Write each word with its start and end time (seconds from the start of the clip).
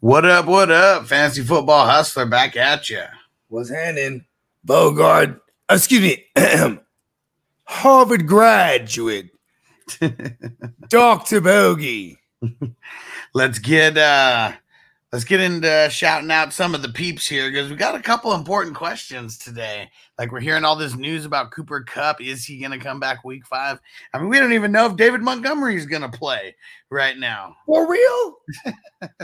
What 0.00 0.24
up? 0.24 0.46
What 0.46 0.70
up? 0.70 1.06
Fancy 1.06 1.42
football 1.42 1.84
hustler 1.84 2.24
back 2.24 2.54
at 2.54 2.88
you. 2.88 3.02
Was 3.48 3.68
handing 3.68 4.24
Bogard, 4.64 5.40
excuse 5.68 6.00
me, 6.00 6.24
Harvard 7.64 8.24
graduate, 8.28 9.30
Dr. 10.88 11.40
Bogey. 11.40 12.16
let's 13.34 13.58
get 13.58 13.98
uh 13.98 14.52
let's 15.12 15.24
get 15.24 15.40
into 15.40 15.88
shouting 15.90 16.30
out 16.30 16.52
some 16.52 16.74
of 16.74 16.82
the 16.82 16.88
peeps 16.88 17.26
here 17.26 17.50
because 17.50 17.70
we 17.70 17.76
got 17.76 17.94
a 17.94 18.00
couple 18.00 18.34
important 18.34 18.74
questions 18.76 19.38
today. 19.38 19.88
Like 20.18 20.32
we're 20.32 20.40
hearing 20.40 20.64
all 20.64 20.76
this 20.76 20.96
news 20.96 21.24
about 21.24 21.50
Cooper 21.50 21.82
Kupp. 21.82 22.20
Is 22.20 22.44
he 22.44 22.58
gonna 22.58 22.78
come 22.78 23.00
back 23.00 23.24
week 23.24 23.46
five? 23.46 23.80
I 24.12 24.18
mean, 24.18 24.28
we 24.28 24.38
don't 24.38 24.52
even 24.52 24.72
know 24.72 24.86
if 24.86 24.96
David 24.96 25.22
Montgomery 25.22 25.76
is 25.76 25.86
gonna 25.86 26.10
play 26.10 26.54
right 26.90 27.16
now. 27.16 27.56
For 27.66 27.90
real? 27.90 28.36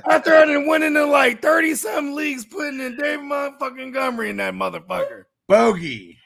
After 0.08 0.34
I 0.34 0.46
done 0.46 0.66
went 0.66 0.84
into 0.84 1.04
like 1.04 1.42
30 1.42 1.74
some 1.74 2.14
leagues 2.14 2.44
putting 2.44 2.80
in 2.80 2.96
David 2.96 3.24
Montgomery 3.24 4.30
in 4.30 4.36
that 4.38 4.54
motherfucker. 4.54 5.24
Bogey. 5.48 6.18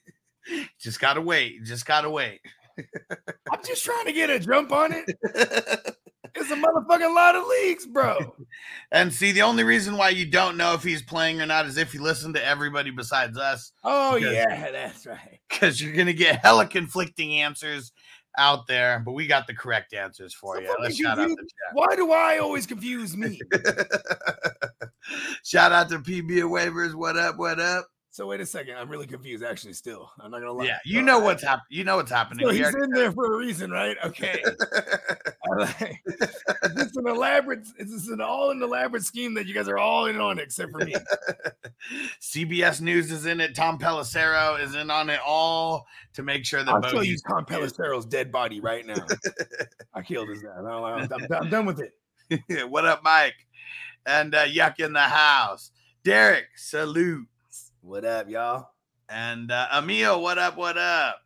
just 0.80 1.00
gotta 1.00 1.20
wait. 1.20 1.64
Just 1.64 1.86
gotta 1.86 2.10
wait. 2.10 2.40
I'm 2.78 3.62
just 3.64 3.84
trying 3.84 4.06
to 4.06 4.12
get 4.12 4.30
a 4.30 4.40
jump 4.40 4.72
on 4.72 4.92
it. 4.92 5.96
It's 6.34 6.50
a 6.50 6.56
motherfucking 6.56 7.14
lot 7.14 7.36
of 7.36 7.46
leagues, 7.46 7.86
bro. 7.86 8.34
and 8.92 9.12
see, 9.12 9.32
the 9.32 9.42
only 9.42 9.64
reason 9.64 9.96
why 9.96 10.10
you 10.10 10.26
don't 10.26 10.56
know 10.56 10.74
if 10.74 10.82
he's 10.82 11.02
playing 11.02 11.40
or 11.42 11.46
not 11.46 11.66
is 11.66 11.76
if 11.76 11.92
you 11.92 12.02
listen 12.02 12.32
to 12.34 12.44
everybody 12.44 12.90
besides 12.90 13.36
us. 13.36 13.72
Oh, 13.84 14.16
yeah, 14.16 14.70
that's 14.72 15.06
right. 15.06 15.40
Because 15.48 15.80
you're 15.80 15.94
gonna 15.94 16.12
get 16.12 16.40
hella 16.42 16.66
conflicting 16.66 17.34
answers 17.34 17.92
out 18.38 18.66
there, 18.66 19.00
but 19.04 19.12
we 19.12 19.26
got 19.26 19.46
the 19.46 19.54
correct 19.54 19.92
answers 19.92 20.32
for 20.32 20.56
So 20.56 20.62
you. 20.62 20.76
Let's 20.80 20.96
shout 20.96 21.18
out 21.18 21.28
to 21.28 21.36
confused. 21.36 21.54
Why 21.74 21.96
do 21.96 22.12
I 22.12 22.38
always 22.38 22.66
confuse 22.66 23.16
me? 23.16 23.38
shout 25.44 25.72
out 25.72 25.90
to 25.90 25.98
PB 25.98 26.30
waivers. 26.42 26.94
What 26.94 27.16
up? 27.16 27.36
What 27.36 27.60
up? 27.60 27.86
So 28.14 28.26
wait 28.26 28.40
a 28.42 28.46
second. 28.46 28.76
I'm 28.76 28.90
really 28.90 29.06
confused, 29.06 29.42
actually. 29.42 29.72
Still, 29.72 30.10
I'm 30.20 30.30
not 30.30 30.40
gonna 30.40 30.52
lie. 30.52 30.66
Yeah, 30.66 30.78
you 30.84 31.00
know 31.00 31.18
what's 31.18 31.42
happening. 31.42 31.64
You 31.70 31.84
know 31.84 31.96
what's 31.96 32.10
happening. 32.10 32.44
So 32.46 32.52
he's 32.52 32.60
already- 32.66 32.84
in 32.84 32.90
there 32.90 33.10
for 33.10 33.32
a 33.32 33.38
reason, 33.38 33.70
right? 33.70 33.96
Okay. 34.04 34.44
I 35.50 35.54
like- 35.56 36.02
Is 36.06 36.94
an 36.94 37.08
elaborate? 37.08 37.66
Is 37.78 37.90
this 37.90 38.08
an 38.08 38.20
all 38.20 38.50
an 38.50 38.62
elaborate 38.62 39.02
scheme 39.04 39.32
that 39.34 39.46
you 39.46 39.54
guys 39.54 39.66
are 39.66 39.78
all 39.78 40.04
in 40.06 40.20
on 40.20 40.38
except 40.38 40.72
for 40.72 40.84
me? 40.84 40.94
CBS 42.20 42.82
News 42.82 43.10
is 43.10 43.24
in 43.24 43.40
it. 43.40 43.54
Tom 43.54 43.78
Pelissero 43.78 44.60
is 44.62 44.74
in 44.74 44.90
on 44.90 45.08
it 45.08 45.20
all 45.26 45.86
to 46.12 46.22
make 46.22 46.44
sure 46.44 46.62
that 46.62 46.70
I'll 46.70 46.82
show 46.82 47.00
you 47.00 47.16
Tom 47.26 47.46
Pelissero's 47.46 48.04
dead 48.04 48.30
body 48.30 48.60
right 48.60 48.84
now. 48.86 49.06
I 49.94 50.02
killed 50.02 50.28
his 50.28 50.42
dad. 50.42 50.50
I'm, 50.58 50.66
I'm, 50.66 50.84
I'm- 51.10 51.26
I'm 51.32 51.48
done 51.48 51.64
with 51.64 51.80
it. 51.80 52.68
what 52.70 52.84
up, 52.84 53.02
Mike? 53.02 53.34
And 54.04 54.34
uh, 54.34 54.44
Yuck 54.44 54.80
in 54.80 54.92
the 54.92 55.00
house. 55.00 55.70
Derek, 56.04 56.44
salute. 56.56 57.26
What 57.82 58.04
up, 58.04 58.30
y'all? 58.30 58.68
And 59.08 59.50
uh, 59.50 59.66
Emil, 59.76 60.22
what 60.22 60.38
up? 60.38 60.56
What 60.56 60.78
up? 60.78 61.16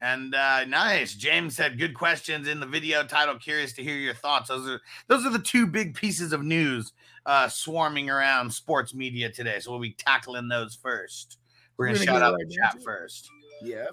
And 0.00 0.36
uh, 0.36 0.64
nice. 0.64 1.14
James 1.14 1.56
said, 1.56 1.80
"Good 1.80 1.94
questions 1.94 2.46
in 2.46 2.60
the 2.60 2.66
video 2.66 3.02
title. 3.04 3.34
Curious 3.34 3.72
to 3.72 3.82
hear 3.82 3.96
your 3.96 4.14
thoughts." 4.14 4.48
Those 4.48 4.68
are 4.68 4.80
those 5.08 5.26
are 5.26 5.30
the 5.30 5.40
two 5.40 5.66
big 5.66 5.96
pieces 5.96 6.32
of 6.32 6.44
news 6.44 6.92
uh, 7.26 7.48
swarming 7.48 8.08
around 8.08 8.52
sports 8.52 8.94
media 8.94 9.32
today. 9.32 9.58
So 9.58 9.72
we'll 9.72 9.80
be 9.80 9.96
tackling 9.98 10.46
those 10.46 10.76
first. 10.76 11.38
We're 11.76 11.86
We're 11.86 11.94
gonna, 11.94 12.06
gonna 12.06 12.20
shout 12.20 12.32
out 12.34 12.38
the 12.38 12.54
chat 12.54 12.82
first. 12.84 13.28
Yeah. 13.60 13.86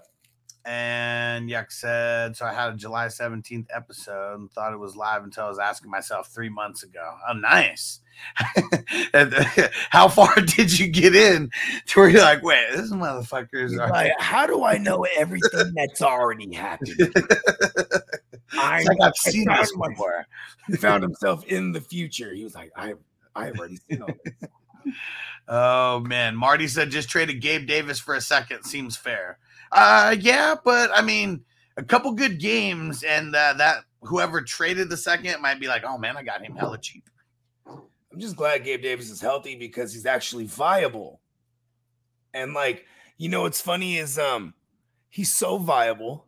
And 0.66 1.50
Yuck 1.50 1.72
said, 1.72 2.38
so 2.38 2.45
I 2.45 2.53
had 2.53 2.73
a 2.73 2.78
July 2.78 3.08
17th 3.08 3.67
episode 3.73 4.39
and 4.39 4.52
thought 4.52 4.73
it 4.73 4.80
was 4.80 4.95
live 4.95 5.23
until 5.23 5.45
I 5.45 5.50
was 5.50 5.59
asking 5.59 5.92
myself 5.92 6.28
three 6.28 6.47
months 6.47 6.83
ago. 6.83 7.16
Oh, 7.28 7.33
nice. 7.33 8.00
How 9.89 10.08
far 10.08 10.34
did 10.45 10.80
you 10.80 10.88
get 10.88 11.16
in 11.16 11.52
to 11.88 12.00
where 12.00 12.09
you're 12.09 12.22
like, 12.22 12.44
wait, 12.44 12.67
this 12.72 12.91
motherfuckers 12.91 13.78
are. 13.78 13.89
like, 13.89 14.14
how 14.19 14.45
do 14.45 14.64
I 14.64 14.78
know 14.78 15.06
everything 15.17 15.73
that's 15.75 16.02
already 16.02 16.53
happened? 16.53 17.13
I, 18.53 18.84
like 18.84 19.02
I've 19.02 19.18
seen 19.18 19.47
this 19.47 19.75
before. 19.75 20.25
he 20.68 20.78
found 20.78 21.03
himself 21.03 21.46
in 21.46 21.73
the 21.73 21.81
future. 21.81 22.34
He 22.34 22.44
was 22.44 22.56
like, 22.56 22.72
I, 22.75 22.94
I 23.35 23.47
have 23.47 23.57
already 23.57 23.79
seen 23.90 24.02
all 24.02 24.09
this. 24.23 24.50
Oh 25.47 26.00
man, 26.00 26.35
Marty 26.35 26.68
said 26.68 26.90
just 26.90 27.09
traded 27.09 27.41
Gabe 27.41 27.68
Davis 27.68 28.00
for 28.00 28.16
a 28.16 28.22
second 28.22 28.63
seems 28.63 28.96
fair. 28.96 29.40
Uh, 29.73 30.16
yeah, 30.19 30.56
but 30.63 30.91
I 30.94 31.01
mean, 31.01 31.44
a 31.78 31.84
couple 31.84 32.11
good 32.13 32.39
games, 32.39 33.03
and 33.03 33.35
uh, 33.35 33.53
that 33.57 33.85
whoever 34.01 34.41
traded 34.41 34.89
the 34.89 34.97
second 34.97 35.41
might 35.41 35.59
be 35.59 35.67
like, 35.67 35.84
oh 35.85 35.97
man, 35.97 36.16
I 36.16 36.23
got 36.23 36.41
him 36.41 36.56
hella 36.56 36.78
cheap. 36.78 37.09
I'm 37.67 38.19
just 38.19 38.35
glad 38.35 38.63
Gabe 38.63 38.84
Davis 38.84 39.09
is 39.09 39.19
healthy 39.19 39.56
because 39.56 39.91
he's 39.91 40.06
actually 40.06 40.45
viable. 40.45 41.19
And 42.34 42.53
like, 42.53 42.85
you 43.17 43.29
know 43.29 43.41
what's 43.41 43.61
funny 43.61 43.97
is 43.97 44.19
um 44.19 44.53
he's 45.09 45.34
so 45.34 45.57
viable 45.57 46.28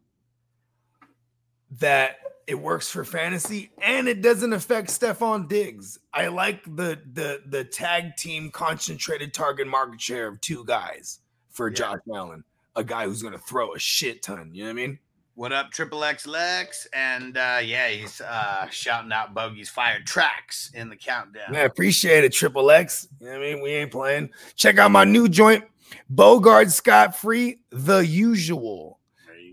that 1.79 2.17
it 2.47 2.55
works 2.55 2.89
for 2.89 3.03
fantasy 3.03 3.71
and 3.81 4.07
it 4.07 4.21
doesn't 4.21 4.53
affect 4.53 4.89
Stefon 4.89 5.47
Diggs. 5.47 5.99
I 6.13 6.27
like 6.27 6.63
the 6.63 6.99
the 7.13 7.41
the 7.47 7.63
tag 7.63 8.15
team 8.15 8.49
concentrated 8.49 9.33
target 9.33 9.67
market 9.67 10.01
share 10.01 10.27
of 10.27 10.41
two 10.41 10.63
guys 10.65 11.19
for 11.51 11.69
Yeah. 11.69 11.75
Josh 11.75 11.99
Allen, 12.13 12.43
a 12.75 12.83
guy 12.83 13.05
who's 13.05 13.21
gonna 13.21 13.37
throw 13.37 13.73
a 13.73 13.79
shit 13.79 14.21
ton. 14.21 14.51
You 14.53 14.63
know 14.63 14.67
what 14.67 14.71
I 14.71 14.73
mean? 14.73 14.99
What 15.35 15.51
up, 15.51 15.71
Triple 15.71 16.03
X 16.03 16.25
Lex? 16.25 16.87
And 16.93 17.37
uh, 17.37 17.59
yeah, 17.61 17.89
he's 17.89 18.21
uh, 18.21 18.69
shouting 18.69 19.11
out 19.11 19.33
Bogey's 19.33 19.69
fired 19.69 20.05
tracks 20.05 20.71
in 20.73 20.89
the 20.89 20.95
countdown. 20.95 21.55
I 21.55 21.61
appreciate 21.61 22.23
it, 22.23 22.31
Triple 22.31 22.71
X. 22.71 23.07
You 23.19 23.27
know 23.27 23.33
what 23.33 23.41
I 23.41 23.53
mean? 23.53 23.61
We 23.61 23.71
ain't 23.71 23.91
playing. 23.91 24.29
Check 24.55 24.77
out 24.77 24.91
my 24.91 25.03
new 25.03 25.27
joint, 25.27 25.65
Bogard 26.13 26.71
Scott 26.71 27.17
Free, 27.17 27.59
The 27.71 27.99
Usual. 27.99 28.99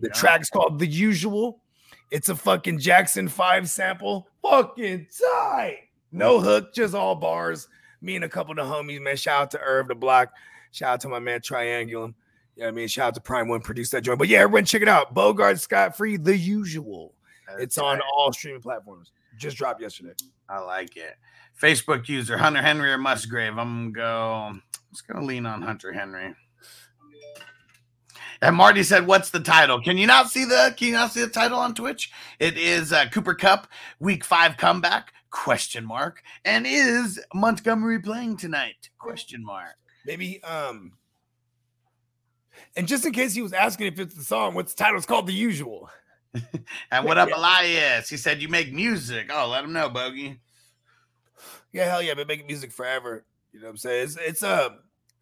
The 0.00 0.08
go. 0.08 0.14
track's 0.14 0.50
called 0.50 0.78
The 0.78 0.86
Usual. 0.86 1.60
It's 2.12 2.28
a 2.28 2.36
fucking 2.36 2.78
Jackson 2.78 3.26
5 3.26 3.68
sample. 3.68 4.28
Fucking 4.42 5.08
tight. 5.18 5.78
No 6.12 6.40
hook, 6.40 6.74
just 6.74 6.94
all 6.94 7.14
bars. 7.14 7.68
Me 8.02 8.16
and 8.16 8.24
a 8.24 8.28
couple 8.28 8.50
of 8.52 8.56
the 8.58 8.74
homies, 8.74 9.00
man. 9.00 9.16
Shout 9.16 9.42
out 9.42 9.50
to 9.52 9.60
Irv 9.60 9.88
the 9.88 9.94
Block. 9.94 10.30
Shout 10.72 10.94
out 10.94 11.00
to 11.00 11.08
my 11.08 11.18
man 11.18 11.40
Triangulum. 11.40 12.14
Yeah, 12.56 12.68
I 12.68 12.70
mean, 12.70 12.88
shout 12.88 13.08
out 13.08 13.14
to 13.14 13.20
Prime 13.20 13.48
One 13.48 13.60
produced 13.60 13.92
that 13.92 14.02
joint. 14.02 14.18
But 14.18 14.28
yeah, 14.28 14.40
everyone 14.40 14.64
check 14.64 14.82
it 14.82 14.88
out. 14.88 15.14
Bogard 15.14 15.58
Scott 15.58 15.96
Free, 15.96 16.16
The 16.16 16.36
Usual. 16.36 17.14
That's 17.48 17.62
It's 17.62 17.78
on 17.78 18.00
all 18.16 18.32
streaming 18.32 18.60
platforms. 18.60 19.12
Just 19.38 19.56
dropped 19.56 19.80
yesterday. 19.80 20.12
I 20.48 20.58
like 20.58 20.96
it. 20.96 21.16
Facebook 21.60 22.08
user 22.08 22.36
Hunter 22.36 22.62
Henry 22.62 22.90
or 22.90 22.98
Musgrave. 22.98 23.58
I'm 23.58 23.92
gonna 23.92 24.06
go. 24.06 24.32
I'm 24.50 24.62
just 24.92 25.06
gonna 25.08 25.24
lean 25.24 25.46
on 25.46 25.62
Hunter 25.62 25.92
Henry. 25.92 26.34
And 28.42 28.56
Marty 28.56 28.82
said, 28.82 29.06
"What's 29.06 29.30
the 29.30 29.40
title? 29.40 29.80
Can 29.80 29.96
you 29.96 30.06
not 30.06 30.28
see 30.28 30.44
the? 30.44 30.74
Can 30.76 30.88
you 30.88 30.94
not 30.94 31.12
see 31.12 31.20
the 31.20 31.28
title 31.28 31.58
on 31.58 31.74
Twitch? 31.74 32.10
It 32.40 32.58
is 32.58 32.92
uh, 32.92 33.06
Cooper 33.10 33.34
Kupp 33.34 33.68
Week 34.00 34.24
Five 34.24 34.56
comeback? 34.56 35.12
Question 35.30 35.86
mark. 35.86 36.22
And 36.44 36.66
is 36.66 37.20
Montgomery 37.32 38.00
playing 38.00 38.36
tonight? 38.36 38.90
Question 38.98 39.44
mark. 39.44 39.76
Maybe 40.04 40.42
um 40.42 40.92
and 42.76 42.88
just 42.88 43.04
in 43.06 43.12
case 43.12 43.34
he 43.34 43.42
was 43.42 43.52
asking 43.52 43.86
if 43.88 43.98
it's 43.98 44.14
the 44.14 44.24
song, 44.24 44.54
what's 44.54 44.74
the 44.74 44.82
title? 44.82 44.96
It's 44.96 45.06
called 45.06 45.26
The 45.26 45.34
Usual. 45.34 45.90
And 46.90 47.04
what 47.04 47.18
up, 47.18 47.28
Yeah. 47.28 47.36
Elias? 47.36 48.08
He 48.08 48.16
said 48.16 48.40
you 48.40 48.48
make 48.48 48.72
music. 48.72 49.30
Oh, 49.30 49.48
let 49.48 49.64
him 49.64 49.72
know, 49.74 49.90
Bogey. 49.90 50.40
Yeah, 51.72 51.90
hell 51.90 52.02
yeah, 52.02 52.12
I've 52.12 52.16
been 52.16 52.26
making 52.26 52.46
music 52.46 52.72
forever. 52.72 53.24
You 53.52 53.60
know 53.60 53.66
what 53.66 53.72
I'm 53.72 53.76
saying? 53.76 54.04
It's 54.04 54.16
it's 54.16 54.42
uh 54.42 54.70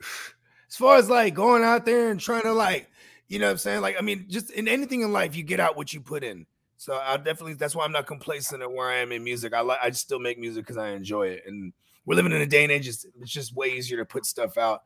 as 0.69 0.77
far 0.77 0.97
as 0.97 1.11
like 1.11 1.35
going 1.35 1.65
out 1.65 1.85
there 1.85 2.11
and 2.11 2.21
trying 2.21 2.43
to 2.43 2.53
like, 2.53 2.89
you 3.29 3.39
know 3.39 3.47
what 3.47 3.53
I'm 3.53 3.59
saying? 3.59 3.81
Like, 3.81 3.97
I 3.99 4.03
mean, 4.03 4.27
just 4.29 4.51
in 4.51 4.69
anything 4.69 5.01
in 5.03 5.13
life, 5.13 5.35
you 5.35 5.43
get 5.43 5.59
out 5.61 5.77
what 5.77 5.93
you 5.93 6.01
put 6.01 6.23
in. 6.23 6.47
So 6.77 6.95
I 6.95 7.17
definitely 7.17 7.55
that's 7.55 7.75
why 7.75 7.85
I'm 7.85 7.93
not 7.93 8.07
complacent 8.07 8.63
at 8.63 8.71
where 8.73 8.89
I 8.89 8.97
am 8.97 9.13
in 9.13 9.25
music. 9.25 9.53
I 9.53 9.61
like 9.61 9.81
I 9.83 9.91
still 9.91 10.21
make 10.21 10.39
music 10.39 10.65
because 10.65 10.79
I 10.79 10.91
enjoy 10.91 11.29
it. 11.29 11.43
And 11.47 11.73
we're 12.07 12.15
living 12.15 12.33
in 12.33 12.41
a 12.41 12.47
day 12.47 12.63
and 12.63 12.73
age, 12.73 12.89
it's, 12.89 13.05
it's 13.21 13.31
just 13.31 13.55
way 13.55 13.69
easier 13.69 13.99
to 13.99 14.05
put 14.05 14.27
stuff 14.27 14.57
out. 14.57 14.83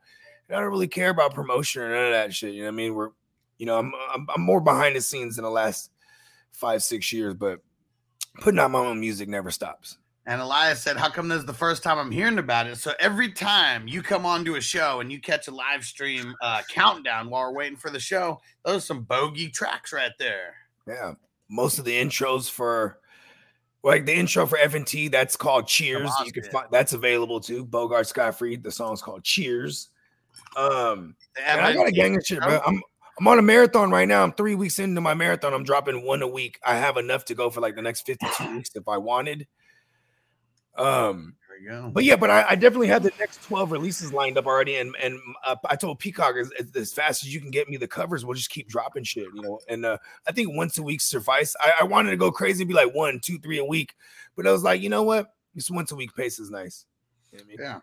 I 0.49 0.53
don't 0.59 0.69
really 0.69 0.87
care 0.87 1.09
about 1.09 1.33
promotion 1.33 1.81
or 1.81 1.89
none 1.89 2.05
of 2.05 2.11
that 2.11 2.33
shit. 2.33 2.53
You 2.53 2.61
know 2.61 2.67
what 2.67 2.73
I 2.73 2.75
mean? 2.75 2.95
We're 2.95 3.09
you 3.57 3.65
know, 3.65 3.77
I'm 3.77 3.91
I'm, 4.13 4.27
I'm 4.35 4.41
more 4.41 4.61
behind 4.61 4.95
the 4.95 5.01
scenes 5.01 5.37
in 5.37 5.43
the 5.43 5.49
last 5.49 5.91
five, 6.51 6.83
six 6.83 7.11
years, 7.11 7.33
but 7.33 7.61
putting 8.41 8.59
out 8.59 8.71
my 8.71 8.79
own 8.79 8.99
music 8.99 9.29
never 9.29 9.51
stops. 9.51 9.97
And 10.27 10.41
Elias 10.41 10.81
said, 10.81 10.97
How 10.97 11.09
come 11.09 11.27
this 11.27 11.39
is 11.39 11.45
the 11.45 11.53
first 11.53 11.83
time 11.83 11.99
I'm 11.99 12.11
hearing 12.11 12.39
about 12.39 12.67
it? 12.67 12.77
So 12.77 12.93
every 12.99 13.31
time 13.31 13.87
you 13.87 14.01
come 14.01 14.25
on 14.25 14.43
to 14.45 14.55
a 14.55 14.61
show 14.61 14.99
and 14.99 15.11
you 15.11 15.19
catch 15.19 15.47
a 15.47 15.51
live 15.51 15.85
stream 15.85 16.33
uh, 16.41 16.61
countdown 16.69 17.29
while 17.29 17.43
we're 17.43 17.57
waiting 17.57 17.77
for 17.77 17.91
the 17.91 17.99
show, 17.99 18.39
those 18.63 18.77
are 18.77 18.85
some 18.85 19.03
bogey 19.03 19.49
tracks 19.49 19.93
right 19.93 20.11
there. 20.17 20.55
Yeah, 20.87 21.13
most 21.49 21.77
of 21.77 21.85
the 21.85 21.93
intros 21.93 22.49
for 22.49 22.99
like 23.83 24.07
the 24.07 24.15
intro 24.15 24.47
for 24.47 24.57
F&T 24.57 25.09
that's 25.09 25.35
called 25.35 25.67
Cheers. 25.67 26.09
You 26.25 26.31
can 26.31 26.43
find 26.45 26.67
that's 26.71 26.93
available 26.93 27.39
too. 27.39 27.63
Bogard 27.63 28.07
Scott 28.07 28.37
Free. 28.37 28.55
The 28.55 28.71
song's 28.71 29.03
called 29.03 29.23
Cheers. 29.23 29.89
Um, 30.55 31.15
The 31.35 31.49
and 31.49 31.61
I 31.61 31.73
got 31.73 31.87
a 31.87 31.91
gang 31.91 32.15
of 32.15 32.25
shit, 32.25 32.39
bro. 32.39 32.59
I'm 32.65 32.81
I'm 33.17 33.27
on 33.27 33.39
a 33.39 33.41
marathon 33.41 33.91
right 33.91 34.07
now. 34.07 34.23
I'm 34.23 34.33
three 34.33 34.55
weeks 34.55 34.79
into 34.79 34.99
my 34.99 35.13
marathon. 35.13 35.53
I'm 35.53 35.63
dropping 35.63 36.03
one 36.03 36.21
a 36.21 36.27
week. 36.27 36.59
I 36.65 36.75
have 36.75 36.97
enough 36.97 37.23
to 37.25 37.35
go 37.35 37.49
for 37.49 37.61
like 37.61 37.75
the 37.75 37.81
next 37.81 38.05
52 38.05 38.51
weeks 38.55 38.71
if 38.75 38.87
I 38.87 38.97
wanted. 38.97 39.47
Um, 40.77 41.35
There 41.47 41.59
you 41.59 41.69
go. 41.69 41.91
But 41.93 42.03
yeah, 42.03 42.17
but 42.17 42.29
I, 42.29 42.45
I 42.49 42.55
definitely 42.55 42.87
have 42.87 43.03
the 43.03 43.13
next 43.17 43.41
12 43.43 43.71
releases 43.71 44.11
lined 44.11 44.37
up 44.37 44.45
already. 44.45 44.75
And 44.75 44.93
and 45.01 45.17
uh, 45.45 45.55
I 45.69 45.77
told 45.77 45.99
Peacock 45.99 46.35
as, 46.35 46.51
as 46.75 46.93
fast 46.93 47.23
as 47.23 47.33
you 47.33 47.39
can 47.39 47.51
get 47.51 47.69
me 47.69 47.77
the 47.77 47.87
covers, 47.87 48.25
we'll 48.25 48.35
just 48.35 48.49
keep 48.49 48.67
dropping 48.67 49.05
shit, 49.05 49.27
you 49.33 49.41
know. 49.41 49.59
And 49.69 49.85
uh, 49.85 49.97
I 50.27 50.33
think 50.33 50.53
once 50.53 50.77
a 50.77 50.83
week 50.83 50.99
suffice. 50.99 51.55
I, 51.61 51.71
I 51.81 51.83
wanted 51.85 52.11
to 52.11 52.17
go 52.17 52.31
crazy 52.31 52.63
and 52.63 52.67
be 52.67 52.75
like 52.75 52.93
one, 52.93 53.21
two, 53.21 53.39
three 53.39 53.59
a 53.59 53.65
week, 53.65 53.95
but 54.35 54.45
I 54.45 54.51
was 54.51 54.63
like, 54.63 54.81
you 54.81 54.89
know 54.89 55.03
what? 55.03 55.33
This 55.53 55.71
once 55.71 55.93
a 55.93 55.95
week 55.95 56.13
pace 56.15 56.37
is 56.37 56.51
nice. 56.51 56.85
You 57.31 57.37
know 57.37 57.43
I 57.45 57.47
mean? 57.47 57.57
Yeah. 57.61 57.79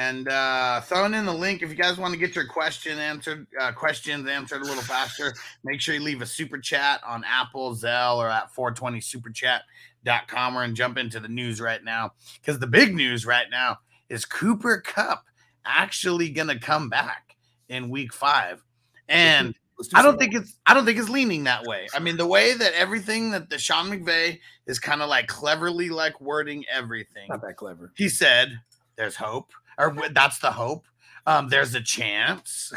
And 0.00 0.28
uh, 0.28 0.80
throwing 0.80 1.12
in 1.12 1.26
the 1.26 1.34
link 1.34 1.60
if 1.60 1.68
you 1.68 1.74
guys 1.74 1.98
want 1.98 2.14
to 2.14 2.18
get 2.18 2.34
your 2.34 2.46
question 2.46 2.98
answered, 2.98 3.46
uh, 3.60 3.70
questions 3.72 4.26
answered 4.26 4.62
a 4.62 4.64
little 4.64 4.82
faster. 4.82 5.34
Make 5.62 5.82
sure 5.82 5.94
you 5.94 6.00
leave 6.00 6.22
a 6.22 6.26
super 6.26 6.56
chat 6.56 7.02
on 7.06 7.22
Apple, 7.22 7.74
Zelle, 7.74 8.16
or 8.16 8.30
at 8.30 8.50
420superchat.com 8.54 10.56
or 10.56 10.62
and 10.62 10.74
jump 10.74 10.96
into 10.96 11.20
the 11.20 11.28
news 11.28 11.60
right 11.60 11.84
now. 11.84 12.12
Because 12.40 12.58
the 12.58 12.66
big 12.66 12.94
news 12.94 13.26
right 13.26 13.44
now 13.50 13.76
is 14.08 14.24
Cooper 14.24 14.80
Kupp 14.80 15.26
actually 15.66 16.30
gonna 16.30 16.58
come 16.58 16.88
back 16.88 17.36
in 17.68 17.90
week 17.90 18.14
five. 18.14 18.64
And 19.06 19.54
I 19.92 20.00
don't 20.00 20.18
think 20.18 20.34
it's 20.34 20.56
I 20.64 20.72
don't 20.72 20.86
think 20.86 20.98
it's 20.98 21.10
leaning 21.10 21.44
that 21.44 21.64
way. 21.64 21.88
I 21.94 21.98
mean, 21.98 22.16
the 22.16 22.26
way 22.26 22.54
that 22.54 22.72
everything 22.72 23.32
that 23.32 23.50
the 23.50 23.58
Sean 23.58 23.90
McVay 23.90 24.40
is 24.64 24.78
kind 24.78 25.02
of 25.02 25.10
like 25.10 25.26
cleverly 25.26 25.90
like 25.90 26.18
wording 26.22 26.64
everything. 26.72 27.26
Not 27.28 27.42
that 27.42 27.58
clever. 27.58 27.92
He 27.96 28.08
said, 28.08 28.58
"There's 28.96 29.16
hope," 29.16 29.52
or 29.80 30.08
that's 30.10 30.38
the 30.38 30.50
hope. 30.50 30.86
Um, 31.26 31.48
there's 31.48 31.74
a 31.74 31.80
chance. 31.80 32.72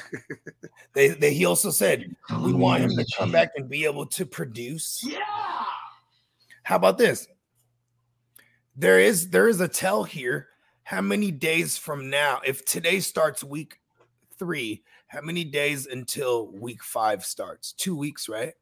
they, 0.94 1.10
they 1.10 1.34
he 1.34 1.46
also 1.46 1.72
said 1.72 2.16
we 2.42 2.54
want 2.54 2.84
him 2.84 2.92
to 2.92 3.06
come 3.18 3.32
back 3.32 3.52
and 3.56 3.70
be 3.70 3.86
able 3.86 4.06
to 4.08 4.26
produce. 4.26 5.02
Yeah. 5.06 5.20
How 6.64 6.76
about 6.76 6.98
this? 6.98 7.28
There 8.76 9.00
is 9.00 9.30
there 9.30 9.48
is 9.48 9.62
a 9.62 9.68
tell 9.68 10.04
here. 10.04 10.48
How 10.84 11.02
many 11.02 11.32
days 11.32 11.78
from 11.78 12.10
now, 12.10 12.42
if 12.46 12.66
today 12.66 13.00
starts 13.00 13.44
week 13.44 13.80
three, 14.38 14.84
how 15.08 15.22
many 15.22 15.46
days 15.46 15.86
until 15.88 16.48
week 16.48 16.84
five 16.84 17.24
starts? 17.24 17.72
Two 17.72 17.96
weeks, 17.96 18.28
right? 18.28 18.54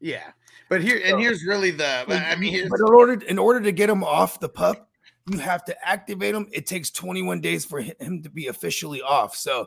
Yeah, 0.00 0.32
but 0.68 0.82
here 0.82 1.00
and 1.02 1.18
here's 1.18 1.44
really 1.44 1.70
the. 1.70 2.04
I 2.08 2.36
mean, 2.36 2.68
but 2.68 2.80
in 2.80 2.94
order 2.94 3.12
in 3.24 3.38
order 3.38 3.60
to 3.60 3.72
get 3.72 3.88
him 3.88 4.04
off 4.04 4.40
the 4.40 4.48
pup, 4.48 4.85
you 5.30 5.38
have 5.38 5.64
to 5.64 5.88
activate 5.88 6.34
him. 6.34 6.48
It 6.52 6.66
takes 6.66 6.90
21 6.90 7.40
days 7.40 7.64
for 7.64 7.80
him 7.80 8.22
to 8.22 8.30
be 8.30 8.46
officially 8.46 9.02
off. 9.02 9.34
So 9.34 9.66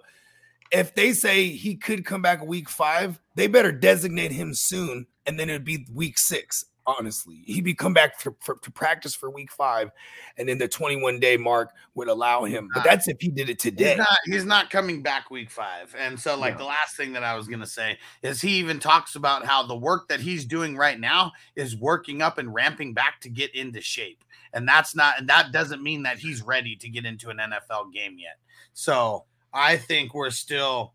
if 0.71 0.94
they 0.95 1.13
say 1.13 1.50
he 1.50 1.75
could 1.75 2.06
come 2.06 2.21
back 2.21 2.45
week 2.45 2.69
five, 2.69 3.19
they 3.35 3.47
better 3.47 3.71
designate 3.71 4.31
him 4.31 4.53
soon, 4.53 5.07
and 5.25 5.39
then 5.39 5.50
it'd 5.50 5.65
be 5.65 5.85
week 5.94 6.17
six 6.17 6.65
honestly. 6.97 7.41
He'd 7.45 7.63
be 7.63 7.74
come 7.74 7.94
back 7.94 8.19
for, 8.19 8.36
for, 8.39 8.56
to 8.56 8.71
practice 8.71 9.15
for 9.15 9.30
week 9.30 9.51
five, 9.51 9.91
and 10.38 10.47
then 10.47 10.57
the 10.57 10.68
21 10.68 11.19
day 11.19 11.38
mark 11.38 11.71
would 11.95 12.07
allow 12.07 12.44
him. 12.44 12.69
But 12.74 12.83
that's 12.83 13.07
if 13.07 13.18
he 13.19 13.30
did 13.30 13.50
it 13.50 13.59
today. 13.59 13.89
He's 13.89 13.97
not, 13.97 14.18
he's 14.25 14.45
not 14.45 14.69
coming 14.69 15.01
back 15.01 15.30
week 15.30 15.50
five. 15.50 15.95
And 15.97 16.19
so, 16.19 16.38
like, 16.38 16.53
no. 16.53 16.59
the 16.59 16.65
last 16.65 16.95
thing 16.95 17.13
that 17.13 17.24
I 17.24 17.36
was 17.36 17.47
going 17.47 17.59
to 17.59 17.68
say 17.68 17.97
is 18.21 18.41
he 18.41 18.51
even 18.53 18.80
talks 18.80 19.15
about 19.15 19.45
how 19.45 19.65
the 19.65 19.75
work 19.75 20.07
that 20.09 20.19
he's 20.19 20.45
doing 20.45 20.75
right 20.75 21.00
now 21.00 21.31
is 21.56 21.75
working 21.75 22.21
up 22.21 22.38
and 22.38 22.53
ramping 22.53 22.94
back 22.94 23.21
to 23.21 23.30
get 23.30 23.53
into 23.56 23.81
shape. 23.81 24.24
And 24.53 24.68
that's 24.68 24.95
not, 24.95 25.19
and 25.19 25.30
that 25.30 25.51
doesn't 25.51 25.83
mean 25.83 26.03
that 26.03 26.18
he's 26.18 26.42
ready 26.42 26.75
to 26.77 26.89
get 26.89 27.06
into 27.06 27.30
an 27.30 27.38
NFL 27.38 27.94
game 27.94 28.18
yet. 28.18 28.38
So 28.74 29.25
I 29.53 29.77
think 29.77 30.13
we're 30.13 30.31
still 30.31 30.94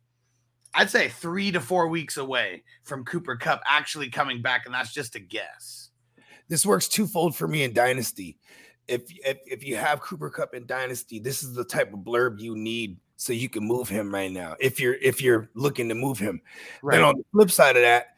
I'd 0.75 0.91
say 0.91 1.09
three 1.09 1.53
to 1.53 1.61
four 1.61 1.89
weeks 1.89 2.17
away 2.17 2.65
from 2.83 3.05
Cooper 3.05 3.37
Kupp 3.37 3.63
actually 3.65 4.11
coming 4.11 4.43
back, 4.43 4.67
and 4.67 4.75
that's 4.75 4.93
just 4.93 5.15
a 5.15 5.21
guess. 5.21 5.84
This 6.49 6.67
works 6.67 6.89
twofold 6.89 7.37
for 7.37 7.49
me 7.49 7.63
in 7.65 7.73
Dynasty. 7.73 8.39
If, 8.87 9.03
if 9.25 9.39
if 9.47 9.65
you 9.65 9.77
have 9.77 10.01
Cooper 10.01 10.29
Kupp 10.29 10.55
in 10.55 10.67
Dynasty, 10.67 11.19
this 11.19 11.43
is 11.43 11.55
the 11.55 11.65
type 11.65 11.93
of 11.95 12.01
blurb 12.01 12.39
you 12.39 12.55
need 12.55 12.99
so 13.17 13.33
you 13.33 13.49
can 13.49 13.65
move 13.65 13.89
him 13.89 14.13
right 14.13 14.31
now. 14.31 14.57
If 14.61 14.79
you're 14.79 14.95
if 14.95 15.23
you're 15.23 15.49
looking 15.55 15.89
to 15.89 15.95
move 15.95 16.19
him, 16.19 16.43
right. 16.83 16.97
then 16.97 17.05
on 17.05 17.17
the 17.17 17.25
flip 17.33 17.51
side 17.51 17.77
of 17.77 17.83
that, 17.83 18.17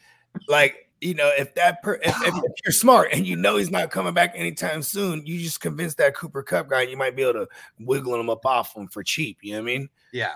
like 0.48 0.86
you 1.00 1.14
know, 1.14 1.30
if 1.38 1.54
that 1.54 1.82
per 1.82 1.94
if, 1.94 2.16
if, 2.22 2.34
if, 2.34 2.52
you're 2.64 2.72
smart 2.72 3.10
and 3.12 3.26
you 3.26 3.36
know 3.36 3.56
he's 3.56 3.70
not 3.70 3.90
coming 3.90 4.14
back 4.14 4.32
anytime 4.34 4.82
soon, 4.82 5.24
you 5.26 5.38
just 5.38 5.60
convince 5.60 5.94
that 5.96 6.16
Cooper 6.16 6.42
Kupp 6.42 6.68
guy 6.68 6.82
you 6.82 6.96
might 6.96 7.14
be 7.14 7.22
able 7.22 7.44
to 7.44 7.48
wiggle 7.78 8.18
him 8.18 8.30
up 8.30 8.44
off 8.46 8.74
him 8.74 8.88
for 8.88 9.02
cheap. 9.02 9.38
You 9.42 9.52
know 9.52 9.58
what 9.58 9.62
I 9.62 9.66
mean? 9.66 9.88
Yeah. 10.12 10.34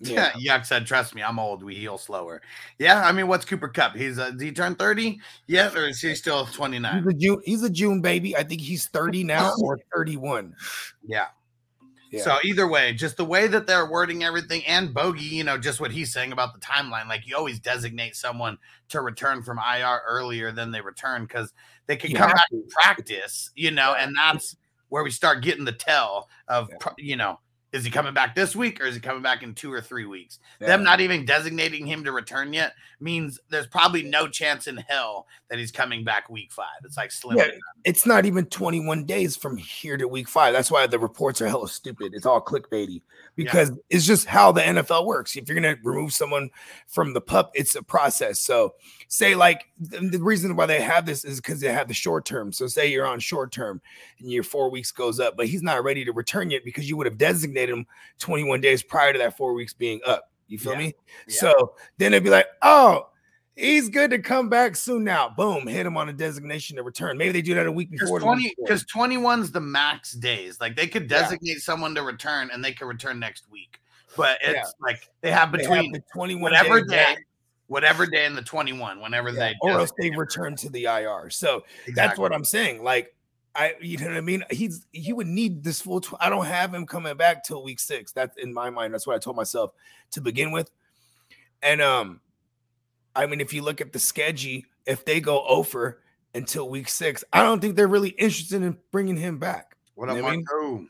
Yeah, 0.00 0.30
Yuck 0.32 0.64
said, 0.64 0.86
"Trust 0.86 1.14
me, 1.14 1.22
I'm 1.22 1.38
old. 1.38 1.62
We 1.62 1.74
heal 1.74 1.98
slower." 1.98 2.40
Yeah, 2.78 3.04
I 3.04 3.12
mean, 3.12 3.28
what's 3.28 3.44
Cooper 3.44 3.68
Kupp? 3.68 3.94
He's 3.94 4.16
did 4.16 4.40
he 4.40 4.52
turn 4.52 4.74
30 4.74 5.20
yet, 5.46 5.76
or 5.76 5.88
is 5.88 6.00
he 6.00 6.14
still 6.14 6.46
29? 6.46 7.02
He's 7.02 7.06
a 7.06 7.16
June. 7.16 7.42
He's 7.44 7.62
a 7.62 7.70
June 7.70 8.00
baby. 8.00 8.36
I 8.36 8.42
think 8.42 8.62
he's 8.62 8.88
30 8.88 9.24
now 9.24 9.52
or 9.62 9.78
31. 9.94 10.54
Yeah. 11.06 11.26
yeah. 12.10 12.22
So 12.22 12.38
either 12.44 12.66
way, 12.66 12.94
just 12.94 13.18
the 13.18 13.26
way 13.26 13.46
that 13.48 13.66
they're 13.66 13.90
wording 13.90 14.24
everything, 14.24 14.64
and 14.66 14.94
Bogey, 14.94 15.24
you 15.24 15.44
know, 15.44 15.58
just 15.58 15.80
what 15.80 15.90
he's 15.90 16.12
saying 16.12 16.32
about 16.32 16.54
the 16.54 16.60
timeline. 16.60 17.06
Like 17.06 17.26
you 17.26 17.36
always 17.36 17.60
designate 17.60 18.16
someone 18.16 18.56
to 18.88 19.02
return 19.02 19.42
from 19.42 19.58
IR 19.58 20.00
earlier 20.08 20.50
than 20.50 20.70
they 20.70 20.80
return 20.80 21.24
because 21.24 21.52
they 21.86 21.96
can 21.96 22.10
you 22.10 22.16
come 22.16 22.30
back 22.30 22.48
to. 22.48 22.56
and 22.56 22.68
practice, 22.70 23.50
you 23.54 23.70
know, 23.70 23.94
and 23.98 24.16
that's 24.16 24.56
where 24.88 25.04
we 25.04 25.10
start 25.10 25.42
getting 25.42 25.66
the 25.66 25.72
tell 25.72 26.30
of, 26.48 26.70
yeah. 26.70 26.92
you 26.96 27.16
know 27.16 27.38
is 27.72 27.84
he 27.84 27.90
coming 27.90 28.12
back 28.12 28.34
this 28.34 28.56
week 28.56 28.80
or 28.80 28.84
is 28.84 28.94
he 28.94 29.00
coming 29.00 29.22
back 29.22 29.42
in 29.42 29.54
two 29.54 29.72
or 29.72 29.80
three 29.80 30.04
weeks? 30.04 30.40
Yeah. 30.60 30.68
Them 30.68 30.82
not 30.82 31.00
even 31.00 31.24
designating 31.24 31.86
him 31.86 32.02
to 32.04 32.12
return 32.12 32.52
yet 32.52 32.74
means 32.98 33.38
there's 33.48 33.66
probably 33.66 34.02
no 34.02 34.26
chance 34.26 34.66
in 34.66 34.76
hell 34.76 35.26
that 35.48 35.58
he's 35.58 35.70
coming 35.70 36.04
back 36.04 36.28
week 36.28 36.52
five. 36.52 36.66
It's 36.84 36.96
like 36.96 37.12
slim. 37.12 37.38
Yeah, 37.38 37.50
it's 37.84 38.06
not 38.06 38.26
even 38.26 38.46
21 38.46 39.04
days 39.04 39.36
from 39.36 39.56
here 39.56 39.96
to 39.96 40.08
week 40.08 40.28
five. 40.28 40.52
That's 40.52 40.70
why 40.70 40.86
the 40.86 40.98
reports 40.98 41.40
are 41.40 41.48
hella 41.48 41.68
stupid. 41.68 42.12
It's 42.14 42.26
all 42.26 42.40
clickbaity 42.40 43.02
because 43.44 43.70
yeah. 43.70 43.76
it's 43.88 44.06
just 44.06 44.26
how 44.26 44.52
the 44.52 44.60
NFL 44.60 45.06
works. 45.06 45.36
If 45.36 45.48
you're 45.48 45.58
going 45.58 45.76
to 45.76 45.80
remove 45.82 46.12
someone 46.12 46.50
from 46.86 47.14
the 47.14 47.20
pup, 47.20 47.50
it's 47.54 47.74
a 47.74 47.82
process. 47.82 48.40
So, 48.40 48.74
say, 49.08 49.34
like, 49.34 49.66
the 49.78 50.18
reason 50.20 50.54
why 50.56 50.66
they 50.66 50.80
have 50.80 51.06
this 51.06 51.24
is 51.24 51.40
because 51.40 51.60
they 51.60 51.72
have 51.72 51.88
the 51.88 51.94
short 51.94 52.24
term. 52.24 52.52
So, 52.52 52.66
say 52.66 52.88
you're 52.88 53.06
on 53.06 53.20
short 53.20 53.52
term 53.52 53.80
and 54.18 54.30
your 54.30 54.42
four 54.42 54.70
weeks 54.70 54.92
goes 54.92 55.20
up, 55.20 55.36
but 55.36 55.46
he's 55.46 55.62
not 55.62 55.82
ready 55.84 56.04
to 56.04 56.12
return 56.12 56.50
yet 56.50 56.64
because 56.64 56.88
you 56.88 56.96
would 56.96 57.06
have 57.06 57.18
designated 57.18 57.74
him 57.74 57.86
21 58.18 58.60
days 58.60 58.82
prior 58.82 59.12
to 59.12 59.18
that 59.18 59.36
four 59.36 59.54
weeks 59.54 59.72
being 59.72 60.00
up. 60.06 60.30
You 60.48 60.58
feel 60.58 60.72
yeah. 60.72 60.78
me? 60.78 60.94
Yeah. 61.28 61.34
So 61.38 61.74
then 61.98 62.12
they'd 62.12 62.24
be 62.24 62.30
like, 62.30 62.46
oh, 62.62 63.09
he's 63.60 63.88
good 63.88 64.10
to 64.10 64.18
come 64.18 64.48
back 64.48 64.74
soon 64.74 65.04
now. 65.04 65.28
Boom, 65.28 65.66
hit 65.66 65.86
him 65.86 65.96
on 65.96 66.08
a 66.08 66.12
designation 66.12 66.76
to 66.76 66.82
return. 66.82 67.18
Maybe 67.18 67.32
they 67.32 67.42
do 67.42 67.54
that 67.54 67.66
a 67.66 67.72
week 67.72 67.90
before. 67.90 68.18
Because 68.18 68.84
20, 68.84 69.16
21's 69.16 69.52
the 69.52 69.60
max 69.60 70.12
days. 70.12 70.60
Like 70.60 70.76
they 70.76 70.86
could 70.86 71.06
designate 71.08 71.54
yeah. 71.54 71.60
someone 71.60 71.94
to 71.94 72.02
return 72.02 72.50
and 72.52 72.64
they 72.64 72.72
could 72.72 72.86
return 72.86 73.18
next 73.18 73.50
week. 73.50 73.80
But 74.16 74.38
it's 74.42 74.54
yeah. 74.54 74.64
like 74.80 75.08
they 75.20 75.30
have 75.30 75.52
between 75.52 75.92
they 75.92 75.98
have 75.98 76.04
the 76.08 76.12
21 76.12 76.42
whatever 76.42 76.84
day, 76.84 77.16
whatever 77.68 78.06
day 78.06 78.26
in 78.26 78.34
the 78.34 78.42
21, 78.42 79.00
whenever 79.00 79.30
yeah. 79.30 79.38
they 79.38 79.54
or 79.62 79.72
else 79.72 79.92
they 79.98 80.10
return 80.10 80.56
to 80.56 80.70
the 80.70 80.84
IR. 80.84 81.30
So 81.30 81.64
exactly. 81.86 81.92
that's 81.94 82.18
what 82.18 82.32
I'm 82.32 82.44
saying. 82.44 82.82
Like 82.82 83.14
I, 83.54 83.74
you 83.80 83.98
know 83.98 84.06
what 84.06 84.16
I 84.16 84.20
mean? 84.20 84.44
He's 84.50 84.86
he 84.92 85.12
would 85.12 85.26
need 85.26 85.62
this 85.62 85.80
full. 85.80 86.00
Tw- 86.00 86.14
I 86.20 86.28
don't 86.30 86.46
have 86.46 86.72
him 86.74 86.86
coming 86.86 87.16
back 87.16 87.44
till 87.44 87.62
week 87.62 87.80
six. 87.80 88.12
That's 88.12 88.36
in 88.36 88.54
my 88.54 88.70
mind. 88.70 88.94
That's 88.94 89.06
what 89.06 89.16
I 89.16 89.18
told 89.18 89.36
myself 89.36 89.72
to 90.12 90.20
begin 90.20 90.52
with. 90.52 90.70
And 91.62 91.80
um, 91.80 92.20
I 93.14 93.26
mean, 93.26 93.40
if 93.40 93.52
you 93.52 93.62
look 93.62 93.80
at 93.80 93.92
the 93.92 93.98
schedule, 93.98 94.62
if 94.86 95.04
they 95.04 95.20
go 95.20 95.44
over 95.46 96.02
until 96.34 96.68
week 96.68 96.88
six, 96.88 97.24
I 97.32 97.42
don't 97.42 97.60
think 97.60 97.76
they're 97.76 97.88
really 97.88 98.10
interested 98.10 98.62
in 98.62 98.78
bringing 98.92 99.16
him 99.16 99.38
back. 99.38 99.76
What 99.94 100.08
up, 100.08 100.18
Marco? 100.18 100.86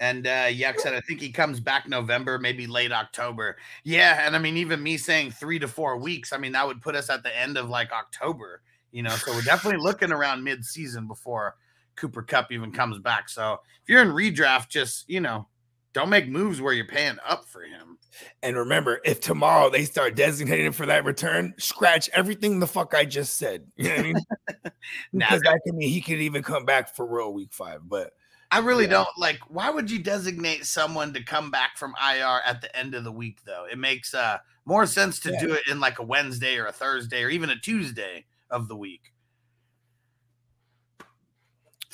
And 0.00 0.26
uh, 0.28 0.46
Yuck 0.46 0.78
said, 0.78 0.94
I 0.94 1.00
think 1.00 1.20
he 1.20 1.32
comes 1.32 1.58
back 1.58 1.88
November, 1.88 2.38
maybe 2.38 2.68
late 2.68 2.92
October. 2.92 3.56
Yeah. 3.82 4.24
And 4.24 4.36
I 4.36 4.38
mean, 4.38 4.56
even 4.56 4.80
me 4.80 4.96
saying 4.96 5.32
three 5.32 5.58
to 5.58 5.66
four 5.66 5.96
weeks, 5.96 6.32
I 6.32 6.38
mean, 6.38 6.52
that 6.52 6.66
would 6.66 6.80
put 6.80 6.94
us 6.94 7.10
at 7.10 7.24
the 7.24 7.36
end 7.36 7.56
of 7.56 7.68
like 7.68 7.90
October, 7.90 8.62
you 8.92 9.02
know. 9.02 9.10
So 9.10 9.32
we're 9.32 9.42
definitely 9.42 9.82
looking 9.82 10.12
around 10.12 10.44
mid 10.44 10.64
season 10.64 11.08
before 11.08 11.56
Cooper 11.96 12.22
Kupp 12.22 12.52
even 12.52 12.70
comes 12.70 13.00
back. 13.00 13.28
So 13.28 13.54
if 13.82 13.88
you're 13.88 14.02
in 14.02 14.10
redraft, 14.10 14.68
just, 14.68 15.08
you 15.10 15.18
know, 15.20 15.48
don't 15.94 16.10
make 16.10 16.28
moves 16.28 16.60
where 16.60 16.72
you're 16.72 16.86
paying 16.86 17.18
up 17.26 17.44
for 17.44 17.62
him. 17.62 17.97
And 18.42 18.56
remember, 18.56 19.00
if 19.04 19.20
tomorrow 19.20 19.70
they 19.70 19.84
start 19.84 20.14
designating 20.14 20.72
for 20.72 20.86
that 20.86 21.04
return, 21.04 21.54
scratch 21.58 22.08
everything 22.12 22.60
the 22.60 22.66
fuck 22.66 22.94
I 22.94 23.04
just 23.04 23.36
said. 23.36 23.66
You 23.76 23.84
know 23.84 23.90
what 23.90 23.98
I 23.98 24.02
mean? 24.02 24.16
because 25.12 25.40
that 25.42 25.60
can 25.66 25.76
mean 25.76 25.88
he 25.88 26.00
could 26.00 26.20
even 26.20 26.42
come 26.42 26.64
back 26.64 26.94
for 26.94 27.06
real 27.06 27.32
week 27.32 27.52
five. 27.52 27.80
But 27.88 28.12
I 28.50 28.60
really 28.60 28.84
yeah. 28.84 28.90
don't 28.90 29.08
like 29.18 29.40
why 29.48 29.70
would 29.70 29.90
you 29.90 29.98
designate 29.98 30.64
someone 30.64 31.12
to 31.14 31.22
come 31.22 31.50
back 31.50 31.76
from 31.76 31.94
IR 32.02 32.40
at 32.46 32.60
the 32.60 32.74
end 32.76 32.94
of 32.94 33.04
the 33.04 33.12
week 33.12 33.40
though? 33.44 33.66
It 33.70 33.78
makes 33.78 34.14
uh 34.14 34.38
more 34.64 34.86
sense 34.86 35.18
to 35.20 35.32
yeah. 35.32 35.40
do 35.40 35.52
it 35.54 35.62
in 35.68 35.80
like 35.80 35.98
a 35.98 36.04
Wednesday 36.04 36.56
or 36.56 36.66
a 36.66 36.72
Thursday 36.72 37.22
or 37.24 37.28
even 37.28 37.50
a 37.50 37.58
Tuesday 37.58 38.24
of 38.50 38.68
the 38.68 38.76
week. 38.76 39.12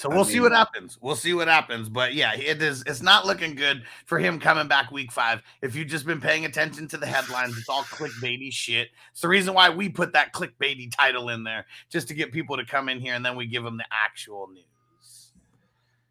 So 0.05 0.11
we'll 0.11 0.19
I 0.19 0.23
mean, 0.25 0.33
see 0.33 0.41
what 0.41 0.53
happens. 0.53 0.99
We'll 1.01 1.17
see 1.17 1.33
what 1.33 1.49
happens. 1.49 1.89
But 1.89 2.13
yeah, 2.13 2.35
it 2.35 2.61
is 2.61 2.85
it's 2.87 3.01
not 3.01 3.25
looking 3.25 3.55
good 3.55 3.85
for 4.05 4.19
him 4.19 4.39
coming 4.39 4.69
back 4.69 4.91
week 4.93 5.11
five. 5.11 5.41
If 5.63 5.75
you've 5.75 5.89
just 5.89 6.05
been 6.05 6.21
paying 6.21 6.45
attention 6.45 6.87
to 6.89 6.99
the 6.99 7.07
headlines, 7.07 7.57
it's 7.57 7.71
all 7.71 7.85
clickbaity 7.85 8.53
shit. 8.53 8.89
It's 9.13 9.23
the 9.23 9.29
reason 9.29 9.55
why 9.55 9.71
we 9.71 9.89
put 9.89 10.13
that 10.13 10.35
clickbaity 10.35 10.95
title 10.95 11.31
in 11.31 11.43
there, 11.43 11.65
just 11.89 12.07
to 12.09 12.15
get 12.15 12.33
people 12.33 12.59
to 12.59 12.67
come 12.67 12.91
in 12.91 13.01
here 13.01 13.15
and 13.15 13.25
then 13.25 13.35
we 13.35 13.47
give 13.47 13.65
them 13.65 13.79
the 13.79 13.87
actual 13.91 14.47
news. 14.53 15.33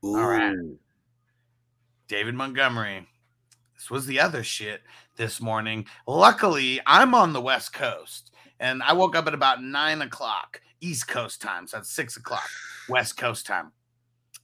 Ooh. 0.04 0.18
All 0.18 0.28
right. 0.28 0.58
David 2.08 2.34
Montgomery. 2.34 3.08
This 3.76 3.92
was 3.92 4.08
the 4.08 4.20
other 4.20 4.44
shit 4.44 4.82
this 5.18 5.40
morning. 5.40 5.86
Luckily, 6.08 6.82
I'm 6.88 7.14
on 7.14 7.32
the 7.32 7.42
West 7.42 7.74
Coast 7.74 8.32
and 8.60 8.82
I 8.82 8.94
woke 8.94 9.16
up 9.16 9.28
at 9.28 9.36
about 9.36 9.62
nine 9.62 10.02
o'clock 10.02 10.62
East 10.82 11.08
Coast 11.08 11.44
time. 11.44 11.68
So 11.68 11.78
that's 11.78 11.92
six 11.92 12.18
o'clock 12.18 12.50
West 12.90 13.18
Coast 13.18 13.46
time. 13.46 13.72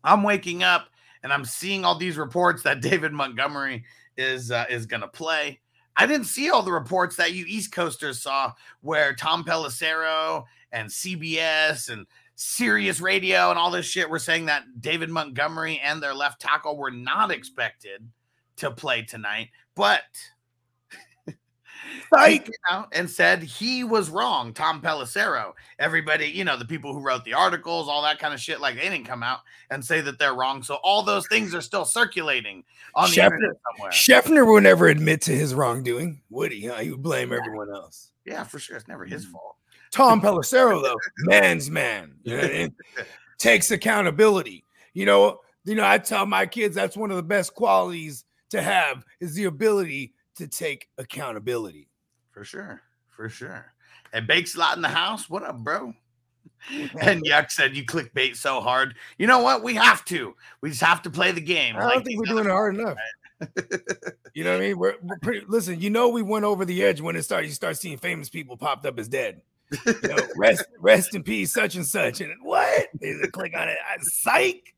I'm 0.04 0.24
waking 0.24 0.64
up 0.64 0.90
and 1.24 1.34
I'm 1.34 1.46
seeing 1.46 1.86
all 1.86 1.96
these 1.96 2.18
reports 2.18 2.64
that 2.64 2.82
David 2.82 3.14
Montgomery 3.14 3.84
is 4.18 4.52
uh, 4.52 4.66
is 4.70 4.86
going 4.86 5.02
to 5.02 5.08
play. 5.08 5.60
I 5.96 6.06
didn't 6.06 6.28
see 6.28 6.50
all 6.50 6.64
the 6.64 6.72
reports 6.72 7.18
that 7.18 7.34
you 7.34 7.46
East 7.48 7.74
Coasters 7.74 8.22
saw, 8.22 8.54
where 8.82 9.14
Tom 9.14 9.44
Pelissero 9.44 10.46
and 10.72 10.90
CBS 10.90 11.90
and 11.90 12.06
Sirius 12.36 13.02
Radio 13.02 13.50
and 13.50 13.60
all 13.60 13.70
this 13.70 13.86
shit 13.86 14.10
were 14.10 14.20
saying 14.20 14.46
that 14.46 14.64
David 14.80 15.10
Montgomery 15.10 15.82
and 15.84 16.02
their 16.02 16.14
left 16.14 16.40
tackle 16.40 16.78
were 16.78 16.92
not 16.92 17.32
expected 17.32 18.08
to 18.56 18.72
play 18.72 19.02
tonight, 19.02 19.50
but 19.76 20.04
he 22.28 22.40
came 22.40 22.52
out 22.70 22.90
and 22.92 23.10
said 23.10 23.44
he 23.44 23.84
was 23.84 24.10
wrong. 24.10 24.54
Tom 24.54 24.82
Pelissero, 24.82 25.54
everybody, 25.78 26.28
you 26.28 26.44
know, 26.44 26.58
the 26.58 26.66
people 26.66 26.94
who 26.94 27.02
wrote 27.02 27.24
the 27.24 27.34
articles, 27.34 27.88
all 27.88 28.02
that 28.04 28.20
kind 28.20 28.34
of 28.34 28.40
shit, 28.40 28.60
like 28.60 28.76
they 28.76 28.90
didn't 28.90 29.06
come 29.06 29.24
out 29.24 29.40
and 29.70 29.84
say 29.84 30.02
that 30.02 30.20
they're 30.20 30.34
wrong. 30.34 30.64
So 30.64 30.76
all 30.84 31.04
those 31.04 31.28
things 31.28 31.54
are 31.54 31.62
still 31.62 31.86
circulating 31.86 32.64
on 32.96 33.12
the 33.12 33.24
internet 33.24 33.52
somewhere. 33.72 33.92
Schefter 33.92 34.52
would 34.52 34.64
never 34.64 34.88
admit 34.88 35.22
to 35.24 35.32
his 35.32 35.54
wrongdoing, 35.54 36.22
would 36.30 36.52
he? 36.52 36.68
Huh? 36.68 36.76
He 36.78 36.92
would 36.92 37.04
blame 37.04 37.32
everyone 37.32 37.70
else. 37.74 38.12
Yeah, 38.26 38.44
for 38.44 38.60
sure. 38.60 38.78
It's 38.78 38.88
never 38.88 39.06
his 39.06 39.26
mm. 39.26 39.32
fault. 39.32 39.56
Tom 39.92 40.22
Pelissero, 40.22 40.82
though, 40.82 40.98
man's 41.26 41.70
man, 41.70 42.14
you 42.24 42.38
know, 42.38 42.70
takes 43.38 43.72
accountability. 43.72 44.66
You 44.94 45.06
know, 45.06 45.40
you 45.66 45.76
know, 45.76 45.86
I 45.86 45.98
tell 45.98 46.26
my 46.26 46.46
kids 46.46 46.76
that's 46.76 46.98
one 46.98 47.12
of 47.12 47.18
the 47.18 47.24
best 47.24 47.56
qualities 47.56 48.26
to 48.52 48.62
have 48.62 49.04
is 49.20 49.34
the 49.34 49.46
ability 49.46 50.14
to 50.40 50.48
take 50.48 50.90
accountability. 50.98 51.88
For 52.32 52.44
sure. 52.44 52.82
For 53.16 53.30
sure. 53.30 53.74
And 54.14 54.28
Bake's 54.28 54.58
lot 54.58 54.76
in 54.76 54.82
the 54.82 54.90
house. 54.90 55.30
What 55.30 55.44
up, 55.44 55.60
bro? 55.60 55.94
And 57.00 57.24
Yuck 57.24 57.52
said 57.52 57.78
you 57.78 57.86
clickbait 57.86 58.36
so 58.36 58.60
hard. 58.60 58.96
You 59.18 59.28
know 59.28 59.40
what? 59.40 59.64
We 59.64 59.76
have 59.76 60.04
to. 60.06 60.36
We 60.60 60.70
just 60.70 60.82
have 60.82 61.02
to 61.04 61.10
play 61.10 61.32
the 61.32 61.40
game. 61.40 61.78
I 61.78 61.80
don't 61.80 61.96
like 61.96 62.06
think 62.06 62.20
we're 62.20 62.26
doing 62.26 62.46
it 62.46 62.52
hard 62.52 62.76
enough. 62.76 62.98
You 64.34 64.44
know 64.44 64.52
what 64.52 64.62
I 64.62 64.68
mean? 64.68 64.78
We're, 64.78 64.96
we're 65.02 65.18
pretty. 65.20 65.46
Listen, 65.48 65.82
you 65.82 65.90
know 65.90 66.10
we 66.10 66.22
went 66.22 66.46
over 66.46 66.64
the 66.64 66.84
edge 66.84 67.02
when 67.02 67.16
it 67.16 67.24
started. 67.24 67.48
You 67.48 67.54
start 67.54 67.78
seeing 67.78 67.98
famous 67.98 68.30
people 68.30 68.56
popped 68.58 68.86
up 68.86 69.00
as 69.00 69.08
dead. 69.08 69.42
You 69.86 69.96
know, 70.04 70.18
rest, 70.38 70.66
rest 70.80 71.16
in 71.16 71.24
peace, 71.24 71.52
such 71.52 71.76
and 71.76 71.86
such. 71.86 72.22
And 72.22 72.32
what? 72.42 72.88
They 73.02 73.16
click 73.34 73.54
on 73.58 73.68
it. 73.68 73.78
Psych. 74.02 74.74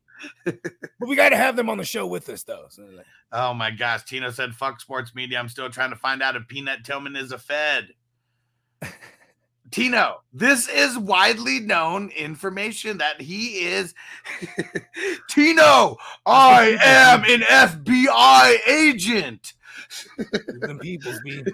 But 0.45 1.07
we 1.09 1.15
got 1.15 1.29
to 1.29 1.37
have 1.37 1.55
them 1.55 1.69
on 1.69 1.77
the 1.77 1.83
show 1.83 2.05
with 2.05 2.29
us, 2.29 2.43
though. 2.43 2.65
So, 2.69 2.83
like, 2.95 3.05
Oh 3.31 3.53
my 3.53 3.71
gosh. 3.71 4.03
Tino 4.03 4.29
said, 4.29 4.53
fuck 4.53 4.81
sports 4.81 5.15
media. 5.15 5.39
I'm 5.39 5.49
still 5.49 5.69
trying 5.69 5.91
to 5.91 5.95
find 5.95 6.21
out 6.21 6.35
if 6.35 6.47
Peanut 6.47 6.83
Tillman 6.83 7.15
is 7.15 7.31
a 7.31 7.37
Fed. 7.37 7.89
Tino, 9.71 10.17
this 10.33 10.67
is 10.67 10.97
widely 10.97 11.61
known 11.61 12.09
information 12.09 12.97
that 12.97 13.21
he 13.21 13.59
is. 13.59 13.93
Tino, 15.29 15.95
I 16.25 16.77
am 16.83 17.23
an 17.23 17.41
FBI 17.41 18.67
agent. 18.67 19.53
Them 20.59 20.79
peoples 20.79 21.19
be. 21.23 21.43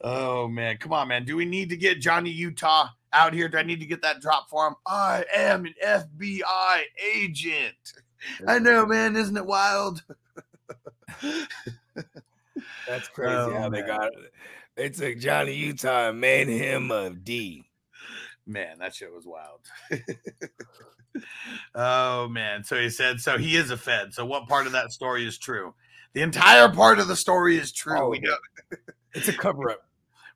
Oh 0.00 0.48
man, 0.48 0.78
come 0.78 0.92
on, 0.92 1.08
man. 1.08 1.24
Do 1.24 1.36
we 1.36 1.44
need 1.44 1.68
to 1.68 1.76
get 1.76 2.00
Johnny 2.00 2.30
Utah 2.30 2.88
out 3.12 3.34
here? 3.34 3.48
Do 3.48 3.58
I 3.58 3.62
need 3.62 3.80
to 3.80 3.86
get 3.86 4.00
that 4.02 4.20
drop 4.20 4.48
for 4.48 4.66
him? 4.66 4.74
I 4.86 5.24
am 5.34 5.66
an 5.66 5.74
FBI 5.84 6.80
agent. 7.14 7.74
I 8.46 8.58
know, 8.58 8.86
man. 8.86 9.14
Isn't 9.14 9.36
it 9.36 9.44
wild? 9.44 10.02
That's 11.22 11.48
oh, 12.88 13.14
crazy 13.14 13.34
Oh, 13.34 13.58
how 13.58 13.68
they 13.68 13.82
got 13.82 14.06
it. 14.06 14.32
They 14.76 14.90
took 14.90 15.18
Johnny 15.18 15.54
Utah 15.54 16.10
and 16.10 16.20
made 16.20 16.48
him 16.48 16.90
a 16.90 17.10
D. 17.10 17.64
Man, 18.46 18.78
that 18.78 18.94
shit 18.94 19.12
was 19.12 19.26
wild. 19.26 19.60
oh 21.74 22.28
man. 22.28 22.62
So 22.62 22.76
he 22.80 22.90
said, 22.90 23.20
so 23.20 23.38
he 23.38 23.56
is 23.56 23.70
a 23.70 23.76
Fed. 23.76 24.14
So 24.14 24.24
what 24.24 24.48
part 24.48 24.66
of 24.66 24.72
that 24.72 24.92
story 24.92 25.26
is 25.26 25.38
true? 25.38 25.74
The 26.16 26.22
entire 26.22 26.70
part 26.70 26.98
of 26.98 27.08
the 27.08 27.14
story 27.14 27.58
is 27.58 27.72
true. 27.72 27.94
All 28.00 28.08
we 28.08 28.20
don't 28.20 28.40
It's 29.14 29.28
a 29.28 29.34
cover 29.34 29.68
up. 29.70 29.82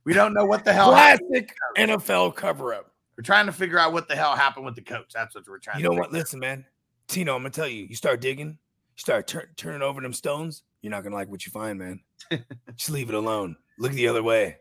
we 0.05 0.13
don't 0.13 0.35
know 0.35 0.45
what 0.45 0.63
the 0.63 0.75
hell 0.75 0.95
happened. 0.95 1.31
Classic 1.31 1.57
NFL 1.79 2.35
cover 2.37 2.75
up. 2.75 2.93
We're 3.17 3.23
trying 3.23 3.47
to 3.47 3.53
figure 3.53 3.79
out 3.79 3.95
what 3.95 4.07
the 4.07 4.15
hell 4.15 4.37
happened 4.37 4.67
with 4.67 4.75
the 4.75 4.83
coach. 4.83 5.11
That's 5.15 5.35
what 5.35 5.49
we're 5.49 5.57
trying 5.59 5.79
You 5.81 5.85
to 5.89 5.95
know 5.95 5.99
what? 6.01 6.09
out. 6.09 6.13
Listen, 6.13 6.39
man. 6.39 6.67
Tino, 7.09 7.35
I'm 7.35 7.41
gonna 7.41 7.49
tell 7.49 7.67
you. 7.67 7.85
You 7.85 7.97
start 7.97 8.21
digging, 8.21 8.49
you 8.49 9.01
start 9.01 9.27
tur- 9.27 9.49
turning 9.57 9.81
over 9.81 10.03
them 10.03 10.13
stones. 10.13 10.65
You're 10.83 10.91
not 10.91 11.03
gonna 11.03 11.15
like 11.17 11.31
what 11.31 11.47
you 11.47 11.51
find, 11.51 11.79
man. 11.79 12.01
Just 12.77 12.91
leave 12.91 13.09
it 13.09 13.15
alone. 13.15 13.57
Look 13.79 13.93
the 13.93 14.09
other 14.09 14.23
way. 14.23 14.59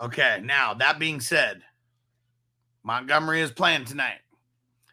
Okay, 0.00 0.40
now 0.42 0.72
that 0.72 0.98
being 1.00 1.20
said, 1.20 1.60
Montgomery 2.82 3.42
is 3.42 3.50
playing 3.52 3.84
tonight. 3.84 4.20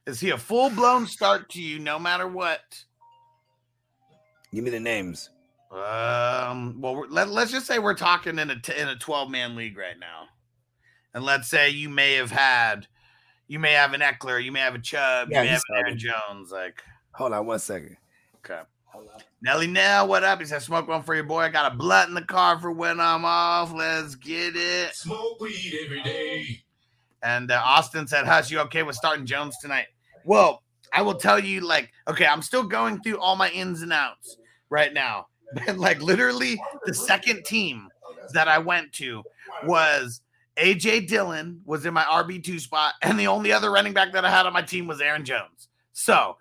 Is 0.06 0.20
he 0.20 0.32
a 0.32 0.38
full 0.38 0.70
blown 0.70 1.08
start 1.08 1.48
to 1.52 1.62
you 1.62 1.80
no 1.80 1.98
matter 2.00 2.28
what? 2.28 2.60
Give 4.54 4.64
me 4.64 4.70
the 4.72 4.80
names. 4.80 5.30
Um, 5.72 6.82
well, 6.82 6.96
we're- 6.96 7.08
let, 7.10 7.30
let's 7.30 7.52
just 7.52 7.68
say 7.68 7.78
we're 7.80 7.94
talking 7.94 8.40
in 8.40 8.50
a 8.50 8.60
t- 8.60 8.76
in 8.76 8.88
a 8.88 8.96
12 8.96 9.30
man 9.30 9.56
league 9.56 9.78
right 9.78 9.98
now. 10.00 10.28
And 11.14 11.24
let's 11.24 11.48
say 11.48 11.70
you 11.70 11.90
may 11.90 12.14
have 12.16 12.32
had, 12.32 12.88
you 13.48 13.60
may 13.60 13.74
have 13.74 13.94
an 13.94 14.02
Ekeler, 14.02 14.44
you 14.44 14.52
may 14.52 14.60
have 14.62 14.76
a 14.76 14.80
Chubb, 14.80 15.30
Yeah, 15.32 15.42
you 15.44 15.48
may 15.48 15.52
have 15.54 15.62
an 15.70 15.78
Aaron 15.78 15.98
Jones. 16.00 16.52
Like, 16.52 16.82
Hold 17.14 17.34
on 17.34 17.46
one 17.46 17.60
second. 17.60 17.98
okay. 18.38 18.62
Nelly 19.42 19.68
Nell, 19.68 20.08
what 20.08 20.24
up? 20.24 20.40
He 20.40 20.46
said, 20.46 20.62
smoke 20.64 20.88
one 20.88 21.04
for 21.04 21.14
your 21.16 21.24
boy. 21.24 21.42
I 21.42 21.50
got 21.50 21.72
a 21.72 21.76
blunt 21.76 22.10
in 22.10 22.16
the 22.16 22.24
car 22.24 22.60
for 22.60 22.72
when 22.72 23.00
I'm 23.00 23.24
off. 23.24 23.72
Let's 23.72 24.16
get 24.16 24.56
it. 24.56 24.94
Smoke 24.96 25.40
weed 25.40 25.80
every 25.86 26.02
day. 26.02 26.64
And 27.22 27.52
uh, 27.52 27.62
Austin 27.64 28.08
said, 28.08 28.26
Hush, 28.26 28.50
you 28.50 28.60
okay 28.62 28.82
with 28.84 28.96
starting 28.96 29.26
Jones 29.28 29.56
tonight? 29.62 29.86
Well, 30.26 30.64
I 30.92 31.04
will 31.04 31.14
tell 31.16 31.40
you, 31.40 31.62
like, 31.62 31.92
okay, 32.08 32.26
I'm 32.26 32.42
still 32.42 32.64
going 32.64 33.02
through 33.02 33.20
all 33.20 33.36
my 33.36 33.50
ins 33.52 33.82
and 33.84 33.94
outs 33.94 34.38
right 34.70 34.94
now. 34.94 35.28
But 35.66 35.80
like 35.80 36.00
literally 36.00 36.62
the 36.86 36.94
second 36.94 37.44
team 37.44 37.90
that 38.34 38.48
I 38.48 38.60
went 38.60 38.94
to 38.94 39.24
was 39.64 40.22
AJ 40.58 41.08
Dillon 41.08 41.62
was 41.66 41.88
in 41.88 41.94
my 41.96 42.04
RB2 42.04 42.60
spot, 42.60 42.94
and 43.02 43.20
the 43.20 43.26
only 43.26 43.52
other 43.52 43.72
running 43.72 43.94
back 43.94 44.12
that 44.14 44.26
I 44.26 44.30
had 44.30 44.46
on 44.46 44.54
my 44.54 44.62
team 44.62 44.86
was 44.86 45.02
Aaron 45.02 45.26
Jones. 45.26 45.70
So 45.92 46.38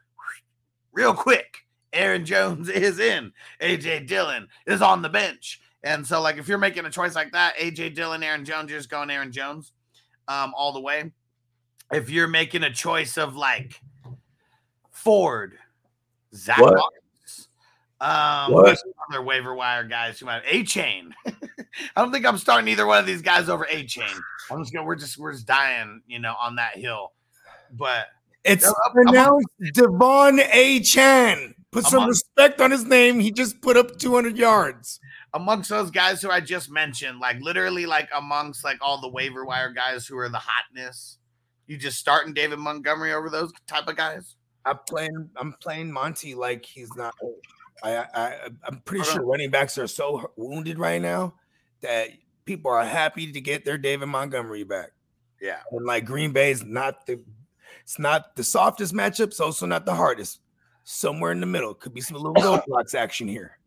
real 0.92 1.14
quick, 1.14 1.64
Aaron 1.92 2.25
Jones 2.25 2.68
is 2.68 2.99
in. 2.99 3.32
AJ 3.61 4.06
Dillon 4.06 4.49
is 4.66 4.82
on 4.82 5.02
the 5.02 5.08
bench. 5.08 5.61
And 5.85 6.06
so, 6.06 6.20
like, 6.20 6.37
if 6.37 6.49
you're 6.49 6.58
making 6.58 6.85
a 6.85 6.90
choice 6.90 7.14
like 7.14 7.32
that, 7.32 7.56
AJ 7.56 7.94
Dillon, 7.94 8.23
Aaron 8.23 8.44
Jones, 8.44 8.70
you're 8.70 8.80
just 8.80 8.90
going 8.90 9.11
Aaron 9.11 9.30
Jones 9.30 9.73
um, 10.26 10.52
all 10.56 10.73
the 10.73 10.80
way. 10.80 11.12
If 11.92 12.11
you're 12.11 12.28
making 12.28 12.64
a 12.64 12.73
choice 12.73 13.16
of 13.16 13.37
like 13.37 13.80
Ford, 14.90 15.56
Zach 16.35 16.58
What? 16.58 16.75
Moss, 16.75 16.90
um, 18.00 18.55
other 19.11 19.23
waiver 19.23 19.55
wire 19.55 19.85
guys 19.85 20.19
who 20.21 20.26
have 20.26 20.43
Achane. 20.45 21.12
I 21.26 22.00
don't 22.00 22.12
think 22.12 22.26
I'm 22.26 22.38
starting 22.38 22.69
either 22.69 22.87
one 22.87 22.99
of 22.99 23.07
these 23.07 23.23
guys 23.23 23.49
over 23.49 23.64
Achane. 23.67 24.19
I'm 24.50 24.61
just 24.62 24.73
gonna 24.73 24.87
we're 24.87 24.97
just 24.97 25.19
we're 25.19 25.33
just 25.33 25.47
dying, 25.47 26.02
you 26.07 26.19
know, 26.19 26.35
on 26.40 26.57
that 26.57 26.76
hill. 26.76 27.12
But 27.73 28.07
It's 28.45 28.64
I'm- 28.64 28.75
pronounced 28.93 29.47
Devon 29.75 30.40
A. 30.52 30.81
Chan. 30.81 31.55
Put 31.71 31.85
I'm 31.85 31.90
some 31.90 32.09
respect 32.09 32.61
on 32.62 32.71
his 32.71 32.85
name. 32.85 33.21
He 33.21 33.31
just 33.31 33.61
put 33.61 33.76
up 33.76 33.99
200 33.99 34.38
yards. 34.38 35.00
amongst 35.35 35.69
those 35.69 35.90
guys 35.90 36.23
who 36.23 36.31
I 36.31 36.40
just 36.40 36.71
mentioned, 36.71 37.21
like 37.21 37.38
literally 37.43 37.85
like 37.85 38.09
amongst 38.17 38.64
like 38.64 38.78
all 38.81 39.00
the 39.02 39.09
waiver 39.11 39.45
wire 39.45 39.71
guys 39.71 40.07
who 40.07 40.17
are 40.17 40.31
the 40.31 40.40
hotness, 40.43 41.19
you 41.67 41.76
just 41.76 41.99
starting 41.99 42.33
David 42.33 42.59
Montgomery 42.59 43.12
over 43.12 43.28
those 43.28 43.52
type 43.67 43.87
of 43.87 43.97
guys. 43.97 44.37
I'm 44.64 44.78
playing. 44.88 45.28
I'm 45.37 45.55
playing 45.61 45.93
Monty 45.93 46.35
like 46.35 46.64
he's 46.64 46.88
not. 46.97 47.14
I, 47.82 47.97
I 47.97 48.37
I'm 48.64 48.80
pretty 48.80 49.02
uh-huh. 49.02 49.14
sure 49.14 49.25
running 49.25 49.50
backs 49.50 49.78
are 49.78 49.87
so 49.87 50.30
wounded 50.37 50.78
right 50.78 51.00
now 51.00 51.35
that 51.80 52.11
people 52.44 52.70
are 52.70 52.85
happy 52.85 53.32
to 53.32 53.40
get 53.40 53.64
their 53.64 53.78
David 53.78 54.06
Montgomery 54.06 54.64
back. 54.64 54.90
Yeah. 55.40 55.58
And 55.70 55.87
like 55.87 56.04
Green 56.04 56.32
Bay 56.32 56.50
is 56.50 56.64
not 56.64 57.06
the. 57.06 57.20
It's 57.82 57.99
not 57.99 58.37
the 58.37 58.44
softest 58.44 58.92
matchup. 58.92 59.28
It's 59.28 59.40
also 59.40 59.64
not 59.64 59.87
the 59.87 59.94
hardest. 59.94 60.40
Somewhere 60.85 61.32
in 61.32 61.40
the 61.40 61.47
middle 61.47 61.73
could 61.73 61.94
be 61.94 62.02
some 62.02 62.18
little 62.18 62.35
roadblocks 62.35 62.94
action 62.94 63.28
here. 63.28 63.58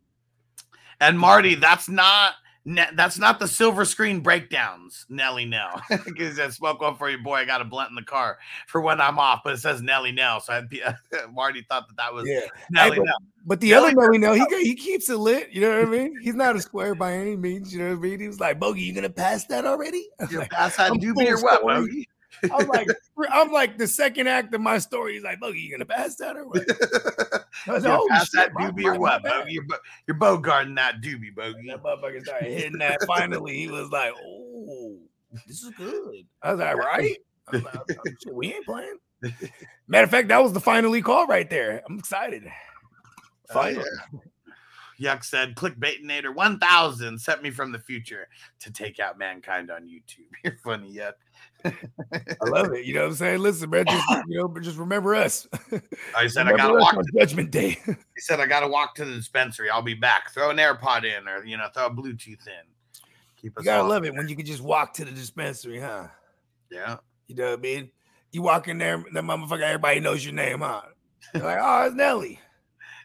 And 1.00 1.18
Marty, 1.18 1.56
that's 1.56 1.88
not 1.88 2.34
ne- 2.64 2.88
that's 2.94 3.18
not 3.18 3.38
the 3.38 3.48
silver 3.48 3.84
screen 3.84 4.20
breakdowns, 4.20 5.06
Nelly 5.08 5.44
Nell. 5.44 5.82
Because 6.04 6.38
I 6.38 6.48
spoke 6.50 6.80
one 6.80 6.96
for 6.96 7.08
your 7.08 7.20
boy. 7.22 7.34
I 7.36 7.44
got 7.44 7.60
a 7.60 7.64
blunt 7.64 7.90
in 7.90 7.94
the 7.94 8.02
car 8.02 8.38
for 8.66 8.80
when 8.80 9.00
I'm 9.00 9.18
off, 9.18 9.40
but 9.44 9.54
it 9.54 9.58
says 9.58 9.82
Nelly 9.82 10.12
Nell. 10.12 10.40
So 10.40 10.52
I'd 10.52 10.68
be, 10.68 10.82
Marty 11.32 11.64
thought 11.68 11.88
that 11.88 11.96
that 11.96 12.12
was 12.12 12.28
Yeah. 12.28 12.40
Nelly 12.70 12.98
but- 12.98 13.04
Nell. 13.06 13.16
But 13.44 13.58
the 13.60 13.74
other 13.74 13.92
Nelly, 13.92 14.18
no, 14.18 14.34
he 14.34 14.44
he 14.62 14.76
keeps 14.76 15.10
it 15.10 15.16
lit. 15.16 15.50
You 15.50 15.62
know 15.62 15.70
what 15.80 15.88
I 15.88 15.90
mean? 15.90 16.16
He's 16.22 16.36
not 16.36 16.54
a 16.54 16.60
square 16.60 16.94
by 16.94 17.14
any 17.14 17.34
means. 17.34 17.72
You 17.72 17.80
know 17.80 17.88
what 17.88 17.98
I 17.98 18.00
mean? 18.10 18.20
He 18.20 18.28
was 18.28 18.38
like, 18.38 18.60
"Bogey, 18.60 18.82
you 18.82 18.94
gonna 18.94 19.10
pass 19.10 19.46
that 19.46 19.66
already?" 19.66 20.08
I 20.20 20.24
was 20.24 20.32
You 20.32 20.38
like, 20.38 20.50
pass 20.52 20.76
that 20.76 20.92
doobie 20.92 21.28
or 21.28 21.42
what. 21.42 21.60
Bogey? 21.62 22.08
I'm 22.50 22.66
like, 22.68 22.88
I'm 23.30 23.52
like 23.52 23.78
the 23.78 23.86
second 23.86 24.26
act 24.28 24.54
of 24.54 24.60
my 24.60 24.78
story. 24.78 25.14
He's 25.14 25.22
like, 25.22 25.40
Bogey, 25.40 25.60
you 25.60 25.70
gonna 25.70 25.84
pass 25.84 26.16
that 26.16 26.36
or 26.36 26.46
what? 26.46 26.62
I 27.66 27.72
was 27.72 27.84
like, 27.84 27.98
"Oh, 27.98 28.06
pass 28.10 28.30
that 28.30 28.46
shit, 28.46 28.52
my- 28.54 28.70
doobie 28.70 28.84
or 28.84 28.98
what. 28.98 29.22
Bogey? 29.22 29.52
You're, 29.52 29.64
you're 30.08 30.16
bogarting 30.16 30.76
that 30.76 31.00
doobie, 31.00 31.34
Bogey. 31.34 31.66
That 31.68 31.82
motherfucker 31.82 32.24
started 32.24 32.52
hitting 32.52 32.78
that. 32.78 33.02
Finally, 33.06 33.56
he 33.56 33.68
was 33.68 33.90
like, 33.90 34.12
"Oh, 34.24 34.98
this 35.46 35.62
is 35.62 35.70
good." 35.76 36.26
I 36.42 36.52
was 36.52 36.60
like, 36.60 36.76
"Right." 36.76 37.16
I 37.48 37.56
was 37.56 37.64
like, 37.64 37.74
"Oh, 37.76 38.10
shit, 38.22 38.34
we 38.34 38.54
ain't 38.54 38.64
playing. 38.66 38.98
Matter 39.86 40.04
of 40.04 40.10
fact, 40.10 40.28
that 40.28 40.42
was 40.42 40.52
the 40.52 40.60
finally 40.60 41.02
call 41.02 41.26
right 41.26 41.48
there. 41.48 41.82
I'm 41.88 41.98
excited. 41.98 42.42
Oh, 42.46 43.52
Finally. 43.54 43.84
Yuck 45.00 45.24
said, 45.24 45.54
clickbaitinator 45.56 46.34
1000 46.34 47.18
sent 47.20 47.42
me 47.42 47.50
from 47.50 47.72
the 47.72 47.78
future 47.78 48.28
to 48.60 48.72
take 48.72 49.00
out 49.00 49.18
mankind 49.18 49.70
on 49.70 49.82
YouTube. 49.84 50.28
You're 50.44 50.56
funny, 50.62 50.94
Yuck. 50.94 51.14
I 51.64 52.48
love 52.48 52.72
it. 52.72 52.84
You 52.84 52.94
know 52.94 53.02
what 53.02 53.10
I'm 53.10 53.14
saying? 53.14 53.40
Listen, 53.40 53.70
man, 53.70 53.84
just 53.86 54.04
you 54.28 54.38
know, 54.38 54.48
but 54.48 54.62
just 54.62 54.78
remember 54.78 55.14
us. 55.14 55.46
I 56.16 56.26
said, 56.26 56.48
I 56.48 56.56
gotta 56.56 56.74
walk. 56.74 56.94
on 56.94 57.04
To, 57.04 57.12
Judgment 57.18 57.50
Day. 57.50 57.78
he 57.86 57.96
said, 58.18 58.40
I 58.40 58.46
gotta 58.46 58.68
walk 58.68 58.94
to 58.96 59.04
the 59.04 59.12
dispensary. 59.12 59.70
I'll 59.70 59.82
be 59.82 59.94
back. 59.94 60.32
Throw 60.32 60.50
an 60.50 60.56
AirPod 60.56 61.04
in, 61.04 61.28
or 61.28 61.44
you 61.44 61.56
know, 61.56 61.68
throw 61.74 61.86
a 61.86 61.90
Bluetooth 61.90 62.46
in. 62.46 62.66
Keep 63.40 63.58
us 63.58 63.64
You 63.64 63.70
gotta 63.70 63.88
love 63.88 64.04
it 64.04 64.14
when 64.14 64.28
you 64.28 64.36
can 64.36 64.46
just 64.46 64.62
walk 64.62 64.94
to 64.94 65.04
the 65.04 65.10
dispensary, 65.10 65.80
huh? 65.80 66.08
Yeah. 66.70 66.96
You 67.26 67.36
know 67.36 67.50
what 67.50 67.58
I 67.58 67.62
mean? 67.62 67.90
You 68.30 68.42
walk 68.42 68.68
in 68.68 68.78
there, 68.78 69.04
that 69.12 69.24
motherfucker, 69.24 69.62
everybody 69.62 70.00
knows 70.00 70.24
your 70.24 70.34
name, 70.34 70.60
huh? 70.60 70.82
They're 71.32 71.42
like, 71.42 71.58
oh, 71.60 71.86
it's 71.86 71.94
Nelly. 71.94 72.40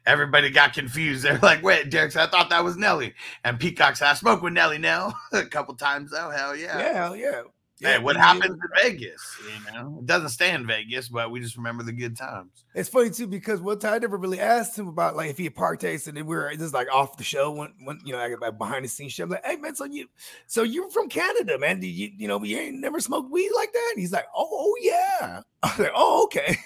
Everybody 0.05 0.49
got 0.49 0.71
confused. 0.71 1.23
They're 1.23 1.37
like, 1.39 1.61
wait, 1.61 1.89
Derek 1.89 2.13
said, 2.13 2.23
I 2.23 2.31
thought 2.31 2.49
that 2.49 2.63
was 2.63 2.77
Nelly. 2.77 3.13
And 3.43 3.59
Peacock 3.59 3.97
said, 3.97 4.07
I 4.07 4.13
spoke 4.13 4.41
with 4.41 4.53
Nelly 4.53 4.77
now 4.77 5.13
a 5.33 5.43
couple 5.45 5.75
times 5.75 6.11
though. 6.11 6.29
Hell 6.29 6.55
yeah. 6.55 6.79
Yeah, 6.79 6.93
hell 6.93 7.15
yeah. 7.15 7.41
Hey, 7.79 8.00
what 8.00 8.15
happens 8.15 8.46
in 8.55 8.60
Vegas? 8.81 9.38
You 9.43 9.72
know, 9.72 9.98
it 10.00 10.07
doesn't 10.07 10.29
stay 10.29 10.51
in 10.51 10.65
Vegas, 10.65 11.10
but 11.10 11.29
we 11.29 11.39
just 11.39 11.57
remember 11.57 11.84
the 11.84 11.91
good 11.91 12.17
times. 12.17 12.65
It's 12.74 12.89
funny 12.89 13.12
too 13.12 13.27
because 13.27 13.62
one 13.62 13.77
time 13.77 13.93
I 13.93 14.00
never 14.00 14.17
really 14.17 14.39
asked 14.39 14.77
him 14.77 14.88
about 14.88 15.15
like 15.15 15.29
if 15.29 15.38
he 15.38 15.43
had 15.43 15.55
partaked, 15.55 16.07
and 16.07 16.17
then 16.17 16.25
we 16.25 16.36
were 16.36 16.51
just 16.55 16.74
like 16.74 16.91
off 16.91 17.17
the 17.17 17.24
show, 17.24 17.51
when, 17.51 17.74
when 17.84 18.00
you 18.03 18.13
know, 18.13 18.17
like, 18.17 18.41
like 18.41 18.57
behind 18.57 18.84
the 18.84 18.89
scenes 18.89 19.13
shit. 19.13 19.25
I'm 19.25 19.29
like, 19.29 19.46
hey 19.46 19.57
man, 19.57 19.75
so 19.75 19.86
you, 19.86 20.07
so 20.48 20.63
you're 20.63 20.89
from 20.89 21.07
Canada, 21.07 21.60
man? 21.60 21.79
Do 21.79 21.88
you, 21.88 22.12
you 22.17 22.27
know, 22.27 22.43
you 22.43 22.57
ain't 22.57 22.79
never 22.79 23.00
smoked 23.00 23.31
weed 23.31 23.51
like 23.55 23.72
that? 23.72 23.91
And 23.93 24.01
he's 24.01 24.12
like, 24.12 24.25
oh, 24.36 24.48
oh 24.50 24.75
yeah. 24.81 25.41
I 25.63 25.67
was 25.67 25.79
like, 25.79 25.93
oh 25.93 26.24
okay, 26.24 26.57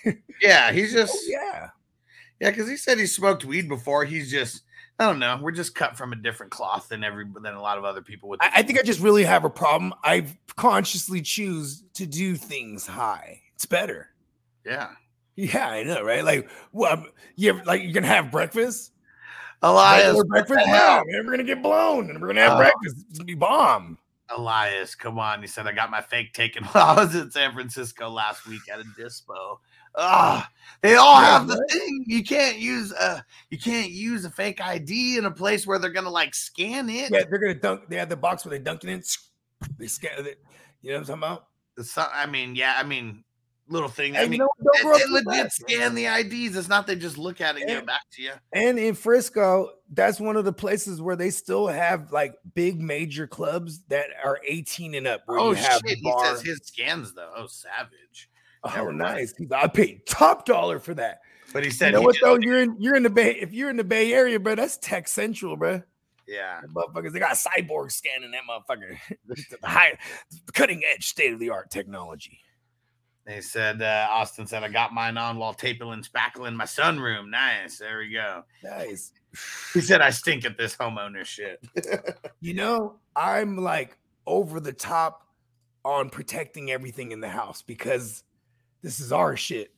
Yeah, 0.41 0.72
he's 0.72 0.96
oh, 0.96 1.00
just 1.00 1.15
oh 1.15 1.27
yeah. 1.27 1.70
Yeah, 2.39 2.50
because 2.50 2.70
he 2.70 2.77
said 2.77 2.98
he 2.98 3.06
smoked 3.06 3.46
weed 3.46 3.68
before. 3.68 4.03
He's 4.06 4.32
just, 4.32 4.63
I 5.01 5.05
don't 5.05 5.17
know. 5.17 5.39
We're 5.41 5.50
just 5.51 5.74
cut 5.74 5.98
from 5.98 6.13
a 6.13 6.15
different 6.15 6.51
cloth 6.51 6.89
than 6.89 7.03
every 7.03 7.25
than 7.41 7.55
a 7.55 7.62
lot 7.62 7.79
of 7.79 7.84
other 7.86 8.03
people. 8.03 8.29
With 8.29 8.39
I, 8.43 8.51
I 8.58 8.62
think 8.62 8.77
I 8.79 8.84
just 8.84 9.00
really 9.00 9.24
have 9.24 9.43
a 9.46 9.50
problem. 9.50 9.96
I 10.03 10.27
consciously 10.58 11.22
choose 11.24 11.84
to 11.96 12.05
do 12.05 12.36
things 12.36 12.86
high. 12.86 13.41
It's 13.55 13.65
better. 13.65 14.10
yeah, 14.63 14.89
Yeah, 15.36 15.67
I 15.70 15.81
know, 15.81 16.03
right? 16.03 16.24
Like, 16.24 16.50
well, 16.72 17.03
you 17.36 17.60
like 17.65 17.81
you're 17.81 17.93
gonna 17.93 18.05
have 18.05 18.29
breakfast. 18.29 18.91
Elias, 19.63 20.24
breakfast. 20.25 20.60
Wow, 20.67 21.03
man, 21.08 21.25
we're 21.25 21.31
gonna 21.31 21.43
get 21.46 21.63
blown, 21.63 22.12
and 22.12 22.22
we're 22.22 22.27
gonna 22.27 22.41
have 22.41 22.53
Oh. 22.53 22.58
breakfast. 22.58 22.98
It's 23.10 23.17
gonna 23.17 23.25
be 23.25 23.34
bomb. 23.34 23.98
Elias, 24.29 24.93
come 24.93 25.17
on. 25.17 25.41
He 25.41 25.48
said 25.48 25.65
I 25.65 25.72
got 25.72 25.89
my 25.89 26.01
fake 26.01 26.34
taken 26.34 26.63
while 26.72 27.00
I 27.00 27.03
was 27.03 27.15
in 27.15 27.31
San 27.31 27.53
Francisco 27.53 28.08
last 28.08 28.46
week 28.48 28.62
at 28.72 28.79
a 28.79 28.84
dispo. 28.84 29.58
Ah, 29.95 30.50
they 30.81 30.95
all 30.95 31.21
Yeah, 31.21 31.27
have 31.39 31.48
the 31.48 31.65
thing. 31.69 32.03
You 32.07 32.24
can't 32.24 32.57
use 32.57 32.91
a 32.93 33.24
you 33.50 33.57
can't 33.57 33.91
use 33.91 34.25
a 34.25 34.29
fake 34.29 34.62
ID 34.62 35.17
in 35.17 35.25
a 35.25 35.31
place 35.31 35.67
where 35.67 35.77
they're 35.79 35.89
gonna 35.91 36.10
like 36.10 36.33
scan 36.33 36.89
it. 36.89 37.12
Yeah, 37.12 37.24
they're 37.29 37.39
gonna 37.39 37.53
dunk. 37.55 37.89
They 37.89 37.98
have 37.98 38.10
the 38.10 38.15
box 38.17 38.45
where 38.45 38.57
they 38.57 38.63
dunk 38.63 38.83
it 38.83 38.89
in. 38.89 39.03
They 39.77 39.88
scan 39.88 40.25
it. 40.25 40.39
You 40.81 40.91
know 40.91 41.00
what 41.00 41.10
I'm 41.10 41.19
talking 41.21 41.38
about? 41.77 41.86
So- 41.86 42.07
I 42.12 42.25
mean, 42.25 42.55
yeah, 42.55 42.75
I 42.77 42.83
mean, 42.83 43.24
little 43.67 43.88
thing. 43.89 44.17
I 44.17 44.25
mean? 44.25 44.39
Don't 44.39 44.50
they, 44.83 45.05
they 45.05 45.05
legit 45.12 45.25
man. 45.27 45.50
scan 45.50 45.95
the 45.95 46.05
IDs. 46.07 46.55
It's 46.57 46.67
not 46.67 46.88
they 46.88 46.95
just 46.95 47.17
look 47.17 47.41
at 47.41 47.55
it 47.57 47.62
and 47.62 47.69
Yeah. 47.69 47.77
it 47.79 47.86
back 47.86 48.01
to 48.13 48.21
you. 48.24 48.31
And 48.53 48.79
in 48.79 48.95
Frisco, 48.95 49.69
that's 49.93 50.19
one 50.19 50.36
of 50.36 50.45
the 50.45 50.53
places 50.53 51.01
where 51.01 51.15
they 51.15 51.29
still 51.29 51.67
have 51.67 52.12
like 52.12 52.34
big 52.56 52.82
major 52.82 53.27
clubs 53.27 53.82
that 53.89 54.08
are 54.23 54.39
18 54.47 54.95
and 54.95 55.06
up. 55.08 55.21
Where 55.25 55.39
Oh 55.39 55.49
you 55.49 55.56
have 55.58 55.82
shit! 55.86 55.99
He 55.99 56.13
says 56.23 56.41
his 56.41 56.60
scans 56.63 57.13
though. 57.13 57.32
Oh, 57.36 57.47
savage. 57.47 58.30
Oh, 58.63 58.91
nice. 58.91 59.34
I 59.52 59.67
paid 59.67 60.06
top 60.06 60.45
dollar 60.45 60.80
for 60.80 60.93
that. 60.95 61.21
But 61.54 61.63
he 61.63 61.69
said, 61.71 61.88
You 61.88 61.93
know 61.93 62.02
what 62.02 62.13
just- 62.15 62.24
though? 62.24 62.38
You're 62.39 62.62
in 62.62 62.76
you're 62.80 62.95
in 62.95 63.04
the 63.04 63.10
Bay. 63.10 63.32
If 63.39 63.52
you're 63.54 63.69
in 63.69 63.78
the 63.78 63.84
Bay 63.84 64.13
Area, 64.13 64.39
bro, 64.39 64.56
that's 64.56 64.78
Tech 64.78 65.08
Central, 65.08 65.58
bro. 65.58 65.82
yeah, 66.28 66.62
The 66.62 66.67
motherfuckers, 66.69 67.12
they 67.12 67.19
got 67.19 67.32
cyborg 67.36 67.91
scanning 67.91 68.32
that 68.32 68.41
motherfucker. 68.50 68.97
the 69.28 69.67
high, 69.67 69.97
cutting 70.54 70.82
edge, 70.93 71.08
state 71.08 71.34
of 71.34 71.39
the 71.39 71.50
art 71.50 71.69
technology. 71.71 72.39
They 73.26 73.41
said 73.41 73.82
uh, 73.82 74.08
Austin 74.10 74.47
said 74.47 74.63
I 74.63 74.69
got 74.69 74.93
mine 74.93 75.17
on 75.17 75.38
while 75.38 75.54
taping 75.54 75.91
and 75.91 76.04
spackling 76.08 76.56
my 76.56 76.63
sunroom. 76.65 77.30
Nice. 77.30 77.78
There 77.78 78.00
we 78.00 78.12
go. 78.12 78.43
Nice. 78.63 79.12
He 79.74 79.82
said 79.82 80.02
I 80.02 80.10
stink 80.10 80.43
at 80.45 80.58
this 80.58 80.76
homeowner 80.76 81.26
shit. 81.26 81.63
You 82.41 82.56
know, 82.56 82.95
I'm 83.15 83.58
like 83.58 83.97
over 84.26 84.60
the 84.60 84.74
top 84.74 85.28
on 85.86 86.10
protecting 86.10 86.71
everything 86.71 87.12
in 87.12 87.19
the 87.19 87.30
house 87.30 87.62
because 87.62 88.24
this 88.82 89.00
is 89.00 89.12
our 89.12 89.36
shit. 89.36 89.72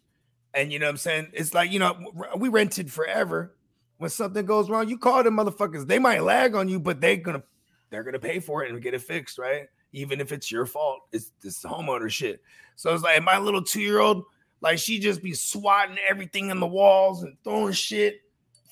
And 0.53 0.71
you 0.71 0.79
know 0.79 0.85
what 0.85 0.91
I'm 0.91 0.97
saying? 0.97 1.31
It's 1.33 1.53
like, 1.53 1.71
you 1.71 1.79
know, 1.79 2.11
we 2.37 2.49
rented 2.49 2.91
forever. 2.91 3.55
When 3.97 4.09
something 4.09 4.45
goes 4.45 4.69
wrong, 4.69 4.89
you 4.89 4.97
call 4.97 5.23
them 5.23 5.37
motherfuckers. 5.37 5.87
They 5.87 5.99
might 5.99 6.23
lag 6.23 6.55
on 6.55 6.67
you, 6.67 6.79
but 6.79 6.99
they're 6.99 7.17
gonna 7.17 7.43
they're 7.89 8.03
gonna 8.03 8.19
pay 8.19 8.39
for 8.39 8.63
it 8.63 8.71
and 8.71 8.81
get 8.81 8.93
it 8.93 9.01
fixed, 9.01 9.37
right? 9.37 9.67
Even 9.93 10.19
if 10.19 10.31
it's 10.31 10.51
your 10.51 10.65
fault. 10.65 11.01
It's 11.11 11.31
this 11.41 11.63
homeowner 11.63 12.09
shit. 12.09 12.41
So 12.75 12.93
it's 12.93 13.03
like 13.03 13.21
my 13.23 13.37
little 13.37 13.63
two-year-old, 13.63 14.23
like 14.61 14.79
she 14.79 14.99
just 14.99 15.21
be 15.21 15.33
swatting 15.33 15.97
everything 16.07 16.49
in 16.49 16.59
the 16.59 16.67
walls 16.67 17.23
and 17.23 17.37
throwing 17.43 17.73
shit 17.73 18.21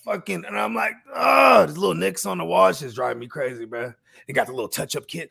fucking, 0.03 0.45
and 0.45 0.57
I'm 0.57 0.75
like, 0.75 0.93
oh, 1.13 1.65
there's 1.65 1.77
little 1.77 1.95
nicks 1.95 2.25
on 2.25 2.37
the 2.39 2.45
wall. 2.45 2.73
Just 2.73 2.95
driving 2.95 3.19
me 3.19 3.27
crazy, 3.27 3.65
bro. 3.65 3.93
They 4.27 4.33
got 4.33 4.47
the 4.47 4.53
little 4.53 4.67
touch-up 4.67 5.07
kit, 5.07 5.29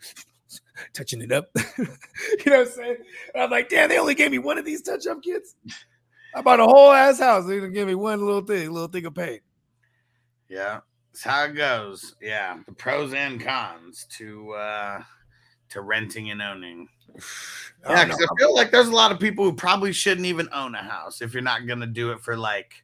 touching 0.93 1.23
it 1.23 1.33
up. 1.33 1.51
you 1.79 1.85
know 2.47 2.59
what 2.59 2.67
I'm 2.67 2.67
saying? 2.67 2.97
And 3.35 3.43
I'm 3.45 3.51
like, 3.51 3.69
damn, 3.69 3.89
they 3.89 3.99
only 3.99 4.15
gave 4.15 4.31
me 4.31 4.39
one 4.39 4.59
of 4.59 4.65
these 4.65 4.83
touch-up 4.83 5.23
kits. 5.23 5.55
I 6.35 6.43
bought 6.43 6.61
a 6.61 6.65
whole 6.65 6.93
ass 6.93 7.19
house. 7.19 7.45
Gonna 7.45 7.69
give 7.71 7.89
me 7.89 7.95
one 7.97 8.25
little 8.25 8.43
thing, 8.43 8.71
little 8.71 8.89
thing 8.89 9.05
of 9.07 9.15
paint. 9.15 9.43
yeah, 10.49 10.81
that's 11.13 11.25
how 11.25 11.45
it 11.45 11.57
goes. 11.57 12.15
Yeah, 12.23 12.59
the 12.67 12.73
pros 12.73 13.15
and 13.15 13.41
cons 13.43 14.07
to 14.19 14.53
uh 14.53 15.03
to 15.71 15.81
renting 15.81 16.31
and 16.31 16.43
owning. 16.43 16.89
Yeah, 17.89 18.05
because 18.05 18.21
know. 18.21 18.27
I 18.31 18.39
feel 18.39 18.55
like 18.55 18.71
there's 18.71 18.89
a 18.89 18.95
lot 18.95 19.11
of 19.11 19.19
people 19.19 19.43
who 19.43 19.55
probably 19.55 19.91
shouldn't 19.91 20.27
even 20.27 20.51
own 20.53 20.75
a 20.75 20.83
house 20.83 21.23
if 21.23 21.33
you're 21.33 21.43
not 21.43 21.67
gonna 21.67 21.87
do 21.87 22.13
it 22.13 22.21
for 22.21 22.37
like, 22.37 22.75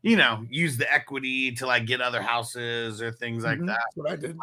you 0.00 0.16
know, 0.16 0.46
use 0.50 0.78
the 0.78 0.90
equity 0.90 1.52
to 1.52 1.66
like 1.66 1.84
get 1.84 2.00
other 2.00 2.22
houses 2.22 3.02
or 3.02 3.12
things 3.12 3.44
like 3.44 3.58
Mhm, 3.58 3.66
that. 3.66 3.78
That's 3.84 3.96
what 3.96 4.10
I 4.10 4.16
did. 4.16 4.36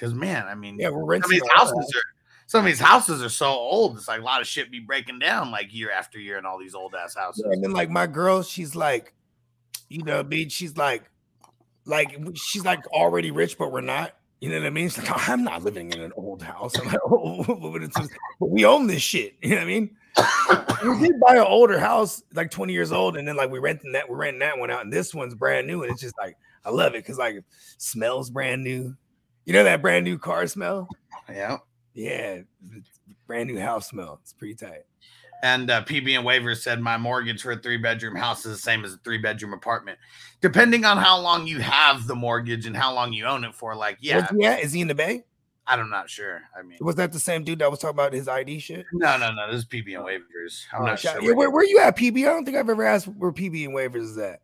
Because 0.00 0.14
man, 0.14 0.46
I 0.48 0.54
mean, 0.54 0.78
Yeah, 0.78 0.88
we're 0.88 1.00
some 1.00 1.08
renting. 1.08 1.24
of 1.26 1.30
these 1.42 1.50
houses 1.54 1.92
are 1.94 2.02
some 2.46 2.60
of 2.60 2.66
these 2.66 2.80
houses 2.80 3.22
are 3.22 3.28
so 3.28 3.46
old. 3.48 3.96
It's 3.98 4.08
like 4.08 4.20
a 4.20 4.24
lot 4.24 4.40
of 4.40 4.46
shit 4.46 4.70
be 4.72 4.80
breaking 4.80 5.18
down 5.18 5.50
like 5.50 5.72
year 5.74 5.90
after 5.92 6.18
year 6.18 6.38
in 6.38 6.46
all 6.46 6.58
these 6.58 6.74
old 6.74 6.94
ass 6.94 7.14
houses. 7.14 7.44
Yeah, 7.46 7.52
and 7.52 7.62
then 7.62 7.72
like 7.72 7.90
my 7.90 8.06
girl, 8.06 8.42
she's 8.42 8.74
like, 8.74 9.12
you 9.88 10.02
know, 10.02 10.20
I 10.20 10.22
mean, 10.22 10.48
she's 10.48 10.76
like, 10.76 11.04
like 11.84 12.16
she's 12.34 12.64
like 12.64 12.86
already 12.88 13.30
rich, 13.30 13.58
but 13.58 13.70
we're 13.72 13.82
not. 13.82 14.16
You 14.40 14.48
know 14.48 14.58
what 14.58 14.66
I 14.66 14.70
mean? 14.70 14.88
She's 14.88 14.96
like, 14.98 15.10
oh, 15.12 15.32
I'm 15.32 15.44
not 15.44 15.62
living 15.64 15.92
in 15.92 16.00
an 16.00 16.12
old 16.16 16.42
house. 16.42 16.78
I'm 16.78 16.86
like, 16.86 16.96
oh, 17.04 17.44
but, 17.72 17.82
it's 17.82 17.94
just- 17.96 18.10
but 18.40 18.48
we 18.50 18.64
own 18.64 18.86
this 18.86 19.02
shit. 19.02 19.34
You 19.42 19.50
know 19.50 19.56
what 19.56 19.62
I 19.62 19.66
mean? 19.66 19.96
we 21.00 21.08
did 21.08 21.20
buy 21.20 21.34
an 21.36 21.44
older 21.46 21.78
house, 21.78 22.22
like 22.34 22.50
20 22.50 22.72
years 22.72 22.90
old, 22.90 23.16
and 23.18 23.28
then 23.28 23.36
like 23.36 23.50
we 23.50 23.58
renting 23.58 23.92
that, 23.92 24.08
we're 24.08 24.16
renting 24.16 24.40
that 24.40 24.58
one 24.58 24.70
out, 24.70 24.82
and 24.82 24.92
this 24.92 25.14
one's 25.14 25.34
brand 25.34 25.66
new, 25.66 25.82
and 25.82 25.92
it's 25.92 26.00
just 26.00 26.16
like 26.18 26.36
I 26.64 26.70
love 26.70 26.94
it 26.94 27.04
because 27.04 27.18
like 27.18 27.36
smells 27.78 28.30
brand 28.30 28.64
new. 28.64 28.96
You 29.50 29.56
know 29.56 29.64
that 29.64 29.82
brand 29.82 30.04
new 30.04 30.16
car 30.16 30.46
smell? 30.46 30.88
yeah. 31.28 31.56
Yeah, 31.92 32.42
brand 33.26 33.48
new 33.50 33.58
house 33.58 33.88
smell. 33.88 34.20
It's 34.22 34.32
pretty 34.32 34.54
tight. 34.54 34.84
And 35.42 35.68
uh, 35.68 35.82
PB 35.82 36.16
and 36.16 36.24
Waivers 36.24 36.58
said 36.58 36.80
my 36.80 36.96
mortgage 36.96 37.42
for 37.42 37.50
a 37.50 37.56
three 37.56 37.76
bedroom 37.76 38.14
house 38.14 38.46
is 38.46 38.52
the 38.52 38.62
same 38.62 38.84
as 38.84 38.94
a 38.94 38.98
three 38.98 39.18
bedroom 39.18 39.52
apartment. 39.52 39.98
Depending 40.40 40.84
on 40.84 40.98
how 40.98 41.18
long 41.18 41.48
you 41.48 41.58
have 41.58 42.06
the 42.06 42.14
mortgage 42.14 42.64
and 42.66 42.76
how 42.76 42.94
long 42.94 43.12
you 43.12 43.24
own 43.24 43.42
it 43.42 43.52
for, 43.52 43.74
like, 43.74 43.98
yeah, 44.00 44.28
at? 44.40 44.60
Is 44.62 44.70
he 44.72 44.82
in 44.82 44.86
the 44.86 44.94
Bay? 44.94 45.24
I'm 45.66 45.90
not 45.90 46.08
sure. 46.08 46.42
I 46.56 46.62
mean, 46.62 46.78
Was 46.80 46.94
that 46.94 47.10
the 47.10 47.18
same 47.18 47.42
dude 47.42 47.58
that 47.58 47.72
was 47.72 47.80
talking 47.80 47.96
about 47.96 48.12
his 48.12 48.28
ID 48.28 48.60
shit? 48.60 48.86
no, 48.92 49.18
no, 49.18 49.32
no. 49.32 49.50
This 49.50 49.62
is 49.62 49.66
PB 49.66 49.96
and 49.96 50.04
Waivers. 50.06 50.62
I'm 50.72 50.82
Oh, 50.82 50.86
not 50.86 51.00
sure. 51.00 51.20
yeah, 51.20 51.32
where, 51.32 51.50
where 51.50 51.64
you 51.64 51.80
at, 51.80 51.96
PB? 51.96 52.18
I 52.20 52.26
don't 52.26 52.44
think 52.44 52.56
I've 52.56 52.70
ever 52.70 52.84
asked 52.86 53.08
where 53.08 53.32
PB 53.32 53.64
and 53.64 53.74
waivers 53.74 54.02
is 54.02 54.18
at. 54.18 54.42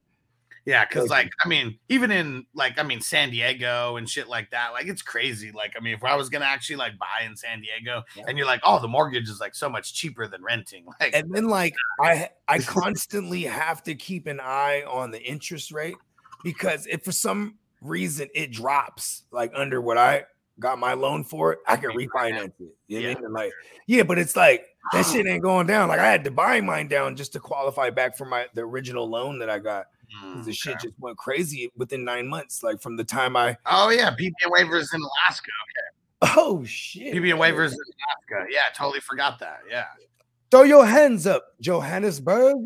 Yeah, 0.67 0.85
because 0.85 1.09
like 1.09 1.31
I 1.45 1.49
mean, 1.49 1.79
even 1.89 2.11
in 2.11 2.45
like 2.53 2.77
I 2.77 2.83
mean 2.83 3.01
San 3.01 3.31
Diego 3.31 3.97
and 3.97 4.11
shit 4.11 4.29
like 4.29 4.51
that, 4.51 4.73
like 4.73 4.87
it's 4.87 5.01
crazy. 5.01 5.53
Like 5.53 5.75
I 5.79 5.81
mean, 5.81 5.95
if 5.95 6.03
I 6.03 6.17
was 6.17 6.29
gonna 6.29 6.45
actually 6.45 6.77
like 6.77 6.99
buy 6.99 7.25
in 7.25 7.37
San 7.37 7.61
Diego, 7.61 8.03
Yeah. 8.17 8.25
and 8.27 8.37
you're 8.37 8.49
like, 8.49 8.61
oh, 8.65 8.81
the 8.81 8.89
mortgage 8.89 9.29
is 9.29 9.39
like 9.39 9.55
so 9.55 9.69
much 9.69 9.95
cheaper 9.95 10.27
than 10.27 10.43
renting. 10.43 10.85
Like, 11.01 11.15
And 11.15 11.33
then 11.33 11.47
like 11.49 11.75
I 12.03 12.31
I 12.49 12.59
constantly 12.59 13.45
have 13.45 13.85
to 13.85 13.95
keep 13.95 14.27
an 14.27 14.41
eye 14.41 14.83
on 14.89 15.13
the 15.13 15.23
interest 15.23 15.71
rate 15.71 15.99
because 16.43 16.87
if 16.89 17.05
for 17.05 17.13
some 17.13 17.59
reason 17.81 18.29
it 18.35 18.51
drops 18.51 19.23
like 19.31 19.53
under 19.55 19.81
what 19.81 19.99
I 19.99 20.25
got 20.59 20.81
my 20.81 20.95
loan 20.95 21.23
for 21.23 21.53
it, 21.53 21.61
I 21.69 21.77
can 21.77 21.91
refinance 21.91 22.55
it. 22.59 22.75
You 22.89 22.99
I 22.99 23.03
Yeah. 23.03 23.09
mean? 23.15 23.25
And 23.25 23.35
like, 23.35 23.53
yeah, 23.87 24.03
but 24.03 24.19
it's 24.19 24.35
like 24.35 24.67
that 24.93 25.07
shit 25.13 25.27
ain't 25.29 25.43
going 25.45 25.69
down. 25.69 25.89
Like 25.89 26.01
I 26.01 26.11
had 26.11 26.25
to 26.25 26.33
buy 26.33 26.61
mine 26.61 26.89
down 26.89 27.15
just 27.15 27.35
to 27.35 27.41
qualify 27.41 27.91
back 27.91 28.17
for 28.17 28.25
my 28.25 28.47
the 28.55 28.63
original 28.63 29.09
loan 29.09 29.39
that 29.39 29.49
I 29.49 29.61
got. 29.61 29.87
'Cause 30.13 30.47
The 30.47 30.53
shit 30.53 30.81
just 30.81 30.95
went 30.99 31.17
crazy 31.19 31.71
within 31.77 32.05
nine 32.05 32.27
months. 32.29 32.63
Like 32.63 32.81
from 32.81 32.97
the 32.97 33.05
time 33.05 33.37
I 33.37 33.57
Oh 33.67 33.91
yeah, 33.91 34.11
PPA 34.11 34.49
waivers 34.51 34.95
in 34.95 35.01
Alaska. 35.03 35.51
oh 36.37 36.65
shit, 36.65 37.15
PPA 37.15 37.37
waivers 37.37 37.73
in 37.73 37.79
Alaska. 38.33 38.47
Yeah, 38.51 38.61
totally 38.75 39.01
forgot 39.01 39.39
that. 39.41 39.61
Yeah. 39.71 39.85
throw 40.51 40.63
your 40.63 40.87
hands 40.87 41.27
up, 41.27 41.55
Johannesburg. 41.61 42.57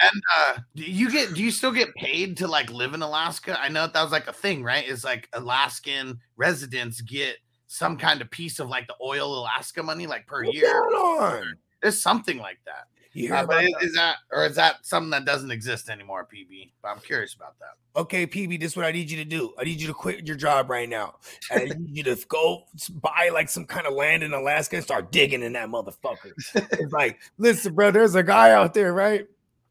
And 0.00 0.22
uh 0.36 0.58
do 0.76 0.84
you 0.84 1.10
get 1.10 1.34
do 1.34 1.42
you 1.42 1.50
still 1.50 1.72
get 1.72 1.92
paid 1.94 2.36
to 2.38 2.46
like 2.46 2.70
live 2.70 2.94
in 2.94 3.02
Alaska? 3.02 3.58
I 3.60 3.68
know 3.68 3.86
that 3.86 4.02
was 4.02 4.12
like 4.12 4.28
a 4.28 4.32
thing, 4.32 4.62
right? 4.62 4.86
Is 4.86 5.02
like 5.04 5.28
Alaskan 5.32 6.20
residents 6.36 7.00
get 7.00 7.36
some 7.66 7.96
kind 7.98 8.20
of 8.22 8.30
piece 8.30 8.60
of 8.60 8.68
like 8.68 8.86
the 8.86 8.94
oil 9.02 9.40
Alaska 9.40 9.82
money 9.82 10.06
like 10.06 10.26
per 10.26 10.44
What's 10.44 10.56
year. 10.56 11.42
There's 11.82 12.00
something 12.00 12.38
like 12.38 12.58
that. 12.64 12.84
You 13.18 13.32
Uh, 13.32 13.38
hear 13.38 13.46
but 13.46 13.64
about 13.64 13.82
is, 13.82 13.94
that 13.94 14.16
or 14.32 14.46
is 14.46 14.56
that 14.56 14.86
something 14.86 15.10
that 15.10 15.24
doesn't 15.24 15.50
exist 15.50 15.88
anymore, 15.88 16.26
PB? 16.32 16.72
But 16.82 16.88
I'm 16.88 17.00
curious 17.00 17.34
about 17.34 17.58
that. 17.58 18.00
okay, 18.00 18.26
PB, 18.26 18.60
this 18.60 18.72
is 18.72 18.76
what 18.76 18.86
I 18.86 18.92
need 18.92 19.10
you 19.10 19.16
to 19.16 19.24
do. 19.24 19.52
I 19.58 19.64
need 19.64 19.80
you 19.80 19.88
to 19.88 19.94
quit 19.94 20.24
your 20.26 20.36
job 20.36 20.70
right 20.70 20.88
now. 20.88 21.16
And 21.50 21.62
I 21.62 21.64
need 21.76 21.96
you 21.96 22.02
to 22.04 22.16
go 22.28 22.62
buy 23.02 23.30
like 23.32 23.48
some 23.48 23.64
kind 23.66 23.86
of 23.88 23.94
land 23.94 24.22
in 24.22 24.32
Alaska 24.32 24.76
and 24.76 24.84
start 24.84 25.10
digging 25.10 25.42
in 25.42 25.52
that 25.54 25.68
motherfucker. 25.68 26.32
It's 26.54 26.92
like, 26.92 27.18
listen, 27.38 27.74
bro, 27.74 27.90
there's 27.90 28.14
a 28.14 28.22
guy 28.22 28.52
out 28.52 28.72
there, 28.74 28.92
right? 28.92 29.26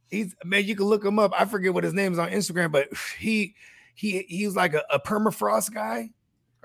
He's 0.10 0.36
man, 0.44 0.66
you 0.66 0.76
can 0.76 0.86
look 0.86 1.06
him 1.06 1.18
up. 1.20 1.32
I 1.38 1.46
forget 1.46 1.74
what 1.74 1.84
his 1.86 1.94
name 1.94 2.12
is 2.14 2.20
on 2.20 2.30
Instagram, 2.32 2.72
but 2.72 2.90
he 3.18 3.56
he 3.96 4.24
he's 4.28 4.56
like 4.56 4.74
a, 4.74 4.84
a 4.92 5.00
permafrost 5.00 5.74
guy. 5.74 6.10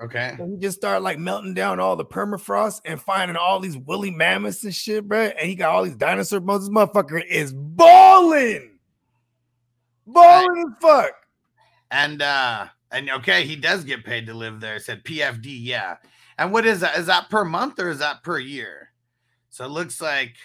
Okay. 0.01 0.35
And 0.37 0.51
he 0.51 0.57
just 0.57 0.77
started 0.77 1.01
like 1.01 1.19
melting 1.19 1.53
down 1.53 1.79
all 1.79 1.95
the 1.95 2.05
permafrost 2.05 2.81
and 2.85 2.99
finding 3.01 3.37
all 3.37 3.59
these 3.59 3.77
woolly 3.77 4.11
mammoths 4.11 4.63
and 4.63 4.73
shit, 4.75 5.07
bro. 5.07 5.25
And 5.25 5.47
he 5.47 5.55
got 5.55 5.69
all 5.73 5.83
these 5.83 5.95
dinosaur 5.95 6.39
bones. 6.39 6.67
This 6.67 6.75
motherfucker 6.75 7.23
is 7.25 7.53
balling, 7.53 8.71
balling 10.07 10.65
as 10.67 10.81
fuck. 10.81 11.13
And 11.91 12.21
uh 12.21 12.67
and 12.91 13.09
okay, 13.09 13.45
he 13.45 13.55
does 13.55 13.83
get 13.83 14.03
paid 14.03 14.25
to 14.27 14.33
live 14.33 14.59
there. 14.59 14.75
It 14.75 14.83
said 14.83 15.03
PFD, 15.03 15.43
yeah. 15.45 15.97
And 16.37 16.51
what 16.51 16.65
is 16.65 16.79
that? 16.81 16.97
Is 16.97 17.05
that 17.05 17.29
per 17.29 17.45
month 17.45 17.79
or 17.79 17.89
is 17.89 17.99
that 17.99 18.23
per 18.23 18.39
year? 18.39 18.89
So 19.49 19.65
it 19.65 19.69
looks 19.69 20.01
like 20.01 20.35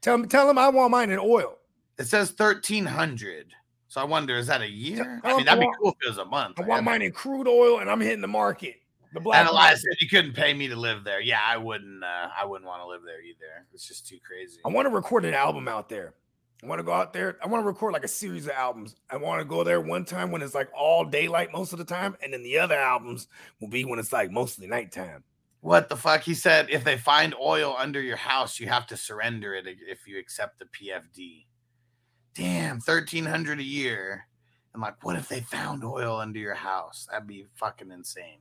Tell 0.00 0.14
him, 0.14 0.28
tell 0.28 0.48
him 0.48 0.58
I 0.58 0.68
want 0.68 0.92
mine 0.92 1.10
in 1.10 1.18
oil. 1.18 1.56
it 1.98 2.04
says 2.06 2.30
thirteen 2.32 2.84
hundred. 2.84 3.52
So 3.88 4.00
I 4.00 4.04
wonder, 4.04 4.36
is 4.36 4.46
that 4.46 4.60
a 4.60 4.70
year? 4.70 5.20
I 5.24 5.32
I 5.32 5.36
mean, 5.36 5.46
that'd 5.46 5.60
be 5.60 5.70
cool 5.80 5.96
if 5.98 6.06
it 6.06 6.08
was 6.08 6.18
a 6.18 6.24
month. 6.24 6.60
I 6.60 6.62
I 6.62 6.66
want 6.66 6.84
mine 6.84 7.02
in 7.02 7.12
crude 7.12 7.48
oil, 7.48 7.80
and 7.80 7.90
I'm 7.90 8.00
hitting 8.00 8.20
the 8.20 8.28
market. 8.28 8.76
The 9.14 9.20
black 9.20 9.40
And 9.40 9.48
Elias 9.48 9.80
said 9.80 10.00
you 10.00 10.08
couldn't 10.08 10.34
pay 10.34 10.52
me 10.52 10.68
to 10.68 10.76
live 10.76 11.04
there. 11.04 11.20
Yeah, 11.20 11.40
I 11.44 11.56
wouldn't. 11.56 12.04
Uh, 12.04 12.28
I 12.38 12.44
wouldn't 12.44 12.68
want 12.68 12.82
to 12.82 12.86
live 12.86 13.00
there 13.04 13.22
either. 13.22 13.66
It's 13.72 13.88
just 13.88 14.06
too 14.06 14.18
crazy. 14.26 14.60
I 14.64 14.68
want 14.68 14.86
to 14.86 14.90
record 14.90 15.24
an 15.24 15.32
album 15.32 15.68
out 15.68 15.88
there. 15.88 16.14
I 16.62 16.66
want 16.66 16.80
to 16.80 16.82
go 16.82 16.92
out 16.92 17.12
there. 17.12 17.38
I 17.42 17.46
want 17.46 17.62
to 17.62 17.66
record 17.66 17.92
like 17.92 18.04
a 18.04 18.08
series 18.08 18.46
of 18.46 18.52
albums. 18.52 18.96
I 19.08 19.16
want 19.16 19.40
to 19.40 19.44
go 19.44 19.64
there 19.64 19.80
one 19.80 20.04
time 20.04 20.30
when 20.30 20.42
it's 20.42 20.54
like 20.54 20.68
all 20.76 21.04
daylight 21.04 21.52
most 21.52 21.72
of 21.72 21.78
the 21.78 21.84
time, 21.84 22.16
and 22.22 22.32
then 22.32 22.42
the 22.42 22.58
other 22.58 22.74
albums 22.74 23.28
will 23.60 23.68
be 23.68 23.84
when 23.84 23.98
it's 23.98 24.12
like 24.12 24.30
mostly 24.30 24.66
nighttime. 24.66 25.24
What 25.60 25.88
the 25.88 25.96
fuck? 25.96 26.22
He 26.22 26.34
said 26.34 26.68
if 26.70 26.84
they 26.84 26.96
find 26.96 27.34
oil 27.40 27.74
under 27.78 28.00
your 28.02 28.16
house, 28.16 28.60
you 28.60 28.68
have 28.68 28.86
to 28.88 28.96
surrender 28.96 29.54
it 29.54 29.66
if 29.66 30.06
you 30.06 30.18
accept 30.18 30.58
the 30.58 30.66
PFD. 30.66 31.46
Damn, 32.38 32.78
thirteen 32.78 33.26
hundred 33.26 33.58
a 33.58 33.64
year. 33.64 34.28
I'm 34.72 34.80
like, 34.80 35.04
what 35.04 35.16
if 35.16 35.28
they 35.28 35.40
found 35.40 35.82
oil 35.82 36.20
under 36.20 36.38
your 36.38 36.54
house? 36.54 37.08
That'd 37.10 37.26
be 37.26 37.46
fucking 37.56 37.90
insane. 37.90 38.38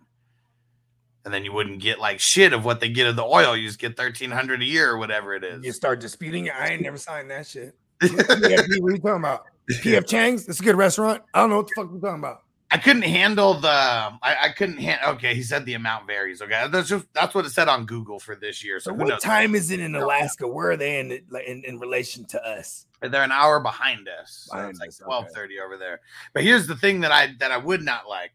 And 1.25 1.33
then 1.33 1.43
you 1.43 1.51
wouldn't 1.51 1.79
get 1.79 1.99
like 1.99 2.19
shit 2.19 2.53
of 2.53 2.63
what 2.63 2.79
they 2.79 2.89
get 2.89 3.07
of 3.07 3.15
the 3.15 3.23
oil. 3.23 3.57
You 3.57 3.65
just 3.65 3.79
get 3.79 3.97
thirteen 3.97 4.29
hundred 4.29 4.61
a 4.61 4.65
year 4.65 4.91
or 4.91 4.99
whatever 4.99 5.33
it 5.33 5.43
is. 5.43 5.65
You 5.65 5.71
start 5.71 5.99
disputing 5.99 6.45
it. 6.45 6.53
I 6.55 6.67
ain't 6.67 6.83
never 6.83 6.99
signed 6.99 7.31
that 7.31 7.47
shit. 7.47 7.75
What 8.07 8.29
are 8.29 8.69
you 8.69 8.97
talking 8.99 9.09
about? 9.15 9.45
PF 9.71 10.07
Chang's? 10.07 10.47
It's 10.47 10.59
a 10.59 10.63
good 10.63 10.75
restaurant. 10.75 11.23
I 11.33 11.39
don't 11.39 11.49
know 11.49 11.57
what 11.57 11.67
the 11.67 11.73
fuck 11.75 11.91
we're 11.91 11.99
talking 11.99 12.19
about. 12.19 12.43
I 12.69 12.77
couldn't 12.77 13.03
handle 13.03 13.53
the. 13.53 13.69
Um, 13.69 14.19
I, 14.21 14.35
I 14.43 14.49
couldn't 14.49 14.77
handle. 14.77 15.11
Okay, 15.11 15.33
he 15.33 15.41
said 15.41 15.65
the 15.65 15.75
amount 15.75 16.05
varies. 16.05 16.41
Okay, 16.41 16.67
that's 16.69 16.89
just 16.89 17.05
that's 17.13 17.33
what 17.33 17.45
it 17.45 17.51
said 17.51 17.69
on 17.69 17.85
Google 17.85 18.19
for 18.19 18.35
this 18.35 18.63
year. 18.63 18.79
So 18.81 18.91
So 18.91 18.95
what 18.95 19.07
knows? 19.07 19.21
time 19.21 19.55
is 19.55 19.71
it 19.71 19.79
in 19.79 19.95
Alaska? 19.95 20.45
Where 20.45 20.71
are 20.71 20.77
they 20.77 20.99
in 20.99 21.11
in, 21.45 21.63
in 21.63 21.79
relation 21.79 22.25
to 22.25 22.43
us? 22.45 22.85
They're 23.01 23.23
an 23.23 23.31
hour 23.31 23.61
behind 23.61 24.09
us. 24.09 24.47
So 24.49 24.55
Behind 24.55 24.71
it's 24.71 24.79
like 24.81 24.89
okay. 24.89 25.03
twelve 25.05 25.27
thirty 25.33 25.59
over 25.59 25.77
there. 25.77 26.01
But 26.33 26.43
here's 26.43 26.67
the 26.67 26.75
thing 26.75 26.99
that 27.01 27.11
I 27.11 27.33
that 27.39 27.51
I 27.51 27.57
would 27.57 27.83
not 27.83 28.09
like 28.09 28.33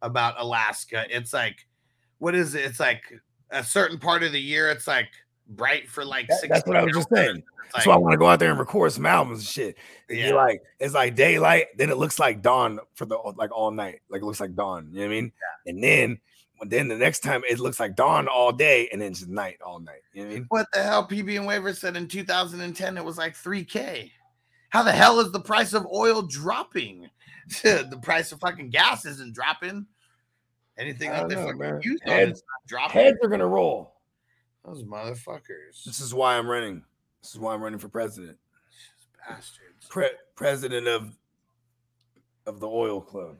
about 0.00 0.34
Alaska. 0.38 1.04
It's 1.10 1.32
like, 1.32 1.66
what 2.18 2.36
is 2.36 2.54
it? 2.54 2.64
It's 2.64 2.78
like 2.78 3.02
a 3.50 3.64
certain 3.64 3.98
part 3.98 4.22
of 4.22 4.30
the 4.30 4.40
year. 4.40 4.70
It's 4.70 4.86
like 4.86 5.08
bright 5.48 5.88
for 5.88 6.04
like 6.04 6.28
That- 6.28 6.46
that's 6.48 6.66
what 6.66 6.76
I 6.76 6.82
was 6.84 6.94
just 6.94 7.08
saying. 7.12 7.36
It's 7.36 7.46
That's 7.74 7.86
like, 7.86 7.86
why 7.86 7.94
I 7.94 7.98
want 7.98 8.12
to 8.12 8.18
go 8.18 8.26
out 8.26 8.38
there 8.38 8.50
and 8.50 8.58
record 8.58 8.92
some 8.92 9.06
albums 9.06 9.38
and 9.40 9.46
shit. 9.48 9.76
And 10.08 10.18
Yeah. 10.18 10.26
You're 10.26 10.36
like, 10.36 10.62
it's 10.78 10.92
like 10.94 11.14
daylight, 11.14 11.68
then 11.78 11.88
it 11.90 11.96
looks 11.96 12.18
like 12.18 12.42
dawn 12.42 12.78
for 12.94 13.06
the 13.06 13.16
like 13.36 13.50
all 13.50 13.70
night. 13.70 14.00
Like 14.10 14.20
it 14.22 14.24
looks 14.26 14.40
like 14.40 14.54
dawn. 14.54 14.88
You 14.92 15.00
know 15.00 15.06
what 15.06 15.12
I 15.12 15.20
mean? 15.20 15.32
And 15.66 15.82
then 15.82 16.20
then 16.66 16.86
the 16.86 16.96
next 16.96 17.20
time 17.20 17.42
it 17.48 17.58
looks 17.58 17.80
like 17.80 17.96
dawn 17.96 18.28
all 18.28 18.52
day 18.52 18.88
and 18.92 19.00
then 19.02 19.10
it's 19.12 19.26
night 19.26 19.58
all 19.64 19.80
night. 19.80 20.02
You 20.12 20.22
know 20.22 20.28
what 20.28 20.32
I 20.32 20.38
mean? 20.38 20.46
what 20.48 20.66
the 20.72 20.82
hell? 20.82 21.08
PB 21.08 21.36
and 21.36 21.46
Waver 21.46 21.72
said 21.72 21.96
in 21.96 22.06
2010 22.06 22.96
it 22.98 23.04
was 23.04 23.18
like 23.18 23.34
3K. 23.34 24.10
How 24.68 24.82
the 24.82 24.92
hell 24.92 25.18
is 25.20 25.32
the 25.32 25.40
price 25.40 25.72
of 25.72 25.86
oil 25.92 26.22
dropping? 26.22 27.08
the 27.62 27.98
price 28.02 28.30
of 28.32 28.38
fucking 28.40 28.70
gas 28.70 29.04
isn't 29.06 29.34
dropping. 29.34 29.86
Anything 30.78 31.10
I 31.10 31.20
that 31.20 31.28
they 31.28 31.34
don't 31.34 31.44
know, 31.44 31.48
fucking 31.48 31.58
man. 31.60 31.80
use 31.82 32.00
on 32.06 32.12
Heads- 32.12 32.30
it's 32.30 32.42
not 32.42 32.68
dropping. 32.68 33.02
Heads 33.02 33.18
are 33.22 33.28
gonna 33.28 33.46
roll. 33.46 33.94
Those 34.64 34.84
motherfuckers. 34.84 35.84
This 35.84 36.00
is 36.00 36.14
why 36.14 36.36
I'm 36.38 36.48
running. 36.48 36.82
This 37.22 37.32
is 37.32 37.40
why 37.40 37.54
I'm 37.54 37.62
running 37.62 37.78
for 37.78 37.88
president. 37.88 38.38
bastards. 39.28 39.86
Pre- 39.88 40.10
president 40.36 40.86
of 40.86 41.16
of 42.46 42.60
the 42.60 42.68
oil 42.68 43.00
club. 43.00 43.36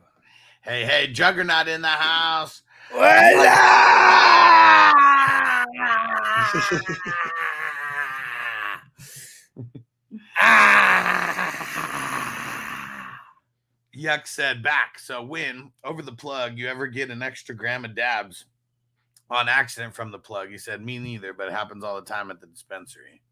Hey, 0.63 0.85
hey, 0.85 1.09
Juggernaut 1.09 1.67
in 1.69 1.83
the 1.83 1.89
house. 1.89 2.63
Yuck 13.97 14.27
said 14.27 14.63
back. 14.63 14.99
So 14.99 15.23
win 15.23 15.71
over 15.85 16.03
the 16.03 16.13
plug. 16.13 16.57
You 16.59 16.69
ever 16.69 16.87
get 16.87 17.11
an 17.11 17.23
extra 17.23 17.55
gram 17.55 17.85
of 17.85 17.95
dabs 17.95 18.47
on 19.33 19.49
accident 19.49 19.95
from 19.95 20.11
the 20.11 20.19
plug? 20.19 20.51
He 20.51 20.59
said, 20.59 20.85
Me 20.85 20.99
neither, 20.99 21.33
but 21.33 21.49
it 21.49 21.53
happens 21.53 21.85
all 21.85 21.97
the 21.97 22.03
time 22.07 22.31
at 22.31 22.41
the 22.41 22.47
dispensary. 22.47 23.23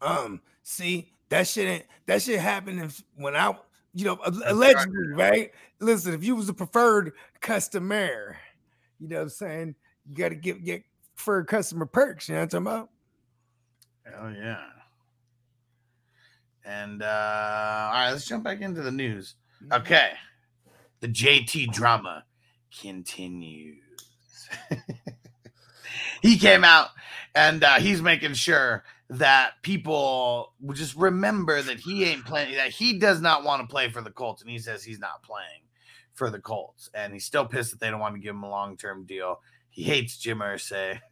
Um, 0.00 0.40
see, 0.62 1.12
that 1.28 1.46
shit 1.46 1.68
ain't 1.68 1.84
that 2.06 2.22
shit 2.22 2.40
happened 2.40 2.80
if, 2.80 3.02
when 3.16 3.36
I, 3.36 3.54
you 3.94 4.04
know, 4.04 4.18
al- 4.24 4.42
allegedly, 4.52 5.12
right? 5.14 5.50
Listen, 5.80 6.14
if 6.14 6.24
you 6.24 6.36
was 6.36 6.48
a 6.48 6.54
preferred 6.54 7.12
customer, 7.40 8.36
you 8.98 9.08
know 9.08 9.16
what 9.16 9.22
I'm 9.22 9.28
saying? 9.30 9.74
You 10.08 10.16
got 10.16 10.30
to 10.30 10.34
get 10.34 10.64
get 10.64 10.82
preferred 11.14 11.46
customer 11.46 11.86
perks. 11.86 12.28
You 12.28 12.34
know 12.34 12.42
what 12.42 12.54
I'm 12.54 12.64
talking 12.64 12.78
about? 12.78 12.88
Hell 14.04 14.32
yeah. 14.32 14.60
And 16.64 17.02
uh 17.02 17.06
all 17.06 17.92
right, 17.92 18.10
let's 18.10 18.26
jump 18.26 18.44
back 18.44 18.60
into 18.60 18.82
the 18.82 18.92
news. 18.92 19.34
Okay. 19.72 20.12
The 21.00 21.08
JT 21.08 21.72
drama 21.72 22.24
continues. 22.80 23.78
he 26.22 26.38
came 26.38 26.64
out 26.64 26.88
and 27.34 27.62
uh, 27.62 27.74
he's 27.74 28.00
making 28.00 28.34
sure 28.34 28.84
that 29.10 29.60
people 29.62 30.54
just 30.72 30.96
remember 30.96 31.60
that 31.60 31.78
he 31.78 32.04
ain't 32.04 32.24
playing, 32.24 32.54
that 32.54 32.70
he 32.70 32.98
does 32.98 33.20
not 33.20 33.44
want 33.44 33.60
to 33.60 33.66
play 33.70 33.90
for 33.90 34.00
the 34.00 34.10
Colts. 34.10 34.40
And 34.40 34.50
he 34.50 34.58
says 34.58 34.82
he's 34.82 34.98
not 35.00 35.22
playing 35.22 35.60
for 36.14 36.30
the 36.30 36.38
Colts. 36.38 36.88
And 36.94 37.12
he's 37.12 37.26
still 37.26 37.44
pissed 37.44 37.72
that 37.72 37.80
they 37.80 37.90
don't 37.90 38.00
want 38.00 38.14
to 38.14 38.20
give 38.20 38.34
him 38.34 38.42
a 38.44 38.48
long 38.50 38.76
term 38.78 39.04
deal. 39.04 39.40
He 39.68 39.82
hates 39.82 40.16
Jim 40.16 40.38
Irsay. 40.38 40.98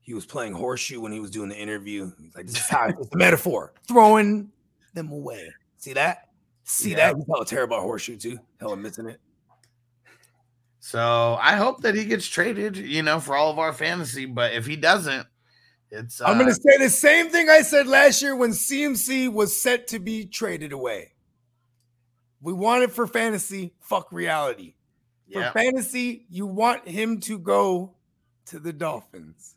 He 0.00 0.14
was 0.14 0.24
playing 0.24 0.52
horseshoe 0.52 1.00
when 1.00 1.10
he 1.10 1.18
was 1.18 1.32
doing 1.32 1.48
the 1.48 1.56
interview. 1.56 2.12
He's 2.22 2.36
like, 2.36 2.46
"This 2.46 2.54
is 2.58 2.68
how 2.68 2.86
it's 2.86 3.08
a 3.12 3.16
metaphor, 3.16 3.72
throwing 3.88 4.52
them 4.94 5.10
away." 5.10 5.48
See 5.78 5.94
that? 5.94 6.28
See 6.62 6.90
Yeah. 6.92 6.96
that? 7.12 7.16
He's 7.16 7.24
hella 7.26 7.44
terrible 7.44 7.76
at 7.78 7.82
horseshoe 7.82 8.16
too. 8.16 8.38
Hella 8.60 8.76
missing 8.76 9.08
it. 9.08 9.20
So 10.86 11.36
I 11.42 11.56
hope 11.56 11.80
that 11.82 11.96
he 11.96 12.04
gets 12.04 12.28
traded, 12.28 12.76
you 12.76 13.02
know, 13.02 13.18
for 13.18 13.34
all 13.34 13.50
of 13.50 13.58
our 13.58 13.72
fantasy. 13.72 14.24
But 14.24 14.52
if 14.52 14.66
he 14.66 14.76
doesn't, 14.76 15.26
it's 15.90 16.20
uh, 16.20 16.26
I'm 16.26 16.38
gonna 16.38 16.54
say 16.54 16.78
the 16.78 16.88
same 16.88 17.28
thing 17.28 17.50
I 17.50 17.62
said 17.62 17.88
last 17.88 18.22
year 18.22 18.36
when 18.36 18.50
CMC 18.50 19.32
was 19.32 19.60
set 19.60 19.88
to 19.88 19.98
be 19.98 20.26
traded 20.26 20.70
away. 20.70 21.14
We 22.40 22.52
want 22.52 22.84
it 22.84 22.92
for 22.92 23.08
fantasy, 23.08 23.74
fuck 23.80 24.12
reality. 24.12 24.74
For 25.32 25.40
yeah. 25.40 25.50
fantasy, 25.50 26.24
you 26.30 26.46
want 26.46 26.86
him 26.86 27.18
to 27.22 27.36
go 27.36 27.94
to 28.46 28.60
the 28.60 28.72
Dolphins. 28.72 29.56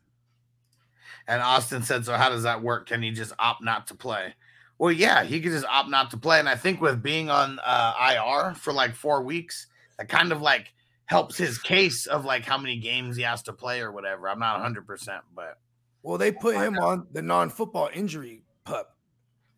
And 1.28 1.44
Austin 1.44 1.84
said, 1.84 2.06
"So 2.06 2.16
how 2.16 2.30
does 2.30 2.42
that 2.42 2.64
work? 2.64 2.88
Can 2.88 3.04
he 3.04 3.12
just 3.12 3.34
opt 3.38 3.64
not 3.64 3.86
to 3.90 3.94
play?" 3.94 4.34
Well, 4.80 4.92
yeah, 4.92 5.24
he 5.24 5.40
could 5.42 5.52
just 5.52 5.66
opt 5.66 5.90
not 5.90 6.10
to 6.10 6.18
play. 6.18 6.40
And 6.40 6.50
I 6.50 6.56
think 6.56 6.82
with 6.82 7.04
being 7.04 7.30
on 7.30 7.60
uh, 7.64 7.94
IR 8.18 8.56
for 8.56 8.74
like 8.74 8.96
four 8.96 9.22
weeks, 9.22 9.68
that 10.00 10.10
kind 10.10 10.32
of 10.32 10.42
like 10.42 10.74
helps 11.10 11.36
his 11.38 11.58
case 11.58 12.06
of 12.06 12.24
like 12.24 12.46
how 12.46 12.58
many 12.58 12.78
games 12.78 13.18
he 13.18 13.24
has 13.24 13.42
to 13.42 13.52
play 13.52 13.82
or 13.82 13.92
whatever. 13.92 14.30
I'm 14.30 14.38
not 14.38 14.58
100, 14.58 14.86
percent 14.86 15.24
but 15.36 15.58
Well, 16.04 16.20
they 16.20 16.32
put 16.32 16.56
him 16.56 16.78
on 16.78 17.08
the 17.12 17.24
non-football 17.24 17.90
injury 17.94 18.44
pup. 18.64 18.96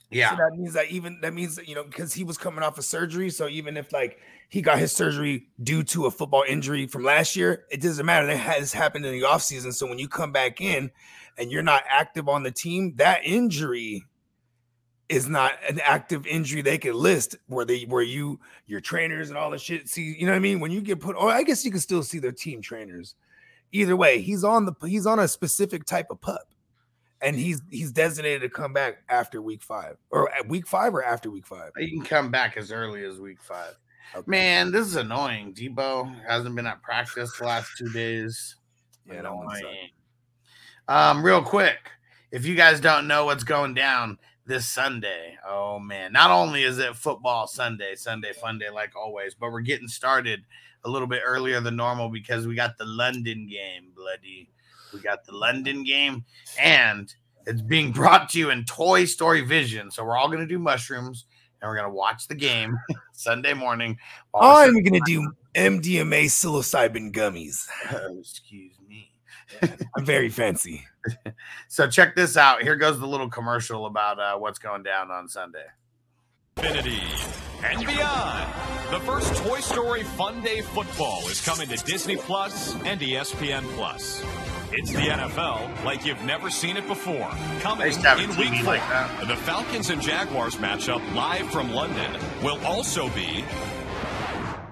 Yeah. 0.10 0.32
So 0.32 0.38
that 0.38 0.58
means 0.58 0.74
that 0.74 0.88
even 0.92 1.20
that 1.22 1.34
means 1.34 1.56
that 1.58 1.68
you 1.68 1.76
know 1.76 1.84
because 1.84 2.14
he 2.14 2.24
was 2.24 2.38
coming 2.38 2.64
off 2.64 2.78
a 2.78 2.82
surgery. 2.82 3.30
So 3.30 3.48
even 3.48 3.78
if 3.78 3.92
like 3.92 4.20
he 4.50 4.62
got 4.62 4.80
his 4.80 4.94
surgery 4.94 5.48
due 5.62 5.84
to 5.84 6.06
a 6.06 6.12
football 6.12 6.44
injury 6.48 6.88
from 6.88 7.04
last 7.04 7.36
year, 7.36 7.66
it 7.70 7.82
doesn't 7.82 8.06
matter. 8.06 8.28
That 8.28 8.38
has 8.38 8.74
happened 8.74 9.06
in 9.06 9.12
the 9.12 9.26
offseason. 9.26 9.74
So 9.74 9.88
when 9.88 10.00
you 10.00 10.08
come 10.08 10.32
back 10.32 10.60
in 10.60 10.92
and 11.38 11.52
you're 11.52 11.64
not 11.64 11.84
active 11.88 12.28
on 12.28 12.44
the 12.44 12.52
team, 12.52 12.94
that 12.98 13.22
injury 13.24 14.04
is 15.12 15.28
not 15.28 15.54
an 15.68 15.80
active 15.84 16.26
injury 16.26 16.62
they 16.62 16.78
could 16.78 16.96
list 16.96 17.36
where 17.48 17.66
they 17.66 17.82
where 17.84 18.02
you 18.02 18.40
your 18.66 18.80
trainers 18.80 19.30
and 19.30 19.38
all 19.38 19.52
the 19.52 19.58
shit 19.58 19.90
see 19.90 20.16
you 20.18 20.26
know 20.26 20.32
what 20.32 20.38
I 20.38 20.40
mean 20.40 20.62
when 20.62 20.72
you 20.72 20.80
get 20.80 21.02
put 21.02 21.16
oh 21.20 21.28
I 21.28 21.44
guess 21.44 21.66
you 21.66 21.72
can 21.72 21.82
still 21.82 22.02
see 22.02 22.18
their 22.18 22.32
team 22.32 22.62
trainers 22.62 23.16
either 23.74 23.98
way 23.98 24.22
he's 24.22 24.46
on 24.46 24.66
the 24.66 24.74
he's 24.88 25.06
on 25.06 25.20
a 25.20 25.28
specific 25.28 25.86
type 25.86 26.08
of 26.12 26.22
pup 26.22 26.54
and 27.22 27.36
he's 27.36 27.62
he's 27.70 27.92
designated 27.92 28.42
to 28.42 28.50
come 28.50 28.72
back 28.72 29.04
after 29.10 29.42
week 29.42 29.62
five 29.62 29.98
or 30.12 30.32
at 30.34 30.48
week 30.48 30.66
five 30.66 30.94
or 30.96 31.04
after 31.04 31.30
week 31.30 31.46
five. 31.46 31.72
he 31.78 31.92
can 31.92 32.04
come 32.04 32.32
back 32.32 32.56
as 32.56 32.72
early 32.72 33.04
as 33.04 33.20
week 33.20 33.42
five. 33.42 33.76
Okay. 34.16 34.30
Man, 34.30 34.72
this 34.72 34.88
is 34.88 34.96
annoying. 34.96 35.54
Deebo 35.54 36.26
hasn't 36.28 36.56
been 36.56 36.68
at 36.68 36.82
practice 36.82 37.38
the 37.38 37.46
last 37.46 37.70
two 37.78 37.90
days. 37.90 38.56
Yeah, 39.06 39.22
that. 39.22 39.64
Um, 40.88 41.24
real 41.24 41.42
quick, 41.42 41.92
if 42.32 42.46
you 42.46 42.56
guys 42.56 42.80
don't 42.80 43.08
know 43.08 43.26
what's 43.26 43.44
going 43.44 43.74
down 43.74 44.18
this 44.46 44.68
Sunday, 44.68 45.38
oh 45.48 45.80
man, 45.80 46.12
not 46.12 46.32
only 46.32 46.64
is 46.64 46.80
it 46.80 46.96
football 46.96 47.48
Sunday, 47.48 47.96
Sunday 47.96 48.34
fun 48.34 48.58
day 48.58 48.70
like 48.70 48.96
always, 48.96 49.34
but 49.36 49.52
we're 49.52 49.62
getting 49.62 49.88
started 49.88 50.42
a 50.84 50.90
little 50.90 51.08
bit 51.08 51.22
earlier 51.26 51.62
than 51.62 51.76
normal 51.76 52.10
because 52.10 52.48
we 52.48 52.56
got 52.56 52.78
the 52.78 52.86
London 52.86 53.48
game, 53.48 53.92
bloody. 53.96 54.50
We 54.94 55.00
got 55.00 55.24
the 55.26 55.34
London 55.36 55.84
game, 55.84 56.26
and 56.60 57.14
it's 57.46 57.62
being 57.62 57.92
brought 57.92 58.30
to 58.30 58.40
you 58.40 58.50
in 58.50 58.66
Toy 58.66 59.06
Story 59.06 59.42
Vision. 59.42 59.90
So 59.92 60.04
we're 60.04 60.18
all 60.18 60.30
gonna 60.30 60.48
do 60.48 60.60
mushrooms 60.60 61.26
and 61.62 61.70
we're 61.70 61.76
gonna 61.76 61.94
watch 61.94 62.28
the 62.28 62.36
game 62.36 62.78
Sunday 63.14 63.54
morning. 63.54 63.98
I'm 64.34 64.82
gonna 64.84 65.00
do 65.06 65.32
MDMA 65.56 66.26
psilocybin 66.26 67.12
gummies. 67.12 67.68
sitting- 67.90 68.18
excuse 68.20 68.74
me. 68.88 69.12
I'm 69.96 70.06
very 70.06 70.30
fancy. 70.30 70.86
So 71.68 71.88
check 71.88 72.16
this 72.16 72.36
out. 72.36 72.62
Here 72.64 72.76
goes 72.76 73.00
the 73.00 73.08
little 73.08 73.30
commercial 73.30 73.86
about 73.86 74.20
uh, 74.20 74.38
what's 74.38 74.60
going 74.60 74.84
down 74.84 75.10
on 75.10 75.28
Sunday. 75.30 75.66
Infinity 76.58 77.02
and 77.64 77.86
beyond. 77.86 78.54
The 78.92 79.00
first 79.00 79.34
Toy 79.38 79.60
Story 79.62 80.04
Fun 80.04 80.42
Day 80.42 80.62
football 80.62 81.26
is 81.30 81.44
coming 81.44 81.70
to 81.70 81.78
Disney 81.86 82.18
Plus 82.18 82.76
and 82.84 83.00
ESPN 83.00 83.64
Plus. 83.76 84.24
It's 84.74 84.92
the 84.92 85.00
NFL 85.00 85.84
like 85.84 86.06
you've 86.06 86.22
never 86.24 86.50
seen 86.50 86.78
it 86.78 86.88
before. 86.88 87.30
Coming 87.60 87.88
used 87.88 88.02
to 88.02 88.08
have 88.08 88.20
a 88.20 88.24
in 88.24 88.30
week 88.38 88.56
four. 88.64 88.76
like. 88.76 89.28
The 89.28 89.36
Falcons 89.36 89.90
and 89.90 90.02
Jaguars 90.02 90.56
matchup 90.56 91.02
live 91.14 91.50
from 91.52 91.72
London 91.72 92.20
will 92.42 92.60
also 92.66 93.10
be 93.10 93.44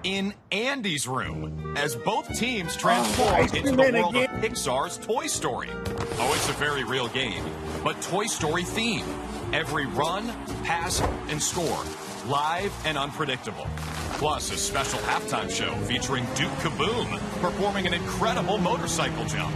in 0.02 0.34
Andy's 0.52 1.06
room 1.06 1.74
as 1.76 1.94
both 1.96 2.36
teams 2.38 2.76
transform 2.76 3.28
Christ, 3.28 3.54
into 3.54 3.72
the 3.72 3.92
world 3.92 4.16
of? 4.16 4.30
Pixar's 4.40 4.98
Toy 4.98 5.26
Story. 5.26 5.68
Oh, 6.18 6.32
it's 6.34 6.48
a 6.48 6.52
very 6.54 6.84
real 6.84 7.08
game, 7.08 7.44
but 7.84 8.00
Toy 8.02 8.26
Story 8.26 8.64
theme. 8.64 9.04
Every 9.52 9.86
run, 9.86 10.28
pass, 10.64 11.00
and 11.28 11.42
score, 11.42 11.82
live 12.26 12.72
and 12.84 12.96
unpredictable. 12.96 13.66
Plus, 14.14 14.52
a 14.52 14.56
special 14.56 14.98
halftime 15.00 15.50
show 15.50 15.74
featuring 15.86 16.24
Duke 16.36 16.52
Kaboom 16.60 17.18
performing 17.40 17.86
an 17.86 17.94
incredible 17.94 18.58
motorcycle 18.58 19.24
jump. 19.24 19.54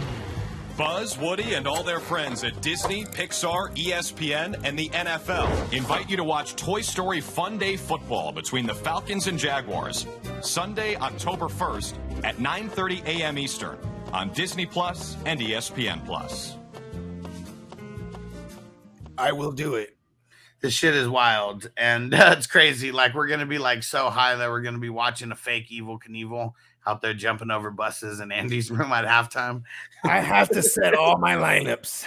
Buzz, 0.77 1.17
Woody, 1.17 1.53
and 1.53 1.67
all 1.67 1.83
their 1.83 2.01
friends 2.01 2.43
at 2.43 2.61
Disney, 2.61 3.05
Pixar, 3.05 3.73
ESPN, 3.77 4.59
and 4.65 4.77
the 4.77 4.89
NFL 4.89 5.71
invite 5.71 6.09
you 6.09 6.17
to 6.17 6.23
watch 6.23 6.57
Toy 6.57 6.81
Story 6.81 7.21
Fun 7.21 7.57
Day 7.57 7.77
Football 7.77 8.33
between 8.33 8.65
the 8.65 8.75
Falcons 8.75 9.27
and 9.27 9.39
Jaguars, 9.39 10.05
Sunday, 10.41 10.97
October 10.97 11.45
1st 11.45 11.95
at 12.25 12.37
9:30 12.37 13.05
a.m. 13.05 13.37
Eastern 13.37 13.77
on 14.11 14.33
Disney 14.33 14.65
Plus 14.65 15.15
and 15.25 15.39
ESPN 15.39 16.05
Plus. 16.05 16.57
I 19.17 19.31
will 19.31 19.53
do 19.53 19.75
it. 19.75 19.95
This 20.59 20.73
shit 20.73 20.93
is 20.93 21.07
wild 21.07 21.69
and 21.77 22.13
uh, 22.13 22.35
it's 22.37 22.47
crazy. 22.47 22.91
Like 22.91 23.13
we're 23.13 23.27
gonna 23.27 23.45
be 23.45 23.59
like 23.59 23.83
so 23.83 24.09
high 24.09 24.35
that 24.35 24.49
we're 24.49 24.61
gonna 24.61 24.79
be 24.79 24.89
watching 24.89 25.31
a 25.31 25.35
fake 25.35 25.69
Evel 25.69 25.99
Knievel 26.01 26.51
out 26.87 27.01
there 27.01 27.13
jumping 27.13 27.51
over 27.51 27.71
buses 27.71 28.19
in 28.19 28.31
Andy's 28.31 28.69
room 28.71 28.91
at 28.91 29.05
halftime. 29.05 29.63
I 30.03 30.19
have 30.19 30.49
to 30.49 30.61
set 30.61 30.93
all 30.95 31.17
my 31.17 31.35
lineups. 31.35 32.05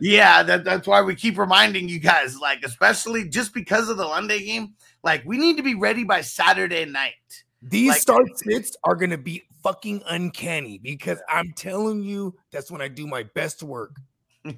Yeah, 0.00 0.42
that, 0.42 0.64
that's 0.64 0.86
why 0.86 1.00
we 1.02 1.14
keep 1.14 1.38
reminding 1.38 1.88
you 1.88 1.98
guys, 1.98 2.38
like, 2.38 2.62
especially 2.64 3.28
just 3.28 3.54
because 3.54 3.88
of 3.88 3.96
the 3.96 4.04
London 4.04 4.38
game, 4.40 4.74
like 5.02 5.24
we 5.24 5.38
need 5.38 5.56
to 5.56 5.62
be 5.62 5.74
ready 5.74 6.04
by 6.04 6.20
Saturday 6.20 6.84
night. 6.84 7.14
These 7.62 7.90
Like- 7.90 8.00
start 8.02 8.38
sits 8.38 8.76
are 8.84 8.94
gonna 8.94 9.16
be 9.18 9.44
fucking 9.62 10.02
uncanny 10.08 10.78
because 10.78 11.18
I'm 11.28 11.52
telling 11.56 12.02
you, 12.02 12.36
that's 12.52 12.70
when 12.70 12.80
I 12.80 12.88
do 12.88 13.06
my 13.06 13.24
best 13.34 13.62
work. 13.62 13.96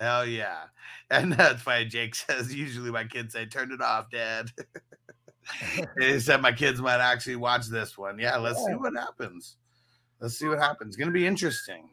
Hell 0.00 0.26
yeah. 0.26 0.64
And 1.10 1.32
that's 1.32 1.64
why 1.64 1.84
Jake 1.84 2.14
says 2.14 2.54
usually 2.54 2.90
my 2.90 3.04
kids 3.04 3.32
say, 3.32 3.46
turn 3.46 3.72
it 3.72 3.80
off, 3.80 4.10
dad. 4.10 4.50
he 5.98 6.20
said 6.20 6.40
my 6.40 6.52
kids 6.52 6.80
might 6.80 7.00
actually 7.00 7.36
watch 7.36 7.66
this 7.66 7.96
one. 7.96 8.18
Yeah, 8.18 8.36
let's 8.36 8.64
see 8.64 8.74
what 8.74 8.94
happens. 8.94 9.56
Let's 10.20 10.38
see 10.38 10.48
what 10.48 10.58
happens. 10.58 10.96
Gonna 10.96 11.10
be 11.10 11.26
interesting. 11.26 11.88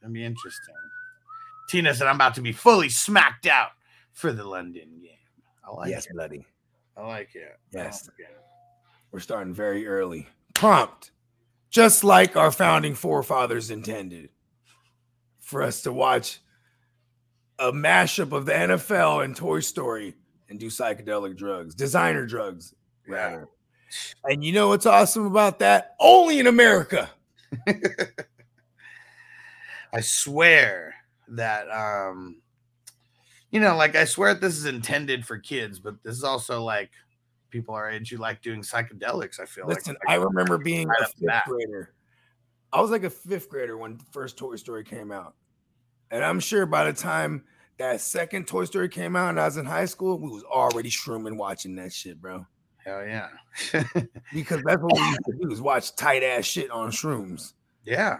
Gonna 0.00 0.12
be 0.12 0.24
interesting. 0.24 0.74
Tina 1.68 1.94
said 1.94 2.06
I'm 2.06 2.16
about 2.16 2.34
to 2.34 2.42
be 2.42 2.52
fully 2.52 2.88
smacked 2.88 3.46
out 3.46 3.70
for 4.12 4.32
the 4.32 4.44
London 4.44 5.00
game. 5.00 5.10
I 5.64 5.74
like 5.74 5.90
yes, 5.90 6.06
it. 6.06 6.12
bloody. 6.12 6.44
I 6.96 7.06
like 7.06 7.34
it. 7.34 7.58
Yes. 7.72 8.08
like 8.08 8.28
it. 8.28 8.36
We're 9.10 9.20
starting 9.20 9.54
very 9.54 9.86
early. 9.86 10.28
Prompt. 10.54 11.12
Just 11.70 12.04
like 12.04 12.36
our 12.36 12.50
founding 12.50 12.94
forefathers 12.94 13.70
intended 13.70 14.28
for 15.40 15.62
us 15.62 15.82
to 15.82 15.92
watch 15.92 16.40
a 17.58 17.72
mashup 17.72 18.32
of 18.32 18.46
the 18.46 18.52
NFL 18.52 19.24
and 19.24 19.34
Toy 19.34 19.60
Story 19.60 20.14
and 20.52 20.60
do 20.60 20.68
psychedelic 20.68 21.36
drugs, 21.36 21.74
designer 21.74 22.26
drugs, 22.26 22.74
rather. 23.08 23.48
And 24.24 24.44
you 24.44 24.52
know 24.52 24.68
what's 24.68 24.86
awesome 24.86 25.26
about 25.26 25.58
that? 25.60 25.96
Only 25.98 26.38
in 26.38 26.46
America. 26.46 27.10
I 29.92 30.00
swear 30.00 30.94
that 31.28 31.70
um 31.70 32.36
you 33.50 33.60
know, 33.60 33.76
like 33.76 33.96
I 33.96 34.04
swear 34.04 34.34
this 34.34 34.56
is 34.56 34.66
intended 34.66 35.26
for 35.26 35.38
kids, 35.38 35.78
but 35.78 36.02
this 36.02 36.16
is 36.16 36.24
also 36.24 36.62
like 36.62 36.90
people 37.50 37.74
our 37.74 37.90
age 37.90 38.10
who 38.10 38.18
like 38.18 38.42
doing 38.42 38.60
psychedelics. 38.60 39.40
I 39.40 39.46
feel 39.46 39.66
Listen, 39.66 39.96
like 40.06 40.18
I 40.18 40.22
remember 40.22 40.58
being 40.64 40.88
right 40.88 41.00
a 41.00 41.06
fifth 41.06 41.26
bat. 41.26 41.44
grader. 41.46 41.94
I 42.72 42.80
was 42.80 42.90
like 42.90 43.04
a 43.04 43.10
fifth 43.10 43.48
grader 43.48 43.76
when 43.76 43.96
the 43.96 44.04
first 44.10 44.36
Toy 44.38 44.56
Story 44.56 44.84
came 44.84 45.12
out. 45.12 45.34
And 46.10 46.22
I'm 46.22 46.40
sure 46.40 46.66
by 46.66 46.84
the 46.84 46.92
time 46.92 47.44
that 47.78 48.00
second 48.00 48.46
Toy 48.46 48.64
Story 48.64 48.88
came 48.88 49.16
out 49.16 49.30
and 49.30 49.40
I 49.40 49.46
was 49.46 49.56
in 49.56 49.66
high 49.66 49.86
school, 49.86 50.18
we 50.18 50.28
was 50.28 50.44
already 50.44 50.90
shrooming 50.90 51.36
watching 51.36 51.74
that 51.76 51.92
shit, 51.92 52.20
bro. 52.20 52.46
hell 52.84 53.04
yeah, 53.04 53.28
Because 54.32 54.62
that's 54.64 54.80
what 54.82 54.92
we 54.94 55.00
used 55.06 55.20
to 55.26 55.38
do 55.42 55.50
is 55.50 55.60
watch 55.60 55.94
tight 55.96 56.22
ass 56.22 56.44
shit 56.44 56.70
on 56.70 56.90
shrooms. 56.90 57.54
yeah, 57.84 58.18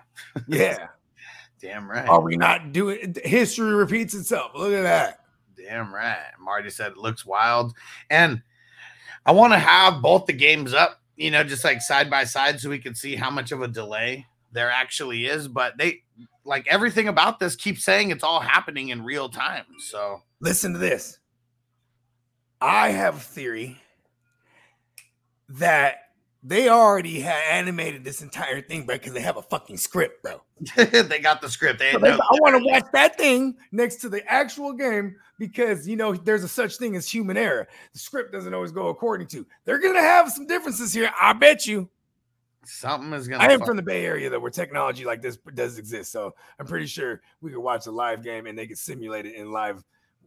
Yeah. 0.49 0.88
damn 1.61 1.88
right, 1.88 2.09
Are 2.09 2.21
we 2.21 2.37
not 2.37 2.73
doing 2.73 3.15
history 3.25 3.73
repeats 3.75 4.15
itself? 4.15 4.51
Look 4.57 4.73
at 4.73 4.83
that. 4.83 5.21
damn 5.57 5.95
right. 5.95 6.19
Marty 6.41 6.71
said 6.71 6.93
it 6.93 6.99
looks 6.99 7.25
wild, 7.25 7.73
and 8.11 8.43
I 9.25 9.31
want 9.33 9.53
to 9.53 9.59
have 9.61 10.03
both 10.03 10.27
the 10.27 10.33
games 10.33 10.75
up, 10.75 11.01
you 11.17 11.31
know, 11.31 11.45
just 11.45 11.62
like 11.65 11.81
side 11.81 12.11
by 12.11 12.25
side, 12.25 12.59
so 12.59 12.69
we 12.69 12.81
can 12.81 12.97
see 12.97 13.15
how 13.15 13.31
much 13.31 13.53
of 13.53 13.62
a 13.62 13.69
delay 13.69 14.27
there 14.51 14.71
actually 14.73 15.27
is. 15.27 15.47
But 15.47 15.79
they 15.79 16.03
like 16.45 16.67
everything 16.69 17.09
about 17.09 17.39
this 17.41 17.55
keeps 17.57 17.85
saying 17.85 18.11
it's 18.11 18.25
all 18.25 18.41
happening 18.41 18.89
in 18.89 19.05
real 19.05 19.29
time. 19.29 19.65
So 19.79 20.23
Listen 20.41 20.73
to 20.73 20.79
this. 20.79 21.19
I 22.61 22.91
have 22.91 23.17
a 23.17 23.21
theory 23.21 23.79
that 25.51 25.97
they 26.45 26.69
already 26.69 27.21
had 27.21 27.41
animated 27.51 28.03
this 28.03 28.21
entire 28.23 28.61
thing, 28.61 28.85
bro, 28.85 28.97
because 28.97 29.13
they 29.13 29.21
have 29.21 29.37
a 29.37 29.43
fucking 29.43 29.77
script, 29.77 30.23
bro. 30.23 30.43
they 30.77 31.21
got 31.21 31.41
the 31.41 31.49
script. 31.49 31.79
They 31.79 31.93
So 31.93 31.99
didn't 31.99 32.03
they- 32.13 32.17
know 32.17 32.25
I 32.31 32.37
want 32.41 32.57
to 32.57 32.69
watch 32.69 32.85
that 32.93 33.17
thing 33.17 33.55
next 33.71 33.97
to 33.97 34.09
the 34.09 34.27
actual 34.31 34.73
game 34.73 35.15
because 35.39 35.87
you 35.87 35.97
know 35.97 36.15
there's 36.15 36.43
a 36.45 36.49
such 36.49 36.77
thing 36.77 36.97
as 36.97 37.09
human 37.09 37.37
error. 37.37 37.69
The 37.93 37.99
script 37.99 38.33
doesn't 38.33 38.53
always 38.55 38.73
go 38.73 38.89
according 38.89 39.29
to. 39.29 39.47
They're 39.65 39.79
gonna 39.81 40.01
have 40.01 40.31
some 40.33 40.47
differences 40.47 40.93
here. 40.93 41.11
I 41.21 41.33
bet 41.33 41.67
you. 41.67 41.89
Something 42.64 43.12
is 43.12 43.29
gonna. 43.29 43.42
I 43.42 43.48
am 43.53 43.61
fuck- 43.61 43.68
from 43.68 43.77
the 43.77 43.83
Bay 43.83 44.05
Area 44.05 44.31
though, 44.31 44.40
where 44.40 44.51
technology 44.51 45.05
like 45.05 45.22
this 45.22 45.38
does 45.55 45.79
exist. 45.79 46.12
So 46.12 46.35
I'm 46.59 46.66
pretty 46.66 46.87
sure 46.87 47.20
we 47.40 47.51
could 47.51 47.61
watch 47.61 47.87
a 47.87 47.90
live 47.90 48.22
game 48.22 48.46
and 48.46 48.59
they 48.59 48.66
could 48.66 48.79
simulate 48.79 49.27
it 49.27 49.35
in 49.35 49.51
live, 49.51 49.83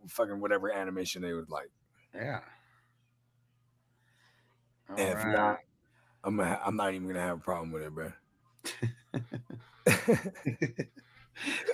fucking 0.07 0.39
whatever 0.39 0.71
animation 0.71 1.21
they 1.21 1.33
would 1.33 1.49
like. 1.49 1.69
Yeah. 2.13 2.39
And 4.89 4.99
if 4.99 5.17
Alright. 5.17 5.35
not, 5.35 5.57
I'm 6.23 6.37
gonna, 6.37 6.59
I'm 6.63 6.75
not 6.75 6.93
even 6.93 7.07
gonna 7.07 7.21
have 7.21 7.37
a 7.37 7.41
problem 7.41 7.71
with 7.71 7.83
it, 7.83 7.93
bro. 7.93 8.11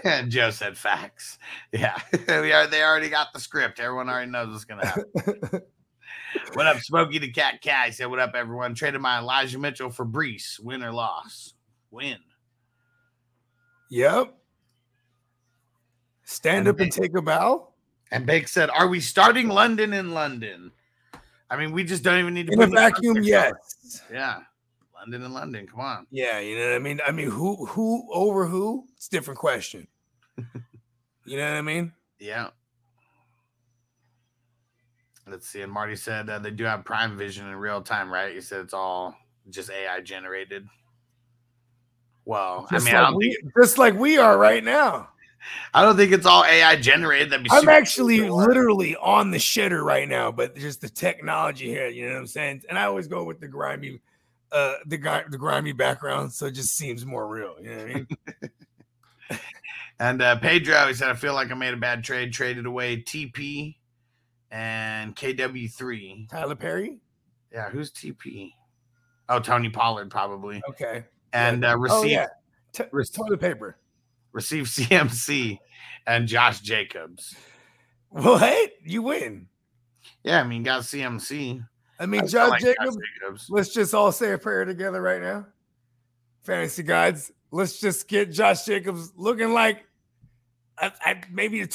and 0.04 0.32
Joe 0.32 0.50
said 0.52 0.78
facts. 0.78 1.38
Yeah, 1.71 1.97
we 2.28 2.52
are. 2.52 2.67
They 2.67 2.84
already 2.84 3.10
got 3.10 3.34
the 3.34 3.39
script. 3.39 3.80
Everyone 3.80 4.10
already 4.10 4.32
knows 4.32 4.50
what's 4.50 4.65
gonna 4.65 4.86
happen. 4.86 5.62
what 6.54 6.67
up, 6.67 6.78
Smokey 6.78 7.19
the 7.19 7.32
Cat 7.32 7.62
Cat? 7.62 7.88
He 7.88 7.91
said, 7.91 8.08
"What 8.08 8.19
up, 8.19 8.36
everyone?" 8.36 8.74
Traded 8.76 9.02
my 9.02 9.19
Elijah 9.19 9.60
Mitchell 9.60 9.89
for 9.89 10.06
Breece. 10.06 10.60
Win 10.60 10.84
or 10.84 10.91
loss? 10.91 11.54
Win. 11.91 12.17
Yep. 13.89 14.34
Stand 16.24 16.67
up 16.67 16.80
and 16.80 16.91
take 16.91 17.15
a 17.15 17.21
bow. 17.21 17.69
And 18.12 18.26
Bake 18.26 18.47
said, 18.47 18.69
"Are 18.69 18.88
we 18.88 19.00
starting 19.00 19.47
London 19.50 19.93
in 19.93 20.13
London?" 20.13 20.71
I 21.50 21.58
mean, 21.58 21.74
we 21.74 21.84
just 21.84 22.04
don't 22.04 22.19
even 22.19 22.34
need 22.34 22.47
to 22.47 22.54
In 22.54 22.62
a 22.62 22.67
the 22.67 22.71
vacuum, 22.71 23.24
yes. 23.24 24.02
Yeah, 24.12 24.39
London 24.95 25.24
and 25.24 25.34
London. 25.34 25.67
Come 25.67 25.82
on. 25.82 26.08
Yeah, 26.10 26.39
you 26.39 26.58
know 26.58 26.69
what 26.69 26.76
I 26.76 26.80
mean. 26.80 27.02
I 27.06 27.12
mean, 27.12 27.30
who 27.30 27.65
who 27.65 28.08
over 28.13 28.45
who? 28.45 28.86
It's 28.95 29.08
a 29.08 29.12
different 29.12 29.38
question. 29.38 29.88
you 31.26 31.38
know 31.38 31.43
what 31.43 31.58
I 31.58 31.62
mean? 31.62 31.91
Yeah. 32.19 32.50
Let's 35.28 35.48
see. 35.48 35.62
And 35.62 35.72
Marty 35.72 35.96
said 35.96 36.30
uh, 36.30 36.40
they 36.40 36.52
do 36.52 36.64
have 36.64 36.84
Prime 36.84 37.18
Vision 37.18 37.48
in 37.48 37.56
real 37.56 37.82
time, 37.82 38.12
right? 38.12 38.34
He 38.34 38.42
said 38.42 38.62
it's 38.62 38.74
all 38.74 39.16
just 39.50 39.70
AI 39.70 40.02
generated. 40.02 40.68
Well, 42.26 42.68
Just, 42.72 42.86
I 42.86 42.90
mean, 42.90 42.96
I 42.96 43.02
like 43.02 43.10
don't 43.10 43.18
we, 43.18 43.34
think 43.34 43.54
just 43.60 43.78
like 43.78 43.96
we 43.96 44.18
are 44.18 44.38
right 44.38 44.64
now. 44.64 45.10
I 45.74 45.82
don't 45.82 45.98
think 45.98 46.12
it's 46.12 46.28
all 46.28 46.46
AI 46.46 46.76
generated. 46.76 47.32
That'd 47.32 47.46
be 47.46 47.50
I'm 47.52 47.68
actually 47.68 48.20
cool. 48.20 48.38
literally 48.38 48.96
on 48.96 49.32
the 49.32 49.40
shitter 49.40 49.84
right 49.84 50.08
now, 50.08 50.32
but 50.32 50.56
just 50.56 50.82
the 50.82 50.90
technology 50.90 51.68
here, 51.68 51.88
you 51.88 52.06
know 52.06 52.14
what 52.14 52.20
I'm 52.20 52.28
saying? 52.28 52.64
And 52.70 52.78
I 52.78 52.84
always 52.84 53.08
go 53.08 53.24
with 53.24 53.40
the 53.40 53.48
grimy, 53.48 54.00
uh, 54.52 54.76
the 54.86 54.98
guy, 54.98 55.24
the 55.28 55.40
grimy 55.40 55.72
background, 55.72 56.32
so 56.32 56.46
it 56.46 56.52
just 56.52 56.76
seems 56.76 57.08
more 57.08 57.28
real. 57.28 57.56
You 57.60 57.70
know 57.70 57.78
what 57.78 57.90
I 57.90 57.94
mean? 57.94 58.08
And 60.02 60.20
uh, 60.24 60.36
Pedro, 60.40 60.88
he 60.88 60.96
said, 60.96 61.10
I 61.10 61.14
feel 61.14 61.36
like 61.36 61.52
I 61.52 61.54
made 61.54 61.76
a 61.76 61.78
bad 61.78 62.04
trade. 62.04 62.34
Traded 62.34 62.66
away 62.66 62.98
TP 62.98 63.76
and 64.52 65.16
KW3. 65.16 66.30
Tyler 66.30 66.56
Perry. 66.56 67.00
Yeah, 67.52 67.70
who's 67.70 67.92
TP? 67.92 68.52
Oh, 69.30 69.40
Tony 69.40 69.70
Pollard 69.70 70.10
probably. 70.12 70.62
Okay. 70.70 71.06
And 71.34 71.64
uh, 71.64 71.74
Oh 71.74 71.78
received 71.78 72.12
yeah. 72.12 72.28
T- 72.74 72.84
Rec- 72.92 73.12
toilet 73.12 73.40
paper. 73.40 73.78
received 74.34 74.70
CMC 74.70 75.58
and 76.08 76.28
Josh 76.28 76.60
Jacobs. 76.62 77.36
What? 78.10 78.72
You 78.86 79.04
win. 79.04 79.48
Yeah, 80.24 80.42
I 80.42 80.44
mean, 80.44 80.64
got 80.64 80.82
CMC. 80.84 81.66
I 82.00 82.06
mean, 82.06 82.22
I 82.22 82.26
Josh 82.26 82.50
like 82.50 82.62
Jacobs. 82.62 82.98
Jacobs. 82.98 83.48
Let's 83.50 83.74
just 83.74 83.94
all 83.94 84.12
say 84.12 84.34
a 84.34 84.38
prayer 84.38 84.66
together 84.66 85.02
right 85.02 85.22
now. 85.22 85.46
Fantasy 86.44 86.84
gods. 86.84 87.32
Let's 87.52 87.80
just 87.80 88.08
get 88.08 88.32
Josh 88.32 88.66
Jacobs 88.66 89.14
looking 89.16 89.54
like 89.54 89.86
at, 90.80 90.96
at 91.06 91.32
maybe 91.32 91.62
the 91.62 91.68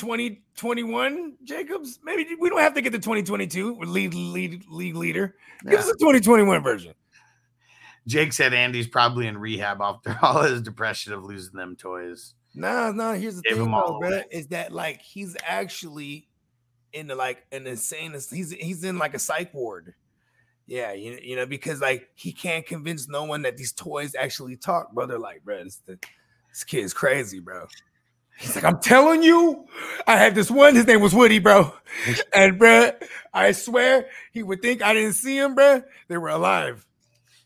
2021 0.56 1.34
Jacobs. 1.44 1.98
Maybe 2.02 2.34
we 2.38 2.48
don't 2.48 2.60
have 2.60 2.74
to 2.74 2.80
get 2.80 2.92
the 2.92 2.98
2022 2.98 3.74
with 3.74 3.88
lead 3.88 4.14
lead 4.14 4.64
league 4.68 4.96
leader. 4.96 5.36
Give 5.62 5.74
Yeah. 5.74 5.78
us 5.80 5.88
a 5.88 5.92
2021 5.94 6.62
version. 6.62 6.94
Jake 8.06 8.32
said 8.32 8.54
Andy's 8.54 8.86
probably 8.86 9.26
in 9.26 9.36
rehab 9.36 9.80
after 9.80 10.16
all 10.22 10.42
his 10.42 10.62
depression 10.62 11.12
of 11.12 11.24
losing 11.24 11.56
them 11.56 11.76
toys. 11.76 12.34
No, 12.54 12.90
no. 12.92 13.12
Here's 13.14 13.36
the 13.36 13.42
Gave 13.42 13.58
thing, 13.58 13.70
though, 13.70 13.98
bro, 14.00 14.22
is 14.30 14.46
that 14.48 14.72
like 14.72 15.02
he's 15.02 15.36
actually 15.44 16.28
in 16.92 17.06
the 17.08 17.14
like 17.14 17.44
an 17.52 17.66
insane. 17.66 18.12
He's 18.12 18.50
he's 18.50 18.84
in 18.84 18.98
like 18.98 19.14
a 19.14 19.18
psych 19.18 19.52
ward. 19.52 19.94
Yeah, 20.66 20.92
you, 20.94 21.18
you 21.22 21.36
know 21.36 21.46
because 21.46 21.80
like 21.80 22.08
he 22.14 22.32
can't 22.32 22.66
convince 22.66 23.08
no 23.08 23.24
one 23.24 23.42
that 23.42 23.56
these 23.56 23.72
toys 23.72 24.14
actually 24.14 24.56
talk, 24.56 24.92
brother. 24.92 25.18
Like, 25.18 25.44
bro, 25.44 25.62
this, 25.64 25.82
this 25.86 26.64
kid's 26.64 26.94
crazy, 26.94 27.40
bro. 27.40 27.66
He's 28.38 28.54
like, 28.54 28.64
I'm 28.64 28.80
telling 28.80 29.22
you, 29.22 29.66
I 30.06 30.16
had 30.16 30.34
this 30.34 30.50
one. 30.50 30.74
His 30.74 30.86
name 30.86 31.00
was 31.00 31.14
Woody, 31.14 31.38
bro. 31.38 31.72
And 32.34 32.58
bro, 32.58 32.90
I 33.32 33.52
swear 33.52 34.08
he 34.32 34.42
would 34.42 34.60
think 34.60 34.82
I 34.82 34.92
didn't 34.92 35.14
see 35.14 35.38
him, 35.38 35.54
bro. 35.54 35.82
They 36.08 36.18
were 36.18 36.28
alive. 36.28 36.86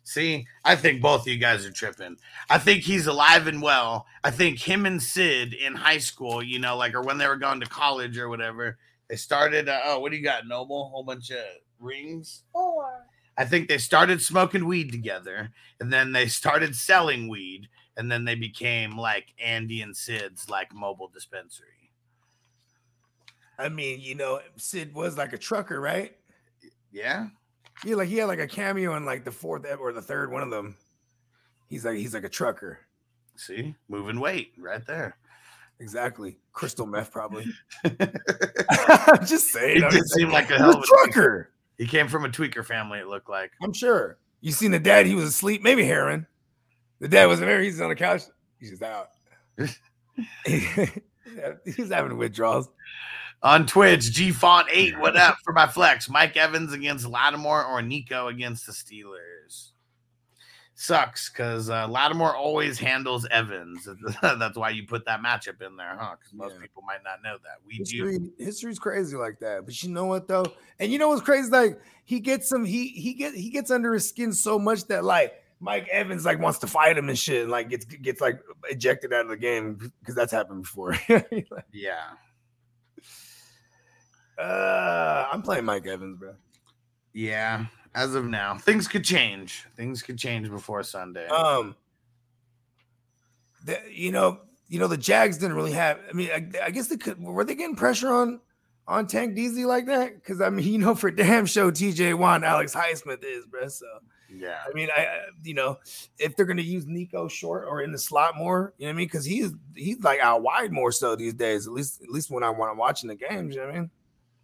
See, 0.03 0.47
I 0.65 0.75
think 0.75 1.01
both 1.01 1.21
of 1.21 1.29
you 1.29 1.39
guys 1.39 1.65
are 1.65 1.71
tripping. 1.71 2.17
I 2.49 2.59
think 2.59 2.83
he's 2.83 3.07
alive 3.07 3.47
and 3.47 3.63
well. 3.63 4.07
I 4.25 4.33
think 4.33 4.59
him 4.59 4.85
and 4.85 5.01
Sid 5.01 5.55
in 5.55 5.77
high 5.77 5.99
school, 5.99 6.43
you 6.43 6.59
know, 6.59 6.77
like 6.77 6.95
or 6.95 7.03
when 7.03 7.19
they 7.19 7.29
were 7.29 7.37
going 7.37 7.61
to 7.61 7.67
college 7.67 8.19
or 8.19 8.29
whatever, 8.29 8.77
they 9.09 9.15
started. 9.15 9.69
Uh, 9.69 9.81
oh, 9.85 10.01
what 10.01 10.11
do 10.11 10.19
you 10.19 10.25
got, 10.25 10.49
Noble? 10.49 10.89
whole 10.89 11.05
bunch 11.05 11.31
of 11.31 11.45
rings. 11.79 12.43
Four. 12.53 13.07
I 13.39 13.45
think 13.45 13.69
they 13.69 13.79
started 13.79 14.21
smoking 14.21 14.67
weed 14.67 14.91
together, 14.91 15.51
and 15.79 15.93
then 15.93 16.11
they 16.13 16.27
started 16.27 16.75
selling 16.75 17.29
weed, 17.29 17.69
and 18.01 18.11
then 18.11 18.25
they 18.25 18.35
became 18.35 18.97
like 18.97 19.35
Andy 19.39 19.83
and 19.83 19.95
Sid's 19.95 20.49
like 20.49 20.75
mobile 20.75 21.09
dispensary. 21.13 21.69
I 23.59 23.69
mean, 23.69 24.01
you 24.01 24.15
know, 24.15 24.41
Sid 24.57 24.95
was 24.95 25.19
like 25.19 25.35
a 25.35 25.39
trucker, 25.39 25.81
right? 25.83 26.17
Yeah, 26.91 27.29
Yeah, 27.85 27.97
like 27.97 28.09
he 28.09 28.17
had 28.17 28.25
like 28.25 28.39
a 28.41 28.49
cameo 28.49 28.97
in 28.97 29.05
like 29.05 29.23
the 29.25 29.31
fourth 29.31 29.67
or 29.79 29.93
the 29.93 30.01
third 30.03 30.33
one 30.33 30.43
of 30.43 30.51
them. 30.51 30.77
He's 31.69 31.85
like 31.85 31.99
he's 31.99 32.15
like 32.15 32.25
a 32.25 32.29
trucker. 32.29 32.79
see, 33.37 33.75
moving 33.89 34.19
weight 34.19 34.55
right 34.59 34.85
there. 34.87 35.17
Exactly. 35.79 36.39
Crystal 36.53 36.87
meth, 36.87 37.13
probably. 37.13 37.47
I'm 37.85 39.25
just 39.27 39.49
saying. 39.49 39.77
He 39.79 39.85
I'm 39.85 39.91
did 39.91 39.99
just 39.99 40.15
seem 40.15 40.31
saying. 40.31 40.33
like 40.33 40.51
a 40.51 40.57
hell 40.59 40.77
of 40.77 40.83
a 40.83 40.87
trucker. 40.87 41.51
He 41.79 41.87
came 41.87 42.09
from 42.09 42.25
a 42.25 42.29
tweaker 42.29 42.65
family. 42.65 42.99
It 42.99 43.07
looked 43.09 43.29
like. 43.31 43.53
I'm 43.63 43.73
sure. 43.73 44.17
You 44.41 44.53
seen 44.53 44.71
the 44.71 44.79
dad? 44.79 45.07
He 45.07 45.15
was 45.15 45.25
asleep. 45.27 45.63
Maybe 45.63 45.85
heroin. 45.85 46.27
The 47.01 47.09
dad 47.09 47.27
wasn't 47.27 47.49
there. 47.49 47.63
He's 47.63 47.81
on 47.81 47.89
the 47.89 47.95
couch. 47.97 48.23
He's 48.59 48.71
just 48.71 48.83
out. 48.83 49.09
He's 50.45 51.91
having 51.91 52.17
withdrawals. 52.17 52.69
On 53.43 53.67
Twitch, 53.67 54.13
G 54.13 54.33
Font 54.33 54.69
8, 54.71 54.99
what 54.99 55.17
up 55.17 55.37
for 55.43 55.55
my 55.55 55.67
flex? 55.67 56.11
Mike 56.11 56.37
Evans 56.37 56.75
against 56.75 57.07
Lattimore 57.07 57.65
or 57.65 57.81
Nico 57.81 58.29
against 58.29 58.67
the 58.67 58.73
Steelers? 58.73 59.71
Sucks 60.75 61.31
because 61.31 61.71
uh, 61.71 61.87
Lattimore 61.89 62.37
always 62.37 62.79
handles 62.79 63.27
Evans. 63.31 63.89
That's 64.23 64.59
why 64.59 64.71
you 64.71 64.87
put 64.87 65.07
that 65.07 65.21
matchup 65.23 65.61
in 65.67 65.77
there, 65.77 65.97
huh? 65.99 66.17
Because 66.19 66.35
most 66.35 66.55
Yeah. 66.55 66.61
people 66.63 66.83
might 66.87 67.03
not 67.03 67.23
know 67.23 67.37
that. 67.43 67.57
We 67.67 67.79
do. 67.79 68.31
History's 68.39 68.79
crazy 68.79 69.17
like 69.17 69.39
that. 69.41 69.65
But 69.65 69.83
you 69.83 69.89
know 69.91 70.07
what 70.07 70.29
though? 70.29 70.45
And 70.79 70.93
you 70.93 70.99
know 70.99 71.09
what's 71.09 71.23
crazy? 71.23 71.51
Like 71.51 71.79
he 72.05 72.21
gets 72.21 72.49
some, 72.49 72.65
he 72.65 72.89
he 72.89 73.13
get 73.15 73.35
he 73.35 73.51
gets 73.51 73.71
under 73.71 73.93
his 73.93 74.09
skin 74.09 74.33
so 74.33 74.59
much 74.59 74.87
that 74.87 75.05
like 75.05 75.35
Mike 75.61 75.89
Evans 75.89 76.25
like 76.25 76.39
wants 76.39 76.59
to 76.61 76.67
fight 76.67 76.97
him 76.97 77.09
and 77.09 77.19
shit, 77.19 77.43
and 77.43 77.51
like 77.51 77.69
gets 77.69 77.85
gets 77.85 78.21
like 78.21 78.41
ejected 78.71 79.13
out 79.13 79.27
of 79.27 79.29
the 79.29 79.37
game 79.37 79.93
because 80.01 80.15
that's 80.15 80.33
happened 80.33 80.63
before. 80.63 80.97
Yeah. 81.73 82.11
uh, 84.39 85.29
I'm 85.31 85.43
playing 85.43 85.65
Mike 85.67 85.87
Evans, 85.87 86.19
bro. 86.19 86.35
Yeah. 87.13 87.67
As 87.95 88.15
of 88.15 88.25
now, 88.25 88.57
things 88.57 88.87
could 88.89 89.05
change. 89.05 89.67
Things 89.77 90.01
could 90.03 90.17
change 90.17 90.49
before 90.49 90.83
Sunday. 90.83 91.27
Um, 91.27 91.75
the, 93.65 93.79
you 93.91 94.13
know, 94.13 94.41
you 94.69 94.79
know, 94.79 94.87
the 94.87 94.97
Jags 94.97 95.39
didn't 95.39 95.57
really 95.57 95.73
have. 95.73 95.99
I 96.09 96.13
mean, 96.13 96.31
I, 96.31 96.67
I 96.67 96.71
guess 96.71 96.87
they 96.87 96.97
could. 96.97 97.21
Were 97.21 97.45
they 97.45 97.57
getting 97.57 97.75
pressure 97.75 98.13
on 98.13 98.41
on 98.87 99.09
Tank 99.09 99.37
DZ 99.37 99.67
like 99.67 99.87
that? 99.87 100.15
Because 100.15 100.41
I 100.41 100.51
mean, 100.51 100.67
you 100.73 100.79
know, 100.79 100.95
for 100.95 101.11
damn 101.11 101.47
show, 101.47 101.71
TJ 101.71 102.17
Watt, 102.17 102.45
Alex 102.45 102.75
Highsmith 102.75 103.25
is, 103.25 103.45
bro. 103.47 103.67
So 103.69 103.87
yeah. 104.35 104.59
I 104.69 104.73
mean, 104.75 104.89
I, 104.97 105.07
you 105.43 105.55
know, 105.55 105.79
if 106.19 106.37
they're 106.37 106.47
gonna 106.47 106.63
use 106.63 106.87
Nico 106.87 107.29
short 107.29 107.67
or 107.69 107.83
in 107.83 107.93
the 107.93 107.99
slot 107.99 108.37
more, 108.37 108.75
you 108.79 108.87
know 108.87 108.91
what 108.91 108.95
I 108.95 108.99
mean? 108.99 109.07
Because 109.07 109.25
he's 109.25 109.53
he's 109.75 110.01
like 110.01 110.21
out 110.21 110.43
wide 110.43 110.73
more 110.73 110.93
so 110.93 111.17
these 111.17 111.35
days. 111.35 111.67
At 111.67 111.73
least 111.73 112.03
at 112.03 112.09
least 112.09 112.31
when 112.31 112.43
I 112.43 112.51
want 112.51 112.75
to 112.75 112.79
watching 112.79 113.09
the 113.09 113.17
games, 113.17 113.55
you 113.55 113.61
know 113.61 113.67
what 113.67 113.77
I 113.77 113.79
mean? 113.81 113.91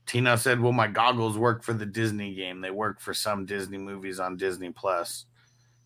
Tina 0.07 0.39
said, 0.39 0.61
Well, 0.61 0.73
my 0.73 0.87
goggles 0.87 1.37
work 1.37 1.63
for 1.63 1.73
the 1.73 1.87
Disney 1.87 2.35
game? 2.35 2.61
They 2.61 2.71
work 2.71 3.01
for 3.01 3.13
some 3.13 3.45
Disney 3.45 3.79
movies 3.79 4.21
on 4.21 4.37
Disney 4.37 4.71
Plus. 4.71 5.27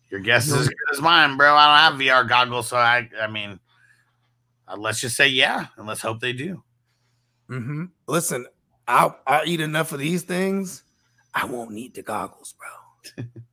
Your 0.09 0.19
guess 0.19 0.47
is 0.47 0.53
as 0.53 0.67
good 0.67 0.93
as 0.93 1.01
mine, 1.01 1.37
bro. 1.37 1.55
I 1.55 1.91
don't 1.91 1.99
have 1.99 2.01
VR 2.01 2.27
goggles, 2.27 2.67
so 2.67 2.77
I 2.77 3.09
I 3.19 3.27
mean 3.27 3.59
uh, 4.67 4.77
let's 4.77 4.99
just 4.99 5.15
say 5.15 5.27
yeah, 5.27 5.67
and 5.77 5.87
let's 5.87 6.01
hope 6.01 6.19
they 6.19 6.33
do. 6.33 6.63
Mm-hmm. 7.49 7.85
Listen, 8.07 8.45
I'll 8.87 9.19
I 9.25 9.43
eat 9.45 9.61
enough 9.61 9.91
of 9.91 9.99
these 9.99 10.23
things. 10.23 10.83
I 11.33 11.45
won't 11.45 11.71
need 11.71 11.93
the 11.93 12.01
goggles, 12.01 12.55
bro. 12.57 13.23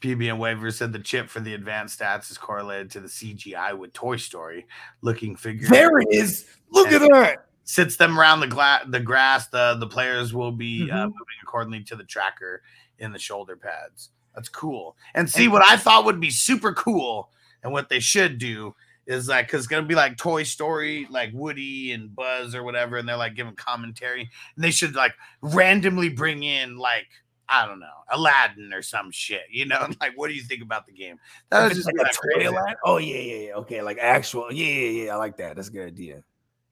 PB 0.00 0.28
and 0.30 0.38
Waver 0.38 0.70
said 0.70 0.92
the 0.92 0.98
chip 0.98 1.28
for 1.28 1.40
the 1.40 1.54
advanced 1.54 1.98
stats 2.00 2.30
is 2.30 2.38
correlated 2.38 2.90
to 2.92 3.00
the 3.00 3.08
CGI 3.08 3.76
with 3.76 3.92
Toy 3.92 4.16
Story 4.16 4.66
looking 5.02 5.34
figure. 5.36 5.68
There 5.68 5.98
it 5.98 6.08
is. 6.10 6.46
Look 6.70 6.92
at 6.92 7.00
that. 7.00 7.46
Sits 7.64 7.96
them 7.96 8.18
around 8.18 8.40
the 8.40 8.46
gla- 8.46 8.84
the 8.88 9.00
grass. 9.00 9.48
The 9.48 9.74
the 9.78 9.86
players 9.86 10.32
will 10.32 10.52
be 10.52 10.90
uh, 10.90 10.94
Mhm. 10.94 11.04
moving 11.06 11.38
accordingly 11.42 11.82
to 11.84 11.96
the 11.96 12.04
tracker 12.04 12.62
in 12.98 13.12
the 13.12 13.18
shoulder 13.18 13.56
pads. 13.56 14.10
That's 14.34 14.48
cool. 14.48 14.96
And 15.14 15.28
see 15.28 15.48
what 15.48 15.62
I 15.68 15.76
thought 15.76 16.04
would 16.04 16.20
be 16.20 16.30
super 16.30 16.72
cool, 16.72 17.30
and 17.62 17.72
what 17.72 17.88
they 17.88 18.00
should 18.00 18.38
do 18.38 18.74
is 19.06 19.28
like 19.28 19.46
because 19.46 19.60
it's 19.60 19.66
gonna 19.68 19.86
be 19.86 19.94
like 19.94 20.16
Toy 20.16 20.44
Story, 20.44 21.06
like 21.10 21.30
Woody 21.34 21.92
and 21.92 22.14
Buzz 22.14 22.54
or 22.54 22.62
whatever, 22.62 22.96
and 22.98 23.08
they're 23.08 23.16
like 23.16 23.34
giving 23.34 23.54
commentary, 23.56 24.30
and 24.54 24.64
they 24.64 24.70
should 24.70 24.94
like 24.94 25.14
randomly 25.42 26.08
bring 26.08 26.42
in 26.44 26.76
like 26.78 27.08
I 27.48 27.66
don't 27.66 27.80
know, 27.80 27.86
Aladdin 28.10 28.72
or 28.74 28.82
some 28.82 29.10
shit. 29.10 29.42
You 29.50 29.66
know, 29.66 29.88
like 30.00 30.12
what 30.16 30.28
do 30.28 30.34
you 30.34 30.42
think 30.42 30.62
about 30.62 30.86
the 30.86 30.92
game? 30.92 31.16
That 31.50 31.68
was 31.68 31.76
just 31.78 31.86
like 31.86 31.96
a 31.96 32.40
toy. 32.40 32.48
Aladdin? 32.50 32.76
Oh 32.84 32.98
yeah, 32.98 33.18
yeah, 33.18 33.46
yeah. 33.48 33.54
Okay, 33.54 33.82
like 33.82 33.98
actual. 33.98 34.52
Yeah, 34.52 34.66
yeah, 34.66 35.04
yeah. 35.04 35.12
I 35.14 35.16
like 35.16 35.36
that. 35.38 35.56
That's 35.56 35.68
a 35.68 35.72
good 35.72 35.86
idea. 35.88 36.22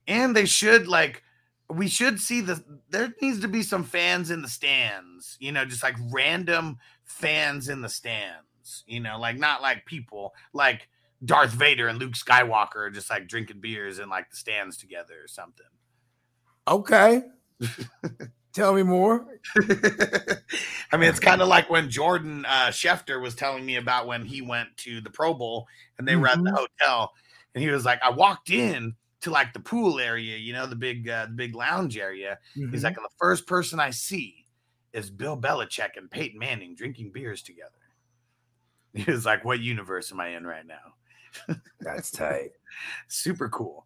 and 0.07 0.35
they 0.35 0.45
should 0.45 0.87
like 0.87 1.23
we 1.69 1.87
should 1.89 2.19
see 2.19 2.41
the 2.41 2.63
there 2.89 3.13
needs 3.21 3.41
to 3.41 3.47
be 3.49 3.61
some 3.61 3.83
fans 3.83 4.31
in 4.31 4.41
the 4.41 4.47
stands 4.47 5.35
you 5.41 5.51
know 5.51 5.65
just 5.65 5.83
like 5.83 5.95
random 6.13 6.77
fans 7.03 7.67
in 7.67 7.81
the 7.81 7.89
stands 7.89 8.85
you 8.87 9.01
know 9.01 9.19
like 9.19 9.37
not 9.37 9.61
like 9.61 9.85
people 9.85 10.33
like 10.53 10.87
darth 11.25 11.51
vader 11.51 11.89
and 11.89 11.99
luke 11.99 12.13
skywalker 12.13 12.93
just 12.93 13.09
like 13.09 13.27
drinking 13.27 13.59
beers 13.59 13.99
in 13.99 14.07
like 14.07 14.29
the 14.29 14.37
stands 14.37 14.77
together 14.77 15.15
or 15.23 15.27
something 15.27 15.65
Okay. 16.69 17.23
Tell 18.57 18.73
me 18.73 18.81
more. 18.81 19.23
i 20.91 20.97
mean 20.97 21.07
it's 21.09 21.19
kind 21.19 21.41
of 21.43 21.47
like 21.47 21.69
when 21.69 21.89
jordan 21.91 22.43
uh 22.45 22.67
schefter 22.69 23.21
was 23.21 23.35
telling 23.35 23.63
me 23.63 23.75
about 23.75 24.07
when 24.07 24.25
he 24.25 24.41
went 24.41 24.75
to 24.77 24.99
the 24.99 25.11
pro 25.11 25.31
bowl 25.33 25.67
and 25.97 26.07
they 26.07 26.15
were 26.15 26.27
at 26.27 26.37
the 26.43 26.49
Mhm. 26.49 26.67
hotel 26.81 27.13
and 27.53 27.63
he 27.63 27.69
was 27.69 27.85
like 27.85 28.01
i 28.01 28.09
walked 28.09 28.49
in 28.49 28.95
to 29.21 29.29
like 29.29 29.53
the 29.53 29.59
pool 29.59 29.99
area 29.99 30.37
you 30.37 30.53
know 30.53 30.65
the 30.65 30.75
big 30.75 31.07
uh, 31.07 31.27
the 31.27 31.33
big 31.33 31.53
lounge 31.55 31.97
area 31.99 32.39
Mm-hmm. 32.57 32.71
He's 32.71 32.83
like, 32.83 32.95
the 32.95 33.07
first 33.19 33.45
person 33.45 33.79
I 33.79 33.91
see 33.91 34.47
is 34.91 35.11
Bill 35.11 35.37
Belichick 35.37 35.95
and 35.95 36.09
Peyton 36.09 36.39
Manning 36.39 36.73
drinking 36.75 37.11
beers 37.11 37.43
together. 37.43 37.71
He 38.95 39.09
was 39.11 39.23
like, 39.25 39.45
What 39.45 39.59
universe 39.59 40.11
am 40.11 40.19
I 40.19 40.29
in 40.29 40.45
right 40.47 40.65
now? 40.65 41.55
that's 41.79 42.09
tight. 42.09 42.51
Super 43.07 43.49
cool. 43.49 43.85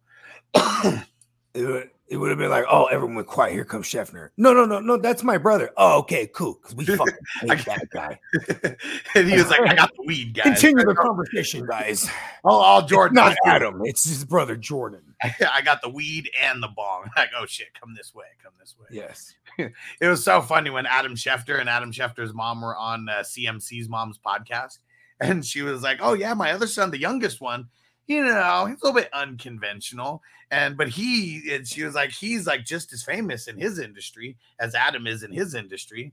It 1.54 1.64
would, 1.66 1.90
it 2.08 2.16
would 2.16 2.30
have 2.30 2.38
been 2.38 2.50
like, 2.50 2.64
oh, 2.70 2.86
everyone 2.86 3.14
went 3.16 3.28
quiet. 3.28 3.52
Here 3.52 3.64
comes 3.64 3.86
Schefter. 3.86 4.30
No, 4.36 4.52
no, 4.52 4.64
no, 4.64 4.80
no. 4.80 4.96
That's 4.96 5.22
my 5.22 5.38
brother. 5.38 5.70
Oh, 5.76 5.98
okay, 6.00 6.26
cool. 6.34 6.58
Because 6.60 6.74
we 6.74 6.84
fucking 6.84 7.14
hate 7.40 7.64
that 7.66 7.88
guy. 7.90 8.18
and 9.14 9.28
he 9.28 9.36
was 9.36 9.48
like, 9.48 9.60
I 9.60 9.74
got 9.74 9.90
the 9.96 10.02
weed, 10.04 10.34
guys. 10.34 10.44
Continue 10.60 10.84
the 10.84 10.94
conversation, 10.94 11.66
guys. 11.66 12.08
Oh, 12.44 12.50
all 12.60 12.80
It's 12.80 12.90
Jordan. 12.90 13.14
not 13.14 13.28
let's 13.28 13.38
do 13.44 13.50
it. 13.50 13.54
Adam. 13.54 13.80
It's 13.84 14.04
his 14.08 14.24
brother 14.24 14.56
Jordan. 14.56 15.14
I 15.22 15.62
got 15.62 15.82
the 15.82 15.88
weed 15.88 16.28
and 16.42 16.62
the 16.62 16.68
bong. 16.68 17.08
Like, 17.16 17.30
oh 17.38 17.46
shit, 17.46 17.68
come 17.80 17.94
this 17.94 18.14
way, 18.14 18.24
come 18.42 18.52
this 18.58 18.74
way. 18.78 18.86
Yes. 18.90 19.34
It 19.58 20.06
was 20.08 20.24
so 20.24 20.40
funny 20.42 20.70
when 20.70 20.86
Adam 20.86 21.14
Schefter 21.14 21.60
and 21.60 21.68
Adam 21.68 21.92
Schefter's 21.92 22.34
mom 22.34 22.60
were 22.62 22.76
on 22.76 23.08
uh, 23.08 23.20
CMC's 23.20 23.88
mom's 23.88 24.18
podcast, 24.18 24.78
and 25.20 25.44
she 25.44 25.62
was 25.62 25.82
like, 25.82 25.98
"Oh 26.00 26.14
yeah, 26.14 26.34
my 26.34 26.52
other 26.52 26.66
son, 26.66 26.90
the 26.90 26.98
youngest 26.98 27.40
one, 27.40 27.68
you 28.06 28.24
know, 28.24 28.66
he's 28.66 28.80
a 28.82 28.86
little 28.86 29.00
bit 29.00 29.12
unconventional, 29.12 30.22
and 30.50 30.76
but 30.76 30.88
he," 30.88 31.42
and 31.52 31.66
she 31.66 31.84
was 31.84 31.94
like, 31.94 32.10
"He's 32.10 32.46
like 32.46 32.64
just 32.64 32.92
as 32.92 33.02
famous 33.02 33.48
in 33.48 33.58
his 33.58 33.78
industry 33.78 34.36
as 34.58 34.74
Adam 34.74 35.06
is 35.06 35.22
in 35.22 35.32
his 35.32 35.54
industry." 35.54 36.12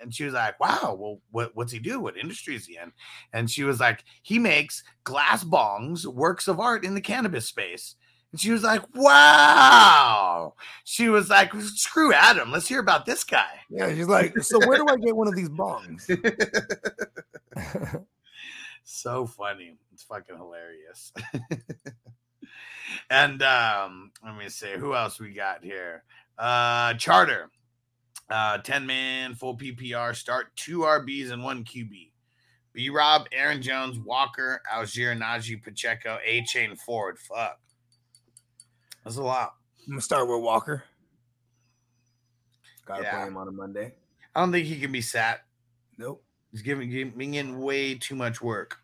And 0.00 0.14
she 0.14 0.24
was 0.24 0.34
like, 0.34 0.58
"Wow, 0.60 0.96
well, 0.98 1.20
what, 1.30 1.54
what's 1.54 1.72
he 1.72 1.78
do? 1.78 2.00
What 2.00 2.16
industry 2.16 2.54
is 2.54 2.66
he 2.66 2.76
in?" 2.76 2.92
And 3.32 3.50
she 3.50 3.64
was 3.64 3.80
like, 3.80 4.04
"He 4.22 4.38
makes 4.38 4.82
glass 5.04 5.44
bongs, 5.44 6.06
works 6.06 6.48
of 6.48 6.60
art 6.60 6.84
in 6.84 6.94
the 6.94 7.00
cannabis 7.00 7.46
space." 7.46 7.96
And 8.32 8.40
she 8.40 8.52
was 8.52 8.62
like, 8.62 8.82
"Wow." 8.94 10.54
She 10.84 11.08
was 11.08 11.30
like, 11.30 11.52
"Screw 11.54 12.12
Adam. 12.12 12.52
Let's 12.52 12.68
hear 12.68 12.80
about 12.80 13.06
this 13.06 13.24
guy." 13.24 13.60
Yeah. 13.70 13.92
She's 13.94 14.06
like, 14.06 14.38
so 14.38 14.58
where 14.66 14.78
do 14.78 14.86
I 14.88 14.96
get 14.96 15.16
one 15.16 15.28
of 15.28 15.36
these 15.36 15.48
bongs? 15.48 16.06
so 18.92 19.26
funny. 19.26 19.76
It's 19.92 20.02
fucking 20.02 20.36
hilarious. 20.36 21.12
and 23.10 23.42
um, 23.42 24.12
let 24.24 24.36
me 24.36 24.48
see 24.48 24.72
who 24.76 24.94
else 24.94 25.20
we 25.20 25.32
got 25.32 25.64
here. 25.64 26.04
Uh 26.38 26.94
Charter. 26.94 27.50
Uh 28.28 28.58
10 28.58 28.86
man 28.86 29.34
full 29.34 29.56
PPR 29.56 30.14
start, 30.14 30.54
two 30.56 30.80
RBs 30.80 31.30
and 31.30 31.42
one 31.42 31.64
QB. 31.64 32.12
B 32.72 32.88
Rob, 32.88 33.26
Aaron 33.32 33.60
Jones, 33.60 33.98
Walker, 33.98 34.62
Allgeier, 34.72 35.18
Najee, 35.18 35.62
Pacheco, 35.62 36.18
Achane 36.26 36.78
forward. 36.78 37.18
Fuck. 37.18 37.58
That's 39.04 39.16
a 39.16 39.22
lot. 39.22 39.54
I'm 39.86 39.92
gonna 39.94 40.00
start 40.00 40.28
with 40.28 40.40
Walker. 40.40 40.84
Gotta 42.86 43.02
Yeah. 43.02 43.18
play 43.18 43.28
him 43.28 43.36
on 43.36 43.48
a 43.48 43.52
Monday. 43.52 43.94
I 44.34 44.40
don't 44.40 44.52
think 44.52 44.66
he 44.66 44.78
can 44.80 44.92
be 44.92 45.00
sat. 45.00 45.44
Nope. 45.98 46.24
He's 46.52 46.62
giving 46.62 46.90
giving 46.90 47.34
in 47.34 47.60
way 47.60 47.94
too 47.94 48.14
much 48.14 48.40
work. 48.40 48.79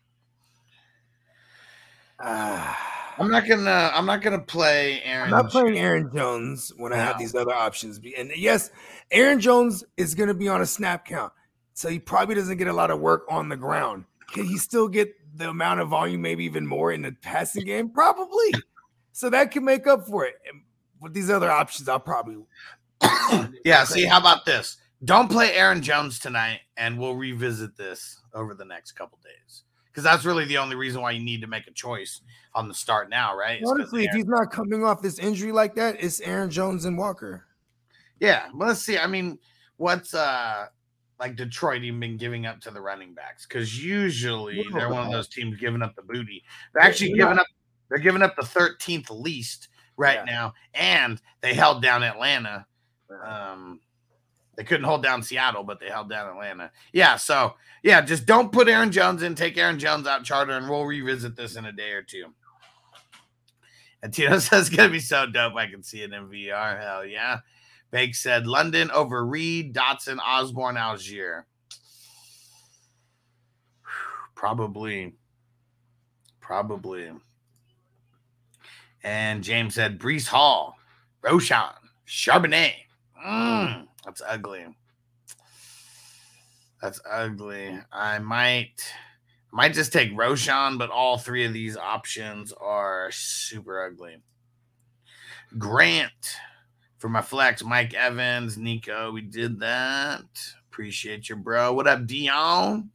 Ah. 2.19 2.97
I'm 3.19 3.31
not 3.31 3.47
gonna 3.47 3.91
I'm 3.93 4.05
not 4.05 4.21
gonna 4.21 4.39
play 4.39 5.01
Aaron. 5.03 5.33
I'm 5.33 5.43
not 5.43 5.51
playing 5.51 5.77
Aaron 5.77 6.11
Jones 6.13 6.71
when 6.77 6.93
I 6.93 6.97
have 6.97 7.17
these 7.17 7.33
other 7.33 7.53
options. 7.53 7.99
And 8.15 8.31
yes, 8.35 8.69
Aaron 9.11 9.39
Jones 9.39 9.83
is 9.95 10.13
going 10.13 10.27
to 10.27 10.35
be 10.35 10.47
on 10.47 10.61
a 10.61 10.65
snap 10.65 11.05
count. 11.05 11.33
So 11.73 11.89
he 11.89 11.99
probably 11.99 12.35
doesn't 12.35 12.57
get 12.57 12.67
a 12.67 12.73
lot 12.73 12.91
of 12.91 12.99
work 12.99 13.25
on 13.29 13.49
the 13.49 13.57
ground. 13.57 14.05
Can 14.31 14.45
he 14.45 14.57
still 14.57 14.87
get 14.87 15.13
the 15.35 15.49
amount 15.49 15.79
of 15.79 15.89
volume, 15.89 16.21
maybe 16.21 16.43
even 16.45 16.67
more 16.67 16.91
in 16.91 17.03
the 17.03 17.11
passing 17.11 17.65
game? 17.65 17.89
Probably. 17.89 18.53
So 19.13 19.29
that 19.29 19.51
can 19.51 19.63
make 19.63 19.87
up 19.87 20.05
for 20.07 20.25
it. 20.25 20.35
And 20.47 20.61
with 21.01 21.13
these 21.13 21.29
other 21.29 21.49
options, 21.49 21.87
I'll 21.89 21.99
probably. 21.99 22.37
yeah, 23.65 23.83
see, 23.83 24.05
how 24.05 24.19
about 24.19 24.45
this? 24.45 24.77
Don't 25.03 25.29
play 25.29 25.53
Aaron 25.53 25.81
Jones 25.81 26.19
tonight, 26.19 26.61
and 26.75 26.99
we'll 26.99 27.15
revisit 27.15 27.77
this 27.77 28.19
over 28.33 28.53
the 28.55 28.65
next 28.65 28.93
couple 28.93 29.19
days. 29.23 29.63
Because 29.97 30.11
that's 30.11 30.25
really 30.25 30.45
the 30.45 30.59
only 30.59 30.75
reason 30.75 31.01
why 31.01 31.09
you 31.09 31.19
need 31.23 31.41
to 31.41 31.47
make 31.47 31.65
a 31.65 31.71
choice 31.71 32.21
on 32.53 32.67
the 32.67 32.73
start 32.75 33.09
now, 33.09 33.35
right? 33.35 33.59
It's 33.59 33.67
Honestly, 33.67 34.05
if 34.05 34.13
he's 34.13 34.27
not 34.27 34.51
coming 34.51 34.83
off 34.83 35.01
this 35.01 35.17
injury 35.17 35.51
like 35.51 35.73
that, 35.73 35.95
it's 35.99 36.21
Aaron 36.21 36.51
Jones 36.51 36.85
and 36.85 36.95
Walker. 36.99 37.45
yeah, 38.19 38.43
well, 38.53 38.67
let's 38.67 38.83
see. 38.83 38.99
I 38.99 39.07
mean, 39.07 39.39
what's 39.77 40.13
uh 40.13 40.67
like 41.19 41.35
Detroit 41.35 41.81
even 41.81 41.99
been 41.99 42.15
giving 42.15 42.45
up 42.45 42.61
to 42.61 42.69
the 42.69 42.79
running 42.79 43.15
backs? 43.15 43.47
Because 43.47 43.83
usually 43.83 44.59
at 44.59 44.71
they're 44.71 44.89
one 44.91 45.03
of 45.03 45.11
those 45.11 45.29
teams 45.29 45.57
giving 45.57 45.81
up 45.81 45.95
the 45.95 46.03
booty. 46.03 46.43
They're 46.75 46.83
actually 46.83 47.13
they're 47.13 47.25
giving 47.25 47.39
up. 47.39 47.47
They're 47.89 47.97
giving 47.97 48.21
up 48.21 48.35
the 48.35 48.43
13th 48.43 49.09
least 49.09 49.69
right 49.97 50.19
Yeah. 50.27 50.31
now, 50.31 50.53
and 50.75 51.19
they 51.41 51.55
held 51.55 51.81
down 51.81 52.03
Atlanta. 52.03 52.67
Um, 53.25 53.79
they 54.57 54.63
couldn't 54.63 54.85
hold 54.85 55.03
down 55.03 55.21
Seattle, 55.21 55.63
but 55.63 55.79
they 55.79 55.87
held 55.87 56.09
down 56.09 56.29
Atlanta. 56.29 56.71
Yeah, 56.91 57.15
so 57.15 57.53
yeah, 57.83 58.01
just 58.01 58.25
don't 58.25 58.51
put 58.51 58.67
Aaron 58.67 58.91
Jones 58.91 59.21
in. 59.21 59.35
Take 59.35 59.57
Aaron 59.57 59.77
Jones 59.77 60.07
out, 60.07 60.23
charter, 60.23 60.53
and 60.53 60.67
we'll 60.67 60.83
revisit 60.83 61.35
this 61.35 61.55
in 61.55 61.65
a 61.65 61.71
day 61.71 61.91
or 61.91 62.01
two. 62.01 62.25
And 64.01 64.11
Tino 64.11 64.39
says 64.39 64.67
it's 64.67 64.75
gonna 64.75 64.89
be 64.89 64.99
so 64.99 65.27
dope. 65.27 65.55
I 65.55 65.67
can 65.67 65.83
see 65.83 66.01
it 66.01 66.11
in 66.11 66.27
VR. 66.27 66.81
Hell 66.81 67.05
yeah. 67.05 67.39
Bake 67.91 68.15
said 68.15 68.47
London 68.47 68.91
over 68.91 69.25
Reed, 69.25 69.75
Dotson, 69.75 70.17
Osborne, 70.19 70.75
Allgeier. 70.75 71.43
Probably. 74.35 75.13
Probably. 76.41 77.11
And 79.03 79.43
James 79.43 79.75
said 79.75 79.99
Breece 79.99 80.27
Hall, 80.27 80.75
Roshon, 81.23 81.73
Charbonnet. 82.07 82.73
Mm, 83.25 83.87
that's 84.07 84.21
ugly. 84.25 84.65
That's 86.81 87.01
ugly. 87.09 87.77
I 87.91 88.19
might 88.19 88.81
might 89.51 89.73
just 89.73 89.91
take 89.91 90.13
Roshon, 90.13 90.77
but 90.77 90.89
all 90.89 91.17
three 91.17 91.43
of 91.43 91.51
these 91.51 91.75
options 91.75 92.53
are 92.53 93.09
super 93.11 93.85
ugly. 93.85 94.21
Grant 95.57 96.37
for 96.99 97.09
my 97.09 97.21
flex, 97.21 97.65
Mike 97.65 97.93
Evans, 97.93 98.57
Nico. 98.57 99.11
We 99.11 99.21
did 99.21 99.59
that. 99.59 100.23
Appreciate 100.71 101.27
you, 101.27 101.35
bro. 101.35 101.73
What 101.73 101.87
up, 101.87 102.07
Dion? 102.07 102.89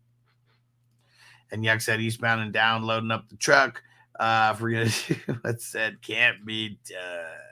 And 1.50 1.62
Yuck 1.62 1.82
said 1.82 2.00
eastbound 2.00 2.40
and 2.40 2.54
down, 2.54 2.84
loading 2.84 3.10
up 3.10 3.28
the 3.28 3.36
truck. 3.36 3.82
Uh, 4.18 4.52
if 4.54 4.62
we're 4.62 4.70
gonna 4.70 4.90
do 5.08 5.38
what 5.42 5.60
said 5.60 6.00
can't 6.00 6.46
be 6.46 6.78
done. 6.88 7.51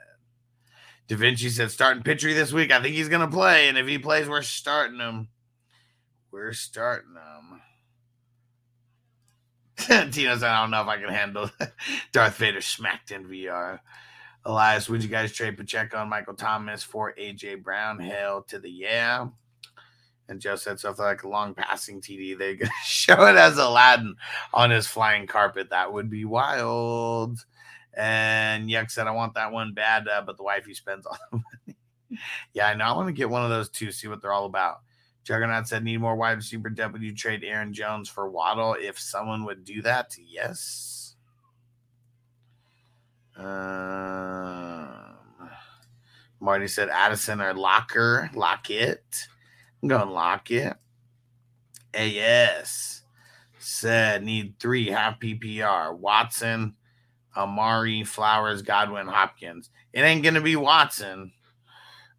Da 1.11 1.17
Vinci 1.17 1.49
said 1.49 1.69
starting 1.69 2.03
Pitchery 2.03 2.33
this 2.33 2.53
week. 2.53 2.71
I 2.71 2.81
think 2.81 2.95
he's 2.95 3.09
gonna 3.09 3.27
play, 3.27 3.67
and 3.67 3.77
if 3.77 3.85
he 3.85 3.97
plays, 3.97 4.29
we're 4.29 4.41
starting 4.41 4.97
him. 4.97 5.27
We're 6.31 6.53
starting 6.53 7.15
him. 9.77 10.09
Tino 10.13 10.37
said, 10.37 10.49
I 10.49 10.61
don't 10.61 10.71
know 10.71 10.81
if 10.81 10.87
I 10.87 10.95
can 10.95 11.09
handle 11.09 11.51
Darth 12.13 12.37
Vader 12.37 12.61
smacked 12.61 13.11
in 13.11 13.25
VR. 13.25 13.81
Elias, 14.45 14.87
would 14.87 15.03
you 15.03 15.09
guys 15.09 15.33
trade 15.33 15.57
Pacheco 15.57 15.97
and 15.97 16.09
Michael 16.09 16.33
Thomas 16.33 16.81
for 16.81 17.13
AJ 17.19 17.61
Brown? 17.61 17.99
Hell 17.99 18.43
to 18.43 18.59
the 18.59 18.71
yeah. 18.71 19.27
And 20.29 20.39
Joe 20.39 20.55
said 20.55 20.79
something 20.79 21.03
like 21.03 21.23
a 21.23 21.27
long 21.27 21.53
passing 21.53 21.99
TD. 21.99 22.37
They're 22.37 22.55
gonna 22.55 22.71
show 22.85 23.25
it 23.25 23.35
as 23.35 23.57
Aladdin 23.57 24.15
on 24.53 24.71
his 24.71 24.87
flying 24.87 25.27
carpet. 25.27 25.71
That 25.71 25.91
would 25.91 26.09
be 26.09 26.23
wild. 26.23 27.43
And 27.93 28.69
Yuck 28.69 28.89
said, 28.89 29.07
I 29.07 29.11
want 29.11 29.33
that 29.33 29.51
one 29.51 29.73
bad, 29.73 30.07
uh, 30.07 30.21
but 30.25 30.37
the 30.37 30.43
wifey 30.43 30.73
spends 30.73 31.05
all 31.05 31.17
the 31.31 31.37
money. 31.67 31.77
yeah, 32.53 32.67
I 32.67 32.73
know. 32.73 32.85
I 32.85 32.93
want 32.93 33.07
to 33.07 33.13
get 33.13 33.29
one 33.29 33.43
of 33.43 33.49
those 33.49 33.69
too, 33.69 33.91
see 33.91 34.07
what 34.07 34.21
they're 34.21 34.33
all 34.33 34.45
about. 34.45 34.77
Juggernaut 35.23 35.67
said, 35.67 35.83
need 35.83 35.97
more 35.97 36.15
wide 36.15 36.37
receiver 36.37 36.69
depth. 36.69 36.93
Would 36.93 37.03
you 37.03 37.13
trade 37.13 37.43
Aaron 37.43 37.73
Jones 37.73 38.09
for 38.09 38.29
Waddle 38.29 38.75
if 38.79 38.97
someone 38.99 39.45
would 39.45 39.63
do 39.63 39.81
that? 39.83 40.15
Yes. 40.17 41.15
Um, 43.37 43.47
Marty 46.39 46.67
said 46.67 46.89
Addison 46.89 47.39
or 47.39 47.53
Lockett. 47.53 48.35
Lock 48.35 48.69
it. 48.69 49.27
I'm 49.81 49.89
going 49.89 50.09
Lockett. 50.09 50.77
AS 51.93 53.01
said 53.59 54.23
need 54.23 54.57
three 54.59 54.87
half 54.87 55.19
PPR. 55.19 55.97
Watson, 55.97 56.75
Amari, 57.35 58.03
Flowers, 58.03 58.61
Godwin, 58.61 59.07
Hopkins. 59.07 59.69
It 59.93 60.01
ain't 60.01 60.23
gonna 60.23 60.41
be 60.41 60.55
Watson. 60.55 61.31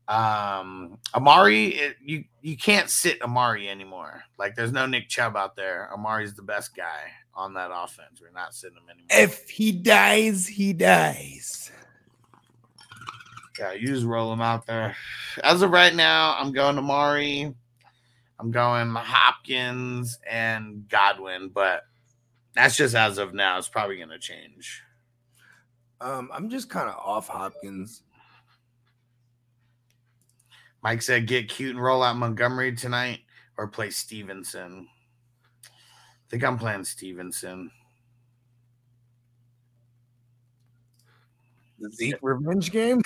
Um, 0.09 0.99
Amari, 1.15 1.69
it, 1.69 1.97
you 2.05 2.25
you 2.41 2.57
can't 2.57 2.91
sit 2.91 3.23
Amari 3.23 3.69
anymore. 3.69 4.23
Like 4.39 4.55
there's 4.57 4.73
no 4.73 4.87
Nick 4.87 5.09
Chubb 5.09 5.37
out 5.37 5.57
there. 5.57 5.91
Amari's 5.95 6.35
the 6.35 6.43
best 6.43 6.75
guy 6.77 7.11
on 7.35 7.55
that 7.55 7.71
offense. 7.73 8.21
We're 8.21 8.31
not 8.33 8.55
sitting 8.55 8.77
him 8.77 8.89
anymore. 8.91 9.07
If 9.11 9.49
he 9.49 9.73
dies, 9.73 10.47
he 10.47 10.73
dies. 10.73 11.71
Yeah, 13.59 13.73
you 13.73 13.87
just 13.87 14.05
roll 14.05 14.33
him 14.33 14.41
out 14.41 14.67
there. 14.67 14.97
As 15.45 15.63
of 15.63 15.71
right 15.71 15.95
now, 15.95 16.35
I'm 16.39 16.53
going 16.53 16.77
to 16.77 16.83
Mari. 16.83 17.55
I'm 18.41 18.51
going 18.51 18.95
Hopkins 18.95 20.19
and 20.29 20.89
Godwin, 20.89 21.51
but 21.51 21.83
that's 22.55 22.77
just 22.77 22.95
as 22.95 23.19
of 23.19 23.35
now. 23.35 23.59
It's 23.59 23.69
probably 23.69 23.99
going 23.99 24.09
to 24.09 24.19
change. 24.19 24.83
Um, 26.03 26.31
I'm 26.33 26.51
just 26.51 26.69
kind 26.69 26.89
of 26.89 26.97
off 26.97 27.29
Hopkins. 27.29 28.03
Mike 30.83 31.01
said, 31.01 31.29
"Get 31.29 31.49
cute 31.49 31.77
and 31.77 31.83
roll 31.83 32.03
out 32.03 32.17
Montgomery 32.17 32.75
tonight, 32.75 33.21
or 33.57 33.69
play 33.69 33.91
Stevenson." 33.91 34.89
I 35.65 35.69
think 36.29 36.43
I'm 36.43 36.59
playing 36.59 36.85
Stevenson. 36.85 37.71
The 41.79 41.91
Zeke 41.91 42.17
revenge 42.21 42.73
game. 42.73 43.03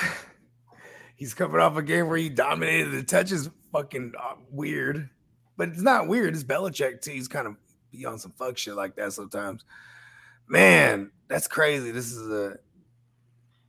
He's 1.16 1.34
coming 1.34 1.60
off 1.60 1.76
a 1.76 1.82
game 1.82 2.08
where 2.08 2.18
he 2.18 2.28
dominated 2.28 2.90
the 2.90 3.02
touches. 3.02 3.50
Fucking 3.72 4.12
uh, 4.18 4.34
weird, 4.50 5.10
but 5.58 5.68
it's 5.68 5.82
not 5.82 6.08
weird. 6.08 6.34
It's 6.34 6.44
Belichick 6.44 7.02
too. 7.02 7.10
He's 7.10 7.28
kind 7.28 7.46
of 7.46 7.56
be 7.90 8.06
on 8.06 8.18
some 8.18 8.32
fuck 8.32 8.56
shit 8.56 8.74
like 8.74 8.96
that 8.96 9.12
sometimes. 9.12 9.64
Man, 10.48 11.10
that's 11.28 11.48
crazy. 11.48 11.90
This 11.90 12.12
is 12.12 12.30
a 12.30 12.58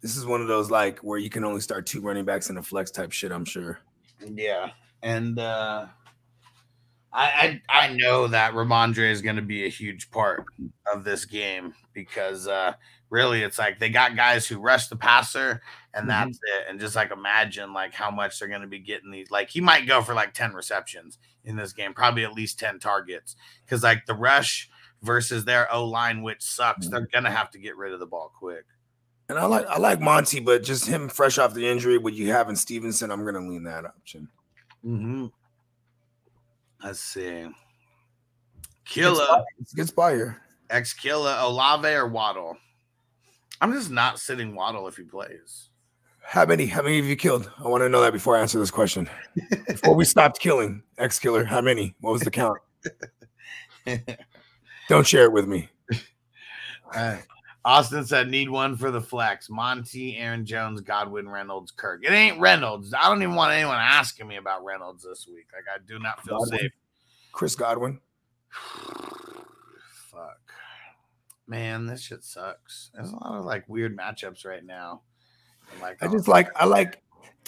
this 0.08 0.16
is 0.16 0.26
one 0.26 0.39
of 0.39 0.47
those 0.47 0.72
like 0.72 0.99
where 0.99 1.20
you 1.20 1.30
can 1.30 1.43
only 1.43 1.60
start 1.60 1.86
two 1.86 1.99
running 1.99 2.24
backs 2.24 2.49
in 2.49 2.58
a 2.58 2.64
flex 2.64 2.91
type 2.91 3.12
shit. 3.12 3.30
I'm 3.30 3.43
sure. 3.43 3.80
Yeah, 4.26 4.70
and 5.03 5.38
uh, 5.38 5.88
I, 7.12 7.60
I 7.70 7.88
I 7.88 7.93
know 7.93 8.28
that 8.28 8.53
Rhamondre 8.53 9.12
is 9.12 9.22
going 9.22 9.36
to 9.36 9.41
be 9.41 9.66
a 9.66 9.70
huge 9.70 10.10
part 10.10 10.45
of 10.91 11.03
this 11.03 11.26
game 11.26 11.74
because 11.93 12.47
uh, 12.47 12.72
really 13.10 13.43
it's 13.43 13.60
like 13.60 13.80
they 13.80 13.89
got 13.89 14.16
guys 14.16 14.47
who 14.47 14.60
rush 14.60 14.88
the 14.88 14.95
passer 14.95 15.62
and 15.93 16.10
that's 16.10 16.38
it. 16.38 16.68
And 16.70 16.80
just 16.80 16.95
like 16.95 17.12
imagine 17.12 17.74
like 17.74 17.93
how 17.93 18.10
much 18.10 18.39
they're 18.39 18.47
going 18.47 18.62
to 18.62 18.68
be 18.68 18.80
getting 18.80 19.12
these. 19.12 19.30
Like 19.30 19.49
he 19.49 19.60
might 19.60 19.88
go 19.88 20.01
for 20.01 20.14
like 20.14 20.34
ten 20.34 20.53
receptions 20.53 21.18
in 21.43 21.58
this 21.58 21.74
game, 21.74 21.93
probably 21.93 22.24
at 22.24 22.32
least 22.32 22.60
ten 22.60 22.80
targets 22.80 23.36
because 23.66 23.84
like 23.84 24.05
the 24.05 24.14
rush 24.14 24.70
versus 25.01 25.43
their 25.43 25.70
O 25.74 25.84
line, 25.84 26.22
which 26.22 26.41
sucks, 26.41 26.88
they're 26.88 27.10
going 27.12 27.26
to 27.26 27.30
have 27.30 27.51
to 27.51 27.60
get 27.60 27.76
rid 27.76 27.91
of 27.91 27.99
the 27.99 28.05
ball 28.05 28.32
quick. 28.39 28.64
And 29.30 29.38
I 29.38 29.45
like 29.45 29.65
I 29.67 29.78
like 29.78 29.99
Monty, 29.99 30.39
but 30.39 30.63
just 30.63 30.86
him 30.88 31.09
fresh 31.09 31.38
off 31.38 31.53
the 31.53 31.67
injury, 31.67 31.97
what 31.97 32.13
you 32.13 32.32
have 32.32 32.49
in 32.49 32.55
Stevenson, 32.55 33.11
I'm 33.11 33.25
gonna 33.25 33.39
lean 33.39 33.63
that 33.63 33.86
option. 33.86 34.30
Mm-hmm. 34.86 35.25
Let's 36.84 36.99
see. 36.99 37.47
Killer. 38.86 39.43
It's 39.59 39.73
a 39.73 39.75
good 39.75 39.88
spot 39.89 40.13
here. 40.13 40.41
Ex 40.69 40.93
killer, 40.93 41.36
Olave 41.39 41.88
or 41.88 42.07
Waddle. 42.07 42.57
I'm 43.59 43.73
just 43.73 43.89
not 43.89 44.19
sitting 44.19 44.55
Waddle 44.55 44.88
if 44.88 44.95
he 44.95 45.03
plays. 45.03 45.69
How 46.23 46.45
many? 46.45 46.65
How 46.65 46.82
many 46.82 46.97
have 46.97 47.05
you 47.05 47.15
killed? 47.15 47.49
I 47.57 47.67
want 47.67 47.84
to 47.84 47.89
know 47.89 48.01
that 48.01 48.13
before 48.13 48.38
I 48.38 48.41
answer 48.41 48.59
this 48.59 48.71
question. 48.71 49.09
Before 49.67 49.95
we 49.95 50.05
stopped 50.05 50.39
killing 50.39 50.84
ex 50.97 51.19
killer, 51.19 51.43
how 51.43 51.61
many? 51.61 51.95
What 52.01 52.11
was 52.11 52.21
the 52.21 52.32
count? 52.32 52.59
Don't 54.89 55.07
share 55.07 55.23
it 55.23 55.32
with 55.32 55.47
me. 55.47 55.69
Uh, 56.93 57.17
Austin 57.68 58.05
said, 58.05 58.30
need 58.30 58.49
one 58.49 58.78
for 58.78 58.91
the 58.91 59.01
flex. 59.01 59.49
Monty, 59.49 60.15
Aaron 60.15 60.45
Jones, 60.45 60.80
Godwin, 60.80 61.28
Reynolds, 61.28 61.70
Kirk. 61.70 62.01
It 62.01 62.13
ain't 62.13 62.39
Reynolds. 62.39 62.93
I 62.93 63.09
don't 63.09 63.22
even 63.22 63.36
want 63.36 63.51
anyone 63.51 63.76
asking 63.76 64.26
me 64.26 64.38
about 64.38 64.63
Reynolds 64.63 65.03
this 65.03 65.28
week. 65.28 65.47
Like, 65.53 65.65
I 65.76 65.80
do 65.86 65.99
not 65.99 66.24
feel 66.24 66.39
Godwin. 66.39 66.59
safe. 66.59 66.72
Chris 67.34 67.55
Godwin. 67.55 67.99
Fuck. 70.09 70.39
Man, 71.45 71.88
this 71.88 72.03
shit 72.03 72.24
sucks. 72.24 72.89
There's 72.93 73.11
a 73.11 73.15
lot 73.18 73.38
of 73.38 73.43
like 73.43 73.68
weird 73.68 73.97
matchups 73.97 74.45
right 74.45 74.63
now. 74.65 75.01
I'm 75.76 75.82
like, 75.82 76.01
I 76.01 76.05
oh, 76.05 76.11
just 76.13 76.30
like 76.30 76.49
I 76.55 76.63
like 76.63 77.03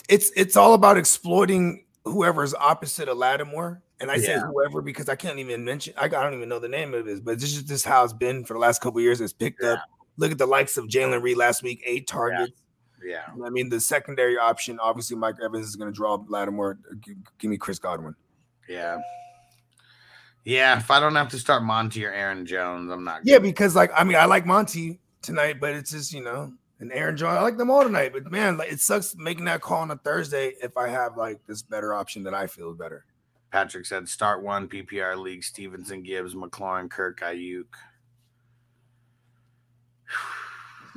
it's 0.09 0.31
it's 0.35 0.57
all 0.57 0.73
about 0.73 0.97
exploiting 0.97 1.85
whoever's 2.03 2.53
opposite 2.53 3.07
of 3.07 3.17
Lattimore. 3.17 3.81
And 4.01 4.11
I 4.11 4.17
say 4.17 4.37
whoever 4.37 4.81
because 4.81 5.07
I 5.07 5.15
can't 5.15 5.39
even 5.39 5.63
mention 5.63 5.93
I 5.97 6.09
don't 6.09 6.33
even 6.33 6.49
know 6.49 6.59
the 6.59 6.67
name 6.67 6.93
of 6.93 7.07
it, 7.07 7.23
but 7.23 7.39
this 7.39 7.55
is 7.55 7.63
just 7.63 7.85
how 7.85 8.03
it's 8.03 8.13
been 8.13 8.43
for 8.43 8.53
the 8.53 8.59
last 8.59 8.81
couple 8.81 8.99
of 8.99 9.03
years. 9.03 9.21
It's 9.21 9.31
picked 9.31 9.63
up. 9.63 9.79
Look 10.19 10.31
at 10.31 10.37
the 10.37 10.45
likes 10.45 10.77
of 10.77 10.85
Jalen 10.85 11.21
Reed 11.21 11.37
last 11.37 11.63
week, 11.63 11.81
eight 11.85 12.05
targets. 12.07 12.51
yeah. 13.03 13.23
I 13.43 13.49
mean, 13.49 13.69
the 13.69 13.79
secondary 13.79 14.37
option, 14.37 14.77
obviously, 14.81 15.15
Mike 15.15 15.35
Evans 15.43 15.65
is 15.67 15.75
going 15.77 15.91
to 15.91 15.95
draw 15.95 16.21
Lattimore. 16.27 16.77
G- 16.99 17.15
give 17.37 17.49
me 17.49 17.57
Chris 17.57 17.79
Godwin. 17.79 18.13
Yeah. 18.67 18.97
Yeah. 20.43 20.77
If 20.77 20.91
I 20.91 20.99
don't 20.99 21.15
have 21.15 21.29
to 21.29 21.39
start 21.39 21.63
Monty 21.63 22.05
or 22.05 22.11
Aaron 22.11 22.45
Jones, 22.45 22.91
I'm 22.91 23.03
not. 23.03 23.21
Yeah, 23.23 23.39
because 23.39 23.75
like 23.75 23.91
I 23.95 24.03
mean, 24.03 24.17
I 24.17 24.25
like 24.25 24.45
Monty 24.45 24.99
tonight, 25.21 25.59
but 25.59 25.73
it's 25.73 25.91
just 25.91 26.13
you 26.13 26.21
know, 26.21 26.51
and 26.79 26.91
Aaron 26.91 27.17
Jones. 27.17 27.37
I 27.37 27.41
like 27.41 27.57
them 27.57 27.69
all 27.71 27.83
tonight, 27.83 28.11
but 28.13 28.29
man, 28.31 28.57
like 28.57 28.71
it 28.71 28.79
sucks 28.79 29.15
making 29.15 29.45
that 29.45 29.61
call 29.61 29.79
on 29.81 29.91
a 29.91 29.97
Thursday 29.97 30.53
if 30.61 30.75
I 30.77 30.89
have 30.89 31.17
like 31.17 31.39
this 31.47 31.61
better 31.61 31.93
option 31.93 32.23
that 32.23 32.33
I 32.33 32.47
feel 32.47 32.73
better. 32.73 33.05
Patrick 33.51 33.85
said 33.85 34.07
start 34.07 34.43
one 34.43 34.67
PPR 34.67 35.17
league 35.17 35.43
Stevenson, 35.43 36.03
Gibbs, 36.03 36.35
McLaurin, 36.35 36.89
Kirk, 36.89 37.21
Aiyuk. 37.21 37.65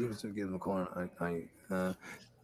Stevenson 0.02 0.34
Gibbs 0.34 0.50
McLaurin. 0.50 1.10
I, 1.20 1.24
I, 1.24 1.74
uh, 1.74 1.92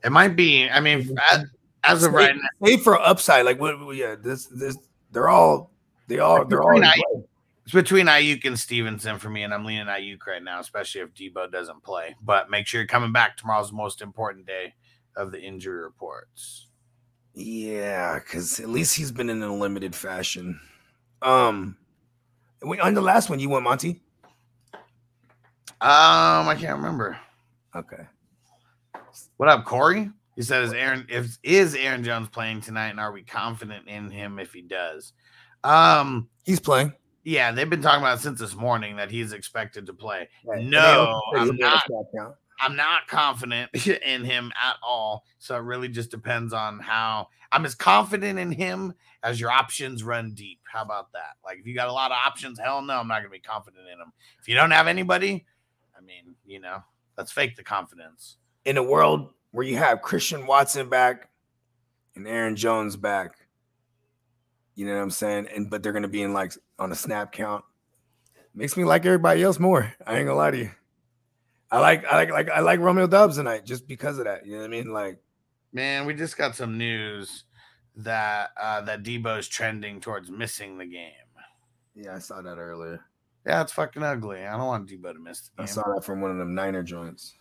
It 0.04 0.12
might 0.12 0.36
be. 0.36 0.68
I 0.68 0.80
mean, 0.80 1.16
as, 1.30 1.44
as 1.84 2.04
of 2.04 2.12
right 2.12 2.34
now, 2.34 2.66
Save 2.66 2.82
for 2.82 3.00
upside, 3.00 3.44
like 3.44 3.60
what? 3.60 3.96
Yeah, 3.96 4.14
this 4.14 4.46
this 4.46 4.76
they're 5.12 5.28
all 5.28 5.70
they 6.06 6.18
all 6.18 6.44
they're 6.44 6.62
all. 6.62 6.80
it's 6.80 7.72
between 7.72 8.06
Aiyuk 8.06 8.44
and 8.44 8.58
Stevenson 8.58 9.18
for 9.18 9.28
me, 9.28 9.42
and 9.42 9.52
I'm 9.52 9.64
leaning 9.64 9.86
Aiyuk 9.86 10.26
right 10.26 10.42
now, 10.42 10.60
especially 10.60 11.00
if 11.00 11.14
Deebo 11.14 11.50
doesn't 11.50 11.82
play. 11.82 12.14
But 12.22 12.50
make 12.50 12.66
sure 12.66 12.80
you're 12.80 12.88
coming 12.88 13.12
back. 13.12 13.36
Tomorrow's 13.36 13.70
the 13.70 13.76
most 13.76 14.02
important 14.02 14.46
day 14.46 14.74
of 15.16 15.32
the 15.32 15.40
injury 15.40 15.82
reports. 15.82 16.66
Yeah, 17.34 18.18
because 18.18 18.60
at 18.60 18.68
least 18.68 18.96
he's 18.96 19.12
been 19.12 19.30
in 19.30 19.42
a 19.42 19.54
limited 19.54 19.94
fashion. 19.94 20.60
Um, 21.22 21.76
wait, 22.62 22.80
on 22.80 22.94
the 22.94 23.00
last 23.00 23.30
one, 23.30 23.40
you 23.40 23.48
went 23.48 23.64
Monty. 23.64 24.00
Um, 25.80 26.48
I 26.48 26.56
can't 26.58 26.76
remember. 26.76 27.18
Okay. 27.74 28.04
What 29.36 29.48
up, 29.48 29.64
Corey? 29.64 30.10
He 30.36 30.42
said, 30.42 30.62
"Is 30.62 30.72
Aaron 30.72 31.06
if 31.08 31.36
is 31.42 31.74
Aaron 31.74 32.04
Jones 32.04 32.28
playing 32.28 32.60
tonight, 32.60 32.90
and 32.90 33.00
are 33.00 33.12
we 33.12 33.22
confident 33.22 33.88
in 33.88 34.10
him 34.10 34.38
if 34.38 34.52
he 34.52 34.62
does?" 34.62 35.12
Um, 35.64 36.28
He's 36.44 36.60
playing. 36.60 36.92
yeah, 37.24 37.50
they've 37.52 37.68
been 37.68 37.82
talking 37.82 38.00
about 38.00 38.18
it 38.18 38.22
since 38.22 38.38
this 38.38 38.54
morning 38.54 38.96
that 38.96 39.10
he's 39.10 39.32
expected 39.32 39.86
to 39.86 39.92
play. 39.92 40.28
Right. 40.44 40.64
No, 40.64 41.20
And 41.34 41.58
they 41.58 41.64
also 41.64 41.80
I'm 41.80 41.82
say 41.82 41.84
he'll 41.88 42.08
be 42.12 42.18
on 42.18 42.24
a 42.24 42.28
not. 42.28 42.34
I'm 42.60 42.76
not 42.76 43.06
confident 43.08 43.70
in 43.86 44.24
him 44.24 44.52
at 44.60 44.76
all. 44.82 45.24
So 45.38 45.56
it 45.56 45.60
really 45.60 45.88
just 45.88 46.10
depends 46.10 46.52
on 46.52 46.78
how 46.80 47.28
I'm 47.52 47.64
as 47.64 47.74
confident 47.74 48.38
in 48.38 48.50
him 48.52 48.94
as 49.22 49.40
your 49.40 49.50
options 49.50 50.02
run 50.04 50.32
deep. 50.32 50.60
How 50.72 50.82
about 50.82 51.12
that? 51.12 51.34
Like 51.44 51.58
if 51.58 51.66
you 51.66 51.74
got 51.74 51.88
a 51.88 51.92
lot 51.92 52.10
of 52.12 52.16
options, 52.24 52.58
hell 52.58 52.82
no, 52.82 52.98
I'm 52.98 53.08
not 53.08 53.18
gonna 53.18 53.30
be 53.30 53.38
confident 53.40 53.84
in 53.92 54.00
him. 54.00 54.12
If 54.40 54.48
you 54.48 54.54
don't 54.54 54.70
have 54.70 54.86
anybody, 54.86 55.44
I 55.96 56.00
mean, 56.00 56.34
you 56.46 56.60
know, 56.60 56.82
let's 57.18 57.32
fake 57.32 57.56
the 57.56 57.64
confidence. 57.64 58.38
In 58.64 58.78
a 58.78 58.82
world 58.82 59.30
where 59.50 59.66
you 59.66 59.76
have 59.76 60.00
Christian 60.00 60.46
Watson 60.46 60.88
back 60.88 61.28
and 62.14 62.26
Aaron 62.26 62.56
Jones 62.56 62.96
back, 62.96 63.32
you 64.74 64.86
know 64.86 64.94
what 64.94 65.02
I'm 65.02 65.10
saying? 65.10 65.48
And 65.54 65.68
but 65.68 65.82
they're 65.82 65.92
gonna 65.92 66.08
be 66.08 66.22
in 66.22 66.32
like 66.32 66.54
on 66.78 66.92
a 66.92 66.94
snap 66.94 67.32
count. 67.32 67.64
Makes 68.54 68.76
me 68.76 68.84
like 68.84 69.04
everybody 69.04 69.42
else 69.42 69.58
more. 69.58 69.92
I 70.06 70.16
ain't 70.16 70.26
gonna 70.26 70.38
lie 70.38 70.52
to 70.52 70.58
you. 70.58 70.70
I 71.70 71.80
like 71.80 72.04
I 72.06 72.16
like 72.16 72.30
like 72.30 72.50
I 72.50 72.60
like 72.60 72.80
Romeo 72.80 73.06
Dubs 73.06 73.36
tonight 73.36 73.66
just 73.66 73.86
because 73.86 74.18
of 74.18 74.24
that. 74.24 74.46
You 74.46 74.52
know 74.52 74.58
what 74.60 74.66
I 74.66 74.68
mean? 74.68 74.92
Like 74.92 75.18
Man, 75.72 76.06
we 76.06 76.14
just 76.14 76.38
got 76.38 76.54
some 76.54 76.78
news 76.78 77.44
that 77.96 78.50
uh 78.60 78.80
that 78.82 79.02
Deebo's 79.02 79.48
trending 79.48 80.00
towards 80.00 80.30
missing 80.30 80.78
the 80.78 80.86
game. 80.86 81.12
yeah, 81.96 82.14
I 82.14 82.20
saw 82.20 82.40
that 82.40 82.58
earlier. 82.58 83.00
Yeah, 83.46 83.62
it's 83.62 83.72
fucking 83.72 84.02
ugly. 84.02 84.44
I 84.44 84.52
don't 84.56 84.66
want 84.66 84.88
to 84.88 85.14
miss 85.22 85.40
the 85.56 85.62
I 85.62 85.66
game. 85.66 85.74
saw 85.74 85.94
that 85.94 86.04
from 86.04 86.20
one 86.20 86.30
of 86.30 86.36
them 86.38 86.54
Niner 86.54 86.82
joints. 86.82 87.34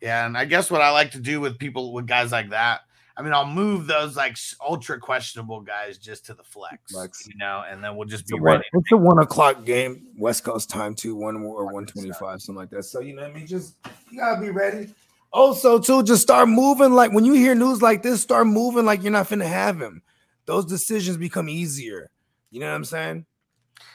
Yeah, 0.00 0.26
and 0.26 0.36
I 0.36 0.44
guess 0.44 0.70
what 0.70 0.80
I 0.82 0.90
like 0.90 1.12
to 1.12 1.20
do 1.20 1.40
with 1.40 1.58
people 1.58 1.92
with 1.92 2.06
guys 2.06 2.32
like 2.32 2.50
that, 2.50 2.80
I 3.16 3.22
mean, 3.22 3.32
I'll 3.32 3.46
move 3.46 3.86
those 3.86 4.14
like 4.16 4.36
ultra 4.60 4.98
questionable 5.00 5.62
guys 5.62 5.96
just 5.96 6.26
to 6.26 6.34
the 6.34 6.42
flex, 6.44 6.92
Flex. 6.92 7.26
you 7.26 7.34
know, 7.38 7.64
and 7.68 7.82
then 7.82 7.96
we'll 7.96 8.06
just 8.06 8.24
It's 8.24 8.32
be 8.32 8.36
a, 8.38 8.40
one, 8.42 8.52
ready. 8.52 8.64
it's 8.74 8.92
a 8.92 8.96
one 8.96 9.18
o'clock 9.20 9.64
game, 9.64 10.08
West 10.18 10.44
Coast 10.44 10.68
time 10.68 10.94
too, 10.94 11.14
one 11.16 11.36
or 11.36 11.72
one 11.72 11.86
twenty 11.86 12.12
five, 12.12 12.42
something 12.42 12.60
like 12.60 12.70
that. 12.70 12.82
So 12.82 13.00
you 13.00 13.14
know, 13.14 13.22
what 13.22 13.30
I 13.30 13.34
mean, 13.34 13.46
just 13.46 13.76
you 14.10 14.18
gotta 14.18 14.40
be 14.40 14.50
ready. 14.50 14.88
Also, 15.32 15.78
too, 15.78 16.02
just 16.02 16.22
start 16.22 16.48
moving 16.48 16.92
like 16.92 17.12
when 17.12 17.24
you 17.24 17.32
hear 17.34 17.54
news 17.54 17.80
like 17.80 18.02
this, 18.02 18.20
start 18.20 18.46
moving 18.46 18.84
like 18.84 19.02
you're 19.02 19.12
not 19.12 19.28
finna 19.28 19.46
have 19.46 19.80
him. 19.80 20.02
Those 20.44 20.64
decisions 20.66 21.16
become 21.16 21.48
easier. 21.48 22.10
You 22.50 22.60
know 22.60 22.68
what 22.68 22.76
I'm 22.76 22.84
saying? 22.84 23.26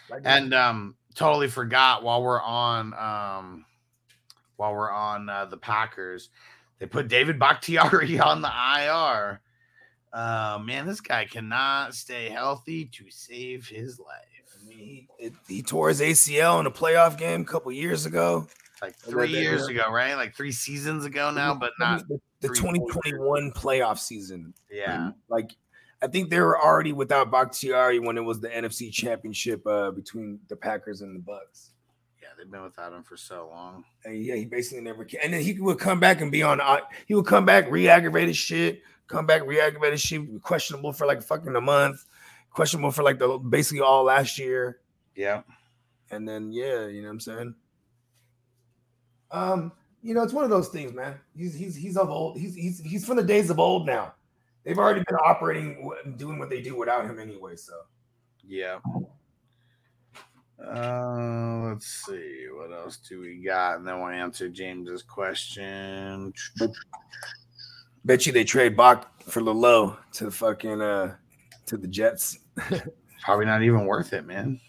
Like, 0.10 0.22
And 0.26 0.54
um, 0.54 0.96
totally 1.16 1.48
forgot 1.48 2.04
while 2.04 2.22
we're 2.22 2.42
on 2.42 2.94
um, 2.94 3.66
while 4.58 4.74
we're 4.74 4.92
on 4.92 5.30
uh, 5.30 5.46
the 5.46 5.58
Packers, 5.58 6.30
they 6.80 6.86
put 6.86 7.08
David 7.08 7.40
Bakhtiari 7.40 8.20
on 8.24 8.42
the 8.42 8.50
IR. 8.50 9.42
Uh, 10.14 10.60
man, 10.64 10.86
this 10.86 11.02
guy 11.02 11.26
cannot 11.26 11.96
stay 11.96 12.30
healthy 12.30 12.86
to 12.86 13.06
save 13.10 13.68
his 13.68 14.00
life. 14.00 14.18
I 14.54 14.68
mean, 14.68 14.78
he, 14.78 15.08
it, 15.18 15.34
he 15.48 15.62
tore 15.62 15.90
his 15.90 16.02
ACL 16.02 16.60
in 16.60 16.66
a 16.66 16.72
playoff 16.72 17.18
game 17.18 17.42
a 17.42 17.46
couple 17.46 17.72
years 17.72 18.06
ago. 18.06 18.48
Like 18.82 18.96
three 18.96 19.30
years 19.30 19.68
ago, 19.68 19.92
right? 19.92 20.16
Like 20.16 20.36
three 20.36 20.52
seasons 20.52 21.06
ago 21.06 21.32
now, 21.32 21.54
but 21.54 21.72
not. 21.80 22.08
the, 22.08 22.20
the 22.42 22.48
three, 22.48 22.58
four 22.58 22.76
years. 22.76 22.90
2021 22.90 23.52
playoff 23.52 24.00
season. 24.00 24.54
Yeah, 24.72 25.12
Like 25.30 25.52
I 26.02 26.08
think 26.08 26.30
they 26.30 26.40
were 26.40 26.60
already 26.60 26.94
without 26.94 27.30
Bakhtiari 27.32 28.00
when 28.00 28.18
it 28.18 28.22
was 28.22 28.40
the 28.40 28.50
NFC 28.50 28.92
championship 28.92 29.66
uh, 29.68 29.92
between 29.92 30.40
the 30.50 30.56
Packers 30.56 31.02
and 31.02 31.16
the 31.16 31.20
Bucs. 31.20 31.70
yeah, 32.22 32.30
they've 32.38 32.50
been 32.50 32.64
without 32.64 32.92
him 32.94 33.04
for 33.04 33.16
so 33.18 33.50
long. 33.52 33.84
And 34.04 34.24
yeah, 34.24 34.36
he 34.36 34.46
basically 34.46 34.84
never 34.84 35.06
came. 35.06 35.22
And 35.24 35.34
then 35.34 35.42
he 35.42 35.60
would 35.60 35.78
come 35.80 36.00
back 36.00 36.22
and 36.22 36.32
be 36.32 36.42
on. 36.42 36.60
uh, 36.60 36.80
He 37.06 37.14
would 37.14 37.28
come 37.28 37.46
back, 37.46 37.70
re-aggravated 37.70 38.36
shit. 38.36 38.82
Come 39.08 39.26
back, 39.28 39.46
re-aggravated 39.46 40.00
shit. 40.00 40.42
Questionable 40.42 40.92
for 40.94 41.06
like 41.06 41.22
fucking 41.22 41.56
a 41.56 41.62
month. 41.62 42.04
Questionable 42.52 42.92
for 42.92 43.04
like 43.04 43.20
the 43.20 43.38
basically 43.38 43.82
all 43.82 44.04
last 44.04 44.40
year. 44.40 44.80
Yeah, 45.16 45.42
And 46.10 46.28
then 46.28 46.52
yeah, 46.52 46.88
you 46.88 47.02
know 47.02 47.10
what 47.10 47.14
I'm 47.14 47.20
saying. 47.20 47.56
Um, 49.30 49.72
you 50.02 50.14
know, 50.14 50.24
it's 50.24 50.34
one 50.34 50.44
of 50.44 50.50
those 50.50 50.70
things, 50.70 50.94
man. 50.94 51.16
He's 51.36 51.54
he's 51.54 51.76
he's 51.76 51.96
of 51.98 52.10
old. 52.10 52.38
He's 52.40 52.56
he's 52.56 52.80
he's 52.80 53.06
from 53.06 53.18
the 53.18 53.24
days 53.24 53.50
of 53.50 53.60
old 53.60 53.86
now. 53.86 54.14
They've 54.64 54.78
already 54.78 55.04
been 55.08 55.18
operating, 55.18 55.92
doing 56.18 56.38
what 56.38 56.50
they 56.50 56.62
do 56.62 56.78
without 56.78 57.06
him 57.06 57.20
anyway. 57.20 57.56
So 57.56 57.74
yeah. 58.48 58.80
Uh, 60.64 61.70
let's 61.70 61.88
see 62.06 62.46
what 62.54 62.72
else 62.72 62.98
do 62.98 63.22
we 63.22 63.42
got, 63.44 63.78
and 63.78 63.88
then 63.88 64.00
we'll 64.00 64.10
answer 64.10 64.48
James's 64.48 65.02
question. 65.02 66.32
bet 68.06 68.26
you 68.26 68.32
they 68.32 68.44
trade 68.44 68.78
Bach 68.78 69.24
for 69.24 69.42
Lalo 69.42 69.98
to 70.14 70.26
the 70.26 70.32
fucking 70.32 70.82
uh 70.82 71.16
to 71.66 71.78
the 71.78 71.88
Jets. 71.88 72.38
Probably 73.24 73.46
not 73.46 73.64
even 73.64 73.86
worth 73.86 74.14
it, 74.14 74.26
man. 74.26 74.60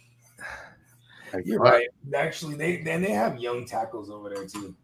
Like, 1.32 1.47
You're 1.47 1.64
fuck, 1.64 1.72
right. 1.72 1.88
Actually, 2.14 2.57
they 2.57 2.78
then 2.78 3.03
they 3.03 3.12
have 3.12 3.38
young 3.38 3.66
tackles 3.66 4.11
over 4.11 4.30
there 4.30 4.47
too. 4.47 4.74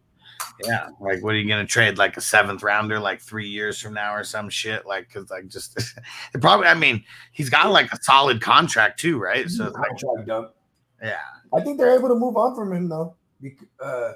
Yeah, 0.65 0.89
like 1.01 1.23
what 1.23 1.35
are 1.35 1.39
you 1.39 1.49
gonna 1.49 1.67
trade? 1.67 1.99
Like 1.99 2.17
a 2.17 2.21
seventh 2.21 2.63
rounder, 2.63 2.99
like 2.99 3.21
three 3.21 3.49
years 3.49 3.81
from 3.81 3.95
now, 3.95 4.15
or 4.15 4.25
some 4.25 4.49
shit? 4.49 4.87
Like, 4.87 5.11
cause 5.13 5.31
like 5.31 5.49
just 5.49 5.79
it 6.35 6.41
probably. 6.41 6.67
I 6.67 6.75
mean, 6.75 7.05
he's 7.33 7.49
got 7.49 7.71
like 7.71 7.93
a 7.93 8.03
solid 8.03 8.41
contract 8.41 8.99
too, 8.99 9.19
right? 9.19 9.49
So 9.49 9.71
like, 9.71 10.27
dump. 10.27 10.55
yeah, 11.03 11.19
I 11.55 11.61
think 11.61 11.79
they're 11.79 11.97
able 11.97 12.09
to 12.09 12.15
move 12.15 12.37
on 12.37 12.55
from 12.55 12.73
him 12.73 12.89
though, 12.89 13.15
because 13.41 13.67
uh, 13.81 14.13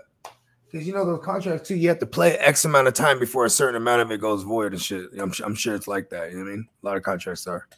you 0.72 0.92
know 0.92 1.04
those 1.04 1.24
contracts 1.24 1.68
too. 1.68 1.76
You 1.76 1.88
have 1.88 2.00
to 2.00 2.06
play 2.06 2.36
X 2.38 2.64
amount 2.64 2.88
of 2.88 2.94
time 2.94 3.18
before 3.20 3.44
a 3.44 3.50
certain 3.50 3.76
amount 3.76 4.02
of 4.02 4.10
it 4.10 4.20
goes 4.20 4.42
void 4.42 4.72
and 4.72 4.82
shit. 4.82 5.10
I'm, 5.18 5.32
I'm 5.44 5.54
sure 5.54 5.74
it's 5.74 5.88
like 5.88 6.10
that. 6.10 6.30
You 6.30 6.38
know 6.38 6.44
what 6.44 6.50
I 6.50 6.56
mean? 6.56 6.68
A 6.82 6.86
lot 6.86 6.96
of 6.96 7.02
contracts 7.02 7.46
are. 7.46 7.68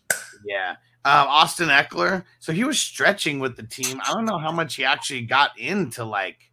yeah. 0.47 0.76
Um, 1.07 1.26
Austin 1.28 1.68
Ekeler. 1.68 2.24
So 2.38 2.53
he 2.53 2.64
was 2.64 2.80
stretching 2.80 3.38
with 3.38 3.57
the 3.57 3.62
team. 3.62 4.01
I 4.03 4.14
don't 4.14 4.24
know 4.24 4.38
how 4.38 4.51
much 4.51 4.76
he 4.76 4.86
actually 4.86 5.20
got 5.20 5.59
into 5.59 6.03
like, 6.03 6.51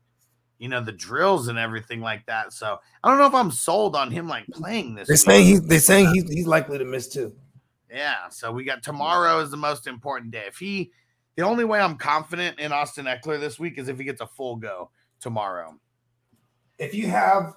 you 0.62 0.70
know, 0.70 0.80
the 0.80 0.92
drills 0.92 1.48
and 1.48 1.58
everything 1.58 2.02
like 2.02 2.24
that. 2.28 2.54
So 2.54 2.78
I 3.04 3.10
don't 3.10 3.18
know 3.18 3.26
if 3.26 3.34
I'm 3.34 3.50
sold 3.50 3.96
on 3.96 4.12
him 4.12 4.28
like 4.28 4.46
playing 4.54 4.94
this. 4.94 5.08
They're 5.08 5.16
week. 5.16 5.20
saying 5.22 5.46
he's 5.48 5.62
they're 5.64 5.80
saying 5.80 6.14
he's 6.14 6.30
he's 6.30 6.46
likely 6.46 6.78
to 6.78 6.86
miss 6.86 7.08
too. 7.08 7.34
Yeah. 7.90 8.30
So 8.30 8.52
we 8.52 8.64
got 8.64 8.84
tomorrow 8.84 9.40
is 9.40 9.50
the 9.50 9.58
most 9.58 9.88
important 9.88 10.30
day. 10.30 10.44
If 10.46 10.58
he, 10.58 10.92
the 11.36 11.42
only 11.42 11.66
way 11.66 11.80
I'm 11.80 11.98
confident 11.98 12.60
in 12.60 12.72
Austin 12.72 13.06
Ekeler 13.08 13.40
this 13.40 13.58
week 13.60 13.80
is 13.80 13.90
if 13.90 13.98
he 13.98 14.04
gets 14.04 14.22
a 14.22 14.28
full 14.28 14.56
go 14.56 14.92
tomorrow. 15.20 15.76
If 16.78 16.94
you 16.94 17.08
have 17.08 17.54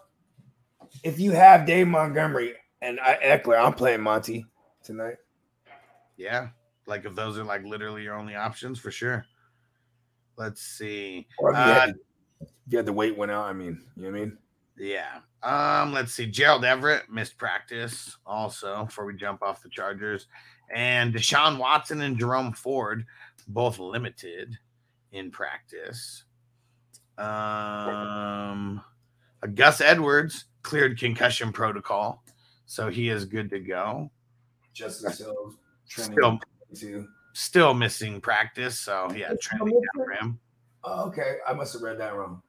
if 1.03 1.21
you 1.21 1.33
have 1.33 1.67
Dave 1.67 1.87
Montgomery 1.87 2.55
and 2.81 2.99
I, 3.01 3.19
Ekeler, 3.23 3.63
I'm 3.63 3.75
playing 3.75 4.01
Monty 4.01 4.47
tonight. 4.83 5.17
Yeah. 6.17 6.49
Like 6.87 7.05
if 7.05 7.15
those 7.15 7.37
are 7.39 7.45
like 7.45 7.65
literally 7.65 8.03
your 8.03 8.15
only 8.15 8.35
options 8.35 8.79
for 8.79 8.91
sure. 8.91 9.27
Let's 10.39 10.63
see. 10.63 11.27
Or 11.39 11.51
if 11.51 11.57
you, 11.59 11.63
Uh, 11.63 11.93
had, 12.65 12.69
if 12.69 12.73
you 12.73 12.79
had 12.79 12.87
the 12.87 12.93
weight 12.93 13.17
went 13.17 13.31
out, 13.33 13.45
I 13.47 13.53
mean, 13.53 13.81
you 13.97 14.05
know 14.05 14.11
what 14.11 14.17
I 14.17 14.21
mean? 14.21 14.39
Yeah. 14.77 15.21
Um, 15.43 15.93
let's 15.93 16.13
see. 16.13 16.27
Gerald 16.27 16.65
Everett 16.65 17.11
missed 17.11 17.39
practice 17.39 18.17
also 18.27 18.85
before 18.87 19.05
we 19.07 19.15
jump 19.15 19.43
off 19.43 19.63
the 19.63 19.69
Chargers. 19.69 20.27
And 20.75 21.15
Deshaun 21.15 21.59
Watson 21.59 22.01
and 22.01 22.19
Jerome 22.19 22.53
Ford 22.53 23.05
both 23.49 23.79
limited 23.79 24.59
in 25.13 25.31
practice. 25.31 26.25
Um 27.19 28.83
Gus 29.55 29.81
Edwards 29.81 30.47
cleared 30.63 30.99
concussion 30.99 31.53
protocol, 31.53 32.25
so 32.67 32.89
he 32.89 33.11
is 33.11 33.25
good 33.27 33.51
to 33.51 33.61
go. 33.61 34.11
Justice 34.73 35.19
Hill 35.19 35.55
training 35.89 36.17
Still 36.17 36.39
too. 36.75 37.07
still 37.35 37.75
missing 37.75 38.21
practice, 38.21 38.81
so 38.81 39.09
yeah, 39.15 39.33
training 39.41 39.67
missing? 39.67 39.81
down 39.95 40.05
for 40.07 40.11
him. 40.13 40.41
Oh, 40.83 41.05
okay, 41.09 41.37
I 41.47 41.53
must 41.53 41.75
have 41.75 41.83
read 41.83 41.99
that 42.01 42.17
wrong. 42.17 42.43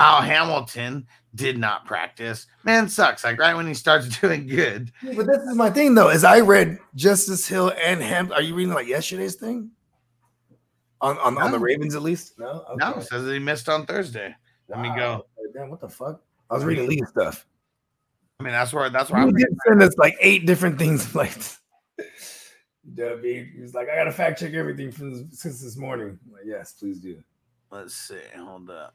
Al 0.00 0.22
Hamilton 0.22 1.06
did 1.34 1.58
not 1.58 1.84
practice. 1.84 2.46
Man 2.64 2.88
sucks. 2.88 3.24
Like 3.24 3.38
right 3.38 3.54
when 3.54 3.66
he 3.66 3.74
starts 3.74 4.08
doing 4.20 4.46
good. 4.46 4.92
But 5.02 5.26
this 5.26 5.38
is 5.42 5.54
my 5.54 5.70
thing 5.70 5.94
though, 5.94 6.10
is 6.10 6.24
I 6.24 6.40
read 6.40 6.78
Justice 6.94 7.46
Hill 7.46 7.72
and 7.82 8.00
Ham. 8.00 8.32
Are 8.32 8.42
you 8.42 8.54
reading 8.54 8.74
like 8.74 8.86
yesterday's 8.86 9.34
thing? 9.34 9.70
On 11.00 11.16
on, 11.18 11.38
on 11.38 11.52
the 11.52 11.58
Ravens 11.58 11.94
at 11.94 12.02
least? 12.02 12.38
No. 12.38 12.64
No, 12.76 13.00
says 13.00 13.24
that 13.24 13.32
he 13.32 13.38
missed 13.38 13.68
on 13.68 13.86
Thursday. 13.86 14.34
Let 14.68 14.80
me 14.80 14.90
go. 14.96 15.26
Damn, 15.54 15.70
what 15.70 15.80
the 15.80 15.88
fuck? 15.88 16.20
I 16.50 16.54
was 16.54 16.64
reading 16.64 16.88
Lee 16.88 17.02
stuff. 17.08 17.46
I 18.40 18.44
mean, 18.44 18.52
that's 18.52 18.72
where 18.72 18.88
that's 18.90 19.10
where 19.10 19.20
He 19.22 19.28
I'm. 19.28 19.34
did 19.34 19.48
send 19.66 19.82
us 19.82 19.96
like 19.98 20.16
eight 20.20 20.46
different 20.46 20.78
things. 20.78 21.14
Like, 21.14 21.32
Debbie, 22.94 23.50
he 23.54 23.60
was 23.60 23.74
like, 23.74 23.88
I 23.88 23.96
gotta 23.96 24.12
fact 24.12 24.38
check 24.40 24.54
everything 24.54 24.90
from 24.92 25.28
since 25.32 25.60
this 25.60 25.76
morning. 25.76 26.18
I'm 26.26 26.32
like, 26.32 26.42
yes, 26.46 26.72
please 26.72 26.98
do. 27.00 27.22
Let's 27.70 27.94
see. 27.94 28.20
Hold 28.36 28.70
up. 28.70 28.94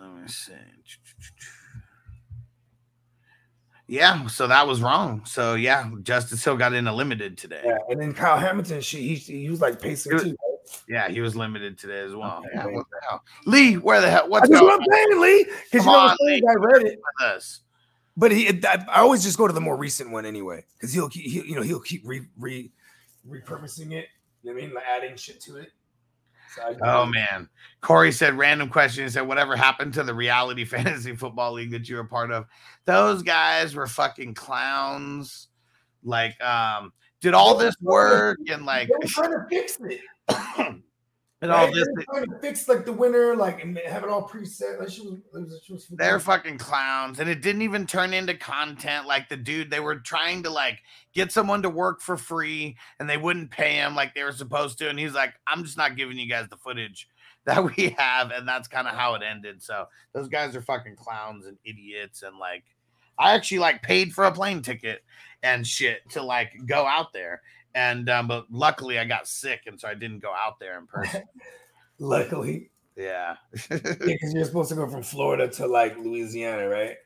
Let 0.00 0.10
me 0.22 0.28
see. 0.28 0.52
Yeah, 3.86 4.26
so 4.28 4.46
that 4.46 4.66
was 4.66 4.80
wrong. 4.80 5.24
So 5.26 5.54
yeah, 5.54 5.90
Justice 6.02 6.42
Hill 6.42 6.56
got 6.56 6.72
in 6.72 6.86
a 6.86 6.94
limited 6.94 7.36
today. 7.36 7.60
Yeah, 7.64 7.76
and 7.90 8.00
then 8.00 8.14
Kyle 8.14 8.38
Hamilton, 8.38 8.80
she 8.80 9.14
he, 9.14 9.42
he 9.42 9.50
was 9.50 9.60
like 9.60 9.80
pacing 9.80 10.14
was- 10.14 10.22
too. 10.22 10.28
right? 10.30 10.38
Yeah, 10.88 11.08
he 11.10 11.20
was 11.20 11.36
limited 11.36 11.78
today 11.78 12.00
as 12.00 12.14
well. 12.14 12.38
Okay, 12.38 12.48
Yeah, 12.54 12.64
what 12.66 12.86
the 12.90 13.00
hell? 13.08 13.22
Lee, 13.44 13.74
where 13.74 14.00
the 14.00 14.08
hell? 14.10 14.28
What's 14.30 14.48
That's 14.48 14.60
going 14.62 14.72
what 14.72 14.80
I'm 14.80 14.86
saying, 15.10 15.20
Lee. 15.20 15.44
Because 15.70 15.84
you 15.86 15.92
know 15.92 15.98
on, 15.98 16.16
Lee. 16.20 16.42
I 16.48 16.54
read 16.54 16.82
it, 16.86 16.98
with 17.20 17.28
us? 17.28 17.60
but 18.16 18.32
he 18.32 18.48
I, 18.66 18.84
I 18.88 19.00
always 19.00 19.22
just 19.22 19.36
go 19.36 19.46
to 19.46 19.52
the 19.52 19.60
more 19.60 19.76
recent 19.76 20.10
one 20.10 20.24
anyway, 20.24 20.64
because 20.74 20.94
he'll 20.94 21.10
keep 21.10 21.24
he, 21.30 21.42
you 21.50 21.54
know 21.54 21.62
he'll 21.62 21.80
keep 21.80 22.00
re, 22.06 22.22
re 22.38 22.70
repurposing 23.28 23.92
it. 23.92 24.06
You 24.42 24.50
know 24.50 24.54
what 24.54 24.62
I 24.62 24.66
mean? 24.66 24.74
Like 24.74 24.84
adding 24.90 25.16
shit 25.16 25.42
to 25.42 25.56
it. 25.56 25.68
So 26.54 26.76
Oh 26.82 27.06
man. 27.06 27.48
Corey 27.80 28.12
said 28.12 28.38
random 28.38 28.68
question. 28.68 29.04
He 29.04 29.10
said, 29.10 29.26
Whatever 29.26 29.56
happened 29.56 29.94
to 29.94 30.02
the 30.02 30.14
reality 30.14 30.64
fantasy 30.64 31.14
football 31.14 31.52
league 31.52 31.70
that 31.72 31.88
you 31.88 31.96
were 31.96 32.04
part 32.04 32.30
of? 32.30 32.46
Those 32.84 33.22
guys 33.22 33.74
were 33.74 33.86
fucking 33.86 34.34
clowns. 34.34 35.48
Like, 36.02 36.40
um, 36.42 36.92
did 37.20 37.34
all 37.34 37.56
this 37.56 37.74
work 37.80 38.38
and 38.48 38.66
like 38.66 38.90
trying 39.06 39.30
to 39.30 39.46
fix 39.48 39.78
it. 39.80 40.00
and 41.44 41.52
all 41.52 41.66
Right? 41.66 41.74
this 41.74 41.88
trying 42.10 42.26
to 42.26 42.38
fix 42.38 42.68
like 42.68 42.84
the 42.84 42.92
winner, 42.92 43.36
like 43.36 43.62
and 43.62 43.78
have 43.86 44.02
it 44.02 44.08
all 44.08 44.26
preset. 44.26 44.80
Like 44.80 44.88
she 44.88 45.02
was, 45.02 45.14
it 45.14 45.22
was, 45.32 45.60
she 45.64 45.72
was 45.72 45.86
they're 45.90 46.18
fucking 46.18 46.58
clowns 46.58 47.20
and 47.20 47.28
it 47.28 47.42
didn't 47.42 47.62
even 47.62 47.86
turn 47.86 48.14
into 48.14 48.34
content 48.34 49.06
like 49.06 49.28
the 49.28 49.36
dude 49.36 49.70
they 49.70 49.80
were 49.80 49.96
trying 49.96 50.42
to 50.42 50.50
like 50.50 50.80
get 51.12 51.30
someone 51.30 51.62
to 51.62 51.70
work 51.70 52.00
for 52.00 52.16
free 52.16 52.76
and 52.98 53.08
they 53.08 53.16
wouldn't 53.16 53.50
pay 53.50 53.74
him 53.74 53.94
like 53.94 54.14
they 54.14 54.22
were 54.22 54.32
supposed 54.32 54.78
to 54.78 54.88
and 54.88 54.98
he's 54.98 55.14
like 55.14 55.34
i'm 55.46 55.62
just 55.62 55.76
not 55.76 55.96
giving 55.96 56.18
you 56.18 56.28
guys 56.28 56.48
the 56.48 56.56
footage 56.56 57.08
that 57.44 57.62
we 57.76 57.94
have 57.98 58.30
and 58.30 58.48
that's 58.48 58.68
kind 58.68 58.88
of 58.88 58.94
how 58.94 59.14
it 59.14 59.22
ended 59.22 59.62
so 59.62 59.86
those 60.14 60.28
guys 60.28 60.56
are 60.56 60.62
fucking 60.62 60.96
clowns 60.96 61.46
and 61.46 61.58
idiots 61.64 62.22
and 62.22 62.38
like 62.38 62.64
i 63.18 63.34
actually 63.34 63.58
like 63.58 63.82
paid 63.82 64.12
for 64.12 64.24
a 64.24 64.32
plane 64.32 64.62
ticket 64.62 65.02
and 65.42 65.66
shit 65.66 66.08
to 66.08 66.22
like 66.22 66.52
go 66.66 66.86
out 66.86 67.12
there 67.12 67.42
and 67.74 68.08
um, 68.08 68.26
but 68.28 68.46
luckily 68.50 68.98
i 68.98 69.04
got 69.04 69.26
sick 69.26 69.62
and 69.66 69.80
so 69.80 69.88
i 69.88 69.94
didn't 69.94 70.20
go 70.20 70.32
out 70.32 70.58
there 70.60 70.78
in 70.78 70.86
person 70.86 71.22
luckily 71.98 72.70
yeah 72.96 73.34
because 73.52 74.32
you're 74.34 74.44
supposed 74.44 74.68
to 74.70 74.76
go 74.76 74.88
from 74.88 75.02
Florida 75.02 75.48
to 75.48 75.66
like 75.66 75.96
Louisiana, 75.98 76.68
right? 76.68 76.96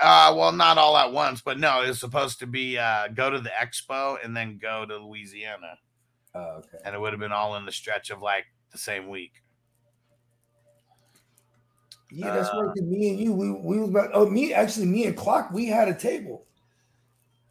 Uh, 0.00 0.32
well, 0.36 0.52
not 0.52 0.78
all 0.78 0.96
at 0.96 1.12
once, 1.12 1.40
but 1.40 1.58
no, 1.58 1.82
it's 1.82 1.98
supposed 1.98 2.38
to 2.38 2.46
be 2.46 2.78
uh, 2.78 3.08
go 3.08 3.30
to 3.30 3.40
the 3.40 3.50
expo 3.50 4.16
and 4.24 4.36
then 4.36 4.58
go 4.58 4.86
to 4.86 4.96
Louisiana, 4.98 5.78
Oh, 6.36 6.58
okay. 6.58 6.78
and 6.84 6.94
it 6.94 7.00
would 7.00 7.12
have 7.12 7.18
been 7.20 7.32
all 7.32 7.56
in 7.56 7.66
the 7.66 7.72
stretch 7.72 8.10
of 8.10 8.22
like 8.22 8.44
the 8.70 8.78
same 8.78 9.08
week. 9.08 9.42
Yeah, 12.10 12.32
that's 12.34 12.50
Uh, 12.50 12.62
right. 12.62 12.76
me 12.76 13.10
and 13.10 13.18
you, 13.18 13.32
we 13.32 13.50
we 13.50 13.78
was 13.80 13.90
about. 13.90 14.10
Oh, 14.14 14.28
me 14.28 14.52
actually, 14.52 14.86
me 14.86 15.06
and 15.06 15.16
Clock, 15.16 15.50
we 15.52 15.66
had 15.66 15.88
a 15.88 15.94
table, 15.94 16.46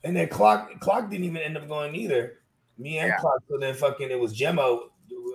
and 0.04 0.16
then 0.16 0.30
Clock 0.30 0.80
Clock 0.80 1.10
didn't 1.10 1.26
even 1.26 1.42
end 1.42 1.58
up 1.58 1.68
going 1.68 1.96
either. 1.96 2.40
Me 2.78 3.00
and 3.00 3.10
Yeah. 3.10 3.18
Clock. 3.18 3.44
So 3.50 3.58
then 3.58 3.74
fucking 3.74 4.12
it 4.12 4.20
was 4.20 4.38
Gemmo. 4.38 4.90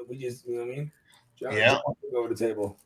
We 0.08 0.16
just, 0.18 0.46
you 0.46 0.54
know 0.54 0.64
what 0.64 0.72
I 0.72 0.76
mean? 0.76 0.92
Yeah. 1.40 1.78
over 2.16 2.28
the 2.28 2.34
table. 2.34 2.78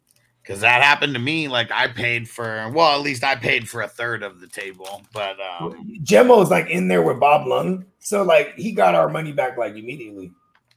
Because 0.43 0.61
that 0.61 0.83
happened 0.83 1.15
to 1.15 1.21
me. 1.21 1.47
Like 1.49 1.71
I 1.71 1.87
paid 1.87 2.29
for, 2.29 2.69
well, 2.75 2.95
at 2.99 3.01
least 3.03 3.23
I 3.23 3.37
paid 3.37 3.69
for 3.69 3.83
a 3.83 3.89
third 3.89 4.23
of 4.25 4.41
the 4.41 4.49
table. 4.49 5.03
But 5.13 5.37
um, 5.41 6.01
Gemmo's 6.03 6.51
like 6.51 6.69
in 6.69 6.89
there 6.89 7.03
with 7.03 7.21
Bob 7.21 7.47
Lung, 7.47 7.87
so 8.01 8.23
like 8.25 8.55
he 8.57 8.73
got 8.73 8.95
our 8.97 9.09
money 9.09 9.33
back 9.33 9.57
like 9.57 9.77
immediately. 9.77 10.33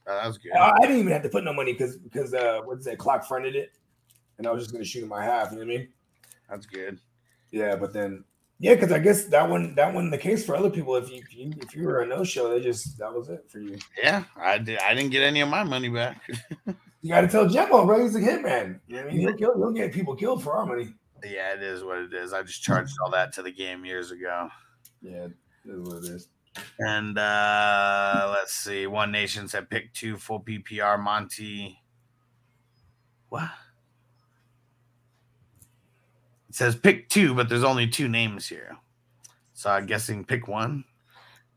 uh, 0.06 0.14
that 0.20 0.26
was 0.28 0.38
good. 0.38 0.52
I, 0.52 0.70
I 0.70 0.80
didn't 0.82 0.98
even 1.00 1.12
have 1.12 1.24
to 1.24 1.28
put 1.28 1.42
no 1.42 1.52
money 1.52 1.72
because 1.72 1.96
because 1.96 2.32
uh 2.32 2.60
what's 2.64 2.84
that 2.86 2.98
clock 2.98 3.24
fronted 3.26 3.56
it, 3.56 3.72
and 4.38 4.46
I 4.46 4.52
was 4.52 4.62
just 4.62 4.72
gonna 4.72 4.84
shoot 4.84 5.02
him 5.02 5.08
my 5.08 5.24
half. 5.24 5.50
You 5.50 5.58
know 5.58 5.64
what 5.66 5.74
I 5.74 5.76
mean? 5.78 5.88
That's 6.48 6.66
good. 6.66 7.00
Yeah, 7.50 7.74
but 7.74 7.92
then 7.92 8.22
yeah, 8.58 8.74
because 8.74 8.92
I 8.92 8.98
guess 8.98 9.24
that 9.26 9.48
one 9.48 9.74
that 9.74 9.92
one 9.92 10.10
the 10.10 10.18
case 10.18 10.44
for 10.44 10.56
other 10.56 10.70
people. 10.70 10.96
If 10.96 11.10
you, 11.10 11.18
if 11.18 11.34
you 11.34 11.52
if 11.62 11.74
you 11.74 11.86
were 11.86 12.00
a 12.00 12.06
no 12.06 12.24
show, 12.24 12.50
they 12.50 12.60
just 12.60 12.98
that 12.98 13.12
was 13.12 13.28
it 13.28 13.44
for 13.48 13.58
you. 13.58 13.78
Yeah, 14.02 14.24
I 14.36 14.58
did. 14.58 14.78
I 14.80 14.94
didn't 14.94 15.10
get 15.10 15.22
any 15.22 15.40
of 15.40 15.48
my 15.48 15.62
money 15.62 15.88
back. 15.88 16.20
You 17.06 17.12
got 17.12 17.20
to 17.20 17.28
tell 17.28 17.46
Gemmo, 17.46 17.86
bro. 17.86 18.02
He's 18.02 18.16
a 18.16 18.20
hitman. 18.20 18.80
You 18.88 18.96
know 18.96 19.02
what 19.02 19.12
I 19.12 19.14
mean? 19.14 19.20
He'll, 19.20 19.34
kill, 19.34 19.56
he'll 19.58 19.70
get 19.70 19.92
people 19.92 20.16
killed 20.16 20.42
for 20.42 20.54
our 20.54 20.66
money. 20.66 20.92
yeah, 21.22 21.54
it 21.54 21.62
is 21.62 21.84
what 21.84 21.98
it 21.98 22.12
is. 22.12 22.32
I 22.32 22.42
just 22.42 22.64
charged 22.64 22.94
all 23.00 23.12
that 23.12 23.32
to 23.34 23.42
the 23.42 23.52
game 23.52 23.84
years 23.84 24.10
ago. 24.10 24.48
Yeah, 25.00 25.28
that's 25.64 25.88
what 25.88 26.02
it 26.02 26.10
is. 26.10 26.28
And 26.80 27.16
uh 27.16 28.30
let's 28.34 28.54
see. 28.54 28.88
One 28.88 29.12
Nation 29.12 29.46
said 29.46 29.70
pick 29.70 29.92
two 29.94 30.16
full 30.16 30.40
PPR 30.40 31.00
Monty. 31.00 31.78
What? 33.28 33.50
It 36.56 36.60
says 36.60 36.74
pick 36.74 37.10
two, 37.10 37.34
but 37.34 37.50
there's 37.50 37.64
only 37.64 37.86
two 37.86 38.08
names 38.08 38.48
here. 38.48 38.78
So 39.52 39.68
I'm 39.68 39.84
guessing 39.84 40.24
pick 40.24 40.48
one. 40.48 40.86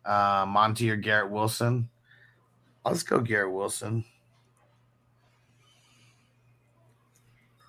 Uh 0.04 0.46
Monty 0.46 0.92
or 0.92 0.98
Garrett 0.98 1.32
Wilson. 1.32 1.88
Let's 2.84 3.02
go 3.04 3.22
Garrett 3.22 3.54
Wilson. 3.54 4.04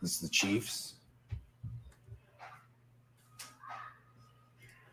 This 0.02 0.14
is 0.14 0.20
the 0.22 0.28
Chiefs. 0.28 0.94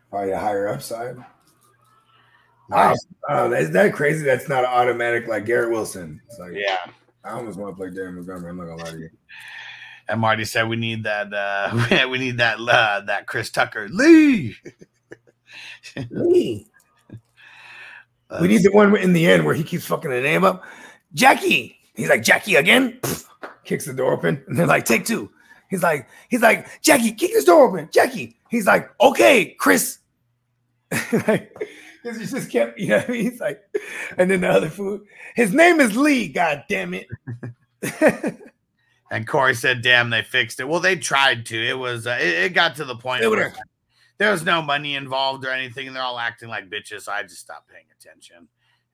Probably 0.08 0.30
a 0.30 0.38
higher 0.38 0.68
upside. 0.68 1.16
Wow. 1.16 2.90
Nice. 2.90 3.06
Oh, 3.28 3.52
is 3.52 3.72
that 3.72 3.92
crazy? 3.92 4.24
That's 4.24 4.48
not 4.48 4.64
automatic 4.64 5.26
like 5.26 5.44
Garrett 5.44 5.72
Wilson. 5.72 6.20
It's 6.28 6.38
like 6.38 6.52
Yeah. 6.54 6.86
I 7.24 7.30
almost 7.30 7.58
want 7.58 7.76
to 7.76 7.82
play 7.82 7.90
Darren 7.90 8.14
Montgomery. 8.14 8.50
I'm 8.50 8.58
not 8.58 8.66
gonna 8.66 8.84
lie 8.84 8.90
to 8.92 8.98
you. 8.98 9.10
And 10.08 10.20
Marty 10.20 10.44
said 10.44 10.68
we 10.68 10.76
need 10.76 11.04
that 11.04 11.32
uh 11.32 12.08
we 12.10 12.18
need 12.18 12.38
that 12.38 12.58
uh, 12.58 13.00
that 13.06 13.26
Chris 13.26 13.50
Tucker. 13.50 13.88
Lee. 13.90 14.56
Lee. 16.10 16.66
We 18.40 18.48
need 18.48 18.62
the 18.62 18.70
one 18.72 18.94
in 18.96 19.14
the 19.14 19.26
end 19.26 19.44
where 19.44 19.54
he 19.54 19.64
keeps 19.64 19.86
fucking 19.86 20.10
the 20.10 20.20
name 20.20 20.44
up. 20.44 20.64
Jackie. 21.14 21.78
He's 21.94 22.08
like, 22.08 22.22
Jackie 22.22 22.56
again. 22.56 22.98
Pff, 23.00 23.24
kicks 23.64 23.86
the 23.86 23.94
door 23.94 24.12
open. 24.12 24.42
And 24.46 24.58
they're 24.58 24.66
like, 24.66 24.84
take 24.84 25.06
two. 25.06 25.30
He's 25.70 25.82
like, 25.82 26.08
he's 26.28 26.42
like, 26.42 26.82
Jackie, 26.82 27.12
kick 27.12 27.32
this 27.32 27.44
door 27.44 27.68
open. 27.68 27.88
Jackie. 27.90 28.36
He's 28.50 28.66
like, 28.66 28.90
okay, 29.00 29.56
Chris. 29.58 29.98
Because 32.00 32.20
he 32.20 32.26
just 32.26 32.50
kept, 32.50 32.78
you 32.78 32.88
know, 32.88 32.98
what 32.98 33.08
I 33.08 33.12
mean? 33.12 33.30
he's 33.30 33.40
like, 33.40 33.60
and 34.16 34.30
then 34.30 34.40
the 34.40 34.48
other 34.48 34.68
food. 34.70 35.02
His 35.34 35.52
name 35.52 35.80
is 35.80 35.96
Lee, 35.96 36.28
god 36.28 36.64
damn 36.68 36.94
it. 36.94 37.08
And 39.10 39.26
Corey 39.26 39.54
said, 39.54 39.82
"Damn, 39.82 40.10
they 40.10 40.22
fixed 40.22 40.60
it." 40.60 40.68
Well, 40.68 40.80
they 40.80 40.96
tried 40.96 41.46
to. 41.46 41.56
It 41.56 41.78
was 41.78 42.06
uh, 42.06 42.18
it, 42.20 42.28
it 42.28 42.54
got 42.54 42.76
to 42.76 42.84
the 42.84 42.96
point 42.96 43.22
where 43.28 43.54
there 44.18 44.30
was 44.30 44.44
no 44.44 44.60
money 44.60 44.96
involved 44.96 45.46
or 45.46 45.50
anything, 45.50 45.86
and 45.86 45.96
they're 45.96 46.02
all 46.02 46.18
acting 46.18 46.48
like 46.48 46.68
bitches. 46.68 47.02
So 47.02 47.12
I 47.12 47.22
just 47.22 47.38
stopped 47.38 47.68
paying 47.68 47.86
attention 47.98 48.48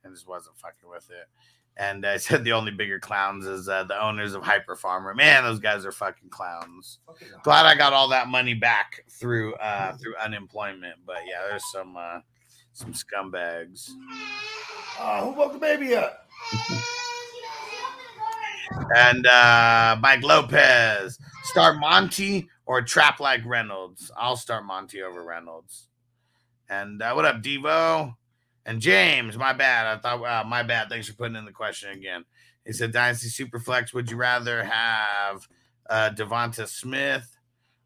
and 0.04 0.14
just 0.14 0.28
wasn't 0.28 0.56
fucking 0.58 0.88
with 0.88 1.10
it. 1.10 1.28
And 1.76 2.06
I 2.06 2.16
said 2.18 2.44
the 2.44 2.52
only 2.52 2.70
bigger 2.70 3.00
clowns 3.00 3.46
is 3.46 3.68
uh, 3.68 3.84
the 3.84 4.00
owners 4.00 4.34
of 4.34 4.42
Hyper 4.42 4.76
Farmer. 4.76 5.14
Man, 5.14 5.42
those 5.42 5.58
guys 5.58 5.84
are 5.84 5.92
fucking 5.92 6.28
clowns. 6.30 6.98
Glad 7.42 7.66
I 7.66 7.74
got 7.74 7.92
all 7.92 8.08
that 8.08 8.28
money 8.28 8.54
back 8.54 9.04
through 9.10 9.54
uh, 9.54 9.96
through 9.96 10.14
unemployment. 10.16 10.98
But 11.04 11.18
yeah, 11.28 11.46
there's 11.48 11.70
some 11.72 11.96
uh, 11.96 12.20
some 12.72 12.92
scumbags. 12.92 13.90
Oh, 15.00 15.32
who 15.32 15.38
woke 15.38 15.52
the 15.54 15.58
baby 15.58 15.96
up? 15.96 16.28
And 18.96 19.26
uh, 19.26 19.96
Mike 20.00 20.22
Lopez, 20.22 21.18
start 21.44 21.78
Monty 21.78 22.48
or 22.66 22.82
trap 22.82 23.20
like 23.20 23.44
Reynolds. 23.44 24.10
I'll 24.16 24.36
start 24.36 24.64
Monty 24.64 25.02
over 25.02 25.22
Reynolds. 25.22 25.88
And 26.68 27.02
uh, 27.02 27.12
what 27.12 27.24
up, 27.24 27.42
Devo? 27.42 28.14
And 28.66 28.80
James, 28.80 29.36
my 29.36 29.52
bad. 29.52 29.86
I 29.86 30.00
thought, 30.00 30.24
uh, 30.24 30.48
my 30.48 30.62
bad. 30.62 30.88
Thanks 30.88 31.06
for 31.06 31.14
putting 31.14 31.36
in 31.36 31.44
the 31.44 31.52
question 31.52 31.90
again. 31.90 32.24
He 32.64 32.72
said, 32.72 32.92
Dynasty 32.92 33.28
Superflex, 33.28 33.92
would 33.92 34.10
you 34.10 34.16
rather 34.16 34.64
have 34.64 35.46
uh, 35.90 36.10
Devonta 36.14 36.66
Smith 36.66 37.36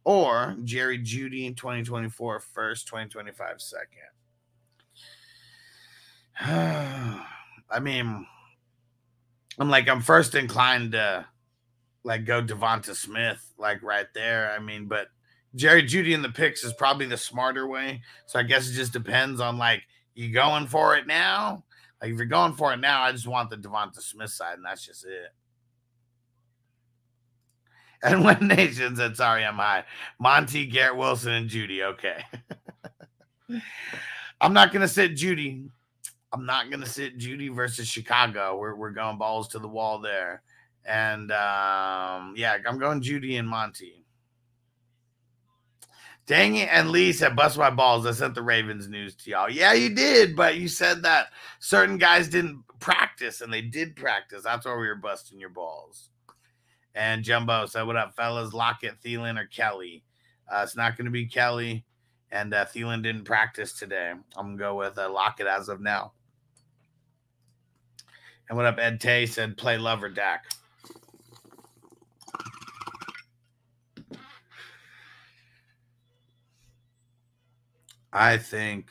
or 0.04 0.56
Jerry 0.62 0.98
Jeudy 1.00 1.46
in 1.46 1.54
2024 1.54 2.40
first, 2.40 2.86
2025 2.86 3.60
second? 3.60 3.98
I 7.70 7.80
mean, 7.80 8.24
I'm 9.58 9.68
like, 9.68 9.88
I'm 9.88 10.00
first 10.00 10.34
inclined 10.34 10.92
to 10.92 11.26
like 12.04 12.24
go 12.24 12.42
Devonta 12.42 12.94
Smith, 12.94 13.52
like 13.58 13.82
right 13.82 14.06
there. 14.14 14.52
I 14.52 14.58
mean, 14.60 14.86
but 14.86 15.08
Jerry 15.54 15.82
Jeudy 15.82 16.12
in 16.12 16.22
the 16.22 16.28
picks 16.28 16.64
is 16.64 16.72
probably 16.72 17.06
the 17.06 17.16
smarter 17.16 17.66
way. 17.66 18.02
So 18.26 18.38
I 18.38 18.44
guess 18.44 18.68
it 18.68 18.74
just 18.74 18.92
depends 18.92 19.40
on 19.40 19.58
like 19.58 19.82
you 20.14 20.32
going 20.32 20.66
for 20.66 20.96
it 20.96 21.06
now. 21.06 21.64
Like 22.00 22.12
if 22.12 22.16
you're 22.16 22.26
going 22.26 22.52
for 22.52 22.72
it 22.72 22.78
now, 22.78 23.02
I 23.02 23.12
just 23.12 23.26
want 23.26 23.50
the 23.50 23.56
Devonta 23.56 24.00
Smith 24.00 24.30
side, 24.30 24.54
and 24.54 24.64
that's 24.64 24.86
just 24.86 25.04
it. 25.04 25.34
And 28.02 28.24
when 28.24 28.46
Nation 28.46 28.94
said, 28.94 29.16
"Sorry, 29.16 29.44
I'm 29.44 29.56
high," 29.56 29.84
Monty, 30.20 30.66
Garrett 30.66 30.96
Wilson, 30.96 31.32
and 31.32 31.50
Jeudy. 31.50 31.82
Okay, 31.82 32.22
I'm 34.40 34.52
not 34.52 34.72
gonna 34.72 34.88
sit 34.88 35.16
Jeudy. 35.16 35.70
I'm 36.32 36.44
not 36.44 36.70
gonna 36.70 36.86
sit 36.86 37.18
Jeudy 37.18 37.54
versus 37.54 37.88
Chicago. 37.88 38.58
We're 38.58 38.74
we're 38.74 38.90
going 38.90 39.18
balls 39.18 39.48
to 39.48 39.58
the 39.58 39.68
wall 39.68 39.98
there. 40.00 40.42
And 40.84 41.30
um, 41.32 42.34
yeah, 42.36 42.56
I'm 42.66 42.78
going 42.78 43.02
Jeudy 43.02 43.38
and 43.38 43.48
Monty. 43.48 44.04
Dang 46.28 46.56
it. 46.56 46.68
And 46.70 46.90
Lee 46.90 47.14
said, 47.14 47.34
bust 47.34 47.56
my 47.56 47.70
balls. 47.70 48.04
I 48.04 48.12
sent 48.12 48.34
the 48.34 48.42
Ravens 48.42 48.86
news 48.86 49.14
to 49.16 49.30
y'all. 49.30 49.50
Yeah, 49.50 49.72
you 49.72 49.94
did, 49.94 50.36
but 50.36 50.58
you 50.58 50.68
said 50.68 51.02
that 51.02 51.28
certain 51.58 51.96
guys 51.96 52.28
didn't 52.28 52.62
practice 52.80 53.40
and 53.40 53.50
they 53.50 53.62
did 53.62 53.96
practice. 53.96 54.42
That's 54.44 54.66
why 54.66 54.76
we 54.76 54.88
were 54.88 54.94
busting 54.94 55.40
your 55.40 55.48
balls. 55.48 56.10
And 56.94 57.24
Jumbo 57.24 57.64
said, 57.64 57.84
What 57.84 57.96
up, 57.96 58.14
fellas? 58.14 58.52
Lockett, 58.52 59.00
Thielen, 59.02 59.40
or 59.40 59.46
Kelly? 59.46 60.04
Uh, 60.52 60.60
it's 60.64 60.76
not 60.76 60.98
going 60.98 61.06
to 61.06 61.10
be 61.10 61.26
Kelly. 61.26 61.86
And 62.30 62.52
uh, 62.52 62.66
Thielen 62.66 63.02
didn't 63.02 63.24
practice 63.24 63.72
today. 63.72 64.12
I'm 64.36 64.46
going 64.46 64.58
to 64.58 64.62
go 64.62 64.74
with 64.76 64.98
uh, 64.98 65.10
Lockett 65.10 65.46
as 65.46 65.70
of 65.70 65.80
now. 65.80 66.12
And 68.48 68.56
what 68.56 68.66
up, 68.66 68.78
Ed 68.78 69.00
Tay 69.00 69.26
said, 69.26 69.56
Play 69.56 69.76
Love 69.78 70.02
or 70.02 70.08
Dak? 70.08 70.44
I 78.12 78.38
think 78.38 78.86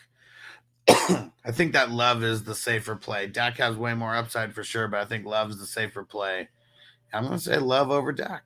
I 0.87 1.51
think 1.51 1.73
that 1.73 1.91
love 1.91 2.23
is 2.23 2.43
the 2.43 2.55
safer 2.55 2.95
play. 2.95 3.27
Dak 3.27 3.57
has 3.57 3.75
way 3.75 3.93
more 3.93 4.15
upside 4.15 4.53
for 4.53 4.63
sure, 4.63 4.87
but 4.87 5.01
I 5.01 5.05
think 5.05 5.25
love's 5.25 5.59
the 5.59 5.65
safer 5.65 6.03
play. 6.03 6.49
I'm 7.13 7.23
gonna 7.23 7.39
say 7.39 7.57
love 7.57 7.91
over 7.91 8.11
Dak. 8.13 8.43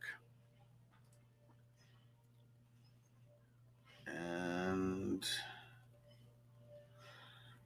And 4.07 5.25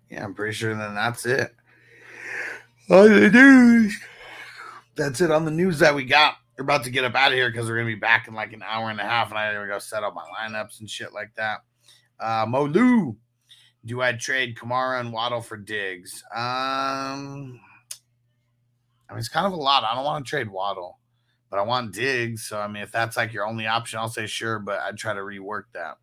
yeah, 0.10 0.24
I'm 0.24 0.34
pretty 0.34 0.54
sure 0.54 0.76
then 0.76 0.96
that's 0.96 1.26
it. 1.26 1.56
On 2.88 3.10
the 3.10 3.30
news. 3.32 4.00
That's 4.96 5.20
it 5.20 5.32
on 5.32 5.44
the 5.44 5.52
news 5.52 5.80
that 5.80 5.96
we 5.96 6.06
got. 6.06 6.36
We're 6.56 6.64
about 6.64 6.84
to 6.84 6.92
get 6.92 7.04
up 7.04 7.16
out 7.16 7.32
of 7.32 7.34
here 7.34 7.50
because 7.50 7.68
we're 7.68 7.78
gonna 7.78 7.88
be 7.88 7.96
back 7.96 8.28
in 8.28 8.36
like 8.36 8.54
an 8.54 8.62
hour 8.64 8.92
and 8.92 9.00
a 9.00 9.04
half, 9.04 9.30
and 9.30 9.40
I 9.40 9.52
gotta 9.52 9.68
go 9.68 9.80
set 9.80 10.04
up 10.04 10.14
my 10.14 10.24
lineups 10.40 10.80
and 10.80 10.90
shit 10.90 11.12
like 11.12 11.34
that. 11.36 11.64
Uh, 12.20 12.46
Molu, 12.46 13.16
do 13.86 14.02
I 14.04 14.14
trade 14.14 14.56
Kamara 14.56 15.00
and 15.00 15.12
Waddle 15.12 15.42
for 15.42 15.58
Diggs? 15.58 16.24
Um, 16.34 17.60
I 19.10 19.14
mean, 19.14 19.20
it's 19.20 19.30
kind 19.30 19.48
of 19.48 19.54
a 19.54 19.58
lot. 19.58 19.84
I 19.84 19.96
don't 19.96 20.06
want 20.06 20.24
to 20.24 20.30
trade 20.30 20.50
Waddle, 20.50 21.00
but 21.50 21.58
I 21.58 21.64
want 21.64 21.92
Diggs. 21.92 22.46
So, 22.46 22.60
I 22.60 22.68
mean, 22.68 22.84
if 22.84 22.92
that's 22.92 23.18
like 23.18 23.34
your 23.34 23.48
only 23.48 23.66
option, 23.66 23.98
I'll 23.98 24.10
say 24.10 24.28
sure, 24.28 24.60
but 24.60 24.80
I'd 24.80 24.98
try 24.98 25.14
to 25.16 25.22
rework 25.22 25.64
that. 25.74 25.98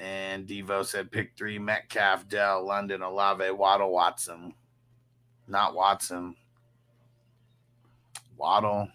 And 0.00 0.48
Devo 0.48 0.84
said 0.84 1.12
pick 1.12 1.32
three 1.36 1.60
Metcalf, 1.60 2.28
Dell, 2.28 2.66
London, 2.66 3.02
Olave, 3.02 3.50
Waddle, 3.52 3.92
Watson. 3.92 4.54
Not 5.48 5.74
Watson. 5.74 6.36
Waddle, 8.36 8.88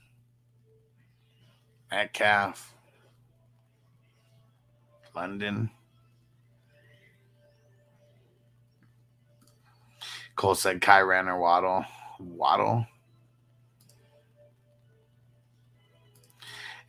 Metcalf, 1.91 2.73
London. 5.13 5.69
Cole 10.35 10.55
said 10.55 10.79
Kyren 10.79 11.27
or 11.27 11.37
Waddle. 11.37 11.85
Waddle. 12.19 12.87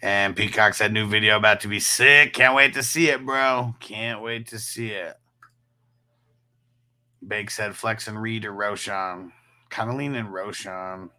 And 0.01 0.37
Peacock 0.37 0.75
said 0.75 0.93
new 0.93 1.09
video 1.09 1.37
about 1.37 1.61
to 1.61 1.69
be 1.69 1.81
sick. 1.81 2.35
Can't 2.35 2.55
wait 2.55 2.75
to 2.75 2.83
see 2.83 3.09
it, 3.09 3.25
bro. 3.25 3.75
Can't 3.81 4.23
wait 4.23 4.49
to 4.49 4.59
see 4.59 4.91
it. 4.91 5.17
Bake 7.27 7.51
said 7.51 7.75
Flex 7.75 8.07
and 8.07 8.21
Reed 8.21 8.45
or 8.45 8.53
Roshon. 8.53 9.33
Kind 9.75 9.99
leaning 9.99 10.27
Roshon. 10.27 11.11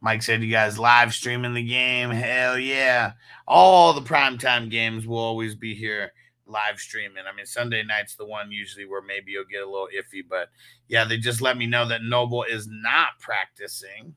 Mike 0.00 0.20
said 0.20 0.42
you 0.42 0.50
guys 0.50 0.76
live 0.76 1.14
streaming 1.14 1.54
the 1.54 1.62
game. 1.62 2.10
Hell 2.10 2.58
yeah. 2.58 3.12
All 3.46 3.92
the 3.92 4.00
primetime 4.00 4.68
games 4.68 5.06
will 5.06 5.18
always 5.18 5.54
be 5.54 5.72
here 5.72 6.10
live 6.46 6.80
streaming. 6.80 7.22
I 7.32 7.36
mean, 7.36 7.46
Sunday 7.46 7.84
night's 7.84 8.16
the 8.16 8.26
one 8.26 8.50
usually 8.50 8.86
where 8.86 9.02
maybe 9.02 9.30
you'll 9.30 9.44
get 9.44 9.62
a 9.62 9.70
little 9.70 9.86
iffy, 9.96 10.24
but 10.28 10.48
yeah, 10.88 11.04
they 11.04 11.16
just 11.16 11.40
let 11.40 11.56
me 11.56 11.66
know 11.68 11.86
that 11.86 12.02
Noble 12.02 12.42
is 12.42 12.66
not 12.68 13.20
practicing 13.20 14.16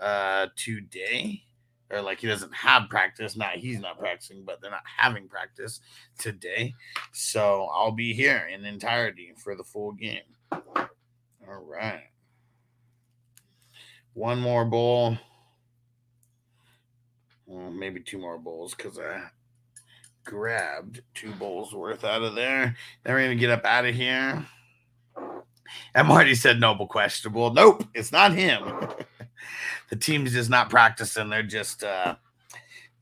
uh 0.00 0.46
today. 0.56 1.42
Or 1.90 2.00
like 2.00 2.20
he 2.20 2.28
doesn't 2.28 2.54
have 2.54 2.88
practice. 2.88 3.36
Not 3.36 3.56
he's 3.56 3.78
not 3.78 3.98
practicing, 3.98 4.42
but 4.42 4.62
they're 4.62 4.70
not 4.70 4.84
having 4.96 5.28
practice 5.28 5.80
today. 6.16 6.72
So 7.12 7.68
I'll 7.74 7.92
be 7.92 8.14
here 8.14 8.48
in 8.50 8.64
entirety 8.64 9.34
for 9.36 9.54
the 9.54 9.64
full 9.64 9.92
game. 9.92 10.22
All 10.50 11.62
right. 11.62 12.04
One 14.14 14.40
more 14.40 14.64
bowl. 14.64 15.16
Well, 17.46 17.70
maybe 17.70 18.00
two 18.00 18.18
more 18.18 18.38
bowls 18.38 18.74
because 18.74 18.98
I 18.98 19.22
grabbed 20.24 21.02
two 21.14 21.32
bowls 21.32 21.74
worth 21.74 22.04
out 22.04 22.22
of 22.22 22.34
there. 22.34 22.76
Then 23.04 23.14
we're 23.14 23.22
gonna 23.24 23.36
get 23.36 23.50
up 23.50 23.64
out 23.64 23.86
of 23.86 23.94
here. 23.94 24.46
And 25.94 26.08
Marty 26.08 26.34
said 26.34 26.60
Noble 26.60 26.86
questionable. 26.86 27.52
Nope, 27.52 27.84
it's 27.94 28.12
not 28.12 28.32
him. 28.32 28.62
the 29.90 29.96
team's 29.96 30.32
just 30.32 30.50
not 30.50 30.70
practicing. 30.70 31.30
They're 31.30 31.42
just 31.42 31.82
uh 31.84 32.16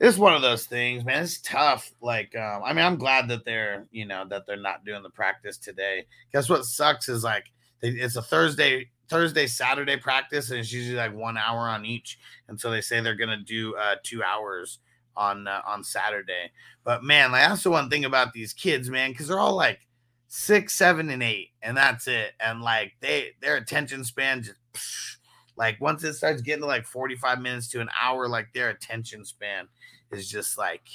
it's 0.01 0.17
one 0.17 0.35
of 0.35 0.41
those 0.41 0.65
things, 0.65 1.05
man. 1.05 1.25
It's 1.25 1.41
tough. 1.43 1.93
Like, 2.01 2.35
um, 2.35 2.63
I 2.65 2.73
mean, 2.73 2.87
I'm 2.87 2.97
glad 2.97 3.29
that 3.29 3.45
they're, 3.45 3.87
you 3.91 4.07
know, 4.07 4.25
that 4.31 4.47
they're 4.47 4.57
not 4.57 4.85
doing 4.87 5.03
the 5.03 5.11
practice 5.11 5.59
today. 5.59 6.07
Guess 6.33 6.49
what 6.49 6.65
sucks 6.65 7.11
is 7.11 7.23
like 7.23 7.45
they, 7.83 7.89
it's 7.91 8.17
a 8.17 8.23
Thursday, 8.23 8.89
Thursday, 9.11 9.47
Saturday 9.47 9.97
practice, 9.97 10.51
and 10.51 10.61
it's 10.61 10.73
usually 10.73 10.97
like 10.97 11.15
one 11.15 11.37
hour 11.37 11.69
on 11.69 11.85
each. 11.85 12.19
And 12.49 12.59
so 12.59 12.71
they 12.71 12.81
say 12.81 13.01
they're 13.01 13.17
gonna 13.17 13.37
do 13.37 13.75
uh 13.75 13.97
two 14.03 14.23
hours 14.23 14.79
on 15.17 15.47
uh, 15.47 15.61
on 15.67 15.85
Saturday. 15.85 16.53
But 16.85 17.03
man, 17.03 17.33
like 17.33 17.47
that's 17.49 17.65
the 17.65 17.71
one 17.71 17.91
thing 17.91 18.05
about 18.05 18.33
these 18.33 18.53
kids, 18.53 18.89
man, 18.89 19.11
because 19.11 19.29
they're 19.29 19.39
all 19.39 19.57
like 19.57 19.81
six, 20.29 20.75
seven, 20.75 21.11
and 21.11 21.23
eight, 21.23 21.51
and 21.61 21.77
that's 21.77 22.07
it. 22.07 22.33
And 22.41 22.63
like 22.63 22.93
they 23.01 23.33
their 23.41 23.57
attention 23.57 24.05
span 24.05 24.43
just 24.43 24.57
psh, 24.73 25.17
like 25.57 25.81
once 25.81 26.05
it 26.05 26.15
starts 26.15 26.41
getting 26.41 26.63
to 26.63 26.67
like 26.67 26.87
45 26.87 27.41
minutes 27.41 27.69
to 27.71 27.81
an 27.81 27.91
hour, 28.01 28.29
like 28.29 28.53
their 28.55 28.71
attention 28.71 29.25
span 29.25 29.69
is 30.13 30.29
just 30.29 30.57
like 30.57 30.89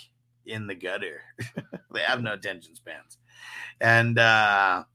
in 0.45 0.67
the 0.67 0.75
gutter. 0.75 1.21
they 1.93 2.01
have 2.01 2.21
no 2.21 2.33
attention 2.33 2.75
spans. 2.75 3.17
And 3.81 4.17
uh 4.17 4.85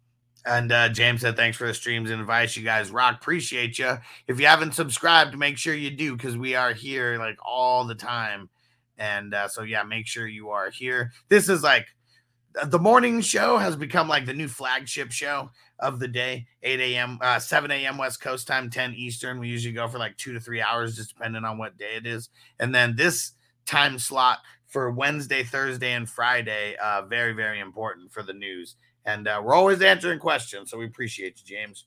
and 0.47 0.73
uh, 0.73 0.89
James 0.89 1.21
said, 1.21 1.37
"Thanks 1.37 1.57
for 1.57 1.67
the 1.67 1.75
streams 1.75 2.11
and 2.11 2.21
advice, 2.21 2.57
you 2.57 2.65
guys 2.65 2.91
rock. 2.91 3.17
Appreciate 3.17 3.79
you. 3.79 3.99
If 4.27 4.41
you 4.41 4.47
haven't 4.47 4.75
subscribed, 4.75 5.39
make 5.39 5.59
sure 5.59 5.75
you 5.75 5.91
do 5.91 6.17
because 6.17 6.37
we 6.37 6.55
are 6.55 6.73
here 6.73 7.19
like 7.19 7.39
all 7.45 7.85
the 7.85 7.95
time 7.95 8.49
and 9.01 9.33
uh, 9.33 9.49
so, 9.49 9.63
yeah, 9.63 9.83
make 9.83 10.07
sure 10.07 10.29
you 10.29 10.51
are 10.51 10.71
here. 10.71 11.11
This 11.31 11.49
is 11.49 11.63
like 11.63 11.87
the 12.67 12.79
morning 12.79 13.23
show 13.23 13.57
has 13.57 13.75
become 13.75 14.09
like 14.09 14.27
the 14.27 14.35
new 14.35 14.47
flagship 14.47 15.11
show 15.11 15.51
of 15.79 16.01
the 16.01 16.09
day 16.09 16.47
8 16.65 16.81
a.m 16.81 17.19
uh, 17.23 17.39
7 17.39 17.71
a.m 17.71 17.97
west 17.97 18.21
coast 18.21 18.49
time 18.49 18.69
10 18.69 18.93
eastern 18.95 19.39
we 19.39 19.47
usually 19.47 19.73
go 19.73 19.87
for 19.87 19.99
like 19.99 20.17
two 20.17 20.33
to 20.33 20.41
three 20.41 20.61
hours 20.61 20.97
just 20.97 21.15
depending 21.15 21.45
on 21.45 21.59
what 21.59 21.79
day 21.79 21.95
it 21.95 22.09
is 22.09 22.29
and 22.59 22.75
then 22.75 22.97
this 22.97 23.35
time 23.67 24.01
slot 24.01 24.39
for 24.67 24.91
wednesday 24.91 25.45
thursday 25.45 25.93
and 25.93 26.11
friday 26.11 26.75
uh 26.83 27.03
very 27.03 27.33
very 27.33 27.61
important 27.61 28.11
for 28.11 28.25
the 28.25 28.33
news 28.33 28.75
and 29.07 29.29
uh, 29.29 29.41
we're 29.43 29.55
always 29.55 29.83
answering 29.83 30.19
questions 30.19 30.71
so 30.71 30.79
we 30.79 30.87
appreciate 30.87 31.39
you 31.39 31.57
james 31.57 31.87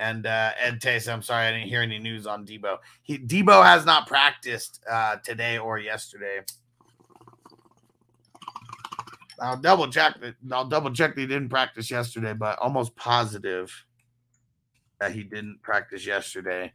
and 0.00 0.24
uh, 0.26 0.52
Ed 0.58 0.80
Tace, 0.80 1.12
I'm 1.12 1.20
sorry 1.20 1.46
I 1.46 1.52
didn't 1.52 1.68
hear 1.68 1.82
any 1.82 1.98
news 1.98 2.26
on 2.26 2.46
Deebo. 2.46 2.78
He 3.02 3.18
Deebo 3.18 3.62
has 3.62 3.84
not 3.84 4.06
practiced 4.06 4.82
uh, 4.90 5.16
today 5.22 5.58
or 5.58 5.78
yesterday. 5.78 6.40
I'll 9.38 9.58
double 9.58 9.88
check 9.88 10.18
that. 10.22 10.36
I'll 10.50 10.68
double 10.68 10.90
check 10.90 11.14
that 11.14 11.20
he 11.20 11.26
didn't 11.26 11.50
practice 11.50 11.90
yesterday, 11.90 12.32
but 12.32 12.58
almost 12.60 12.96
positive 12.96 13.70
that 15.00 15.12
he 15.12 15.22
didn't 15.22 15.60
practice 15.62 16.06
yesterday 16.06 16.72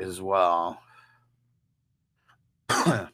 as 0.00 0.20
well. 0.20 0.78
uh 2.68 3.08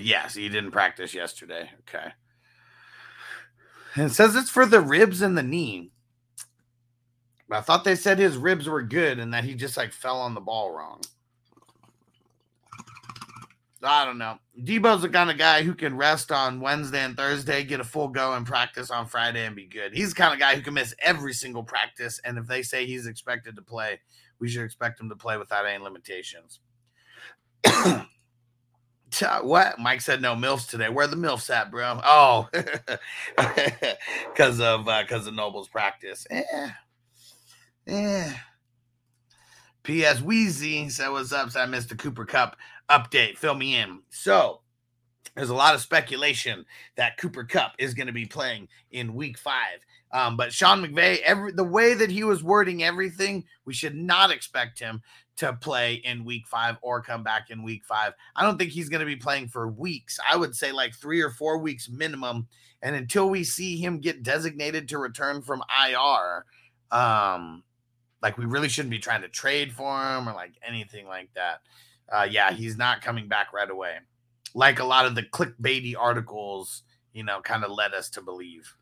yes, 0.00 0.34
he 0.34 0.48
didn't 0.48 0.70
practice 0.70 1.12
yesterday. 1.12 1.70
Okay. 1.80 2.12
And 3.96 4.10
it 4.10 4.14
says 4.14 4.36
it's 4.36 4.50
for 4.50 4.66
the 4.66 4.80
ribs 4.80 5.22
and 5.22 5.36
the 5.36 5.42
knee. 5.42 5.90
But 7.48 7.58
I 7.58 7.60
thought 7.62 7.84
they 7.84 7.96
said 7.96 8.18
his 8.18 8.36
ribs 8.36 8.68
were 8.68 8.82
good 8.82 9.18
and 9.18 9.32
that 9.32 9.44
he 9.44 9.54
just 9.54 9.76
like 9.76 9.92
fell 9.92 10.20
on 10.20 10.34
the 10.34 10.40
ball 10.40 10.70
wrong. 10.70 11.00
I 13.82 14.04
don't 14.04 14.18
know. 14.18 14.38
Deebo's 14.60 15.02
the 15.02 15.08
kind 15.08 15.30
of 15.30 15.38
guy 15.38 15.62
who 15.62 15.74
can 15.74 15.96
rest 15.96 16.32
on 16.32 16.60
Wednesday 16.60 17.04
and 17.04 17.16
Thursday, 17.16 17.62
get 17.62 17.78
a 17.78 17.84
full 17.84 18.08
go 18.08 18.32
and 18.34 18.44
practice 18.44 18.90
on 18.90 19.06
Friday 19.06 19.46
and 19.46 19.54
be 19.54 19.66
good. 19.66 19.94
He's 19.94 20.10
the 20.10 20.16
kind 20.16 20.34
of 20.34 20.40
guy 20.40 20.56
who 20.56 20.62
can 20.62 20.74
miss 20.74 20.94
every 20.98 21.32
single 21.32 21.62
practice. 21.62 22.20
And 22.24 22.36
if 22.36 22.46
they 22.46 22.62
say 22.62 22.84
he's 22.84 23.06
expected 23.06 23.54
to 23.56 23.62
play, 23.62 24.00
we 24.40 24.48
should 24.48 24.64
expect 24.64 25.00
him 25.00 25.08
to 25.08 25.16
play 25.16 25.36
without 25.36 25.66
any 25.66 25.82
limitations. 25.82 26.60
What? 29.20 29.78
Mike 29.78 30.00
said 30.00 30.22
no 30.22 30.34
MILFs 30.34 30.68
today. 30.68 30.88
Where 30.88 31.06
the 31.06 31.16
MILFs 31.16 31.50
at, 31.50 31.70
bro? 31.70 32.00
Oh, 32.04 32.48
because 32.52 34.60
of 34.60 34.84
because 34.84 35.26
uh, 35.26 35.28
of 35.28 35.34
Noble's 35.34 35.68
practice. 35.68 36.26
Yeah. 36.30 36.70
Yeah. 37.86 38.32
P.S. 39.82 40.20
Wheezy 40.20 40.88
said, 40.88 41.10
What's 41.10 41.32
up? 41.32 41.50
So 41.50 41.60
I 41.60 41.66
missed 41.66 41.90
the 41.90 41.94
Cooper 41.94 42.24
Kupp 42.24 42.56
update. 42.90 43.38
Fill 43.38 43.54
me 43.54 43.76
in. 43.76 44.00
So 44.10 44.62
there's 45.36 45.50
a 45.50 45.54
lot 45.54 45.74
of 45.74 45.82
speculation 45.82 46.64
that 46.96 47.18
Cooper 47.18 47.44
Kupp 47.44 47.74
is 47.78 47.94
going 47.94 48.06
to 48.06 48.12
be 48.12 48.24
playing 48.26 48.68
in 48.90 49.14
week 49.14 49.38
five. 49.38 49.84
Um, 50.12 50.36
but 50.36 50.52
Sean 50.52 50.82
McVay, 50.82 51.20
every 51.20 51.52
the 51.52 51.64
way 51.64 51.92
that 51.94 52.10
he 52.10 52.24
was 52.24 52.42
wording 52.42 52.82
everything, 52.82 53.44
we 53.64 53.74
should 53.74 53.94
not 53.94 54.30
expect 54.30 54.78
him 54.78 55.02
to 55.36 55.52
play 55.52 55.94
in 55.94 56.24
week 56.24 56.46
five 56.46 56.76
or 56.80 57.02
come 57.02 57.22
back 57.22 57.50
in 57.50 57.62
week 57.62 57.84
five. 57.84 58.14
I 58.34 58.42
don't 58.42 58.56
think 58.56 58.70
he's 58.70 58.88
going 58.88 59.00
to 59.00 59.06
be 59.06 59.16
playing 59.16 59.48
for 59.48 59.68
weeks. 59.68 60.18
I 60.28 60.36
would 60.36 60.56
say 60.56 60.72
like 60.72 60.94
three 60.94 61.20
or 61.20 61.30
four 61.30 61.58
weeks 61.58 61.90
minimum. 61.90 62.48
And 62.80 62.96
until 62.96 63.28
we 63.28 63.44
see 63.44 63.76
him 63.76 64.00
get 64.00 64.22
designated 64.22 64.88
to 64.88 64.98
return 64.98 65.42
from 65.42 65.62
IR, 65.86 66.46
um, 66.90 67.62
like 68.22 68.38
we 68.38 68.46
really 68.46 68.68
shouldn't 68.68 68.90
be 68.90 68.98
trying 68.98 69.22
to 69.22 69.28
trade 69.28 69.72
for 69.72 70.00
him 70.00 70.28
or 70.28 70.32
like 70.32 70.52
anything 70.66 71.06
like 71.06 71.28
that. 71.34 71.60
Uh, 72.10 72.26
yeah, 72.30 72.52
he's 72.52 72.78
not 72.78 73.02
coming 73.02 73.28
back 73.28 73.52
right 73.52 73.68
away. 73.68 73.96
Like 74.56 74.78
a 74.78 74.84
lot 74.84 75.04
of 75.04 75.14
the 75.14 75.22
clickbaity 75.22 75.94
articles, 75.98 76.82
you 77.12 77.22
know, 77.22 77.42
kind 77.42 77.62
of 77.62 77.70
led 77.70 77.92
us 77.92 78.08
to 78.10 78.22
believe. 78.22 78.74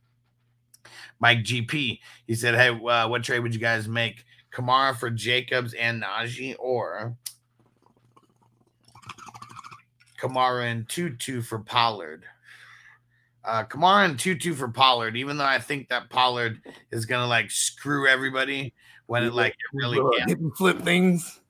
Mike 1.18 1.40
GP, 1.40 1.98
he 2.28 2.34
said, 2.36 2.54
"Hey, 2.54 2.68
uh, 2.68 3.08
what 3.08 3.24
trade 3.24 3.40
would 3.40 3.52
you 3.52 3.60
guys 3.60 3.88
make? 3.88 4.24
Kamara 4.52 4.96
for 4.96 5.10
Jacobs 5.10 5.74
and 5.74 6.00
Najee, 6.00 6.54
or 6.60 7.16
Kamara 10.20 10.70
and 10.70 10.88
Tutu 10.88 11.42
for 11.42 11.58
Pollard?" 11.58 12.24
Uh, 13.44 13.64
Kamara 13.64 14.04
and 14.04 14.16
Tutu 14.16 14.54
for 14.54 14.68
Pollard, 14.68 15.16
even 15.16 15.38
though 15.38 15.44
I 15.44 15.58
think 15.58 15.88
that 15.88 16.08
Pollard 16.08 16.60
is 16.92 17.04
gonna 17.04 17.26
like 17.26 17.50
screw 17.50 18.06
everybody 18.06 18.74
when 19.06 19.24
it 19.24 19.34
like 19.34 19.54
it 19.54 19.76
really 19.76 19.98
can 20.28 20.52
flip 20.52 20.82
things. 20.82 21.40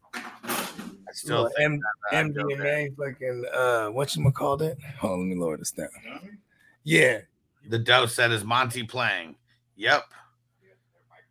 Still 1.15 1.49
M- 1.61 1.81
that, 2.11 2.25
MDMA, 2.27 2.97
fucking 2.97 3.45
uh, 3.55 3.87
what 3.89 4.15
you 4.17 4.31
call 4.33 4.61
it? 4.63 4.77
Hold 4.99 5.13
on, 5.13 5.19
let 5.21 5.27
me 5.27 5.41
lower 5.41 5.57
this 5.57 5.71
down. 5.71 5.89
Yeah, 6.83 7.21
the 7.69 7.79
dose 7.79 8.15
said 8.15 8.33
is 8.33 8.45
Monty 8.45 8.83
playing. 8.83 9.37
Yep, 9.77 10.05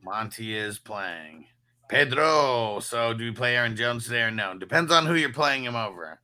Monty 0.02 0.56
is 0.56 0.80
playing. 0.80 1.46
Pedro. 1.90 2.80
So 2.80 3.14
do 3.14 3.26
we 3.26 3.32
play 3.32 3.56
Aaron 3.56 3.76
Jones 3.76 4.06
today 4.06 4.24
or 4.24 4.32
no? 4.32 4.58
Depends 4.58 4.92
on 4.92 5.06
who 5.06 5.16
you're 5.16 5.34
playing 5.34 5.64
him 5.64 5.76
over. 5.76 6.20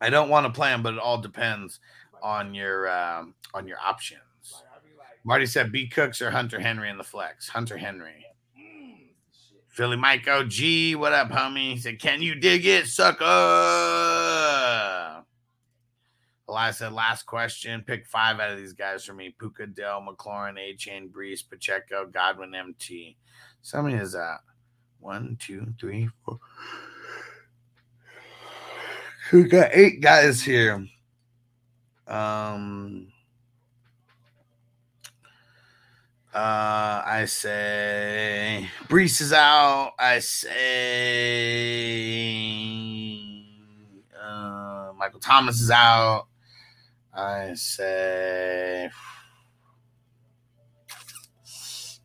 I 0.00 0.10
don't 0.10 0.28
want 0.28 0.46
to 0.46 0.52
play 0.52 0.72
him, 0.72 0.82
but 0.82 0.94
it 0.94 1.00
all 1.00 1.18
depends 1.18 1.78
on 2.22 2.54
your 2.54 2.90
um, 2.90 3.34
on 3.54 3.68
your 3.68 3.78
options. 3.78 4.20
Marty 5.24 5.46
said 5.46 5.70
B 5.70 5.86
Cooks 5.86 6.20
or 6.20 6.30
Hunter 6.30 6.58
Henry 6.58 6.90
in 6.90 6.98
the 6.98 7.04
flex. 7.04 7.48
Hunter 7.48 7.76
Henry. 7.76 8.26
Philly 9.72 9.96
Mike 9.96 10.28
OG, 10.28 10.98
what 11.00 11.14
up, 11.14 11.30
homie? 11.30 11.72
He 11.72 11.78
said, 11.78 11.98
Can 11.98 12.20
you 12.20 12.34
dig 12.34 12.66
it, 12.66 12.86
sucker? 12.88 13.24
Elias 16.46 16.76
said, 16.76 16.92
Last 16.92 17.24
question. 17.24 17.82
Pick 17.86 18.06
five 18.06 18.38
out 18.38 18.50
of 18.50 18.58
these 18.58 18.74
guys 18.74 19.02
for 19.02 19.14
me 19.14 19.34
Puka, 19.38 19.68
Dell, 19.68 20.06
McLaurin, 20.06 20.58
A 20.58 20.76
Chain, 20.76 21.08
Breece, 21.08 21.48
Pacheco, 21.48 22.04
Godwin, 22.04 22.54
MT. 22.54 23.16
So 23.62 23.82
many 23.82 23.96
is 23.96 24.12
that? 24.12 24.40
One, 25.00 25.38
two, 25.40 25.72
three, 25.80 26.10
four. 26.22 26.38
We 29.32 29.44
got 29.44 29.70
eight 29.72 30.02
guys 30.02 30.42
here. 30.42 30.86
Um, 32.06 33.11
uh, 36.34 37.02
I 37.04 37.26
say 37.26 38.68
Breece 38.88 39.20
is 39.20 39.34
out. 39.34 39.92
I 39.98 40.18
say 40.20 40.48
uh, 44.18 44.92
Michael 44.96 45.20
Thomas 45.20 45.60
is 45.60 45.70
out. 45.70 46.28
I 47.12 47.52
say 47.54 48.88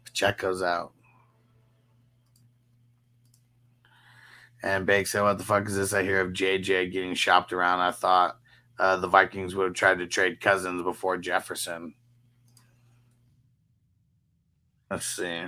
Pacheco's 0.05 0.61
out. 0.61 0.91
And 4.61 4.85
Bake 4.85 5.07
said, 5.07 5.21
What 5.21 5.37
the 5.37 5.45
fuck 5.45 5.67
is 5.67 5.77
this? 5.77 5.93
I 5.93 6.03
hear 6.03 6.19
of 6.19 6.33
JJ 6.33 6.91
getting 6.91 7.13
shopped 7.13 7.53
around. 7.53 7.79
I 7.79 7.91
thought 7.91 8.37
uh, 8.77 8.97
the 8.97 9.07
Vikings 9.07 9.55
would 9.55 9.67
have 9.67 9.73
tried 9.73 9.99
to 9.99 10.07
trade 10.07 10.41
Cousins 10.41 10.83
before 10.83 11.17
Jefferson. 11.17 11.93
Let's 14.89 15.05
see. 15.05 15.43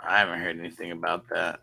I 0.00 0.18
haven't 0.18 0.40
heard 0.40 0.58
anything 0.58 0.92
about 0.92 1.28
that. 1.28 1.60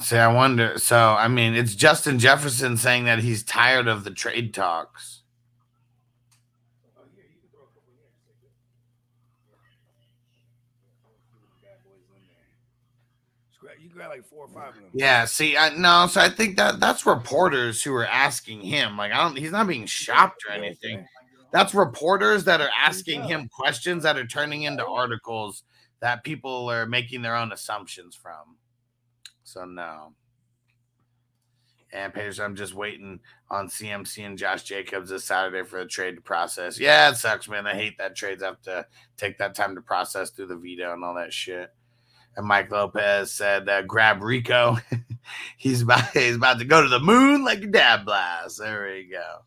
See, 0.00 0.16
I 0.16 0.32
wonder. 0.32 0.78
So, 0.78 0.96
I 0.96 1.28
mean, 1.28 1.54
it's 1.54 1.74
Justin 1.74 2.18
Jefferson 2.18 2.76
saying 2.76 3.04
that 3.04 3.18
he's 3.18 3.42
tired 3.42 3.88
of 3.88 4.04
the 4.04 4.10
trade 4.10 4.54
talks. 4.54 5.22
You 13.80 13.90
got 13.90 14.10
like 14.10 14.24
four 14.24 14.44
or 14.44 14.47
five 14.58 14.68
of 14.68 14.74
them. 14.74 14.90
Yeah, 14.92 15.24
see, 15.24 15.56
I 15.56 15.74
no, 15.76 16.06
so 16.06 16.20
I 16.20 16.28
think 16.28 16.56
that 16.56 16.80
that's 16.80 17.06
reporters 17.06 17.82
who 17.82 17.94
are 17.94 18.06
asking 18.06 18.60
him. 18.60 18.96
Like, 18.96 19.12
I 19.12 19.22
don't, 19.22 19.36
he's 19.36 19.52
not 19.52 19.66
being 19.66 19.86
shopped 19.86 20.44
or 20.48 20.52
anything. 20.52 21.06
That's 21.50 21.74
reporters 21.74 22.44
that 22.44 22.60
are 22.60 22.70
asking 22.76 23.24
him 23.24 23.48
questions 23.48 24.02
that 24.02 24.18
are 24.18 24.26
turning 24.26 24.62
into 24.62 24.86
articles 24.86 25.62
that 26.00 26.24
people 26.24 26.70
are 26.70 26.86
making 26.86 27.22
their 27.22 27.36
own 27.36 27.52
assumptions 27.52 28.14
from. 28.14 28.56
So 29.44 29.64
no. 29.64 30.12
And 31.90 32.12
Peters, 32.12 32.38
I'm 32.38 32.54
just 32.54 32.74
waiting 32.74 33.18
on 33.50 33.68
CMC 33.68 34.26
and 34.26 34.36
Josh 34.36 34.62
Jacobs 34.64 35.08
this 35.08 35.24
Saturday 35.24 35.66
for 35.66 35.78
the 35.78 35.88
trade 35.88 36.16
to 36.16 36.20
process. 36.20 36.78
Yeah, 36.78 37.10
it 37.10 37.16
sucks, 37.16 37.48
man. 37.48 37.66
I 37.66 37.74
hate 37.74 37.96
that 37.96 38.14
trades 38.14 38.42
have 38.42 38.60
to 38.62 38.86
take 39.16 39.38
that 39.38 39.54
time 39.54 39.74
to 39.74 39.80
process 39.80 40.30
through 40.30 40.48
the 40.48 40.56
veto 40.56 40.92
and 40.92 41.02
all 41.02 41.14
that 41.14 41.32
shit. 41.32 41.72
And 42.38 42.46
Mike 42.46 42.70
Lopez 42.70 43.32
said, 43.32 43.68
uh, 43.68 43.82
"Grab 43.82 44.22
Rico. 44.22 44.78
he's 45.58 45.82
about 45.82 46.08
he's 46.10 46.36
about 46.36 46.60
to 46.60 46.64
go 46.64 46.80
to 46.80 46.88
the 46.88 47.00
moon 47.00 47.44
like 47.44 47.62
a 47.62 47.66
dad 47.66 48.04
blast." 48.04 48.60
There 48.60 48.86
we 48.94 49.08
go. 49.10 49.40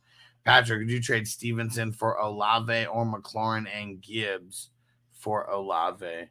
Patrick, 0.43 0.79
would 0.79 0.91
you 0.91 1.01
trade 1.01 1.25
Stevenson 1.25 1.93
for 1.93 2.15
Olave 2.15 2.87
or 2.87 3.05
McLaurin 3.05 3.65
and 3.73 4.01
Gibbs 4.01 4.71
for 5.13 5.45
Olave? 5.49 6.29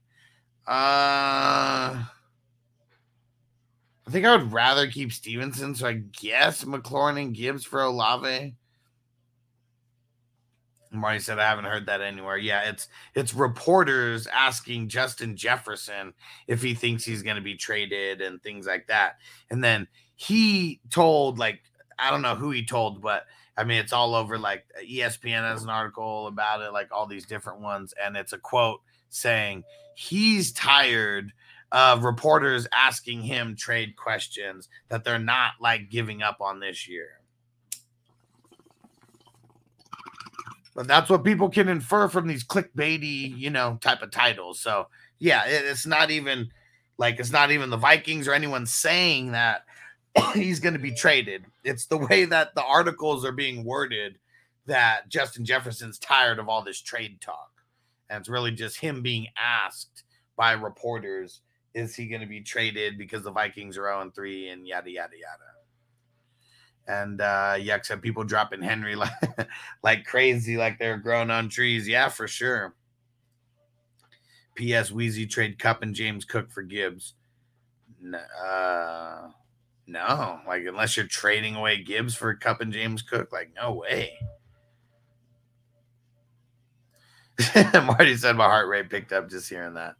Uh 0.66 2.04
I 4.06 4.10
think 4.10 4.26
I 4.26 4.36
would 4.36 4.52
rather 4.52 4.86
keep 4.86 5.12
Stevenson, 5.12 5.74
so 5.74 5.86
I 5.86 5.94
guess 5.94 6.64
McLaurin 6.64 7.22
and 7.22 7.34
Gibbs 7.34 7.64
for 7.64 7.80
Olave. 7.80 8.54
Marty 10.92 11.20
said 11.20 11.38
I 11.38 11.48
haven't 11.48 11.66
heard 11.66 11.86
that 11.86 12.00
anywhere. 12.00 12.36
Yeah, 12.36 12.68
it's 12.68 12.88
it's 13.14 13.32
reporters 13.32 14.26
asking 14.26 14.88
Justin 14.88 15.36
Jefferson 15.36 16.12
if 16.48 16.62
he 16.62 16.74
thinks 16.74 17.04
he's 17.04 17.22
going 17.22 17.36
to 17.36 17.42
be 17.42 17.56
traded 17.56 18.20
and 18.20 18.42
things 18.42 18.66
like 18.66 18.86
that. 18.88 19.16
And 19.50 19.62
then 19.62 19.86
he 20.16 20.80
told 20.90 21.38
like 21.38 21.60
I 21.98 22.10
don't 22.10 22.22
know 22.22 22.34
who 22.34 22.50
he 22.50 22.64
told, 22.64 23.00
but 23.00 23.26
I 23.56 23.64
mean 23.64 23.78
it's 23.78 23.92
all 23.92 24.14
over 24.14 24.38
like 24.38 24.64
ESPN 24.84 25.42
has 25.42 25.62
an 25.62 25.70
article 25.70 26.26
about 26.26 26.62
it, 26.62 26.72
like 26.72 26.88
all 26.92 27.06
these 27.06 27.26
different 27.26 27.60
ones, 27.60 27.94
and 28.02 28.16
it's 28.16 28.32
a 28.32 28.38
quote 28.38 28.80
saying 29.08 29.64
he's 29.94 30.52
tired 30.52 31.32
of 31.72 32.02
reporters 32.02 32.66
asking 32.72 33.22
him 33.22 33.54
trade 33.54 33.94
questions 33.96 34.68
that 34.88 35.04
they're 35.04 35.18
not 35.18 35.52
like 35.60 35.88
giving 35.88 36.22
up 36.22 36.38
on 36.40 36.58
this 36.58 36.88
year. 36.88 37.19
But 40.74 40.86
that's 40.86 41.10
what 41.10 41.24
people 41.24 41.48
can 41.48 41.68
infer 41.68 42.08
from 42.08 42.28
these 42.28 42.44
clickbaity, 42.44 43.36
you 43.36 43.50
know, 43.50 43.78
type 43.80 44.02
of 44.02 44.10
titles. 44.10 44.60
So 44.60 44.86
yeah, 45.18 45.46
it, 45.46 45.64
it's 45.64 45.86
not 45.86 46.10
even 46.10 46.50
like 46.98 47.18
it's 47.18 47.32
not 47.32 47.50
even 47.50 47.70
the 47.70 47.76
Vikings 47.76 48.28
or 48.28 48.34
anyone 48.34 48.66
saying 48.66 49.32
that 49.32 49.64
he's 50.34 50.60
going 50.60 50.74
to 50.74 50.80
be 50.80 50.92
traded. 50.92 51.44
It's 51.64 51.86
the 51.86 51.98
way 51.98 52.24
that 52.24 52.54
the 52.54 52.64
articles 52.64 53.24
are 53.24 53.32
being 53.32 53.64
worded 53.64 54.18
that 54.66 55.08
Justin 55.08 55.44
Jefferson's 55.44 55.98
tired 55.98 56.38
of 56.38 56.48
all 56.48 56.62
this 56.62 56.80
trade 56.80 57.20
talk. 57.20 57.50
And 58.08 58.20
it's 58.20 58.28
really 58.28 58.52
just 58.52 58.78
him 58.78 59.02
being 59.02 59.26
asked 59.36 60.04
by 60.36 60.52
reporters, 60.52 61.40
is 61.74 61.94
he 61.94 62.06
going 62.06 62.20
to 62.20 62.26
be 62.26 62.40
traded 62.40 62.98
because 62.98 63.22
the 63.22 63.30
Vikings 63.30 63.76
are 63.76 63.86
0 63.86 64.12
3 64.14 64.48
and 64.48 64.66
yada, 64.66 64.90
yada, 64.90 65.16
yada. 65.16 65.59
And 66.88 67.20
uh 67.20 67.54
Yuck 67.56 67.84
said 67.86 68.02
people 68.02 68.24
dropping 68.24 68.62
Henry 68.62 68.94
like, 68.96 69.12
like 69.82 70.04
crazy, 70.04 70.56
like 70.56 70.78
they're 70.78 70.96
growing 70.96 71.30
on 71.30 71.48
trees. 71.48 71.86
Yeah, 71.86 72.08
for 72.08 72.26
sure. 72.26 72.74
P.S. 74.54 74.90
Wheezy 74.90 75.26
trade 75.26 75.58
Kupp 75.58 75.82
and 75.82 75.94
James 75.94 76.24
Cook 76.24 76.50
for 76.50 76.62
Gibbs. 76.62 77.14
No, 78.02 78.18
uh, 78.18 79.30
no, 79.86 80.40
like 80.46 80.64
unless 80.66 80.96
you're 80.96 81.06
trading 81.06 81.54
away 81.54 81.82
Gibbs 81.82 82.14
for 82.14 82.34
Kupp 82.34 82.60
and 82.60 82.72
James 82.72 83.02
Cook, 83.02 83.32
like 83.32 83.52
no 83.54 83.72
way. 83.72 84.18
Marty 87.74 88.16
said 88.16 88.36
my 88.36 88.44
heart 88.44 88.68
rate 88.68 88.90
picked 88.90 89.12
up 89.12 89.30
just 89.30 89.48
hearing 89.48 89.74
that. 89.74 89.94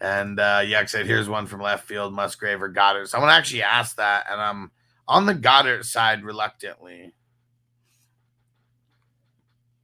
And 0.00 0.40
uh 0.40 0.60
Yuck 0.60 0.88
said, 0.88 1.06
here's 1.06 1.28
one 1.28 1.46
from 1.46 1.60
left 1.60 1.86
field, 1.86 2.12
Musgrave 2.12 2.62
or 2.62 2.72
Goedert. 2.72 3.08
Someone 3.08 3.30
actually 3.30 3.62
asked 3.62 3.98
that, 3.98 4.26
and 4.30 4.40
I'm 4.40 4.70
on 5.08 5.26
the 5.26 5.34
Goedert 5.34 5.84
side 5.84 6.24
reluctantly. 6.24 7.12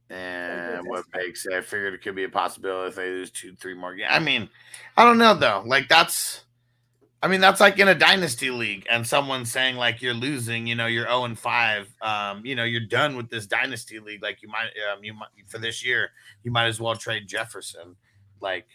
And 0.09 0.87
what 0.87 1.05
Bake 1.11 1.37
said, 1.37 1.53
I 1.53 1.61
figured 1.61 1.93
it 1.93 2.01
could 2.01 2.15
be 2.15 2.23
a 2.23 2.29
possibility 2.29 2.89
if 2.89 2.95
they 2.95 3.09
lose 3.09 3.29
two, 3.29 3.55
three 3.55 3.75
more 3.75 3.93
games. 3.93 4.09
I 4.11 4.19
mean, 4.19 4.49
I 4.97 5.03
don't 5.03 5.19
know 5.19 5.35
though. 5.35 5.63
Like 5.65 5.87
that's 5.87 6.45
I 7.21 7.27
mean, 7.27 7.41
that's 7.41 7.59
like 7.59 7.77
in 7.79 7.89
a 7.89 7.95
dynasty 7.95 8.49
league, 8.49 8.87
and 8.89 9.05
someone 9.05 9.45
saying 9.45 9.75
like 9.75 10.01
you're 10.01 10.13
losing, 10.13 10.67
you 10.67 10.75
know, 10.75 10.87
you're 10.87 11.05
0 11.05 11.25
and 11.25 11.37
5, 11.37 11.95
um, 12.01 12.45
you 12.45 12.55
know, 12.55 12.63
you're 12.63 12.85
done 12.85 13.17
with 13.17 13.29
this 13.29 13.45
dynasty 13.45 13.99
league. 13.99 14.23
Like 14.23 14.41
you 14.41 14.47
might 14.47 14.71
um 14.91 15.03
you 15.03 15.13
might 15.13 15.29
for 15.47 15.57
this 15.57 15.85
year, 15.85 16.11
you 16.43 16.51
might 16.51 16.67
as 16.67 16.79
well 16.79 16.95
trade 16.95 17.27
Jefferson. 17.27 17.97
Like 18.39 18.67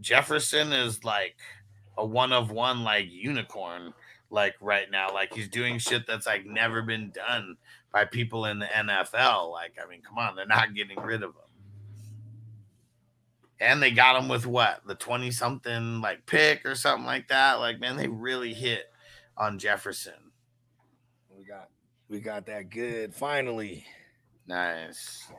Jefferson 0.00 0.72
is 0.72 1.04
like 1.04 1.36
a 1.96 2.04
one 2.04 2.32
of 2.32 2.50
one 2.50 2.82
like 2.82 3.06
unicorn 3.08 3.94
like 4.30 4.54
right 4.60 4.90
now. 4.90 5.12
Like 5.12 5.34
he's 5.34 5.48
doing 5.48 5.78
shit 5.78 6.06
that's 6.06 6.26
like 6.26 6.46
never 6.46 6.82
been 6.82 7.10
done 7.10 7.56
by 7.92 8.04
people 8.04 8.46
in 8.46 8.58
the 8.58 8.66
NFL. 8.66 9.50
Like, 9.52 9.74
I 9.82 9.88
mean, 9.88 10.00
come 10.02 10.18
on, 10.18 10.36
they're 10.36 10.46
not 10.46 10.74
getting 10.74 10.98
rid 11.00 11.22
of 11.22 11.30
him. 11.30 11.42
And 13.58 13.82
they 13.82 13.90
got 13.90 14.20
him 14.20 14.28
with 14.28 14.46
what 14.46 14.80
the 14.86 14.94
20 14.94 15.30
something 15.32 16.00
like 16.00 16.24
pick 16.24 16.64
or 16.64 16.74
something 16.74 17.04
like 17.04 17.28
that. 17.28 17.54
Like, 17.54 17.78
man, 17.78 17.96
they 17.96 18.08
really 18.08 18.54
hit 18.54 18.84
on 19.36 19.58
Jefferson. 19.58 20.14
We 21.36 21.44
got 21.44 21.68
we 22.08 22.20
got 22.20 22.46
that 22.46 22.70
good 22.70 23.14
finally. 23.14 23.84
Nice. 24.46 25.30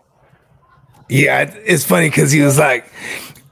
Yeah, 1.09 1.41
it's 1.65 1.83
funny 1.83 2.09
because 2.09 2.31
he 2.31 2.41
was 2.41 2.57
like, 2.57 2.91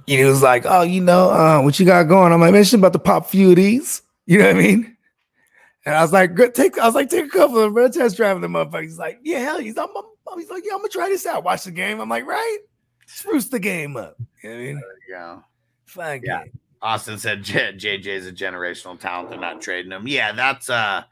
he 0.05 0.23
was 0.23 0.41
like, 0.41 0.63
oh, 0.65 0.83
you 0.83 1.01
know, 1.01 1.29
uh, 1.29 1.61
what 1.61 1.79
you 1.79 1.85
got 1.85 2.03
going? 2.03 2.31
I'm 2.31 2.39
like, 2.39 2.53
man, 2.53 2.63
she's 2.63 2.75
about 2.75 2.93
to 2.93 2.99
pop 2.99 3.25
a 3.25 3.27
few 3.27 3.49
of 3.49 3.57
these. 3.57 4.01
You 4.25 4.37
know 4.37 4.45
what 4.45 4.55
I 4.55 4.59
mean? 4.59 4.97
And 5.89 5.97
I 5.97 6.01
was 6.03 6.13
like, 6.13 6.35
good, 6.35 6.53
take. 6.53 6.77
I 6.77 6.85
was 6.85 6.93
like, 6.93 7.09
take 7.09 7.25
a 7.25 7.29
couple 7.29 7.57
of 7.57 7.63
them, 7.63 7.73
bro. 7.73 7.89
Test 7.89 8.15
driving 8.15 8.41
the 8.41 8.47
motherfucker. 8.47 8.83
He's 8.83 8.99
like, 8.99 9.19
yeah, 9.23 9.39
hell, 9.39 9.59
he's, 9.59 9.77
I'm, 9.77 9.87
I'm- 9.95 10.39
he's 10.39 10.49
like, 10.51 10.63
yeah, 10.65 10.73
I'm 10.73 10.79
gonna 10.79 10.89
try 10.89 11.09
this 11.09 11.25
out. 11.25 11.43
Watch 11.43 11.63
the 11.63 11.71
game. 11.71 11.99
I'm 11.99 12.07
like, 12.09 12.27
right, 12.27 12.59
spruce 13.07 13.47
the 13.49 13.59
game 13.59 13.97
up. 13.97 14.15
You 14.43 14.49
know 14.51 14.55
what 14.55 14.61
I 14.61 14.65
mean? 14.65 14.75
There 14.75 14.83
you 15.07 15.15
go. 15.15 15.43
Fine 15.87 16.21
Yeah. 16.23 16.43
game. 16.43 16.59
Austin 16.81 17.17
said 17.17 17.43
J- 17.43 17.73
JJ 17.73 18.05
is 18.05 18.27
a 18.27 18.31
generational 18.31 18.99
talent. 18.99 19.31
They're 19.31 19.39
not 19.39 19.59
trading 19.61 19.91
him. 19.91 20.07
Yeah, 20.07 20.31
that's 20.31 20.69
uh. 20.69 21.03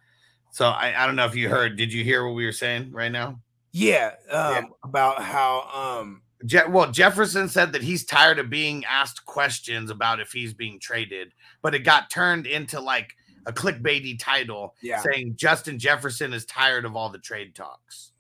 So 0.52 0.68
I, 0.68 0.94
I 1.04 1.06
don't 1.08 1.16
know 1.16 1.26
if 1.26 1.36
you 1.36 1.50
heard. 1.50 1.76
Did 1.76 1.92
you 1.92 2.04
hear 2.04 2.24
what 2.26 2.36
we 2.36 2.46
were 2.46 2.52
saying 2.52 2.92
right 2.92 3.12
now? 3.12 3.40
Yeah, 3.72 4.12
um, 4.32 4.54
Yeah. 4.54 4.62
about 4.84 5.22
how 5.22 6.00
um 6.02 6.22
Je- 6.46 6.68
well, 6.70 6.92
Jefferson 6.92 7.50
said 7.50 7.74
that 7.74 7.82
he's 7.82 8.06
tired 8.06 8.38
of 8.38 8.50
being 8.52 8.86
asked 8.86 9.26
questions 9.26 9.90
about 9.90 10.20
if 10.20 10.32
he's 10.32 10.54
being 10.54 10.80
traded, 10.80 11.34
but 11.64 11.74
it 11.74 11.80
got 11.80 12.12
turned 12.12 12.46
into 12.46 12.80
like 12.80 13.14
a 13.48 13.52
clickbaity 13.54 14.20
title 14.20 14.76
Yeah. 14.82 15.02
saying 15.02 15.34
Justin 15.38 15.80
Jefferson 15.80 16.34
is 16.34 16.46
tired 16.46 16.86
of 16.86 16.96
all 16.96 17.10
the 17.10 17.18
trade 17.18 17.56
talks. 17.56 18.12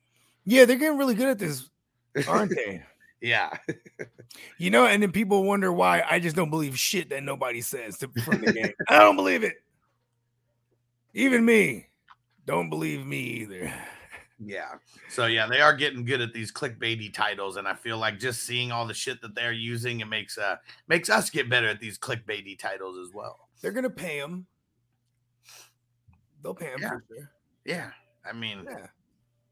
yeah 0.45 0.65
they're 0.65 0.77
getting 0.77 0.97
really 0.97 1.13
good 1.15 1.27
at 1.29 1.37
this, 1.39 1.69
aren't 2.27 2.51
they? 2.55 2.83
Yeah. 3.19 3.57
You 4.59 4.69
know, 4.69 4.85
and 4.85 5.01
then 5.01 5.11
people 5.11 5.43
wonder 5.43 5.73
why 5.73 6.03
I 6.07 6.19
just 6.19 6.35
don't 6.35 6.51
believe 6.51 6.77
shit 6.77 7.09
that 7.09 7.23
nobody 7.23 7.61
says 7.61 7.97
to, 7.97 8.07
from 8.23 8.41
the 8.41 8.53
game. 8.53 8.71
I 8.89 8.99
don't 8.99 9.15
believe 9.15 9.43
it. 9.43 9.55
Even 11.13 11.43
me 11.43 11.87
don't 12.45 12.69
believe 12.69 13.05
me 13.05 13.19
either. 13.19 13.73
Yeah. 14.39 14.73
So 15.09 15.25
yeah, 15.25 15.47
they 15.47 15.61
are 15.61 15.73
getting 15.75 16.05
good 16.05 16.21
at 16.21 16.31
these 16.31 16.51
clickbaity 16.51 17.11
titles, 17.11 17.57
and 17.57 17.67
I 17.67 17.73
feel 17.73 17.97
like 17.97 18.19
just 18.19 18.43
seeing 18.43 18.71
all 18.71 18.85
the 18.85 18.93
shit 18.93 19.19
that 19.23 19.33
they're 19.33 19.51
using, 19.51 19.99
it 20.01 20.07
makes 20.07 20.37
uh 20.37 20.57
makes 20.87 21.09
us 21.09 21.31
get 21.31 21.49
better 21.49 21.67
at 21.67 21.79
these 21.79 21.97
clickbaity 21.97 22.57
titles 22.57 22.97
as 22.99 23.13
well. 23.13 23.49
They're 23.61 23.71
gonna 23.71 23.89
pay 23.89 24.17
him. 24.19 24.45
They'll 26.47 26.55
pay 26.55 26.67
him 26.67 26.79
Yeah. 26.79 26.89
for 26.91 27.03
sure. 27.09 27.31
Yeah. 27.65 27.91
I 28.25 28.31
mean, 28.31 28.63
Yeah. 28.63 28.83
of 28.85 28.89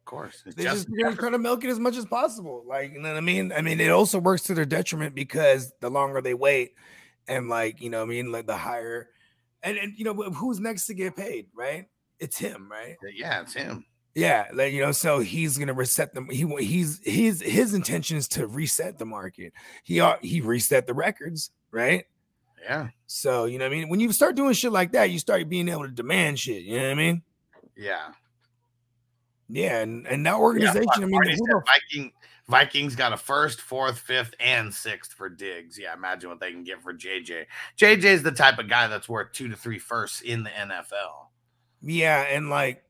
course. 0.05 0.41
It's 0.45 0.55
They 0.55 0.63
just 0.63 0.87
just 0.87 0.87
they're 0.97 1.13
trying 1.13 1.33
to 1.33 1.37
milk 1.39 1.65
it 1.65 1.69
as 1.69 1.77
much 1.79 1.97
as 1.97 2.05
possible. 2.05 2.63
Like, 2.65 2.93
you 2.93 3.01
know 3.01 3.09
what 3.09 3.17
I 3.17 3.21
mean? 3.21 3.51
I 3.51 3.61
mean, 3.61 3.81
it 3.81 3.89
also 3.89 4.17
works 4.17 4.43
to 4.43 4.53
their 4.53 4.65
detriment 4.65 5.13
because 5.13 5.73
the 5.81 5.89
longer 5.89 6.21
they 6.21 6.33
wait, 6.33 6.71
and 7.27 7.49
like, 7.49 7.81
you 7.81 7.89
know, 7.89 8.01
I 8.01 8.05
mean, 8.05 8.31
like 8.31 8.47
the 8.47 8.55
higher, 8.55 9.09
and 9.61 9.77
and 9.77 9.93
you 9.97 10.05
know, 10.05 10.13
who's 10.13 10.61
next 10.61 10.85
to 10.85 10.93
get 10.93 11.17
paid, 11.17 11.47
right? 11.53 11.87
It's 12.19 12.37
him, 12.37 12.71
right? 12.71 12.95
Uh, 13.03 13.07
yeah, 13.13 13.41
it's 13.41 13.53
him. 13.53 13.83
Yeah, 14.13 14.47
like, 14.53 14.71
you 14.71 14.79
know, 14.79 14.93
so 14.93 15.19
he's 15.19 15.57
gonna 15.57 15.73
reset 15.73 16.13
them. 16.13 16.29
He 16.29 16.45
he's 16.63 17.01
his 17.03 17.41
his 17.41 17.73
intention 17.73 18.15
is 18.15 18.29
to 18.29 18.47
reset 18.47 18.97
the 18.97 19.05
market. 19.05 19.51
He 19.83 19.99
are 19.99 20.17
he 20.21 20.39
reset 20.39 20.87
the 20.87 20.93
records, 20.93 21.51
right? 21.71 22.05
Yeah. 22.65 22.87
So 23.05 23.45
you 23.45 23.59
know, 23.59 23.65
what 23.65 23.73
I 23.73 23.77
mean, 23.77 23.89
when 23.89 23.99
you 23.99 24.11
start 24.11 24.35
doing 24.35 24.53
shit 24.53 24.71
like 24.71 24.91
that, 24.93 25.11
you 25.11 25.19
start 25.19 25.47
being 25.47 25.69
able 25.69 25.83
to 25.83 25.91
demand 25.91 26.39
shit. 26.39 26.63
You 26.63 26.77
know 26.77 26.83
what 26.83 26.91
I 26.91 26.95
mean? 26.95 27.21
Yeah. 27.77 28.07
Yeah, 29.47 29.81
and 29.81 30.07
and 30.07 30.25
that 30.25 30.31
Yeah, 30.31 30.37
organization. 30.39 30.87
I 30.95 31.05
mean, 31.05 31.21
the 31.21 31.61
Viking 31.65 32.11
Vikings 32.47 32.95
got 32.95 33.13
a 33.13 33.17
first, 33.17 33.61
fourth, 33.61 33.99
fifth, 33.99 34.33
and 34.39 34.73
sixth 34.73 35.13
for 35.13 35.29
Diggs. 35.29 35.77
Yeah, 35.79 35.93
imagine 35.93 36.29
what 36.29 36.39
they 36.39 36.51
can 36.51 36.63
get 36.63 36.81
for 36.81 36.93
JJ. 36.93 37.45
JJ 37.77 38.03
is 38.03 38.23
the 38.23 38.31
type 38.31 38.57
of 38.57 38.69
guy 38.69 38.87
that's 38.87 39.07
worth 39.07 39.31
two 39.33 39.47
to 39.49 39.55
three 39.55 39.79
firsts 39.79 40.21
in 40.21 40.43
the 40.43 40.49
NFL. 40.49 41.27
Yeah, 41.81 42.21
and 42.21 42.49
like, 42.49 42.83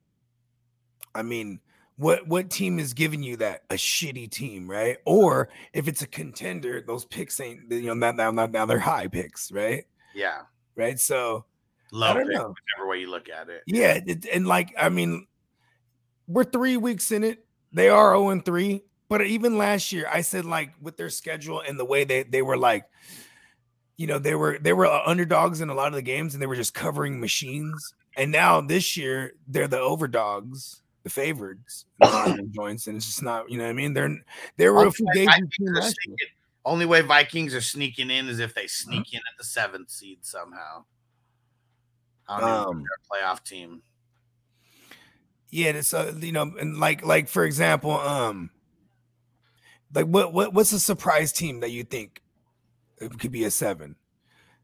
I 1.14 1.24
mean, 1.24 1.60
what 1.98 2.28
what 2.28 2.50
team 2.50 2.80
is 2.80 2.94
giving 2.94 3.24
you 3.24 3.38
that? 3.38 3.64
A 3.70 3.76
shitty 3.76 4.30
team, 4.30 4.70
right? 4.70 4.98
Or 5.06 5.50
if 5.74 5.88
it's 5.88 6.02
a 6.02 6.08
contender, 6.08 6.82
those 6.86 7.06
picks 7.06 7.40
ain't 7.40 7.72
you 7.72 7.82
know 7.84 7.94
not 7.94 8.16
now 8.16 8.32
now 8.32 8.66
they're 8.66 8.80
high 8.80 9.08
picks, 9.08 9.52
right? 9.52 9.86
Yeah. 10.14 10.42
Right. 10.76 11.00
So 11.00 11.46
Low 11.92 12.14
don't 12.14 12.28
pick, 12.28 12.36
know. 12.36 12.54
whichever 12.54 12.90
way 12.90 13.00
you 13.00 13.10
look 13.10 13.30
at 13.30 13.48
it. 13.50 13.64
yeah, 13.66 14.00
it, 14.06 14.26
and 14.34 14.46
like 14.46 14.74
I 14.78 14.90
mean, 14.90 15.28
we're 16.28 16.44
three 16.44 16.78
weeks 16.78 17.12
in 17.12 17.24
it. 17.24 17.46
They 17.72 17.90
are 17.90 18.12
0 18.16 18.30
and 18.30 18.44
3. 18.46 18.82
But 19.08 19.22
even 19.26 19.58
last 19.58 19.92
year, 19.94 20.08
I 20.12 20.22
said 20.22 20.46
like 20.46 20.72
with 20.82 20.98
their 20.98 21.10
schedule 21.10 21.62
and 21.62 21.80
the 21.80 21.86
way 21.86 22.04
they 22.04 22.24
they 22.24 22.42
were 22.42 22.58
like, 22.58 22.86
you 23.98 24.08
know, 24.08 24.18
they 24.20 24.34
were 24.36 24.58
they 24.60 24.74
were 24.74 24.88
uh, 24.88 25.04
underdogs 25.06 25.62
in 25.62 25.70
a 25.70 25.74
lot 25.76 25.88
of 25.90 25.94
the 25.94 26.02
games 26.02 26.34
and 26.34 26.42
they 26.42 26.48
were 26.48 26.56
just 26.56 26.74
covering 26.74 27.20
machines. 27.20 27.94
And 28.18 28.32
now 28.32 28.62
this 28.62 28.98
year 28.98 29.34
they're 29.48 29.68
the 29.68 29.80
overdogs, 29.80 30.82
the 31.06 31.10
favorites, 31.12 31.86
in 32.02 32.08
a 32.08 32.12
lot 32.12 32.32
of 32.32 32.38
the 32.38 32.44
joints, 32.56 32.88
and 32.88 32.98
it's 32.98 33.06
just 33.06 33.22
not, 33.22 33.50
you 33.50 33.60
know 33.60 33.64
what 33.64 33.70
I 33.70 33.74
mean? 33.74 33.94
They're 33.94 34.18
they 34.58 34.68
were 34.68 34.88
a 34.88 34.92
few 34.92 35.06
games. 35.14 35.32
only 36.66 36.88
way 36.88 37.02
Vikings 37.02 37.54
are 37.54 37.62
sneaking 37.62 38.10
in 38.10 38.28
is 38.28 38.40
if 38.40 38.56
they 38.56 38.66
sneak 38.66 39.14
in 39.14 39.20
at 39.20 39.38
the 39.38 39.44
seventh 39.44 39.92
seed 39.92 40.26
somehow. 40.26 40.84
I 42.28 42.40
don't 42.42 42.50
Um, 42.50 42.84
they're 42.84 43.22
a 43.24 43.32
playoff 43.32 43.44
team. 43.46 43.84
Yeah, 45.52 45.70
it's 45.70 45.94
uh, 45.94 46.16
you 46.20 46.32
know, 46.32 46.54
and 46.60 46.80
like 46.80 47.06
like 47.06 47.30
for 47.30 47.46
example, 47.46 47.92
um, 47.92 48.50
like 49.94 50.08
what 50.08 50.34
what 50.34 50.56
what's 50.56 50.74
a 50.74 50.80
surprise 50.80 51.32
team 51.32 51.60
that 51.60 51.70
you 51.70 51.84
think 51.84 52.24
it 53.00 53.20
could 53.20 53.32
be 53.32 53.44
a 53.44 53.52
seven? 53.52 53.96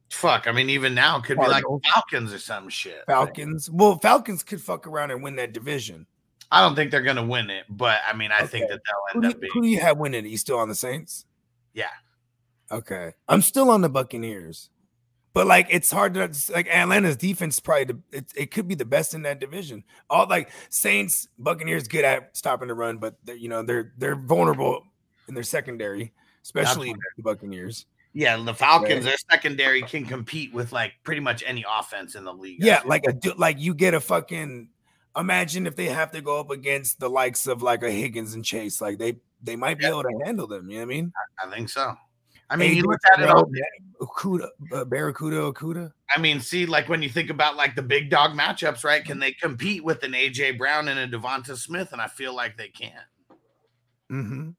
Fuck. 0.09 0.47
I 0.47 0.51
mean, 0.51 0.71
even 0.71 0.95
now 0.95 1.19
it 1.19 1.23
could 1.23 1.37
be 1.37 1.47
like 1.47 1.63
Falcons 1.93 2.33
or 2.33 2.39
some 2.39 2.67
shit. 2.67 3.03
Falcons. 3.05 3.69
Well, 3.69 3.99
Falcons 3.99 4.41
could 4.41 4.59
fuck 4.59 4.87
around 4.87 5.11
and 5.11 5.21
win 5.21 5.35
that 5.35 5.53
division. 5.53 6.07
I 6.51 6.61
don't 6.61 6.75
think 6.75 6.91
they're 6.91 7.01
gonna 7.01 7.25
win 7.25 7.49
it, 7.49 7.65
but 7.69 7.99
I 8.07 8.13
mean, 8.15 8.31
I 8.31 8.45
think 8.45 8.65
Okay. 8.65 8.73
that 8.73 8.81
they'll 8.85 9.03
Who 9.13 9.19
end 9.19 9.23
do, 9.23 9.29
up 9.35 9.41
being. 9.41 9.51
who 9.53 9.61
do 9.61 9.67
you 9.67 9.79
have 9.79 9.97
winning? 9.97 10.25
it? 10.25 10.29
You 10.29 10.37
still 10.37 10.57
on 10.59 10.67
the 10.69 10.75
Saints? 10.75 11.25
Yeah. 11.73 11.89
Okay, 12.71 13.13
I'm 13.27 13.41
still 13.41 13.69
on 13.69 13.81
the 13.81 13.89
Buccaneers, 13.89 14.69
but 15.33 15.45
like 15.47 15.67
it's 15.69 15.91
hard 15.91 16.13
to 16.15 16.29
like 16.53 16.67
Atlanta's 16.67 17.17
defense. 17.17 17.59
Probably 17.59 17.83
the, 17.85 17.99
it, 18.11 18.25
it 18.35 18.51
could 18.51 18.67
be 18.67 18.75
the 18.75 18.85
best 18.85 19.13
in 19.13 19.23
that 19.23 19.39
division. 19.39 19.83
All 20.09 20.25
like 20.27 20.49
Saints, 20.69 21.27
Buccaneers, 21.37 21.87
good 21.87 22.05
at 22.05 22.35
stopping 22.35 22.69
the 22.69 22.73
run, 22.73 22.97
but 22.97 23.15
you 23.37 23.49
know 23.49 23.61
they're 23.61 23.91
they're 23.97 24.15
vulnerable 24.15 24.83
in 25.27 25.33
their 25.33 25.43
secondary, 25.43 26.13
especially 26.43 26.93
the 27.17 27.23
Buccaneers. 27.23 27.85
Yeah, 28.13 28.35
the 28.37 28.53
Falcons, 28.53 29.05
Yeah. 29.05 29.11
their 29.11 29.17
secondary 29.31 29.81
can 29.83 30.05
compete 30.05 30.53
with 30.53 30.71
like 30.73 30.93
pretty 31.03 31.21
much 31.21 31.43
any 31.45 31.63
offense 31.69 32.15
in 32.15 32.23
the 32.25 32.33
league. 32.33 32.61
Yeah, 32.63 32.81
like 32.85 33.03
a 33.05 33.15
like 33.37 33.59
you 33.59 33.73
get 33.73 33.93
a 33.93 33.99
fucking. 34.01 34.69
Imagine 35.17 35.67
if 35.67 35.75
they 35.75 35.87
have 35.87 36.11
to 36.11 36.21
go 36.21 36.39
up 36.39 36.51
against 36.51 36.99
the 36.99 37.09
likes 37.09 37.47
of 37.47 37.61
like 37.61 37.83
a 37.83 37.91
Higgins 37.91 38.33
and 38.33 38.45
Chase, 38.45 38.79
like 38.79 38.97
they 38.97 39.17
they 39.43 39.55
might 39.55 39.77
be 39.77 39.83
Yeah. 39.83 39.91
able 39.91 40.03
to 40.03 40.21
handle 40.23 40.47
them. 40.47 40.69
You 40.69 40.77
know 40.79 40.85
what 40.85 40.93
I 40.93 40.95
mean? 40.95 41.13
I 41.43 41.49
think 41.49 41.69
so. 41.69 41.95
I 42.49 42.57
mean, 42.57 42.75
you 42.75 42.83
look 42.83 42.99
at 43.13 43.21
it 43.21 43.29
all. 43.29 43.49
Okuda, 44.01 44.49
uh, 44.73 44.83
Barracuda, 44.83 45.37
Okuda. 45.37 45.91
I 46.13 46.19
mean, 46.19 46.41
see, 46.41 46.65
like 46.65 46.89
when 46.89 47.01
you 47.01 47.07
think 47.07 47.29
about 47.29 47.55
like 47.55 47.75
the 47.75 47.81
big 47.81 48.09
dog 48.09 48.31
matchups, 48.31 48.83
right? 48.83 49.03
Can 49.05 49.19
they 49.19 49.31
compete 49.31 49.83
with 49.85 50.03
an 50.03 50.11
AJ 50.11 50.57
Brown 50.57 50.89
and 50.89 50.99
a 50.99 51.17
Devonta 51.17 51.55
Smith? 51.55 51.93
And 51.93 52.01
I 52.01 52.07
feel 52.07 52.35
like 52.35 52.57
they 52.57 52.67
can. 52.67 52.99
Mm-hmm. 54.11 54.49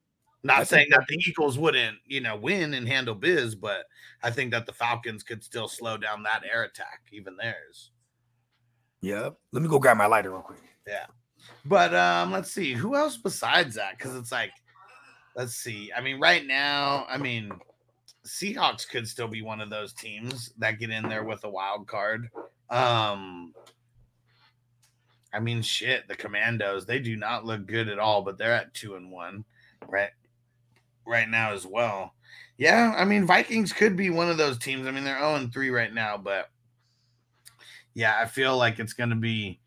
Not 0.43 0.61
I 0.61 0.65
saying 0.65 0.89
that 0.91 1.05
the 1.07 1.17
Eagles 1.27 1.59
wouldn't, 1.59 1.99
you 2.07 2.21
know, 2.21 2.37
win 2.37 2.75
and 2.75 2.89
handle 2.89 3.15
biz, 3.15 3.55
but 3.55 3.85
I 4.23 4.31
think 4.31 4.51
that 4.53 4.65
the 4.67 4.73
Falcons 4.73 5.23
could 5.23 5.45
still 5.45 5.69
slow 5.69 5.97
down 5.97 6.23
that 6.23 6.43
air 6.51 6.65
attack, 6.65 7.03
even 7.13 7.37
theirs. 7.37 7.91
Yep. 9.03 9.37
Let 9.53 9.63
me 9.63 9.69
go 9.69 9.79
grab 9.79 9.97
my 9.97 10.07
lighter 10.07 10.31
real 10.31 10.41
quick. 10.41 10.61
Yeah. 10.87 11.07
But 11.65 11.95
um, 11.95 12.33
let's 12.33 12.51
see 12.51 12.73
who 12.73 12.97
else 12.97 13.17
besides 13.17 13.75
that, 13.75 13.99
because 13.99 14.17
it's 14.17 14.33
like, 14.33 14.53
let's 15.37 15.55
see. 15.55 15.93
I 15.95 16.01
mean, 16.01 16.21
right 16.21 16.47
now, 16.47 17.05
I 17.09 17.19
mean, 17.19 17.53
Seahawks 18.27 18.89
could 18.89 19.07
still 19.07 19.29
be 19.29 19.43
one 19.43 19.61
of 19.61 19.71
those 19.71 19.93
teams 19.93 20.53
that 20.59 20.79
get 20.79 20.91
in 20.91 21.09
there 21.09 21.25
with 21.25 21.45
a 21.45 21.51
wild 21.51 21.87
card. 21.87 22.29
Um, 22.71 23.53
I 25.35 25.41
mean, 25.41 25.63
shit, 25.63 26.07
the 26.09 26.15
Commandos 26.15 26.87
they 26.87 26.99
do 26.99 27.17
not 27.17 27.45
look 27.45 27.67
good 27.67 27.89
at 27.89 27.99
all, 27.99 28.23
but 28.23 28.39
they're 28.39 28.55
at 28.55 28.75
two 28.75 28.95
and 28.95 29.11
one, 29.11 29.45
right? 29.89 30.11
Right 31.07 31.29
now 31.29 31.53
as 31.53 31.67
well. 31.67 32.15
Yeah, 32.57 32.95
I 32.97 33.05
mean, 33.05 33.27
Vikings 33.27 33.73
could 33.73 33.97
be 33.97 34.11
one 34.11 34.29
of 34.29 34.37
those 34.37 34.59
teams. 34.59 34.87
I 34.87 34.93
mean, 34.93 35.03
they're 35.03 35.19
zero 35.19 35.35
and 35.35 35.53
three 35.53 35.71
right 35.71 35.93
now, 35.93 36.17
but 36.17 36.51
yeah, 37.95 38.19
I 38.21 38.27
feel 38.27 38.57
like 38.57 38.79
it's 38.79 38.93
going 38.93 39.11
to 39.11 39.17
be. 39.17 39.61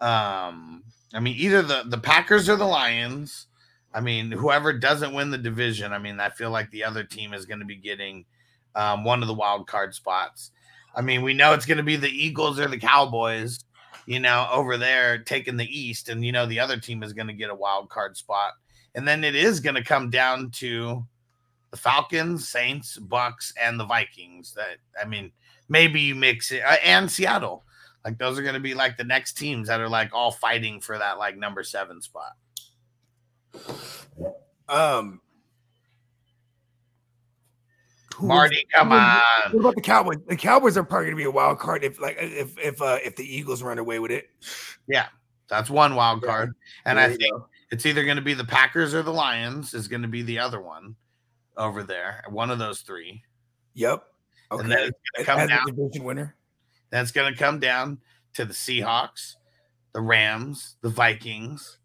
Um, 0.00 0.84
I 1.12 1.20
mean, 1.20 1.36
either 1.36 1.62
the 1.62 1.84
the 1.86 1.98
Packers 1.98 2.48
or 2.48 2.56
the 2.56 2.64
Lions. 2.64 3.46
I 3.94 4.00
mean, 4.00 4.30
whoever 4.30 4.74
doesn't 4.74 5.14
win 5.14 5.30
the 5.30 5.38
division, 5.38 5.94
I 5.94 5.98
mean, 5.98 6.20
I 6.20 6.28
feel 6.28 6.50
like 6.50 6.70
the 6.70 6.84
other 6.84 7.04
team 7.04 7.32
is 7.32 7.46
going 7.46 7.60
to 7.60 7.64
be 7.64 7.74
getting 7.74 8.26
um, 8.74 9.02
one 9.02 9.22
of 9.22 9.28
the 9.28 9.34
wild 9.34 9.66
card 9.66 9.94
spots. 9.94 10.50
I 10.94 11.00
mean, 11.00 11.22
we 11.22 11.32
know 11.32 11.54
it's 11.54 11.66
going 11.66 11.78
to 11.78 11.84
be 11.84 11.96
the 11.96 12.10
Eagles 12.10 12.60
or 12.60 12.68
the 12.68 12.78
Cowboys, 12.78 13.64
you 14.06 14.20
know, 14.20 14.46
over 14.52 14.76
there 14.76 15.18
taking 15.18 15.56
the 15.56 15.78
East, 15.78 16.08
and 16.08 16.24
you 16.24 16.32
know 16.32 16.46
the 16.46 16.60
other 16.60 16.78
team 16.78 17.02
is 17.02 17.12
going 17.12 17.28
to 17.28 17.32
get 17.32 17.50
a 17.50 17.54
wild 17.54 17.88
card 17.88 18.16
spot, 18.16 18.52
and 18.94 19.06
then 19.06 19.24
it 19.24 19.34
is 19.34 19.60
going 19.60 19.76
to 19.76 19.84
come 19.84 20.10
down 20.10 20.50
to 20.52 21.04
the 21.70 21.76
Falcons, 21.76 22.48
Saints, 22.48 22.98
Bucs, 22.98 23.52
and 23.60 23.78
the 23.78 23.84
Vikings. 23.84 24.54
That 24.54 24.78
I 25.00 25.06
mean, 25.06 25.32
maybe 25.68 26.00
you 26.00 26.14
mix 26.14 26.50
it 26.52 26.62
uh, 26.62 26.76
and 26.84 27.10
Seattle. 27.10 27.64
Like 28.08 28.16
those 28.16 28.38
are 28.38 28.42
going 28.42 28.54
to 28.54 28.60
be 28.60 28.72
like 28.72 28.96
the 28.96 29.04
next 29.04 29.34
teams 29.34 29.68
that 29.68 29.80
are 29.82 29.88
like 29.88 30.14
all 30.14 30.30
fighting 30.30 30.80
for 30.80 30.96
that 30.96 31.18
like 31.18 31.36
number 31.36 31.62
seven 31.62 32.00
spot. 32.00 32.32
Um, 34.66 35.20
Marty, 38.18 38.64
come 38.74 38.92
on. 38.92 39.20
What 39.52 39.60
about 39.60 39.74
the 39.74 39.82
Cowboys? 39.82 40.16
The 40.26 40.36
Cowboys 40.36 40.78
are 40.78 40.84
probably 40.84 41.08
going 41.08 41.16
to 41.16 41.20
be 41.20 41.24
a 41.24 41.30
wild 41.30 41.58
card 41.58 41.84
if, 41.84 42.00
like, 42.00 42.16
if 42.18 42.56
if 42.58 42.80
uh, 42.80 42.96
if 43.04 43.14
the 43.14 43.24
Eagles 43.24 43.62
run 43.62 43.78
away 43.78 43.98
with 43.98 44.10
it. 44.10 44.24
Yeah, 44.88 45.08
that's 45.50 45.68
one 45.68 45.94
wild 45.94 46.22
card. 46.22 46.54
And 46.86 46.96
There 46.96 47.04
I 47.04 47.08
think 47.10 47.30
go. 47.30 47.46
it's 47.70 47.84
either 47.84 48.04
going 48.04 48.16
to 48.16 48.22
be 48.22 48.32
the 48.32 48.42
Packers 48.42 48.94
or 48.94 49.02
the 49.02 49.12
Lions 49.12 49.74
is 49.74 49.86
going 49.86 50.00
to 50.00 50.08
be 50.08 50.22
the 50.22 50.38
other 50.38 50.62
one 50.62 50.96
over 51.58 51.82
there. 51.82 52.24
One 52.30 52.50
of 52.50 52.58
those 52.58 52.80
three. 52.80 53.22
Yep. 53.74 54.02
Okay. 54.50 54.62
And 54.62 54.72
then 54.72 54.78
it's 54.78 54.98
gonna 55.14 55.20
As 55.20 55.26
come 55.26 55.40
a 55.40 55.46
down. 55.46 55.66
division 55.66 56.04
winner. 56.04 56.34
Then 56.90 57.02
it's 57.02 57.12
going 57.12 57.32
to 57.32 57.38
come 57.38 57.58
down 57.58 57.98
to 58.34 58.44
the 58.44 58.54
Seahawks, 58.54 59.34
the 59.92 60.00
Rams, 60.00 60.76
the 60.82 60.88
Vikings, 60.88 61.78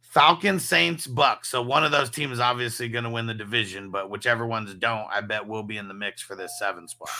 Falcons, 0.00 0.64
Saints, 0.64 1.06
Bucs. 1.06 1.46
So 1.46 1.60
one 1.62 1.84
of 1.84 1.92
those 1.92 2.10
teams 2.10 2.32
is 2.32 2.40
obviously 2.40 2.88
going 2.88 3.04
to 3.04 3.10
win 3.10 3.26
the 3.26 3.34
division, 3.34 3.90
but 3.90 4.10
whichever 4.10 4.46
ones 4.46 4.72
don't, 4.74 5.06
I 5.12 5.20
bet 5.20 5.46
will 5.46 5.62
be 5.62 5.76
in 5.76 5.86
the 5.86 5.94
mix 5.94 6.22
for 6.22 6.34
this 6.34 6.58
seven 6.58 6.88
spot. 6.88 7.10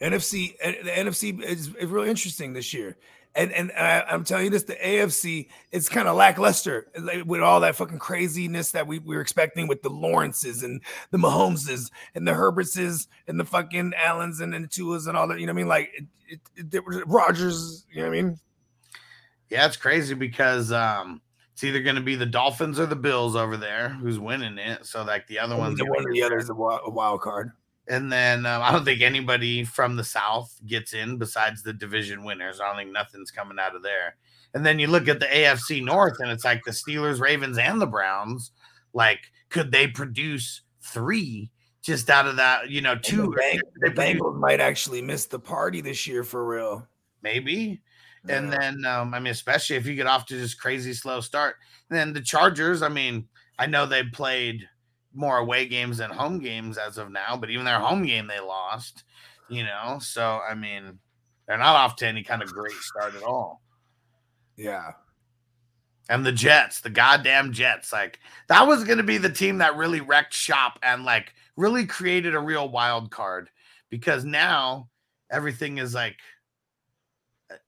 NFC, 0.00 0.56
the 0.58 0.90
NFC 0.90 1.40
is, 1.42 1.68
is 1.74 1.90
real 1.90 2.04
interesting 2.04 2.52
this 2.52 2.74
year. 2.74 2.96
And 3.36 3.52
and 3.52 3.72
I, 3.72 4.02
I'm 4.08 4.24
telling 4.24 4.44
you 4.44 4.50
this, 4.50 4.62
the 4.62 4.74
AFC 4.76 5.48
it's 5.72 5.88
kind 5.88 6.06
of 6.06 6.16
lackluster 6.16 6.86
with 7.26 7.40
all 7.40 7.60
that 7.60 7.74
fucking 7.74 7.98
craziness 7.98 8.70
that 8.72 8.86
we, 8.86 9.00
we 9.00 9.16
were 9.16 9.20
expecting 9.20 9.66
with 9.66 9.82
the 9.82 9.90
Lawrences 9.90 10.62
and 10.62 10.80
the 11.10 11.18
Mahomeses 11.18 11.90
and 12.14 12.26
the 12.26 12.34
Herbertses 12.34 13.08
and 13.26 13.38
the 13.40 13.44
fucking 13.44 13.92
Allens 13.96 14.40
and, 14.40 14.54
and 14.54 14.64
the 14.64 14.68
Tuas 14.68 15.08
and 15.08 15.16
all 15.16 15.26
that. 15.28 15.40
You 15.40 15.46
know 15.46 15.52
what 15.52 15.58
I 15.58 15.62
mean? 15.62 15.68
Like 15.68 15.90
it, 16.28 16.40
it, 16.56 16.74
it, 16.74 16.82
Rodgers. 17.06 17.86
You 17.90 18.02
know 18.02 18.08
what 18.08 18.18
I 18.18 18.22
mean? 18.22 18.38
Yeah, 19.50 19.66
it's 19.66 19.76
crazy 19.76 20.14
because 20.14 20.70
um, 20.72 21.20
it's 21.52 21.64
either 21.64 21.80
going 21.80 21.96
to 21.96 22.02
be 22.02 22.16
the 22.16 22.26
Dolphins 22.26 22.80
or 22.80 22.86
the 22.86 22.96
Bills 22.96 23.36
over 23.36 23.56
there 23.56 23.90
who's 23.90 24.18
winning 24.18 24.58
it. 24.58 24.86
So 24.86 25.04
like 25.04 25.26
the 25.26 25.38
other 25.38 25.56
ones, 25.56 25.80
Either 25.80 25.90
one 25.90 26.04
the 26.12 26.22
other 26.22 26.38
is 26.38 26.50
a 26.50 26.54
wild, 26.54 26.80
a 26.84 26.90
wild 26.90 27.20
card. 27.20 27.52
And 27.88 28.10
then 28.12 28.46
um, 28.46 28.62
I 28.62 28.72
don't 28.72 28.84
think 28.84 29.02
anybody 29.02 29.64
from 29.64 29.96
the 29.96 30.04
South 30.04 30.58
gets 30.66 30.94
in 30.94 31.18
besides 31.18 31.62
the 31.62 31.72
division 31.72 32.24
winners. 32.24 32.60
I 32.60 32.66
don't 32.68 32.76
think 32.76 32.92
nothing's 32.92 33.30
coming 33.30 33.58
out 33.58 33.76
of 33.76 33.82
there. 33.82 34.16
And 34.54 34.64
then 34.64 34.78
you 34.78 34.86
look 34.86 35.08
at 35.08 35.20
the 35.20 35.26
AFC 35.26 35.84
North, 35.84 36.16
and 36.20 36.30
it's 36.30 36.44
like 36.44 36.62
the 36.64 36.70
Steelers, 36.70 37.20
Ravens, 37.20 37.58
and 37.58 37.80
the 37.80 37.86
Browns. 37.86 38.52
Like, 38.92 39.20
could 39.50 39.72
they 39.72 39.88
produce 39.88 40.62
three 40.80 41.50
just 41.82 42.08
out 42.08 42.26
of 42.28 42.36
that? 42.36 42.70
You 42.70 42.80
know, 42.80 42.92
And 42.92 43.02
two. 43.02 43.22
the, 43.22 43.36
Bang- 43.36 43.60
the 43.80 43.90
Bengals 43.90 44.38
might 44.38 44.60
actually 44.60 45.02
miss 45.02 45.26
the 45.26 45.40
party 45.40 45.80
this 45.80 46.06
year 46.06 46.22
for 46.22 46.44
real. 46.46 46.86
maybe. 47.22 47.80
And 48.26 48.50
then, 48.50 48.86
um, 48.86 49.12
I 49.12 49.18
mean, 49.20 49.32
especially 49.32 49.76
if 49.76 49.84
you 49.86 49.94
get 49.94 50.06
off 50.06 50.24
to 50.26 50.38
just 50.38 50.58
crazy 50.58 50.94
slow 50.94 51.20
start. 51.20 51.56
And 51.90 51.98
then 51.98 52.12
the 52.14 52.22
Chargers, 52.22 52.80
I 52.80 52.88
mean, 52.88 53.28
I 53.58 53.66
know 53.66 53.84
they 53.84 54.02
played 54.04 54.66
more 55.14 55.38
away 55.38 55.66
games 55.66 55.98
than 55.98 56.10
home 56.10 56.38
games 56.38 56.76
as 56.78 56.98
of 56.98 57.10
now, 57.10 57.36
but 57.36 57.50
even 57.50 57.64
their 57.64 57.78
home 57.78 58.04
game 58.04 58.26
they 58.26 58.40
lost, 58.40 59.04
you 59.48 59.64
know. 59.64 59.98
So 60.00 60.40
I 60.48 60.54
mean, 60.54 60.98
they're 61.46 61.58
not 61.58 61.76
off 61.76 61.96
to 61.96 62.06
any 62.06 62.22
kind 62.22 62.42
of 62.42 62.52
great 62.52 62.74
start 62.74 63.14
at 63.14 63.22
all. 63.22 63.62
yeah. 64.56 64.92
And 66.10 66.24
the 66.26 66.32
Jets, 66.32 66.80
the 66.80 66.90
goddamn 66.90 67.52
Jets, 67.52 67.90
like 67.90 68.18
that 68.48 68.66
was 68.66 68.84
going 68.84 68.98
to 68.98 69.04
be 69.04 69.16
the 69.16 69.30
team 69.30 69.58
that 69.58 69.76
really 69.76 70.00
wrecked 70.02 70.34
shop 70.34 70.78
and 70.82 71.04
like 71.04 71.32
really 71.56 71.86
created 71.86 72.34
a 72.34 72.40
real 72.40 72.68
wild 72.68 73.10
card 73.10 73.48
because 73.88 74.22
now 74.22 74.90
everything 75.30 75.78
is 75.78 75.94
like, 75.94 76.18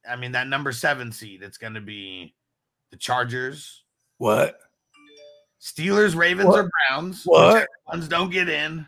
I 0.06 0.16
mean, 0.16 0.32
that 0.32 0.48
number 0.48 0.72
seven 0.72 1.12
seed, 1.12 1.42
it's 1.42 1.56
going 1.56 1.74
to 1.74 1.80
be 1.80 2.34
the 2.90 2.98
Chargers, 2.98 3.84
What? 4.18 4.58
Steelers, 5.60 6.14
Ravens, 6.14 6.48
What? 6.48 6.64
or 6.64 6.70
Browns. 6.88 7.22
What? 7.24 7.68
Ones 7.88 8.08
don't 8.08 8.30
get 8.30 8.48
in. 8.48 8.86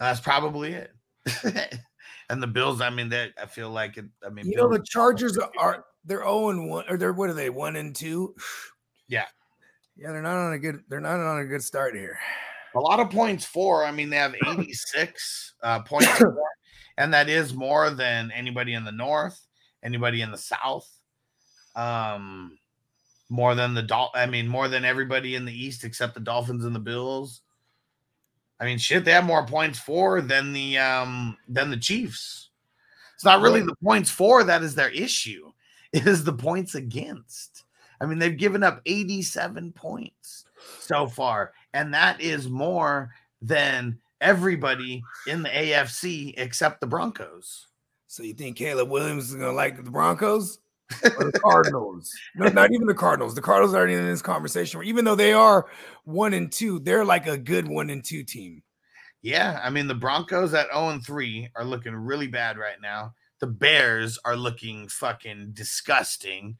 That's 0.00 0.20
probably 0.20 0.72
it. 0.74 0.92
and 2.30 2.42
the 2.42 2.46
Bills, 2.46 2.80
I 2.80 2.90
mean, 2.90 3.08
that 3.10 3.30
I 3.40 3.46
feel 3.46 3.70
like 3.70 3.96
it. 3.96 4.04
I 4.24 4.28
mean, 4.30 4.46
You 4.46 4.56
know 4.56 4.68
the 4.68 4.82
Chargers 4.84 5.38
are 5.58 5.84
they're 6.04 6.22
0 6.22 6.50
and 6.50 6.68
1 6.68 6.84
or 6.88 6.96
they're 6.96 7.12
what 7.12 7.30
are 7.30 7.34
they? 7.34 7.50
1 7.50 7.76
and 7.76 7.94
2? 7.94 8.34
Yeah. 9.08 9.26
Yeah, 9.96 10.10
they're 10.10 10.20
not 10.20 10.36
on 10.36 10.52
a 10.52 10.58
good 10.58 10.80
they're 10.88 11.00
not 11.00 11.20
on 11.20 11.38
a 11.40 11.44
good 11.46 11.62
start 11.62 11.94
here. 11.94 12.18
a 12.74 12.80
lot 12.80 12.98
of 12.98 13.08
points 13.08 13.44
for. 13.44 13.84
I 13.84 13.92
mean, 13.92 14.10
they 14.10 14.16
have 14.16 14.34
86 14.46 15.54
uh, 15.62 15.80
points, 15.82 16.08
for, 16.08 16.36
and 16.98 17.14
that 17.14 17.28
is 17.28 17.54
more 17.54 17.90
than 17.90 18.32
anybody 18.32 18.74
in 18.74 18.84
the 18.84 18.90
North, 18.92 19.40
anybody 19.84 20.22
in 20.22 20.32
the 20.32 20.36
South, 20.38 20.86
um, 21.76 22.58
more 23.28 23.54
than 23.54 23.74
the 23.74 23.82
Dol. 23.82 24.10
I 24.14 24.26
mean, 24.26 24.48
more 24.48 24.68
than 24.68 24.84
everybody 24.84 25.34
in 25.34 25.44
the 25.44 25.52
East 25.52 25.84
except 25.84 26.14
the 26.14 26.20
Dolphins 26.20 26.64
and 26.64 26.74
the 26.74 26.80
Bills. 26.80 27.42
I 28.58 28.64
mean, 28.64 28.78
shit, 28.78 29.04
they 29.04 29.12
have 29.12 29.24
more 29.24 29.46
points 29.46 29.78
for 29.78 30.20
than 30.20 30.52
the 30.52 30.78
um 30.78 31.36
than 31.48 31.70
the 31.70 31.76
Chiefs. 31.76 32.50
It's 33.14 33.24
not 33.24 33.40
really 33.40 33.62
the 33.62 33.76
points 33.82 34.10
for 34.10 34.44
that 34.44 34.62
is 34.62 34.74
their 34.74 34.90
issue. 34.90 35.52
It 35.92 36.06
is 36.06 36.24
the 36.24 36.32
points 36.32 36.74
against. 36.74 37.64
I 38.00 38.04
mean, 38.04 38.18
they've 38.18 38.36
given 38.36 38.62
up 38.62 38.82
87 38.84 39.72
points 39.72 40.44
so 40.80 41.06
far, 41.06 41.52
and 41.72 41.94
that 41.94 42.20
is 42.20 42.48
more 42.48 43.14
than 43.40 43.98
everybody 44.20 45.02
in 45.26 45.42
the 45.42 45.48
AFC 45.48 46.34
except 46.36 46.80
the 46.80 46.86
Broncos. 46.86 47.68
So 48.06 48.22
you 48.22 48.34
think 48.34 48.56
Caleb 48.56 48.90
Williams 48.90 49.30
is 49.30 49.36
gonna 49.36 49.52
like 49.52 49.82
the 49.82 49.90
Broncos 49.90 50.58
the 51.02 51.40
Cardinals? 51.42 52.10
no, 52.34 52.48
not 52.48 52.72
even 52.72 52.86
the 52.86 52.94
Cardinals. 52.94 53.34
The 53.34 53.42
Cardinals 53.42 53.74
aren't 53.74 53.92
in 53.92 54.06
this 54.06 54.22
conversation. 54.22 54.82
Even 54.84 55.04
though 55.04 55.14
they 55.14 55.32
are 55.32 55.66
one 56.04 56.32
and 56.32 56.50
two, 56.50 56.78
they're 56.80 57.04
like 57.04 57.26
a 57.26 57.36
good 57.36 57.66
one 57.68 57.90
and 57.90 58.04
two 58.04 58.22
team. 58.22 58.62
Yeah, 59.22 59.60
I 59.62 59.70
mean 59.70 59.88
the 59.88 59.94
Broncos 59.94 60.54
at 60.54 60.68
0 60.72 60.90
and 60.90 61.04
3 61.04 61.48
are 61.56 61.64
looking 61.64 61.94
really 61.94 62.28
bad 62.28 62.58
right 62.58 62.80
now. 62.80 63.12
The 63.40 63.48
Bears 63.48 64.18
are 64.24 64.36
looking 64.36 64.86
fucking 64.88 65.50
disgusting. 65.52 66.56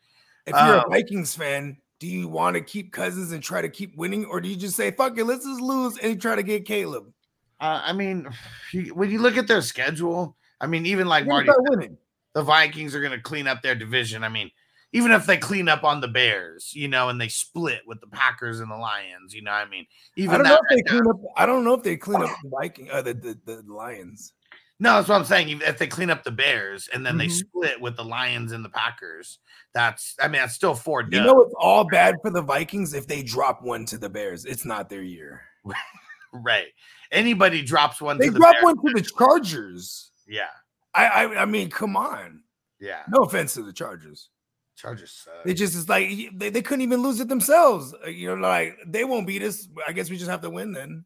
If 0.46 0.54
you're 0.54 0.80
Um, 0.80 0.84
a 0.86 0.88
Vikings 0.88 1.34
fan, 1.34 1.76
do 2.00 2.06
you 2.08 2.28
want 2.28 2.54
to 2.54 2.60
keep 2.60 2.92
Cousins 2.92 3.32
and 3.32 3.42
try 3.42 3.62
to 3.62 3.68
keep 3.68 3.96
winning, 3.96 4.24
or 4.24 4.40
do 4.40 4.48
you 4.48 4.56
just 4.56 4.76
say 4.76 4.90
fuck 4.90 5.16
it, 5.16 5.24
let's 5.24 5.44
just 5.44 5.60
lose 5.60 5.96
and 5.98 6.20
try 6.20 6.34
to 6.34 6.42
get 6.42 6.64
Caleb? 6.64 7.12
Uh, 7.60 7.80
I 7.84 7.92
mean, 7.92 8.28
when 8.92 9.10
you 9.10 9.20
look 9.20 9.36
at 9.36 9.46
their 9.46 9.62
schedule, 9.62 10.36
I 10.60 10.66
mean, 10.66 10.86
even 10.86 11.06
like 11.06 11.26
Marty, 11.26 11.50
winning. 11.68 11.96
The 12.36 12.42
Vikings 12.42 12.94
are 12.94 13.00
going 13.00 13.12
to 13.16 13.20
clean 13.22 13.46
up 13.46 13.62
their 13.62 13.74
division. 13.74 14.22
I 14.22 14.28
mean, 14.28 14.50
even 14.92 15.10
if 15.10 15.24
they 15.24 15.38
clean 15.38 15.68
up 15.70 15.84
on 15.84 16.02
the 16.02 16.08
Bears, 16.08 16.70
you 16.74 16.86
know, 16.86 17.08
and 17.08 17.18
they 17.18 17.28
split 17.28 17.80
with 17.86 17.98
the 18.02 18.06
Packers 18.08 18.60
and 18.60 18.70
the 18.70 18.76
Lions, 18.76 19.32
you 19.32 19.40
know, 19.40 19.52
I 19.52 19.64
mean, 19.66 19.86
even 20.16 20.34
I 20.34 20.38
don't 20.38 20.46
know 20.48 20.54
if 20.56 20.60
they 20.68 20.76
right 20.76 20.84
now- 20.84 20.90
clean 20.92 21.06
up. 21.10 21.32
I 21.38 21.46
don't 21.46 21.64
know 21.64 21.72
if 21.74 21.82
they 21.82 21.96
clean 21.96 22.22
up 22.22 22.28
the 22.42 22.50
Viking, 22.50 22.90
uh, 22.90 23.00
the, 23.00 23.14
the 23.14 23.62
the 23.62 23.72
Lions. 23.74 24.34
No, 24.78 24.96
that's 24.96 25.08
what 25.08 25.14
I'm 25.16 25.24
saying. 25.24 25.48
If- 25.62 25.78
they 25.78 25.86
clean 25.86 26.10
up 26.10 26.24
the 26.24 26.30
Bears 26.30 26.88
and 26.92 27.06
then 27.06 27.16
they 27.16 27.28
Mhm. 27.28 27.38
split 27.38 27.80
with 27.80 27.96
the 27.96 28.04
Lions 28.04 28.52
and 28.52 28.62
the 28.62 28.68
Packers, 28.68 29.38
that's 29.72 30.14
I 30.20 30.28
mean 30.28 30.42
that's 30.42 30.54
still 30.54 30.74
four. 30.74 31.04
You 31.10 31.22
know 31.22 31.40
it's 31.40 31.54
all 31.58 31.84
bad 31.84 32.16
for 32.20 32.30
the 32.30 32.42
Vikings 32.42 32.92
if 32.92 33.06
they 33.06 33.22
drop 33.22 33.62
one 33.62 33.86
to 33.86 33.96
the 33.96 34.10
Bears. 34.10 34.44
It's 34.44 34.66
not 34.66 34.90
their 34.90 35.02
year. 35.02 35.40
right? 36.34 36.68
Anybody 37.10 37.62
drops 37.62 38.02
one 38.02 38.18
They 38.18 38.26
to 38.26 38.32
the 38.32 38.38
dropped 38.40 38.56
Bears, 38.60 38.64
one 38.64 38.76
to 38.76 38.92
the 39.02 39.08
Chargers. 39.18 40.10
yeah, 40.28 40.48
I, 40.96 41.06
I 41.24 41.42
I 41.42 41.44
mean, 41.44 41.70
come 41.70 41.96
on. 41.96 42.42
yeah. 42.80 43.02
No 43.08 43.24
offense 43.24 43.54
to 43.54 43.62
the 43.62 43.72
Chargers. 43.72 44.30
Chargers 44.76 45.12
suck. 45.24 45.44
They 45.44 45.54
just 45.54 45.74
it's 45.76 45.88
like 45.88 46.08
they, 46.34 46.50
they 46.50 46.62
couldn't 46.62 46.82
even 46.82 47.02
lose 47.02 47.20
it 47.20 47.28
themselves. 47.28 47.94
Uh, 48.04 48.08
You 48.08 48.34
know, 48.36 48.42
like 48.48 48.76
they 48.86 49.04
won't 49.04 49.26
beat 49.26 49.42
us. 49.42 49.68
I 49.86 49.92
guess 49.92 50.10
we 50.10 50.16
just 50.18 50.30
have 50.30 50.42
to 50.42 50.50
win 50.50 50.72
then. 50.72 51.04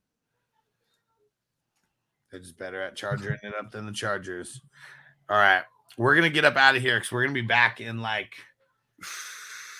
They're 2.30 2.40
just 2.40 2.58
better 2.58 2.80
at 2.82 2.96
charging 2.96 3.32
it 3.42 3.54
up 3.58 3.70
than 3.72 3.86
the 3.86 3.92
Chargers. 3.92 4.60
All 5.28 5.36
right, 5.36 5.62
we're 5.96 6.14
gonna 6.14 6.30
get 6.30 6.44
up 6.44 6.56
out 6.56 6.76
of 6.76 6.82
here 6.82 6.96
because 6.96 7.10
we're 7.12 7.22
gonna 7.24 7.34
be 7.34 7.42
back 7.42 7.80
in 7.80 8.00
like 8.00 8.32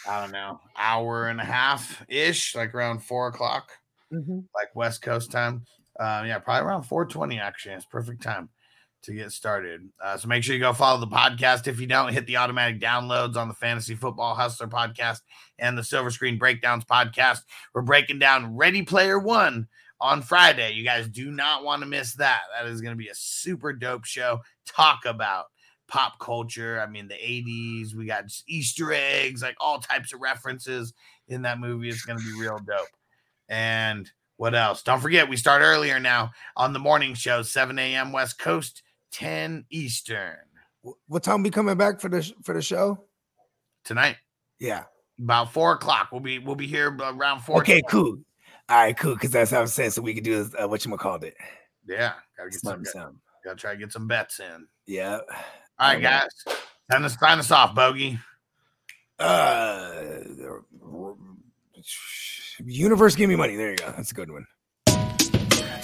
I 0.09 0.21
don't 0.21 0.33
know, 0.33 0.61
hour 0.77 1.29
and 1.29 1.41
a 1.41 1.45
half 1.45 2.05
ish, 2.09 2.55
like 2.57 2.75
around 2.75 3.01
four 3.05 3.29
o'clock. 3.29 3.71
like 4.55 4.75
West 4.75 5.03
Coast 5.03 5.31
time. 5.31 5.65
Um, 6.01 6.27
yeah, 6.27 6.39
probably 6.39 6.67
around 6.67 6.85
420 6.85 7.39
actually. 7.39 7.75
It's 7.75 7.85
perfect 7.85 8.23
time 8.23 8.49
to 9.03 9.15
get 9.15 9.33
started. 9.33 9.89
Uh, 10.03 10.17
so 10.17 10.29
make 10.29 10.43
sure 10.43 10.55
you 10.55 10.61
go 10.61 10.73
follow 10.73 11.01
the 11.01 11.07
podcast. 11.07 11.67
If 11.67 11.81
you 11.81 11.87
don't, 11.87 12.13
hit 12.13 12.27
the 12.27 12.37
automatic 12.37 12.81
downloads 12.81 13.37
on 13.37 13.49
the 13.49 13.55
Fantasy 13.55 13.95
Football 13.95 14.35
Hustler 14.35 14.69
podcast 14.69 15.21
and 15.59 15.77
the 15.77 15.85
Silver 15.85 16.11
Screen 16.11 16.39
Breakdowns 16.39 16.85
podcast. 16.85 17.41
We're 17.75 17.83
breaking 17.83 18.19
down 18.19 18.57
Ready 18.57 18.83
Player 18.83 19.19
One 19.19 19.69
on 20.01 20.23
Friday. 20.23 20.73
You 20.73 20.85
guys 20.85 21.09
do 21.09 21.31
not 21.31 21.65
want 21.65 21.83
to 21.83 21.89
miss 21.89 22.15
that. 22.15 22.43
That 22.55 22.69
is 22.69 22.81
going 22.81 22.93
to 22.93 22.99
be 22.99 23.09
a 23.09 23.15
super 23.15 23.73
dope 23.73 24.05
show. 24.05 24.41
Talk 24.67 25.05
about 25.05 25.47
pop 25.89 26.19
culture. 26.19 26.81
I 26.81 26.87
mean, 26.87 27.09
the 27.09 27.15
80s. 27.15 27.95
We 27.95 28.07
got 28.07 28.25
Easter 28.47 28.93
eggs, 28.93 29.43
like 29.43 29.57
all 29.61 29.79
types 29.79 30.13
of 30.13 30.21
references 30.21 30.95
in 31.29 31.43
that 31.43 31.59
movie. 31.59 31.89
It's 31.89 32.05
going 32.05 32.19
to 32.19 32.25
be 32.25 32.41
real 32.41 32.59
dope. 32.59 32.89
And 33.49 34.11
what 34.37 34.55
else? 34.55 34.83
Don't 34.83 35.01
forget, 35.01 35.29
we 35.29 35.37
start 35.37 35.61
earlier 35.61 36.01
now 36.01 36.31
on 36.57 36.73
the 36.73 36.79
morning 36.79 37.13
show, 37.13 37.43
7 37.43 37.79
a.m. 37.79 38.13
West 38.13 38.39
Coast, 38.39 38.83
10 39.13 39.65
Eastern 39.71 40.37
Wh- 40.85 40.93
What 41.09 41.23
time 41.23 41.43
we 41.43 41.51
coming 41.51 41.77
back 41.77 42.01
for 42.01 42.09
the 42.09 42.23
for 42.43 42.55
the 42.55 42.63
show? 42.63 43.05
tonight. 43.85 44.17
Yeah. 44.59 44.85
About 45.19 45.53
four 45.53 45.73
o'clock. 45.73 46.09
We'll 46.13 46.21
be 46.21 46.39
we'll 46.39 46.55
be 46.55 46.67
here 46.67 46.91
around 46.91 47.41
four. 47.41 47.59
Okay, 47.59 47.83
cool. 47.89 48.19
All 48.69 48.77
right, 48.77 48.97
cool. 48.97 49.15
Because 49.15 49.31
that's 49.31 49.51
how 49.51 49.61
I'm 49.61 49.67
saying. 49.67 49.91
So 49.91 50.03
we 50.03 50.15
can 50.15 50.23
do 50.23 50.43
this. 50.45 50.55
Uh, 50.61 50.69
what 50.69 50.85
you 50.85 50.97
called 50.97 51.25
it? 51.25 51.35
Yeah, 51.87 52.13
gotta 52.37 52.51
get 52.51 52.61
some. 52.61 52.85
Something. 52.85 53.21
Gotta 53.45 53.57
try 53.57 53.73
to 53.73 53.79
get 53.79 53.93
some 53.93 54.07
bets 54.07 54.41
in. 54.41 54.67
Yeah. 54.87 55.19
All 55.79 55.95
right, 55.95 56.01
guys. 56.01 56.29
Sign 56.91 57.05
us, 57.05 57.19
sign 57.19 57.39
us 57.39 57.51
off, 57.51 57.75
Bogey. 57.75 58.19
Uh, 59.19 60.21
universe, 62.65 63.15
give 63.15 63.29
me 63.29 63.37
money. 63.37 63.57
There 63.57 63.71
you 63.71 63.77
go. 63.77 63.93
That's 63.97 64.11
a 64.11 64.15
good 64.15 64.31
one. 64.31 64.47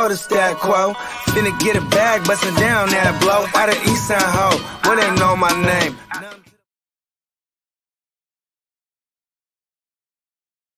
know 0.00 0.08
the 0.08 0.16
stat 0.16 0.56
quo. 0.56 0.94
Finna 1.32 1.52
get 1.60 1.76
a 1.76 1.80
bag, 1.90 2.24
bustin' 2.24 2.54
down 2.54 2.88
that 2.88 3.20
blow. 3.20 3.44
Out 3.60 3.68
of 3.68 3.76
East 3.86 4.08
Side 4.08 4.22
Ho, 4.22 4.56
where 4.88 4.96
they 4.96 5.10
know 5.20 5.36
my 5.36 5.52
name. 5.60 6.09